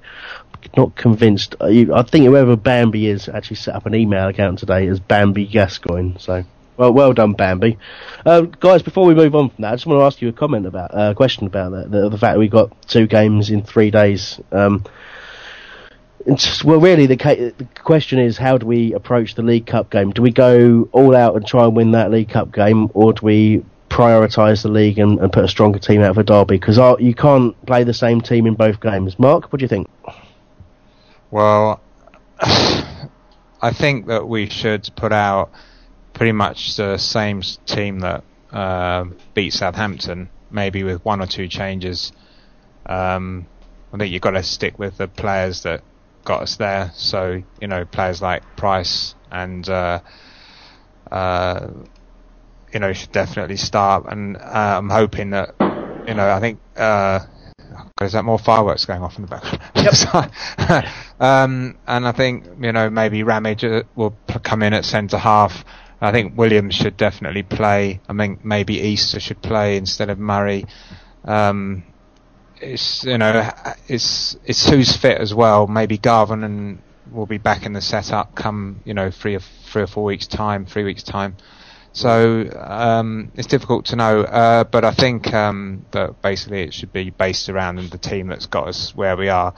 Not 0.75 0.95
convinced. 0.95 1.55
Uh, 1.59 1.65
I 1.93 2.03
think 2.03 2.25
whoever 2.25 2.55
Bambi 2.55 3.07
is 3.07 3.29
actually 3.29 3.57
set 3.57 3.75
up 3.75 3.85
an 3.85 3.95
email 3.95 4.27
account 4.27 4.59
today 4.59 4.87
as 4.87 4.99
Bambi 4.99 5.45
Gascoigne. 5.45 6.17
So, 6.19 6.43
well, 6.77 6.93
well 6.93 7.13
done, 7.13 7.33
Bambi. 7.33 7.77
Uh, 8.25 8.41
guys, 8.41 8.83
before 8.83 9.05
we 9.05 9.15
move 9.15 9.35
on 9.35 9.49
from 9.49 9.61
that, 9.61 9.73
I 9.73 9.75
just 9.75 9.85
want 9.85 9.99
to 9.99 10.03
ask 10.03 10.21
you 10.21 10.29
a 10.29 10.33
comment 10.33 10.65
about 10.65 10.91
a 10.91 10.97
uh, 10.97 11.13
question 11.13 11.47
about 11.47 11.71
that. 11.71 11.91
The, 11.91 12.09
the 12.09 12.17
fact 12.17 12.37
we 12.37 12.47
got 12.47 12.87
two 12.87 13.07
games 13.07 13.49
in 13.49 13.63
three 13.63 13.91
days. 13.91 14.39
Um, 14.51 14.83
well, 16.65 16.79
really, 16.79 17.05
the, 17.05 17.15
ca- 17.15 17.35
the 17.35 17.67
question 17.83 18.19
is 18.19 18.37
how 18.37 18.57
do 18.57 18.65
we 18.65 18.93
approach 18.93 19.35
the 19.35 19.43
League 19.43 19.65
Cup 19.65 19.89
game? 19.89 20.11
Do 20.11 20.21
we 20.21 20.31
go 20.31 20.89
all 20.91 21.15
out 21.15 21.35
and 21.35 21.47
try 21.47 21.63
and 21.63 21.75
win 21.75 21.91
that 21.91 22.11
League 22.11 22.29
Cup 22.29 22.51
game, 22.51 22.89
or 22.93 23.13
do 23.13 23.25
we 23.25 23.63
prioritise 23.89 24.61
the 24.61 24.69
league 24.69 24.99
and, 24.99 25.19
and 25.19 25.31
put 25.31 25.45
a 25.45 25.47
stronger 25.47 25.79
team 25.79 26.01
out 26.01 26.15
for 26.15 26.23
Derby? 26.23 26.57
Because 26.57 26.77
you 26.99 27.15
can't 27.15 27.65
play 27.65 27.83
the 27.83 27.93
same 27.93 28.21
team 28.21 28.45
in 28.45 28.55
both 28.55 28.81
games. 28.81 29.17
Mark, 29.17 29.51
what 29.51 29.59
do 29.59 29.63
you 29.63 29.69
think? 29.69 29.87
Well, 31.31 31.81
I 32.39 33.71
think 33.73 34.07
that 34.07 34.27
we 34.27 34.47
should 34.47 34.89
put 34.95 35.11
out 35.11 35.51
pretty 36.13 36.31
much 36.31 36.75
the 36.75 36.97
same 36.97 37.41
team 37.65 37.99
that 37.99 38.23
uh, 38.51 39.05
beat 39.33 39.53
Southampton, 39.53 40.29
maybe 40.49 40.83
with 40.83 41.03
one 41.03 41.21
or 41.21 41.27
two 41.27 41.47
changes. 41.47 42.11
Um, 42.85 43.47
I 43.93 43.97
think 43.97 44.11
you've 44.11 44.21
got 44.21 44.31
to 44.31 44.43
stick 44.43 44.79
with 44.79 44.97
the 44.97 45.07
players 45.07 45.63
that 45.63 45.83
got 46.23 46.43
us 46.43 46.55
there. 46.57 46.91
So 46.95 47.43
you 47.59 47.67
know, 47.67 47.85
players 47.85 48.21
like 48.21 48.43
Price 48.55 49.15
and 49.31 49.67
uh, 49.67 49.99
uh, 51.11 51.67
you 52.73 52.79
know 52.79 52.93
should 52.93 53.11
definitely 53.11 53.57
start. 53.57 54.05
And 54.07 54.37
uh, 54.37 54.75
I'm 54.77 54.89
hoping 54.89 55.31
that 55.31 55.55
you 56.07 56.13
know, 56.13 56.29
I 56.29 56.39
think. 56.39 56.59
Uh, 56.75 57.19
is 58.01 58.13
that 58.13 58.23
more 58.23 58.39
fireworks 58.39 58.85
going 58.85 59.01
off 59.01 59.17
in 59.17 59.23
the 59.23 59.27
background? 59.27 59.61
Yep. 59.75 60.85
um, 61.19 61.77
and 61.87 62.07
I 62.07 62.11
think 62.11 62.45
you 62.61 62.71
know 62.71 62.89
maybe 62.89 63.23
Ramage 63.23 63.63
uh, 63.63 63.83
will 63.95 64.15
come 64.43 64.63
in 64.63 64.73
at 64.73 64.85
centre 64.85 65.17
half. 65.17 65.63
I 65.99 66.11
think 66.11 66.37
Williams 66.37 66.75
should 66.75 66.95
definitely 66.95 67.41
play. 67.43 67.99
I 68.07 68.13
mean, 68.13 68.39
maybe 68.43 68.75
Easter 68.75 69.19
should 69.19 69.41
play 69.41 69.77
instead 69.77 70.09
of 70.11 70.19
Murray. 70.19 70.65
Um, 71.25 71.83
it's 72.61 73.03
you 73.03 73.17
know 73.17 73.51
it's 73.87 74.37
it's 74.45 74.69
who's 74.69 74.95
fit 74.95 75.17
as 75.19 75.33
well. 75.33 75.67
Maybe 75.67 75.97
Garvan 75.97 76.43
and 76.43 76.81
will 77.11 77.25
be 77.25 77.37
back 77.37 77.65
in 77.65 77.73
the 77.73 77.81
setup 77.81 78.35
come 78.35 78.81
you 78.83 78.93
know 78.93 79.09
three 79.11 79.35
or 79.35 79.39
three 79.71 79.83
or 79.83 79.87
four 79.87 80.03
weeks 80.03 80.27
time, 80.27 80.65
three 80.65 80.83
weeks 80.83 81.03
time. 81.03 81.35
So 81.93 82.47
um, 82.63 83.31
it's 83.35 83.47
difficult 83.47 83.85
to 83.87 83.95
know, 83.95 84.21
uh, 84.21 84.65
but 84.65 84.85
I 84.85 84.91
think 84.91 85.33
um, 85.33 85.83
that 85.91 86.21
basically 86.21 86.61
it 86.61 86.73
should 86.73 86.93
be 86.93 87.09
based 87.09 87.49
around 87.49 87.79
the 87.89 87.97
team 87.97 88.27
that's 88.27 88.45
got 88.45 88.67
us 88.67 88.95
where 88.95 89.17
we 89.17 89.29
are. 89.29 89.55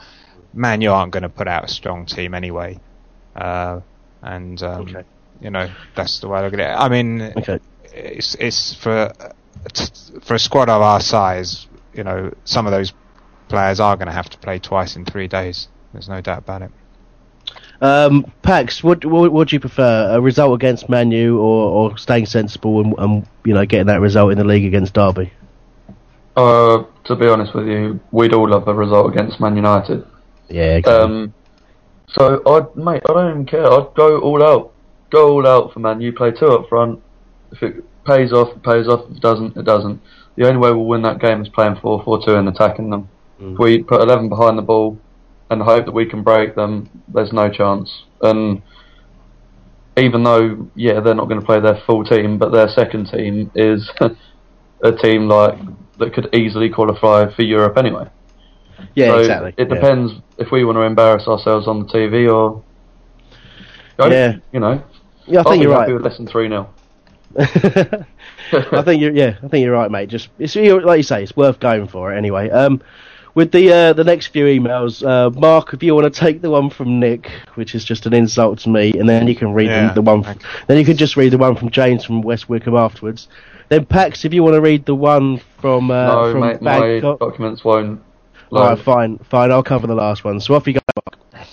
Man, 0.52 0.80
you 0.80 0.92
aren't 0.92 1.12
going 1.12 1.22
to 1.22 1.28
put 1.28 1.48
out 1.48 1.64
a 1.64 1.68
strong 1.68 2.06
team 2.06 2.34
anyway, 2.34 2.78
uh, 3.36 3.80
and 4.22 4.60
um, 4.62 4.88
okay. 4.88 5.04
you 5.40 5.50
know 5.50 5.70
that's 5.94 6.20
the 6.20 6.28
way 6.28 6.40
I 6.40 6.44
look 6.44 6.54
at 6.54 6.60
it. 6.60 6.64
I 6.64 6.88
mean, 6.88 7.22
okay. 7.22 7.60
it's 7.84 8.34
it's 8.34 8.74
for 8.74 9.12
for 10.22 10.34
a 10.34 10.38
squad 10.38 10.68
of 10.68 10.82
our 10.82 11.00
size 11.00 11.68
you 11.94 12.04
know, 12.04 12.32
some 12.44 12.66
of 12.66 12.72
those 12.72 12.92
players 13.48 13.80
are 13.80 13.96
going 13.96 14.06
to 14.06 14.12
have 14.12 14.30
to 14.30 14.38
play 14.38 14.58
twice 14.58 14.96
in 14.96 15.04
three 15.04 15.28
days. 15.28 15.68
There's 15.92 16.08
no 16.08 16.20
doubt 16.20 16.38
about 16.38 16.62
it. 16.62 16.70
Um, 17.80 18.30
Pax, 18.42 18.84
what, 18.84 19.04
what, 19.04 19.32
what 19.32 19.48
do 19.48 19.56
you 19.56 19.60
prefer? 19.60 20.14
A 20.14 20.20
result 20.20 20.54
against 20.54 20.88
Manu 20.88 21.38
or, 21.38 21.90
or 21.90 21.98
staying 21.98 22.26
sensible 22.26 22.80
and, 22.80 22.94
and, 22.98 23.26
you 23.44 23.54
know 23.54 23.64
getting 23.64 23.86
that 23.86 24.00
result 24.00 24.32
in 24.32 24.38
the 24.38 24.44
league 24.44 24.66
against 24.66 24.94
Derby? 24.94 25.32
Uh, 26.36 26.84
to 27.04 27.16
be 27.16 27.26
honest 27.26 27.54
with 27.54 27.66
you, 27.66 27.98
we'd 28.12 28.34
all 28.34 28.48
love 28.48 28.68
a 28.68 28.74
result 28.74 29.12
against 29.12 29.40
Man 29.40 29.56
United. 29.56 30.06
Yeah. 30.50 30.76
Exactly. 30.76 31.02
Um, 31.02 31.34
so 32.08 32.42
I, 32.46 32.78
mate, 32.78 33.02
I 33.08 33.12
don't 33.12 33.30
even 33.30 33.46
care. 33.46 33.64
I'd 33.64 33.94
go 33.94 34.20
all 34.20 34.42
out, 34.42 34.72
go 35.10 35.32
all 35.32 35.46
out 35.46 35.72
for 35.72 35.80
Man. 35.80 36.00
You 36.00 36.12
play 36.12 36.32
two 36.32 36.46
up 36.46 36.68
front. 36.68 37.00
If 37.52 37.62
it 37.62 37.84
pays 38.04 38.32
off, 38.32 38.56
it 38.56 38.62
pays 38.62 38.88
off. 38.88 39.08
If 39.10 39.16
it 39.16 39.22
doesn't, 39.22 39.56
it 39.56 39.64
doesn't 39.64 40.00
the 40.40 40.46
only 40.46 40.58
way 40.58 40.70
we'll 40.70 40.86
win 40.86 41.02
that 41.02 41.20
game 41.20 41.42
is 41.42 41.48
playing 41.50 41.74
4-4-2 41.76 42.28
and 42.28 42.48
attacking 42.48 42.88
them. 42.88 43.10
Mm. 43.40 43.52
If 43.52 43.58
we 43.58 43.82
put 43.82 44.00
11 44.00 44.30
behind 44.30 44.56
the 44.56 44.62
ball 44.62 44.98
and 45.50 45.60
hope 45.60 45.84
that 45.84 45.92
we 45.92 46.06
can 46.06 46.22
break 46.22 46.54
them, 46.54 46.88
there's 47.12 47.32
no 47.32 47.50
chance. 47.50 48.04
And 48.22 48.62
even 49.98 50.22
though, 50.22 50.70
yeah, 50.74 51.00
they're 51.00 51.14
not 51.14 51.28
going 51.28 51.40
to 51.40 51.46
play 51.46 51.60
their 51.60 51.82
full 51.86 52.04
team, 52.04 52.38
but 52.38 52.52
their 52.52 52.68
second 52.68 53.10
team 53.10 53.50
is 53.54 53.90
a 54.82 54.92
team 54.92 55.28
like 55.28 55.58
that 55.98 56.14
could 56.14 56.34
easily 56.34 56.70
qualify 56.70 57.30
for 57.34 57.42
Europe 57.42 57.76
anyway. 57.76 58.08
Yeah, 58.94 59.08
so 59.08 59.18
exactly. 59.18 59.54
It 59.56 59.68
depends 59.68 60.12
yeah. 60.12 60.20
if 60.38 60.50
we 60.50 60.64
want 60.64 60.76
to 60.76 60.82
embarrass 60.82 61.26
ourselves 61.26 61.66
on 61.66 61.80
the 61.80 61.86
TV 61.86 62.32
or. 62.32 62.62
Yeah. 63.98 64.36
You 64.52 64.60
know. 64.60 64.82
Yeah, 65.26 65.40
I 65.40 65.42
think 65.44 65.62
you're 65.62 65.72
right. 65.72 65.92
With 65.92 66.02
less 66.02 66.16
than 66.16 66.26
3 66.26 66.48
0. 66.48 66.68
I 67.38 68.82
think 68.82 69.00
you're 69.00 69.12
yeah, 69.12 69.36
I 69.42 69.48
think 69.48 69.62
you're 69.62 69.72
right, 69.72 69.90
mate. 69.90 70.08
Just 70.08 70.30
it's 70.38 70.56
like 70.56 70.96
you 70.96 71.02
say, 71.04 71.22
it's 71.22 71.36
worth 71.36 71.60
going 71.60 71.86
for 71.86 72.12
it 72.12 72.18
anyway. 72.18 72.50
Um, 72.50 72.82
with 73.34 73.52
the 73.52 73.72
uh, 73.72 73.92
the 73.92 74.02
next 74.02 74.28
few 74.28 74.46
emails, 74.46 75.06
uh, 75.06 75.30
Mark, 75.38 75.72
if 75.72 75.82
you 75.82 75.94
want 75.94 76.12
to 76.12 76.20
take 76.20 76.42
the 76.42 76.50
one 76.50 76.70
from 76.70 76.98
Nick, 76.98 77.30
which 77.54 77.76
is 77.76 77.84
just 77.84 78.06
an 78.06 78.14
insult 78.14 78.58
to 78.60 78.68
me, 78.68 78.92
and 78.98 79.08
then 79.08 79.28
you 79.28 79.36
can 79.36 79.52
read 79.52 79.68
yeah, 79.68 79.88
the, 79.88 79.94
the, 79.94 80.02
one, 80.02 80.24
from, 80.24 80.38
then 80.66 80.78
you 80.78 80.84
can 80.84 80.96
just 80.96 81.16
read 81.16 81.32
the 81.32 81.38
one 81.38 81.54
from 81.54 81.70
James 81.70 82.04
from 82.04 82.22
West 82.22 82.48
Wickham 82.48 82.74
afterwards. 82.74 83.28
Then 83.68 83.86
Pax, 83.86 84.24
if 84.24 84.34
you 84.34 84.42
want 84.42 84.54
to 84.54 84.60
read 84.60 84.84
the 84.84 84.96
one 84.96 85.40
from 85.60 85.92
uh, 85.92 86.06
no, 86.06 86.32
from 86.32 86.40
mate, 86.40 86.60
Bangkok, 86.60 87.20
my 87.20 87.26
documents 87.26 87.64
won't. 87.64 88.02
Alright, 88.52 88.84
fine, 88.84 89.18
fine. 89.18 89.52
I'll 89.52 89.62
cover 89.62 89.86
the 89.86 89.94
last 89.94 90.24
one. 90.24 90.40
So 90.40 90.54
off 90.54 90.66
you 90.66 90.74
go. 90.74 90.80
Mark. 90.96 91.46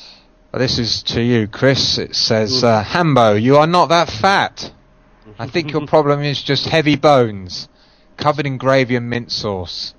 This 0.53 0.79
is 0.79 1.03
to 1.03 1.21
you, 1.21 1.47
Chris. 1.47 1.97
It 1.97 2.15
says, 2.15 2.63
uh, 2.63 2.83
Hambo, 2.83 3.33
you 3.33 3.57
are 3.57 3.67
not 3.67 3.89
that 3.89 4.09
fat. 4.09 4.71
I 5.37 5.47
think 5.47 5.71
your 5.71 5.85
problem 5.87 6.23
is 6.23 6.41
just 6.41 6.65
heavy 6.65 6.95
bones, 6.95 7.69
covered 8.17 8.47
in 8.47 8.57
gravy 8.57 8.95
and 8.95 9.09
mint 9.09 9.31
sauce. 9.31 9.93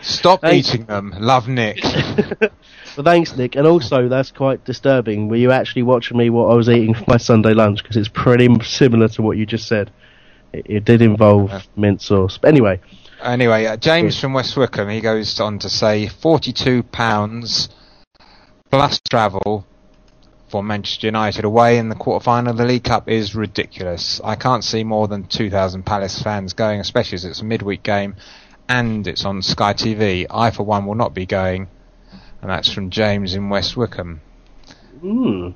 Stop 0.00 0.44
eating 0.44 0.86
them. 0.86 1.14
Love 1.18 1.46
Nick. 1.46 1.82
well, 1.84 3.04
thanks, 3.04 3.36
Nick. 3.36 3.54
And 3.54 3.66
also, 3.66 4.08
that's 4.08 4.32
quite 4.32 4.64
disturbing. 4.64 5.28
Were 5.28 5.36
you 5.36 5.52
actually 5.52 5.82
watching 5.82 6.16
me 6.16 6.30
what 6.30 6.50
I 6.50 6.54
was 6.54 6.68
eating 6.68 6.94
for 6.94 7.04
my 7.06 7.16
Sunday 7.16 7.54
lunch? 7.54 7.82
Because 7.82 7.96
it's 7.96 8.08
pretty 8.08 8.48
similar 8.64 9.06
to 9.08 9.22
what 9.22 9.36
you 9.36 9.46
just 9.46 9.68
said. 9.68 9.92
It, 10.52 10.66
it 10.68 10.84
did 10.84 11.00
involve 11.00 11.50
yeah. 11.50 11.62
mint 11.76 12.02
sauce. 12.02 12.38
But 12.38 12.48
anyway. 12.48 12.80
Anyway, 13.22 13.66
uh, 13.66 13.76
James 13.76 14.16
yeah. 14.16 14.20
from 14.20 14.32
West 14.32 14.56
Wickham, 14.56 14.88
he 14.88 15.00
goes 15.00 15.38
on 15.40 15.58
to 15.60 15.68
say 15.68 16.06
£42 16.06 17.68
plus 18.70 19.00
travel 19.08 19.66
for 20.48 20.62
Manchester 20.62 21.06
United 21.06 21.44
away 21.44 21.78
in 21.78 21.88
the 21.88 21.94
quarter-final 21.94 22.50
of 22.50 22.56
the 22.56 22.64
League 22.64 22.84
Cup 22.84 23.08
is 23.08 23.34
ridiculous. 23.34 24.20
I 24.24 24.34
can't 24.36 24.64
see 24.64 24.84
more 24.84 25.06
than 25.06 25.24
2,000 25.24 25.84
Palace 25.84 26.20
fans 26.20 26.54
going, 26.54 26.80
especially 26.80 27.16
as 27.16 27.24
it's 27.24 27.40
a 27.40 27.44
midweek 27.44 27.82
game 27.82 28.16
and 28.70 29.06
it's 29.08 29.24
on 29.24 29.42
Sky 29.42 29.74
TV. 29.74 30.26
I, 30.30 30.50
for 30.50 30.62
one, 30.62 30.86
will 30.86 30.94
not 30.94 31.12
be 31.12 31.26
going, 31.26 31.68
and 32.40 32.50
that's 32.50 32.72
from 32.72 32.90
James 32.90 33.34
in 33.34 33.48
West 33.48 33.76
Wickham. 33.76 34.20
Hmm. 35.00 35.50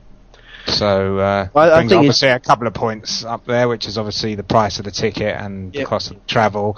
So 0.67 1.19
uh, 1.19 1.49
I, 1.55 1.61
I 1.61 1.77
brings 1.79 1.93
obviously 1.93 2.29
a 2.29 2.41
couple 2.41 2.67
of 2.67 2.75
points 2.75 3.25
up 3.25 3.45
there, 3.45 3.69
which 3.69 3.87
is 3.87 3.99
obviously 3.99 4.35
the 4.35 4.43
price 4.43 4.79
of 4.79 4.85
the 4.85 4.91
ticket 4.91 5.37
and 5.37 5.73
yep. 5.75 5.85
the 5.85 5.89
cost 5.89 6.11
of 6.11 6.27
travel. 6.27 6.77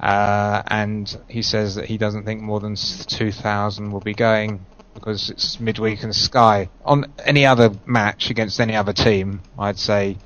Uh, 0.00 0.62
and 0.68 1.18
he 1.28 1.42
says 1.42 1.74
that 1.74 1.86
he 1.86 1.98
doesn't 1.98 2.24
think 2.24 2.40
more 2.40 2.60
than 2.60 2.76
2,000 2.76 3.90
will 3.90 4.00
be 4.00 4.14
going 4.14 4.64
because 4.94 5.30
it's 5.30 5.58
midweek 5.60 6.02
and 6.02 6.14
Sky. 6.14 6.68
On 6.84 7.04
any 7.24 7.46
other 7.46 7.70
match 7.86 8.30
against 8.30 8.60
any 8.60 8.76
other 8.76 8.92
team, 8.92 9.40
I'd 9.58 9.78
say 9.78 10.18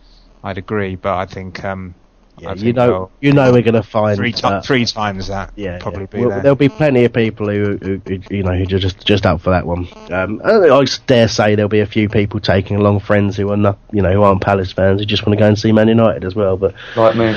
I'd 0.42 0.58
agree, 0.58 0.96
but 0.96 1.14
I 1.14 1.26
think. 1.26 1.64
Um, 1.64 1.94
yeah, 2.38 2.50
I 2.50 2.54
you 2.54 2.72
know, 2.72 3.10
you 3.20 3.32
know, 3.32 3.52
we're 3.52 3.62
going 3.62 3.74
to 3.74 3.82
find 3.82 4.16
three, 4.16 4.32
t- 4.32 4.42
uh, 4.42 4.62
three 4.62 4.86
times 4.86 5.28
that. 5.28 5.52
Yeah, 5.54 5.78
probably 5.78 6.02
yeah. 6.02 6.06
be 6.06 6.20
well, 6.20 6.30
there. 6.30 6.40
There'll 6.40 6.56
be 6.56 6.70
plenty 6.70 7.04
of 7.04 7.12
people 7.12 7.48
who, 7.48 7.76
who, 7.76 8.00
who 8.06 8.20
you 8.30 8.42
know, 8.42 8.54
who 8.54 8.62
are 8.62 8.66
just 8.66 9.04
just 9.04 9.26
up 9.26 9.42
for 9.42 9.50
that 9.50 9.66
one. 9.66 9.86
Um, 10.10 10.40
I 10.42 10.86
dare 11.06 11.28
say 11.28 11.54
there'll 11.54 11.68
be 11.68 11.80
a 11.80 11.86
few 11.86 12.08
people 12.08 12.40
taking 12.40 12.76
along 12.76 13.00
friends 13.00 13.36
who 13.36 13.50
are 13.50 13.56
not, 13.56 13.78
you 13.92 14.00
know, 14.00 14.12
who 14.12 14.22
aren't 14.22 14.40
Palace 14.40 14.72
fans 14.72 15.00
who 15.00 15.06
just 15.06 15.26
want 15.26 15.38
to 15.38 15.42
go 15.42 15.46
and 15.46 15.58
see 15.58 15.72
Man 15.72 15.88
United 15.88 16.24
as 16.24 16.34
well. 16.34 16.56
But 16.56 16.74
like 16.96 17.16
me, 17.16 17.36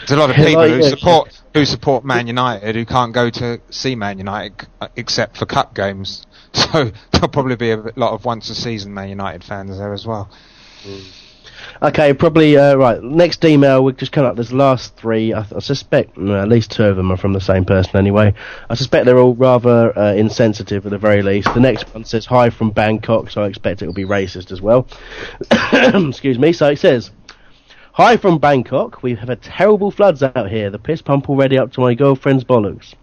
there's 0.00 0.10
a 0.10 0.16
lot 0.16 0.30
of 0.30 0.36
people 0.36 0.68
who 0.68 0.82
support 0.82 1.42
who 1.54 1.64
support 1.64 2.04
Man 2.04 2.26
United 2.26 2.74
who 2.74 2.84
can't 2.84 3.12
go 3.12 3.30
to 3.30 3.60
see 3.70 3.94
Man 3.94 4.18
United 4.18 4.66
except 4.96 5.36
for 5.36 5.46
cup 5.46 5.74
games. 5.74 6.24
So 6.54 6.90
there'll 7.12 7.28
probably 7.28 7.56
be 7.56 7.72
a 7.72 7.76
lot 7.94 8.14
of 8.14 8.24
once 8.24 8.48
a 8.48 8.54
season 8.54 8.94
Man 8.94 9.10
United 9.10 9.44
fans 9.44 9.76
there 9.76 9.92
as 9.92 10.06
well. 10.06 10.30
Mm. 10.82 11.04
Okay, 11.82 12.12
probably 12.12 12.56
uh, 12.56 12.74
right. 12.74 13.02
Next 13.02 13.44
email 13.44 13.84
we 13.84 13.92
just 13.92 14.12
come 14.12 14.24
up. 14.24 14.34
There's 14.34 14.52
last 14.52 14.96
three. 14.96 15.32
I, 15.32 15.46
I 15.54 15.60
suspect 15.60 16.18
at 16.18 16.48
least 16.48 16.72
two 16.72 16.84
of 16.84 16.96
them 16.96 17.12
are 17.12 17.16
from 17.16 17.32
the 17.32 17.40
same 17.40 17.64
person 17.64 17.96
anyway. 17.96 18.34
I 18.68 18.74
suspect 18.74 19.06
they're 19.06 19.18
all 19.18 19.34
rather 19.34 19.96
uh, 19.96 20.14
insensitive 20.14 20.86
at 20.86 20.90
the 20.90 20.98
very 20.98 21.22
least. 21.22 21.52
The 21.54 21.60
next 21.60 21.92
one 21.94 22.04
says 22.04 22.26
hi 22.26 22.50
from 22.50 22.70
Bangkok, 22.70 23.30
so 23.30 23.42
I 23.42 23.46
expect 23.46 23.82
it 23.82 23.86
will 23.86 23.92
be 23.92 24.04
racist 24.04 24.50
as 24.50 24.60
well. 24.60 24.88
Excuse 25.72 26.38
me. 26.38 26.52
So 26.52 26.68
it 26.68 26.78
says. 26.78 27.10
Hi 27.98 28.16
from 28.16 28.38
Bangkok. 28.38 29.02
We 29.02 29.16
have 29.16 29.28
a 29.28 29.34
terrible 29.34 29.90
floods 29.90 30.22
out 30.22 30.48
here. 30.48 30.70
The 30.70 30.78
piss 30.78 31.02
pump 31.02 31.28
already 31.28 31.58
up 31.58 31.72
to 31.72 31.80
my 31.80 31.94
girlfriend's 31.94 32.44
bollocks. 32.44 32.94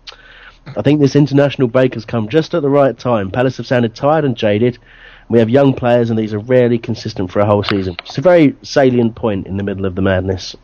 I 0.68 0.82
think 0.84 1.02
this 1.02 1.18
international 1.18 1.68
break 1.68 1.96
has 1.96 2.06
come 2.06 2.30
just 2.30 2.54
at 2.54 2.62
the 2.62 2.70
right 2.70 2.98
time. 2.98 3.30
Palace 3.30 3.58
have 3.58 3.68
sounded 3.68 3.94
tired 3.94 4.24
and 4.24 4.38
jaded. 4.38 4.80
We 5.28 5.40
have 5.40 5.50
young 5.50 5.74
players, 5.74 6.10
and 6.10 6.18
these 6.18 6.34
are 6.34 6.40
rarely 6.40 6.78
consistent 6.78 7.30
for 7.30 7.42
a 7.42 7.46
whole 7.46 7.62
season. 7.62 7.98
It's 8.06 8.18
a 8.18 8.22
very 8.22 8.56
salient 8.62 9.16
point 9.16 9.48
in 9.48 9.58
the 9.58 9.64
middle 9.64 9.86
of 9.86 9.96
the 9.96 10.02
madness. 10.02 10.56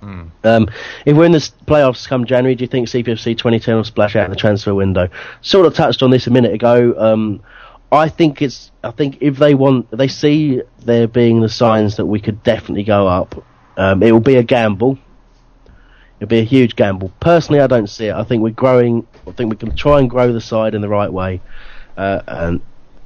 Mm. 0.00 0.30
Um, 0.44 0.68
if 1.04 1.16
we're 1.16 1.24
in 1.24 1.32
the 1.32 1.50
playoffs 1.66 2.06
come 2.06 2.26
January, 2.26 2.54
do 2.54 2.62
you 2.62 2.68
think 2.68 2.86
CPFC 2.86 3.36
2010 3.36 3.74
will 3.74 3.82
splash 3.82 4.14
out 4.14 4.26
in 4.26 4.30
the 4.30 4.36
transfer 4.36 4.72
window? 4.72 5.08
Sort 5.40 5.66
of 5.66 5.74
touched 5.74 6.04
on 6.04 6.12
this 6.12 6.28
a 6.28 6.30
minute 6.30 6.54
ago. 6.54 6.94
Um, 6.96 7.42
I 7.90 8.08
think 8.08 8.40
it's. 8.40 8.70
I 8.84 8.92
think 8.92 9.18
if 9.20 9.38
they 9.38 9.54
want, 9.54 9.90
they 9.90 10.06
see 10.06 10.62
there 10.78 11.08
being 11.08 11.40
the 11.40 11.48
signs 11.48 11.96
that 11.96 12.06
we 12.06 12.20
could 12.20 12.44
definitely 12.44 12.84
go 12.84 13.08
up. 13.08 13.44
Um, 13.80 14.02
it 14.02 14.12
will 14.12 14.20
be 14.20 14.36
a 14.36 14.42
gamble. 14.42 14.98
It'll 16.18 16.28
be 16.28 16.40
a 16.40 16.44
huge 16.44 16.76
gamble. 16.76 17.10
Personally, 17.18 17.60
I 17.60 17.66
don't 17.66 17.86
see 17.86 18.08
it. 18.08 18.14
I 18.14 18.24
think 18.24 18.42
we're 18.42 18.50
growing. 18.50 19.06
I 19.26 19.32
think 19.32 19.48
we 19.48 19.56
can 19.56 19.74
try 19.74 20.00
and 20.00 20.10
grow 20.10 20.34
the 20.34 20.40
side 20.42 20.74
in 20.74 20.82
the 20.82 20.88
right 20.88 21.10
way. 21.10 21.40
Uh, 21.96 22.20
and 22.28 22.60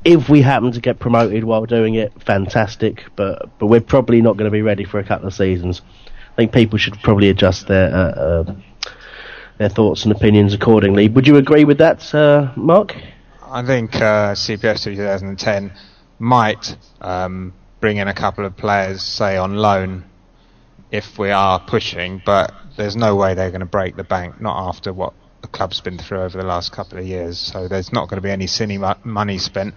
if 0.04 0.28
we 0.28 0.42
happen 0.42 0.72
to 0.72 0.80
get 0.80 0.98
promoted 0.98 1.44
while 1.44 1.64
doing 1.64 1.94
it, 1.94 2.12
fantastic. 2.20 3.04
But 3.14 3.56
but 3.60 3.66
we're 3.68 3.82
probably 3.82 4.20
not 4.20 4.36
going 4.36 4.46
to 4.46 4.50
be 4.50 4.62
ready 4.62 4.82
for 4.82 4.98
a 4.98 5.04
couple 5.04 5.28
of 5.28 5.34
seasons. 5.34 5.80
I 6.32 6.34
think 6.34 6.52
people 6.52 6.76
should 6.76 6.94
probably 7.04 7.28
adjust 7.28 7.68
their 7.68 7.94
uh, 7.94 8.10
uh, 8.10 8.54
their 9.58 9.68
thoughts 9.68 10.02
and 10.02 10.10
opinions 10.10 10.54
accordingly. 10.54 11.08
Would 11.08 11.28
you 11.28 11.36
agree 11.36 11.64
with 11.64 11.78
that, 11.78 12.12
uh, 12.12 12.50
Mark? 12.56 12.96
I 13.46 13.64
think 13.64 13.94
uh, 13.94 14.34
CPFC 14.34 14.96
2010 14.96 15.72
might 16.18 16.76
um, 17.00 17.52
bring 17.78 17.98
in 17.98 18.08
a 18.08 18.14
couple 18.14 18.44
of 18.44 18.56
players, 18.56 19.02
say 19.02 19.36
on 19.36 19.54
loan, 19.54 20.02
if 20.90 21.18
we 21.18 21.30
are 21.30 21.60
pushing, 21.60 22.22
but 22.24 22.52
there's 22.76 22.96
no 22.96 23.16
way 23.16 23.34
they're 23.34 23.50
going 23.50 23.60
to 23.60 23.66
break 23.66 23.96
the 23.96 24.04
bank, 24.04 24.40
not 24.40 24.68
after 24.68 24.92
what 24.92 25.12
the 25.42 25.48
club's 25.48 25.80
been 25.80 25.98
through 25.98 26.22
over 26.22 26.38
the 26.38 26.46
last 26.46 26.72
couple 26.72 26.98
of 26.98 27.06
years. 27.06 27.38
So 27.38 27.68
there's 27.68 27.92
not 27.92 28.08
going 28.08 28.16
to 28.16 28.22
be 28.22 28.30
any 28.30 28.46
silly 28.46 28.78
money 29.04 29.38
spent. 29.38 29.74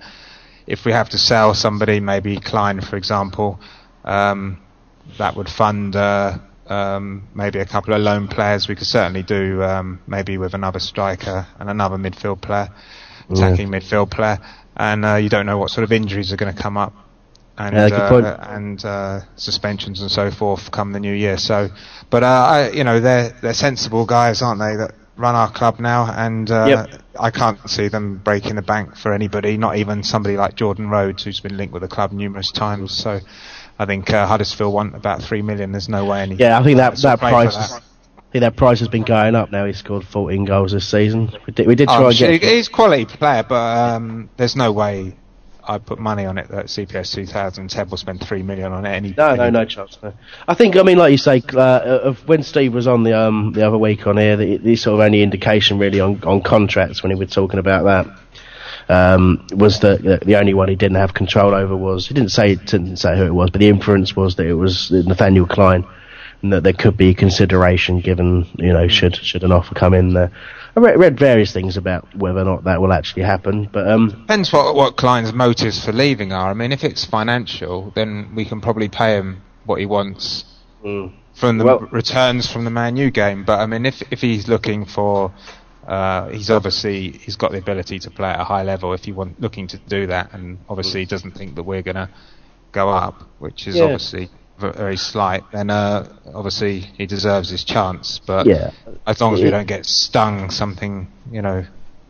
If 0.65 0.85
we 0.85 0.91
have 0.91 1.09
to 1.09 1.17
sell 1.17 1.53
somebody, 1.53 1.99
maybe 1.99 2.39
Clyne, 2.39 2.81
for 2.81 2.97
example, 2.97 3.59
um, 4.03 4.61
that 5.17 5.35
would 5.35 5.49
fund 5.49 5.95
uh, 5.95 6.37
um, 6.67 7.27
maybe 7.33 7.59
a 7.59 7.65
couple 7.65 7.93
of 7.93 8.01
loan 8.01 8.27
players. 8.27 8.67
We 8.67 8.75
could 8.75 8.87
certainly 8.87 9.23
do 9.23 9.63
um, 9.63 10.01
maybe 10.07 10.37
with 10.37 10.53
another 10.53 10.79
striker 10.79 11.47
and 11.59 11.69
another 11.69 11.97
midfield 11.97 12.41
player, 12.41 12.69
attacking 13.29 13.69
midfield 13.69 14.11
player. 14.11 14.39
And 14.75 15.05
uh, 15.05 15.15
you 15.15 15.29
don't 15.29 15.45
know 15.45 15.57
what 15.57 15.71
sort 15.71 15.83
of 15.83 15.91
injuries 15.91 16.31
are 16.31 16.37
going 16.37 16.53
to 16.53 16.61
come 16.61 16.77
up, 16.77 16.93
and 17.57 17.75
uh, 17.75 18.37
and 18.41 18.85
uh, 18.85 19.19
suspensions 19.35 20.01
and 20.01 20.11
so 20.11 20.29
forth 20.31 20.71
come 20.71 20.91
the 20.93 20.99
new 20.99 21.13
year. 21.13 21.37
So, 21.37 21.69
but 22.09 22.23
uh, 22.23 22.27
I, 22.27 22.69
you 22.71 22.83
know, 22.83 22.99
they're 22.99 23.29
they're 23.41 23.53
sensible 23.53 24.05
guys, 24.05 24.41
aren't 24.41 24.59
they? 24.59 24.75
That 24.75 24.93
run 25.15 25.33
our 25.35 25.51
club 25.51 25.79
now, 25.79 26.05
and 26.15 26.49
uh, 26.51 26.65
Yep. 26.91 27.01
I 27.19 27.31
can't 27.31 27.57
see 27.69 27.87
them 27.87 28.21
breaking 28.23 28.55
the 28.55 28.61
bank 28.61 28.95
for 28.95 29.11
anybody, 29.13 29.57
not 29.57 29.77
even 29.77 30.03
somebody 30.03 30.37
like 30.37 30.53
Jordan 30.55 30.89
Rhodes, 30.89 31.23
who's 31.23 31.39
been 31.39 31.57
linked 31.57 31.73
with 31.73 31.81
the 31.81 31.87
club 31.87 32.11
numerous 32.11 32.51
times. 32.51 32.91
So, 32.95 33.19
I 33.79 33.85
think 33.85 34.11
uh, 34.11 34.27
Huddersfield 34.27 34.71
want 34.73 34.95
about 34.95 35.23
three 35.23 35.41
million. 35.41 35.71
There's 35.71 35.89
no 35.89 36.05
way 36.05 36.21
any. 36.21 36.35
Yeah, 36.35 36.59
I 36.59 36.63
think 36.63 36.77
that 36.77 36.97
that 37.01 37.19
price. 37.19 37.55
I 37.57 38.29
think 38.31 38.41
that 38.41 38.55
price 38.57 38.79
has 38.79 38.89
been 38.89 39.03
going 39.03 39.35
up 39.35 39.51
now. 39.51 39.65
He 39.65 39.71
scored 39.73 40.05
14 40.05 40.43
goals 40.45 40.73
this 40.73 40.87
season. 40.87 41.31
We 41.47 41.53
did, 41.53 41.65
we 41.65 41.75
did 41.75 41.87
try 41.87 42.03
Oh, 42.03 42.07
and 42.09 42.17
get. 42.17 42.43
he's 42.43 42.67
a 42.67 42.71
quality 42.71 43.05
player, 43.05 43.43
but 43.47 43.55
um, 43.95 44.29
there's 44.35 44.55
no 44.55 44.73
way 44.73 45.15
I'd 45.67 45.85
put 45.85 45.99
money 45.99 46.25
on 46.25 46.37
it 46.37 46.47
that 46.49 46.65
CPFC 46.65 47.27
2010 47.27 47.89
will 47.89 47.97
spend 47.97 48.21
three 48.21 48.41
million 48.41 48.71
on 48.71 48.85
it. 48.85 48.89
Any, 48.89 49.13
No, 49.17 49.35
no, 49.35 49.49
no 49.49 49.65
chance. 49.65 49.97
No. 50.01 50.13
I 50.47 50.53
think, 50.53 50.77
I 50.77 50.83
mean, 50.83 50.97
like 50.97 51.11
you 51.11 51.17
say, 51.17 51.41
uh, 51.53 51.99
of 52.03 52.27
when 52.27 52.43
Steve 52.43 52.73
was 52.73 52.87
on 52.87 53.03
the 53.03 53.17
um, 53.17 53.51
the 53.53 53.67
other 53.67 53.77
week 53.77 54.07
on 54.07 54.17
here, 54.17 54.37
the, 54.37 54.57
the 54.57 54.75
sort 54.75 54.95
of 54.95 55.05
only 55.05 55.21
indication 55.21 55.77
really 55.77 55.99
on, 55.99 56.23
on 56.23 56.41
contracts 56.41 57.03
when 57.03 57.11
he 57.11 57.17
was 57.17 57.31
talking 57.31 57.59
about 57.59 57.83
that 57.83 58.17
um, 58.89 59.45
was 59.51 59.79
that 59.81 60.01
the, 60.01 60.19
the 60.25 60.37
only 60.37 60.53
one 60.53 60.69
he 60.69 60.75
didn't 60.75 60.97
have 60.97 61.13
control 61.13 61.53
over 61.53 61.75
was 61.75 62.07
he 62.07 62.13
didn't 62.13 62.31
say 62.31 62.55
didn't 62.55 62.97
say 62.97 63.17
who 63.17 63.25
it 63.25 63.33
was, 63.33 63.49
but 63.49 63.59
the 63.59 63.67
inference 63.67 64.15
was 64.15 64.35
that 64.35 64.45
it 64.45 64.53
was 64.53 64.91
Nathaniel 64.91 65.45
Clyne, 65.45 65.85
and 66.41 66.53
that 66.53 66.63
there 66.63 66.73
could 66.73 66.95
be 66.97 67.13
consideration 67.13 67.99
given 67.99 68.47
you 68.57 68.71
know 68.73 68.87
should 68.87 69.15
should 69.15 69.43
an 69.43 69.51
offer 69.51 69.75
come 69.75 69.93
in 69.93 70.13
there. 70.13 70.31
I 70.77 70.79
read, 70.79 70.99
read 70.99 71.17
various 71.19 71.51
things 71.51 71.75
about 71.75 72.15
whether 72.15 72.41
or 72.41 72.45
not 72.45 72.65
that 72.65 72.79
will 72.79 72.93
actually 72.93 73.23
happen, 73.23 73.67
but 73.73 73.87
um, 73.89 74.09
Depends 74.09 74.53
what 74.53 74.75
what 74.75 74.95
Clyne's 74.95 75.33
motives 75.33 75.83
for 75.83 75.91
leaving 75.91 76.31
are. 76.31 76.51
I 76.51 76.53
mean, 76.53 76.71
if 76.71 76.83
it's 76.83 77.03
financial, 77.03 77.91
then 77.95 78.35
we 78.35 78.45
can 78.45 78.61
probably 78.61 78.87
pay 78.87 79.15
him 79.15 79.41
what 79.65 79.79
he 79.79 79.87
wants 79.87 80.45
from 81.33 81.57
the 81.57 81.65
Well- 81.65 81.79
returns 81.91 82.47
from 82.51 82.63
the 82.63 82.69
Man 82.69 82.95
U 82.95 83.09
game. 83.09 83.43
But 83.43 83.59
I 83.59 83.65
mean, 83.65 83.87
if 83.87 84.03
if 84.11 84.21
he's 84.21 84.47
looking 84.47 84.85
for, 84.85 85.31
uh, 85.87 86.27
he's 86.29 86.51
obviously 86.51 87.09
he's 87.09 87.37
got 87.37 87.51
the 87.53 87.57
ability 87.57 87.97
to 87.99 88.11
play 88.11 88.29
at 88.29 88.39
a 88.39 88.43
high 88.43 88.61
level. 88.61 88.93
If 88.93 89.05
he 89.05 89.11
want 89.11 89.41
looking 89.41 89.65
to 89.69 89.77
do 89.79 90.05
that, 90.05 90.31
and 90.33 90.59
obviously 90.69 91.07
doesn't 91.07 91.31
think 91.31 91.55
that 91.55 91.63
we're 91.63 91.81
gonna 91.81 92.11
go 92.71 92.89
up, 92.89 93.23
which 93.39 93.67
is 93.67 93.77
Yeah. 93.77 93.85
obviously 93.85 94.29
very 94.57 94.97
slight, 94.97 95.43
then 95.51 95.69
uh, 95.69 96.07
obviously 96.33 96.79
he 96.79 97.05
deserves 97.05 97.49
his 97.49 97.63
chance. 97.63 98.19
But 98.25 98.47
Yeah. 98.47 98.71
as 99.05 99.21
long 99.21 99.33
as 99.33 99.41
we 99.41 99.49
don't 99.49 99.67
get 99.67 99.85
stung, 99.85 100.49
something 100.49 101.07
you 101.31 101.41
know. 101.41 101.65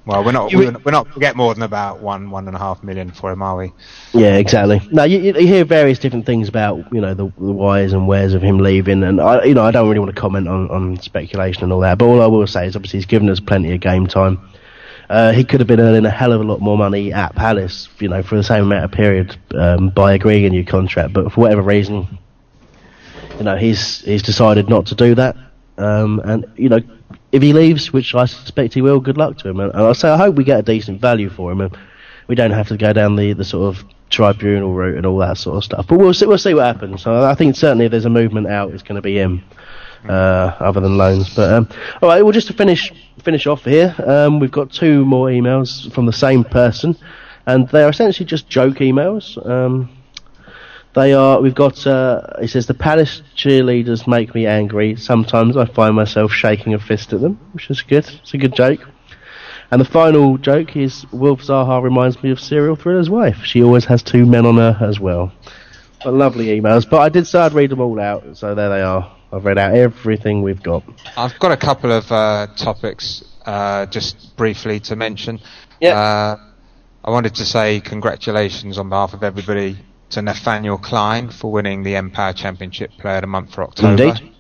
Well, 0.06 0.24
we're 0.24 0.32
not. 0.32 0.53
We're, 0.53 0.72
we're 0.86 0.91
not 0.91 1.19
get 1.19 1.36
more 1.36 1.53
than 1.53 1.64
about 1.64 1.99
one, 1.99 2.32
one 2.32 2.48
and 2.48 2.56
a 2.56 2.60
half 2.60 2.82
million 2.82 3.11
for 3.11 3.30
him, 3.30 3.41
are 3.41 3.57
we? 3.57 3.74
Yeah, 4.14 4.38
exactly. 4.38 4.82
Now 4.90 5.03
you, 5.03 5.19
you 5.19 5.34
hear 5.45 5.65
various 5.65 5.99
different 5.99 6.26
things 6.26 6.48
about 6.48 6.94
you 6.94 7.02
know 7.02 7.14
the, 7.14 7.26
the 7.38 7.52
whys 7.52 7.91
and 7.91 8.07
wheres 8.07 8.34
of 8.34 8.41
him 8.41 8.60
leaving, 8.60 9.03
and 9.03 9.19
I 9.19 9.44
you 9.44 9.53
know 9.53 9.64
I 9.64 9.72
don't 9.72 9.86
really 9.90 9.99
want 9.99 10.15
to 10.15 10.19
comment 10.22 10.48
on, 10.48 10.72
on 10.72 10.98
speculation 11.02 11.64
and 11.64 11.74
all 11.74 11.82
that. 11.82 11.98
But 11.98 12.06
all 12.06 12.22
I 12.22 12.28
will 12.28 12.48
say 12.48 12.68
is 12.68 12.78
obviously 12.78 12.99
he's 12.99 13.06
given 13.06 13.30
us 13.30 13.41
plenty 13.41 13.74
of 13.74 13.82
game 13.82 14.07
time. 14.07 14.40
Uh, 15.10 15.32
he 15.34 15.44
could 15.44 15.60
have 15.60 15.68
been 15.68 15.80
earning 15.80 16.06
a 16.06 16.10
hell 16.10 16.32
of 16.32 16.40
a 16.41 16.44
lot 16.44 16.60
more 16.61 16.78
money 16.78 17.11
at 17.14 17.34
Palace, 17.36 17.88
you 17.99 18.10
know, 18.10 18.22
for 18.24 18.36
the 18.36 18.44
same 18.44 18.64
amount 18.64 18.86
of 18.86 18.91
period 18.91 19.36
um, 19.56 19.90
by 19.90 20.14
agreeing 20.14 20.45
a 20.45 20.49
new 20.49 20.65
contract. 20.65 21.14
But 21.14 21.32
for 21.32 21.41
whatever 21.41 21.61
reason, 21.61 22.18
you 23.38 23.43
know, 23.43 23.55
he's 23.55 24.01
he's 24.01 24.23
decided 24.23 24.69
not 24.69 24.88
to 24.88 24.95
do 24.95 25.15
that. 25.15 25.35
Um, 25.77 26.19
and 26.26 26.45
you 26.55 26.69
know, 26.69 26.80
if 27.31 27.41
he 27.41 27.53
leaves, 27.53 27.93
which 27.93 28.15
I 28.15 28.26
suspect 28.26 28.73
he 28.73 28.81
will, 28.81 28.99
good 28.99 29.18
luck 29.18 29.38
to 29.39 29.49
him. 29.49 29.59
And 29.59 29.72
I 29.73 29.93
say 29.93 30.09
I 30.09 30.18
hope 30.18 30.35
we 30.35 30.43
get 30.43 30.59
a 30.59 30.64
decent 30.64 31.01
value 31.01 31.30
for 31.30 31.51
him, 31.51 31.61
and 31.61 31.77
we 32.27 32.35
don't 32.35 32.51
have 32.51 32.68
to 32.69 32.77
go 32.77 32.93
down 32.93 33.15
the, 33.15 33.34
the 33.34 33.45
sort 33.45 33.76
of 33.76 33.85
tribunal 34.09 34.73
route 34.73 34.95
and 34.95 35.05
all 35.05 35.18
that 35.18 35.38
sort 35.38 35.57
of 35.57 35.64
stuff. 35.64 35.85
But 35.88 35.99
we'll 35.99 36.14
see 36.14 36.26
we'll 36.26 36.38
see 36.38 36.53
what 36.53 36.65
happens. 36.65 37.05
I 37.05 37.35
think 37.35 37.55
certainly 37.55 37.85
if 37.85 37.91
there's 37.91 38.05
a 38.05 38.09
movement 38.09 38.47
out, 38.47 38.72
it's 38.72 38.84
going 38.84 38.95
to 38.95 39.01
be 39.01 39.18
him. 39.18 39.43
Uh, 40.07 40.55
other 40.59 40.80
than 40.80 40.95
loans, 40.95 41.35
but 41.35 41.51
um, 41.51 41.68
all 42.01 42.07
right. 42.07 42.22
Well, 42.22 42.31
just 42.31 42.47
to 42.47 42.53
finish 42.53 42.93
finish 43.23 43.45
off 43.45 43.65
here, 43.65 43.93
um, 44.05 44.39
we've 44.39 44.51
got 44.51 44.72
two 44.72 45.03
more 45.03 45.27
emails 45.27 45.91
from 45.91 46.05
the 46.05 46.14
same 46.14 46.45
person, 46.45 46.95
and 47.47 47.68
they 47.69 47.84
are 47.84 47.89
essentially 47.89 48.26
just 48.26 48.47
joke 48.47 48.76
emails. 48.76 49.43
Um, 49.45 49.89
they 50.98 51.14
are. 51.14 51.40
We've 51.40 51.56
got. 51.56 51.86
Uh, 51.86 52.22
he 52.41 52.48
says 52.48 52.65
the 52.65 52.74
Palace 52.74 53.22
cheerleaders 53.36 54.07
make 54.07 54.34
me 54.34 54.48
angry. 54.48 54.95
Sometimes 54.95 55.56
I 55.56 55.65
find 55.65 55.95
myself 55.95 56.32
shaking 56.32 56.74
a 56.74 56.80
fist 56.80 57.14
at 57.14 57.22
them, 57.22 57.40
which 57.53 57.69
is 57.69 57.82
good. 57.84 58.07
It's 58.07 58.34
a 58.34 58.38
good 58.38 58.56
joke. 58.56 58.82
And 59.69 59.80
the 59.80 59.86
final 59.86 60.38
joke 60.38 60.76
is 60.76 61.06
Wilf 61.11 61.41
Zaha 61.41 61.84
reminds 61.84 62.24
me 62.24 62.32
of 62.32 62.40
serial 62.40 62.76
thriller's 62.76 63.10
wife. 63.10 63.44
She 63.44 63.61
always 63.61 63.86
has 63.86 64.02
two 64.02 64.26
men 64.26 64.45
on 64.45 64.57
her 64.57 64.78
as 64.82 64.99
well. 64.99 65.32
Well, 66.03 66.15
lovely 66.15 66.48
emails, 66.48 66.90
but 66.90 67.02
I 67.02 67.10
did 67.10 67.28
say 67.28 67.40
I'd 67.40 67.53
read 67.53 67.69
them 67.69 67.82
all 67.82 67.99
out, 67.99 68.38
so 68.38 68.56
there 68.56 68.69
they 68.69 68.82
are. 68.82 69.15
I've 69.32 69.45
read 69.45 69.57
out 69.57 69.76
everything 69.76 70.41
we've 70.41 70.64
got. 70.64 70.84
I've 71.15 71.38
got 71.38 71.52
a 71.52 71.57
couple 71.57 71.91
of 71.91 72.11
uh, 72.11 72.48
topics 72.56 73.24
uh, 73.45 73.86
just 73.88 74.36
briefly 74.38 74.80
to 74.82 74.95
mention. 74.95 75.41
Yeah. 75.82 75.99
Uh, 75.99 76.38
I 77.03 77.11
wanted 77.11 77.36
to 77.36 77.45
say 77.45 77.82
congratulations 77.82 78.78
on 78.78 78.90
behalf 78.90 79.14
of 79.14 79.24
everybody 79.24 79.78
to 80.11 80.21
Nathaniel 80.21 80.77
Clyne 80.77 81.29
for 81.29 81.51
winning 81.51 81.84
the 81.84 81.93
npower 81.93 82.35
Championship 82.35 82.91
Player 82.99 83.17
of 83.17 83.21
the 83.21 83.27
Month 83.27 83.53
for 83.53 83.63
October. 83.63 84.03
Indeed. 84.03 84.34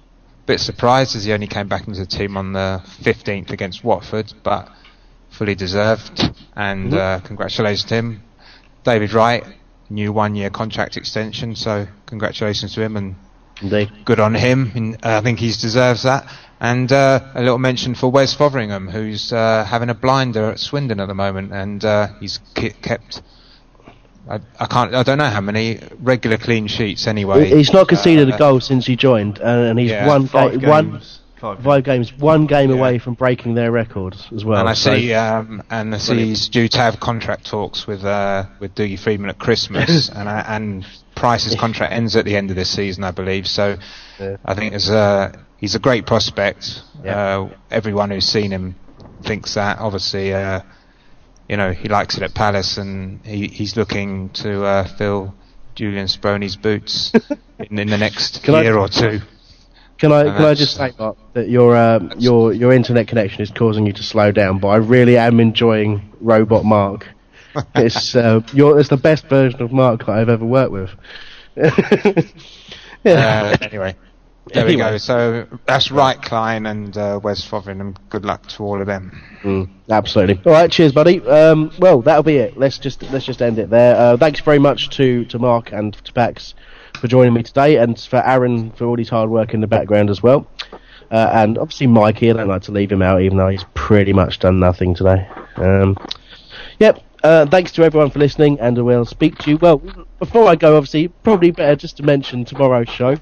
Bit 0.45 0.59
surprised 0.61 1.15
as 1.15 1.25
he 1.25 1.33
only 1.33 1.47
came 1.47 1.67
back 1.67 1.87
into 1.87 1.99
the 1.99 2.05
team 2.05 2.37
on 2.37 2.53
the 2.53 2.81
15th 3.01 3.51
against 3.51 3.83
Watford, 3.83 4.31
but 4.43 4.69
fully 5.29 5.55
deserved. 5.55 6.21
And 6.55 6.93
uh, 6.93 7.19
congratulations 7.19 7.83
to 7.85 7.95
him. 7.95 8.23
David 8.83 9.11
Wright, 9.11 9.43
new 9.89 10.13
one-year 10.13 10.49
contract 10.49 10.95
extension, 10.95 11.55
so 11.55 11.87
congratulations 12.05 12.73
to 12.75 12.81
him 12.81 12.95
and 12.95 13.15
Indeed. 13.61 13.91
good 14.05 14.21
on 14.21 14.35
him. 14.35 14.71
And, 14.73 14.95
uh, 14.95 15.17
I 15.17 15.21
think 15.21 15.39
he 15.39 15.47
deserves 15.47 16.03
that. 16.03 16.31
And 16.59 16.91
uh, 16.91 17.19
a 17.35 17.41
little 17.41 17.59
mention 17.59 17.93
for 17.93 18.09
Wes 18.09 18.35
Foderingham, 18.35 18.89
who's 18.89 19.31
uh, 19.33 19.65
having 19.65 19.89
a 19.89 19.93
blinder 19.93 20.49
at 20.49 20.59
Swindon 20.59 20.99
at 20.99 21.07
the 21.07 21.13
moment, 21.13 21.51
and 21.51 21.83
uh, 21.83 22.07
he's 22.19 22.39
kept. 22.55 23.21
I, 24.29 24.39
I 24.59 24.65
can't. 24.65 24.93
I 24.93 25.03
don't 25.03 25.17
know 25.17 25.29
how 25.29 25.41
many 25.41 25.79
regular 25.99 26.37
clean 26.37 26.67
sheets 26.67 27.07
anyway. 27.07 27.49
He's 27.49 27.71
not 27.71 27.87
conceded 27.87 28.29
Uh, 28.31 28.35
a 28.35 28.37
goal 28.37 28.59
since 28.59 28.85
he 28.85 28.95
joined, 28.95 29.39
and, 29.39 29.61
and 29.69 29.79
he's 29.79 29.91
yeah, 29.91 30.07
one 30.07 30.27
five 30.27 30.59
ga- 30.59 30.69
one 30.69 30.91
games. 30.91 31.19
five 31.39 31.83
games, 31.83 32.13
one 32.17 32.45
game 32.45 32.71
away 32.71 32.97
from 32.99 33.13
breaking 33.13 33.53
their 33.55 33.71
record 33.71 34.15
as 34.35 34.43
well. 34.43 34.59
and 34.59 34.67
I 34.69 34.73
so- 34.73 34.93
see, 34.95 35.13
um, 35.13 35.63
and 35.69 35.93
I 35.95 35.97
see 35.97 36.07
Brilliant. 36.13 36.29
he's 36.29 36.49
due 36.49 36.67
to 36.67 36.77
have 36.77 36.99
contract 36.99 37.45
talks 37.45 37.87
with 37.87 38.03
uh, 38.03 38.45
with 38.59 38.75
Dougie 38.75 38.99
Freedman 38.99 39.29
at 39.29 39.37
Christmas, 39.39 40.09
and 40.13 40.27
I, 40.27 40.39
and 40.55 40.85
Price's 41.15 41.55
contract 41.55 41.93
ends 41.93 42.15
at 42.15 42.25
the 42.25 42.35
end 42.35 42.49
of 42.49 42.55
this 42.55 42.69
season, 42.69 43.03
I 43.03 43.11
believe. 43.11 43.47
So 43.47 43.77
I 44.43 44.53
think 44.55 44.71
there's 44.71 44.89
a 44.89 45.31
he's 45.57 45.75
a 45.75 45.79
great 45.79 46.05
prospect. 46.05 46.81
Uh, 47.05 47.49
everyone 47.71 48.09
who's 48.11 48.25
seen 48.27 48.51
him 48.51 48.75
thinks 49.23 49.53
that. 49.55 49.79
Obviously, 49.79 50.33
uh, 50.33 50.61
you 51.49 51.57
know 51.57 51.71
he 51.71 51.87
likes 51.89 52.17
it 52.17 52.23
at 52.23 52.33
Palace, 52.33 52.77
and 52.77 53.19
he, 53.25 53.47
he's 53.47 53.75
looking 53.77 54.29
to 54.31 54.63
uh, 54.65 54.87
fill 54.97 55.33
Julian 55.75 56.07
Speroni's 56.07 56.55
boots 56.55 57.11
in, 57.59 57.79
in 57.79 57.87
the 57.89 57.97
next 57.97 58.43
Can 58.43 58.55
I- 58.55 58.63
year 58.63 58.77
or 58.77 58.87
two. 58.89 59.19
Can 59.97 60.11
I 60.11 60.21
Uh, 60.27 60.37
can 60.37 60.45
I 60.45 60.53
just 60.53 60.75
say, 60.77 60.91
Mark, 60.99 61.17
that 61.33 61.49
your 61.49 61.75
um, 61.75 62.11
your 62.19 62.53
your 62.53 62.71
internet 62.71 63.07
connection 63.07 63.41
is 63.41 63.49
causing 63.49 63.87
you 63.87 63.93
to 63.93 64.03
slow 64.03 64.31
down, 64.31 64.59
but 64.59 64.67
I 64.67 64.75
really 64.77 65.17
am 65.17 65.39
enjoying 65.39 66.13
Robot 66.21 66.65
Mark 66.65 67.07
it's 67.75 68.15
uh, 68.15 68.41
it's 68.53 68.89
the 68.89 68.97
best 68.97 69.27
version 69.27 69.61
of 69.63 69.71
Mark 69.71 70.05
that 70.05 70.09
I've 70.09 70.29
ever 70.29 70.45
worked 70.45 70.71
with. 70.71 70.89
yeah. 71.55 72.21
Uh, 73.05 73.57
anyway. 73.61 73.95
There 74.53 74.65
Anyway. 74.65 74.83
we 74.85 74.91
go. 74.91 74.97
So 74.97 75.47
that's 75.65 75.91
right, 75.91 76.21
Clyne 76.21 76.65
and 76.65 76.95
uh, 76.97 77.19
Wes 77.21 77.45
Foderingham. 77.47 77.95
Good 78.09 78.25
luck 78.25 78.45
to 78.47 78.63
all 78.63 78.79
of 78.79 78.87
them. 78.87 79.11
Mm, 79.43 79.69
absolutely. 79.89 80.41
All 80.45 80.53
right, 80.53 80.71
cheers, 80.71 80.91
buddy. 80.91 81.21
Um, 81.27 81.71
well, 81.79 82.01
that'll 82.01 82.23
be 82.23 82.37
it. 82.37 82.57
Let's 82.57 82.77
just 82.77 83.03
let's 83.11 83.25
just 83.25 83.41
end 83.41 83.59
it 83.59 83.69
there. 83.69 83.95
Uh, 83.95 84.17
thanks 84.17 84.39
very 84.39 84.59
much 84.59 84.89
to, 84.97 85.25
to 85.25 85.39
Mark 85.39 85.71
and 85.71 85.93
to 85.93 86.13
Pax 86.13 86.53
for 86.99 87.07
joining 87.07 87.33
me 87.33 87.43
today, 87.43 87.77
and 87.77 87.99
for 87.99 88.25
Aaron 88.25 88.71
for 88.71 88.85
all 88.85 88.97
his 88.97 89.09
hard 89.09 89.29
work 89.29 89.53
in 89.53 89.61
the 89.61 89.67
background 89.67 90.09
as 90.09 90.23
well. 90.23 90.47
Uh, 91.11 91.29
and 91.33 91.57
obviously 91.57 91.87
Mikey, 91.87 92.29
I 92.29 92.33
don't 92.33 92.47
like 92.49 92.63
to 92.63 92.71
leave 92.71 92.91
him 92.91 93.01
out, 93.01 93.21
even 93.21 93.37
though 93.37 93.47
he's 93.47 93.63
pretty 93.75 94.11
much 94.13 94.39
done 94.39 94.59
nothing 94.59 94.93
today. 94.93 95.27
Um, 95.55 95.95
yep. 96.79 97.01
Uh, 97.23 97.45
thanks 97.45 97.71
to 97.73 97.83
everyone 97.83 98.09
for 98.11 98.19
listening, 98.19 98.59
and 98.59 98.83
we'll 98.85 99.05
speak 99.05 99.37
to 99.39 99.49
you. 99.51 99.57
Well, 99.57 99.81
before 100.19 100.47
I 100.47 100.55
go, 100.55 100.77
obviously, 100.77 101.07
probably 101.07 101.51
better 101.51 101.75
just 101.75 101.97
to 101.97 102.03
mention 102.03 102.45
tomorrow's 102.45 102.89
show. 102.89 103.15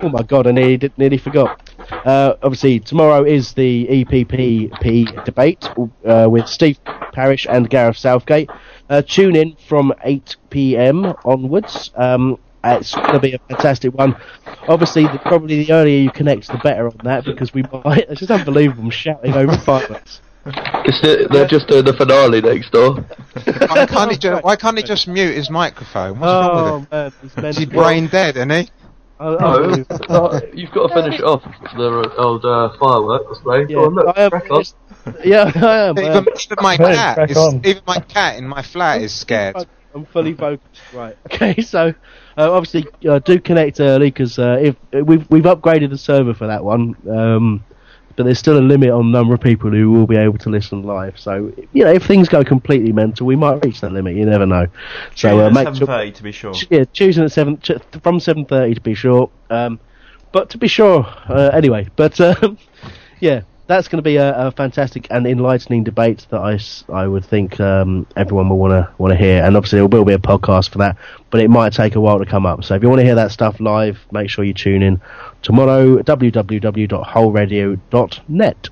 Oh 0.00 0.08
my 0.08 0.22
god, 0.22 0.46
I 0.46 0.52
nearly, 0.52 0.92
nearly 0.96 1.18
forgot. 1.18 1.70
Uh, 1.90 2.34
obviously, 2.42 2.80
tomorrow 2.80 3.24
is 3.24 3.54
the 3.54 3.86
EPPP 3.86 5.24
debate 5.24 5.68
uh, 6.04 6.28
with 6.30 6.46
Steve 6.46 6.78
Parish 7.12 7.46
and 7.48 7.68
Gareth 7.70 7.96
Southgate. 7.96 8.50
Uh, 8.90 9.02
tune 9.02 9.36
in 9.36 9.56
from 9.68 9.92
8 10.02 10.36
pm 10.50 11.14
onwards. 11.24 11.90
Um, 11.94 12.38
it's 12.62 12.94
going 12.94 13.12
to 13.12 13.20
be 13.20 13.32
a 13.32 13.38
fantastic 13.38 13.94
one. 13.94 14.16
Obviously, 14.68 15.04
the, 15.04 15.18
probably 15.18 15.64
the 15.64 15.72
earlier 15.72 15.98
you 15.98 16.10
connect, 16.10 16.48
the 16.48 16.58
better 16.58 16.88
on 16.88 16.96
that 17.04 17.24
because 17.24 17.52
we 17.52 17.62
might. 17.84 18.08
It's 18.08 18.20
just 18.20 18.30
unbelievable 18.30 18.90
shouting 18.90 19.34
over 19.34 19.56
fireworks. 19.58 20.20
It's 20.46 21.00
the, 21.00 21.28
they're 21.30 21.46
just 21.46 21.68
doing 21.68 21.84
the 21.84 21.94
finale 21.94 22.40
next 22.40 22.70
door. 22.70 22.94
why, 23.68 23.86
can't 23.86 24.10
he 24.10 24.18
ju- 24.18 24.38
why 24.42 24.56
can't 24.56 24.76
he 24.76 24.82
just 24.84 25.08
mute 25.08 25.34
his 25.34 25.48
microphone? 25.50 26.20
What's 26.20 26.22
wrong 26.22 26.50
Oh 26.52 26.78
with 26.80 26.90
man, 26.92 27.12
he's 27.22 27.34
him? 27.34 27.44
Is 27.46 27.56
he 27.58 27.66
brain 27.66 28.08
dead, 28.08 28.36
isn't 28.36 28.50
he? 28.50 28.70
Oh, 29.20 29.36
No, 29.36 29.84
oh, 30.10 30.26
uh, 30.26 30.40
you've 30.52 30.70
got 30.72 30.88
to 30.88 30.94
finish 30.94 31.18
it 31.20 31.24
off 31.24 31.42
the 31.76 32.14
old 32.18 32.44
uh, 32.44 32.76
firework 32.78 33.28
display. 33.28 33.60
Yeah, 33.60 33.66
Go 33.76 33.84
on, 33.86 33.94
look, 33.94 34.16
I 34.16 34.20
am 34.22 34.30
crack 34.30 34.50
on. 34.50 34.60
just- 34.60 34.76
yeah, 35.24 35.50
I 35.54 35.76
am. 35.88 35.98
Even, 35.98 36.26
even 36.26 36.56
my 36.60 36.76
cat, 36.78 37.14
crack 37.16 37.30
is, 37.30 37.36
on. 37.36 37.60
even 37.64 37.82
my 37.86 38.00
cat 38.00 38.36
in 38.36 38.46
my 38.46 38.62
flat 38.62 39.00
is 39.02 39.14
scared. 39.14 39.56
I'm 39.94 40.04
fully 40.06 40.34
focused. 40.34 40.80
Right. 40.92 41.16
Okay. 41.32 41.54
So, 41.62 41.94
uh, 42.36 42.52
obviously, 42.52 42.86
uh, 43.08 43.20
do 43.20 43.38
connect 43.40 43.78
early 43.80 44.10
because 44.10 44.38
uh, 44.38 44.58
if 44.60 44.76
we've 44.92 45.24
we've 45.30 45.44
upgraded 45.44 45.90
the 45.90 45.98
server 45.98 46.34
for 46.34 46.48
that 46.48 46.64
one, 46.64 46.96
um, 47.08 47.64
but 48.16 48.24
there's 48.24 48.38
still 48.38 48.58
a 48.58 48.60
limit 48.60 48.90
on 48.90 49.10
the 49.10 49.18
number 49.18 49.34
of 49.34 49.40
people 49.40 49.70
who 49.70 49.90
will 49.90 50.06
be 50.06 50.16
able 50.16 50.38
to 50.38 50.50
listen 50.50 50.82
live. 50.82 51.18
So, 51.18 51.52
you 51.72 51.84
know, 51.84 51.92
if 51.92 52.04
things 52.04 52.28
go 52.28 52.44
completely 52.44 52.92
mental, 52.92 53.26
we 53.26 53.36
might 53.36 53.64
reach 53.64 53.80
that 53.80 53.92
limit. 53.92 54.16
You 54.16 54.26
never 54.26 54.46
know. 54.46 54.66
So, 55.14 55.40
uh, 55.40 55.50
make 55.50 55.66
sure. 55.74 55.86
7.30 55.86 56.14
to 56.14 56.22
be 56.22 56.32
sure. 56.32 56.54
Yeah, 56.70 56.84
choosing 56.92 57.24
at 57.24 57.32
seven 57.32 57.60
from 58.02 58.20
seven 58.20 58.44
thirty 58.44 58.74
to 58.74 58.80
be 58.80 58.94
sure. 58.94 59.30
Um, 59.50 59.80
but 60.32 60.50
to 60.50 60.58
be 60.58 60.68
sure, 60.68 61.06
uh, 61.28 61.50
anyway. 61.52 61.88
But 61.96 62.20
um, 62.42 62.58
yeah, 63.20 63.42
that's 63.66 63.88
going 63.88 63.98
to 63.98 64.02
be 64.02 64.16
a, 64.16 64.34
a 64.48 64.50
fantastic 64.52 65.06
and 65.10 65.26
enlightening 65.26 65.84
debate 65.84 66.26
that 66.30 66.40
I, 66.40 66.58
I 66.92 67.06
would 67.06 67.24
think 67.24 67.58
um, 67.60 68.06
everyone 68.16 68.48
will 68.48 68.58
want 68.58 68.72
to 68.72 68.92
want 68.98 69.12
to 69.12 69.16
hear. 69.16 69.42
And 69.42 69.56
obviously, 69.56 69.78
there 69.78 69.86
will 69.86 70.04
be 70.04 70.12
a 70.12 70.18
podcast 70.18 70.70
for 70.70 70.78
that, 70.78 70.96
but 71.30 71.40
it 71.40 71.48
might 71.48 71.72
take 71.72 71.94
a 71.94 72.00
while 72.00 72.18
to 72.18 72.26
come 72.26 72.46
up. 72.46 72.64
So 72.64 72.74
if 72.74 72.82
you 72.82 72.88
want 72.88 73.00
to 73.00 73.04
hear 73.04 73.14
that 73.14 73.30
stuff 73.30 73.60
live, 73.60 73.98
make 74.12 74.28
sure 74.28 74.44
you 74.44 74.54
tune 74.54 74.82
in 74.82 75.00
tomorrow. 75.44 75.98
www.holradio.net. 75.98 78.68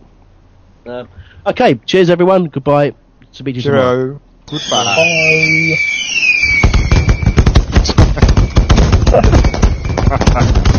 Um, 0.84 1.08
okay, 1.46 1.74
cheers 1.86 2.10
everyone. 2.10 2.46
Goodbye. 2.46 2.92
Speak 3.30 3.54
to 3.54 3.60
you 3.60 3.62
tomorrow. 3.62 4.20
Cheerio. 4.48 4.50
Goodbye. 4.50 5.76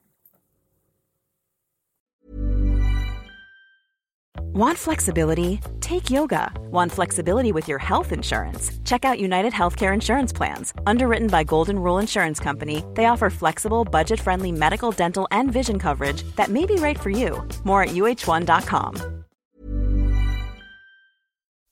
Want 4.53 4.77
flexibility? 4.77 5.59
Take 5.79 6.09
yoga. 6.09 6.51
Want 6.69 6.91
flexibility 6.91 7.51
with 7.51 7.67
your 7.67 7.79
health 7.79 8.11
insurance? 8.11 8.71
Check 8.85 9.05
out 9.05 9.19
United 9.19 9.53
Healthcare 9.53 9.93
Insurance 9.93 10.33
Plans. 10.33 10.73
Underwritten 10.85 11.27
by 11.27 11.43
Golden 11.43 11.79
Rule 11.79 11.99
Insurance 11.99 12.39
Company, 12.39 12.83
they 12.95 13.05
offer 13.05 13.29
flexible, 13.29 13.85
budget 13.85 14.19
friendly 14.19 14.51
medical, 14.51 14.91
dental, 14.91 15.27
and 15.31 15.51
vision 15.51 15.79
coverage 15.79 16.23
that 16.35 16.49
may 16.49 16.65
be 16.65 16.75
right 16.75 16.99
for 16.99 17.09
you. 17.09 17.47
More 17.63 17.83
at 17.83 17.89
uh1.com. 17.89 19.21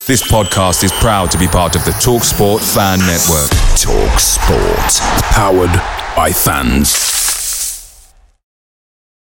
This 0.06 0.22
podcast 0.28 0.82
is 0.82 0.92
proud 0.92 1.30
to 1.30 1.38
be 1.38 1.46
part 1.46 1.76
of 1.76 1.84
the 1.84 1.92
TalkSport 1.92 2.60
Fan 2.74 2.98
Network. 3.00 3.50
Talk 3.78 4.18
Sport. 4.18 5.22
Powered 5.32 6.16
by 6.16 6.32
fans. 6.32 7.09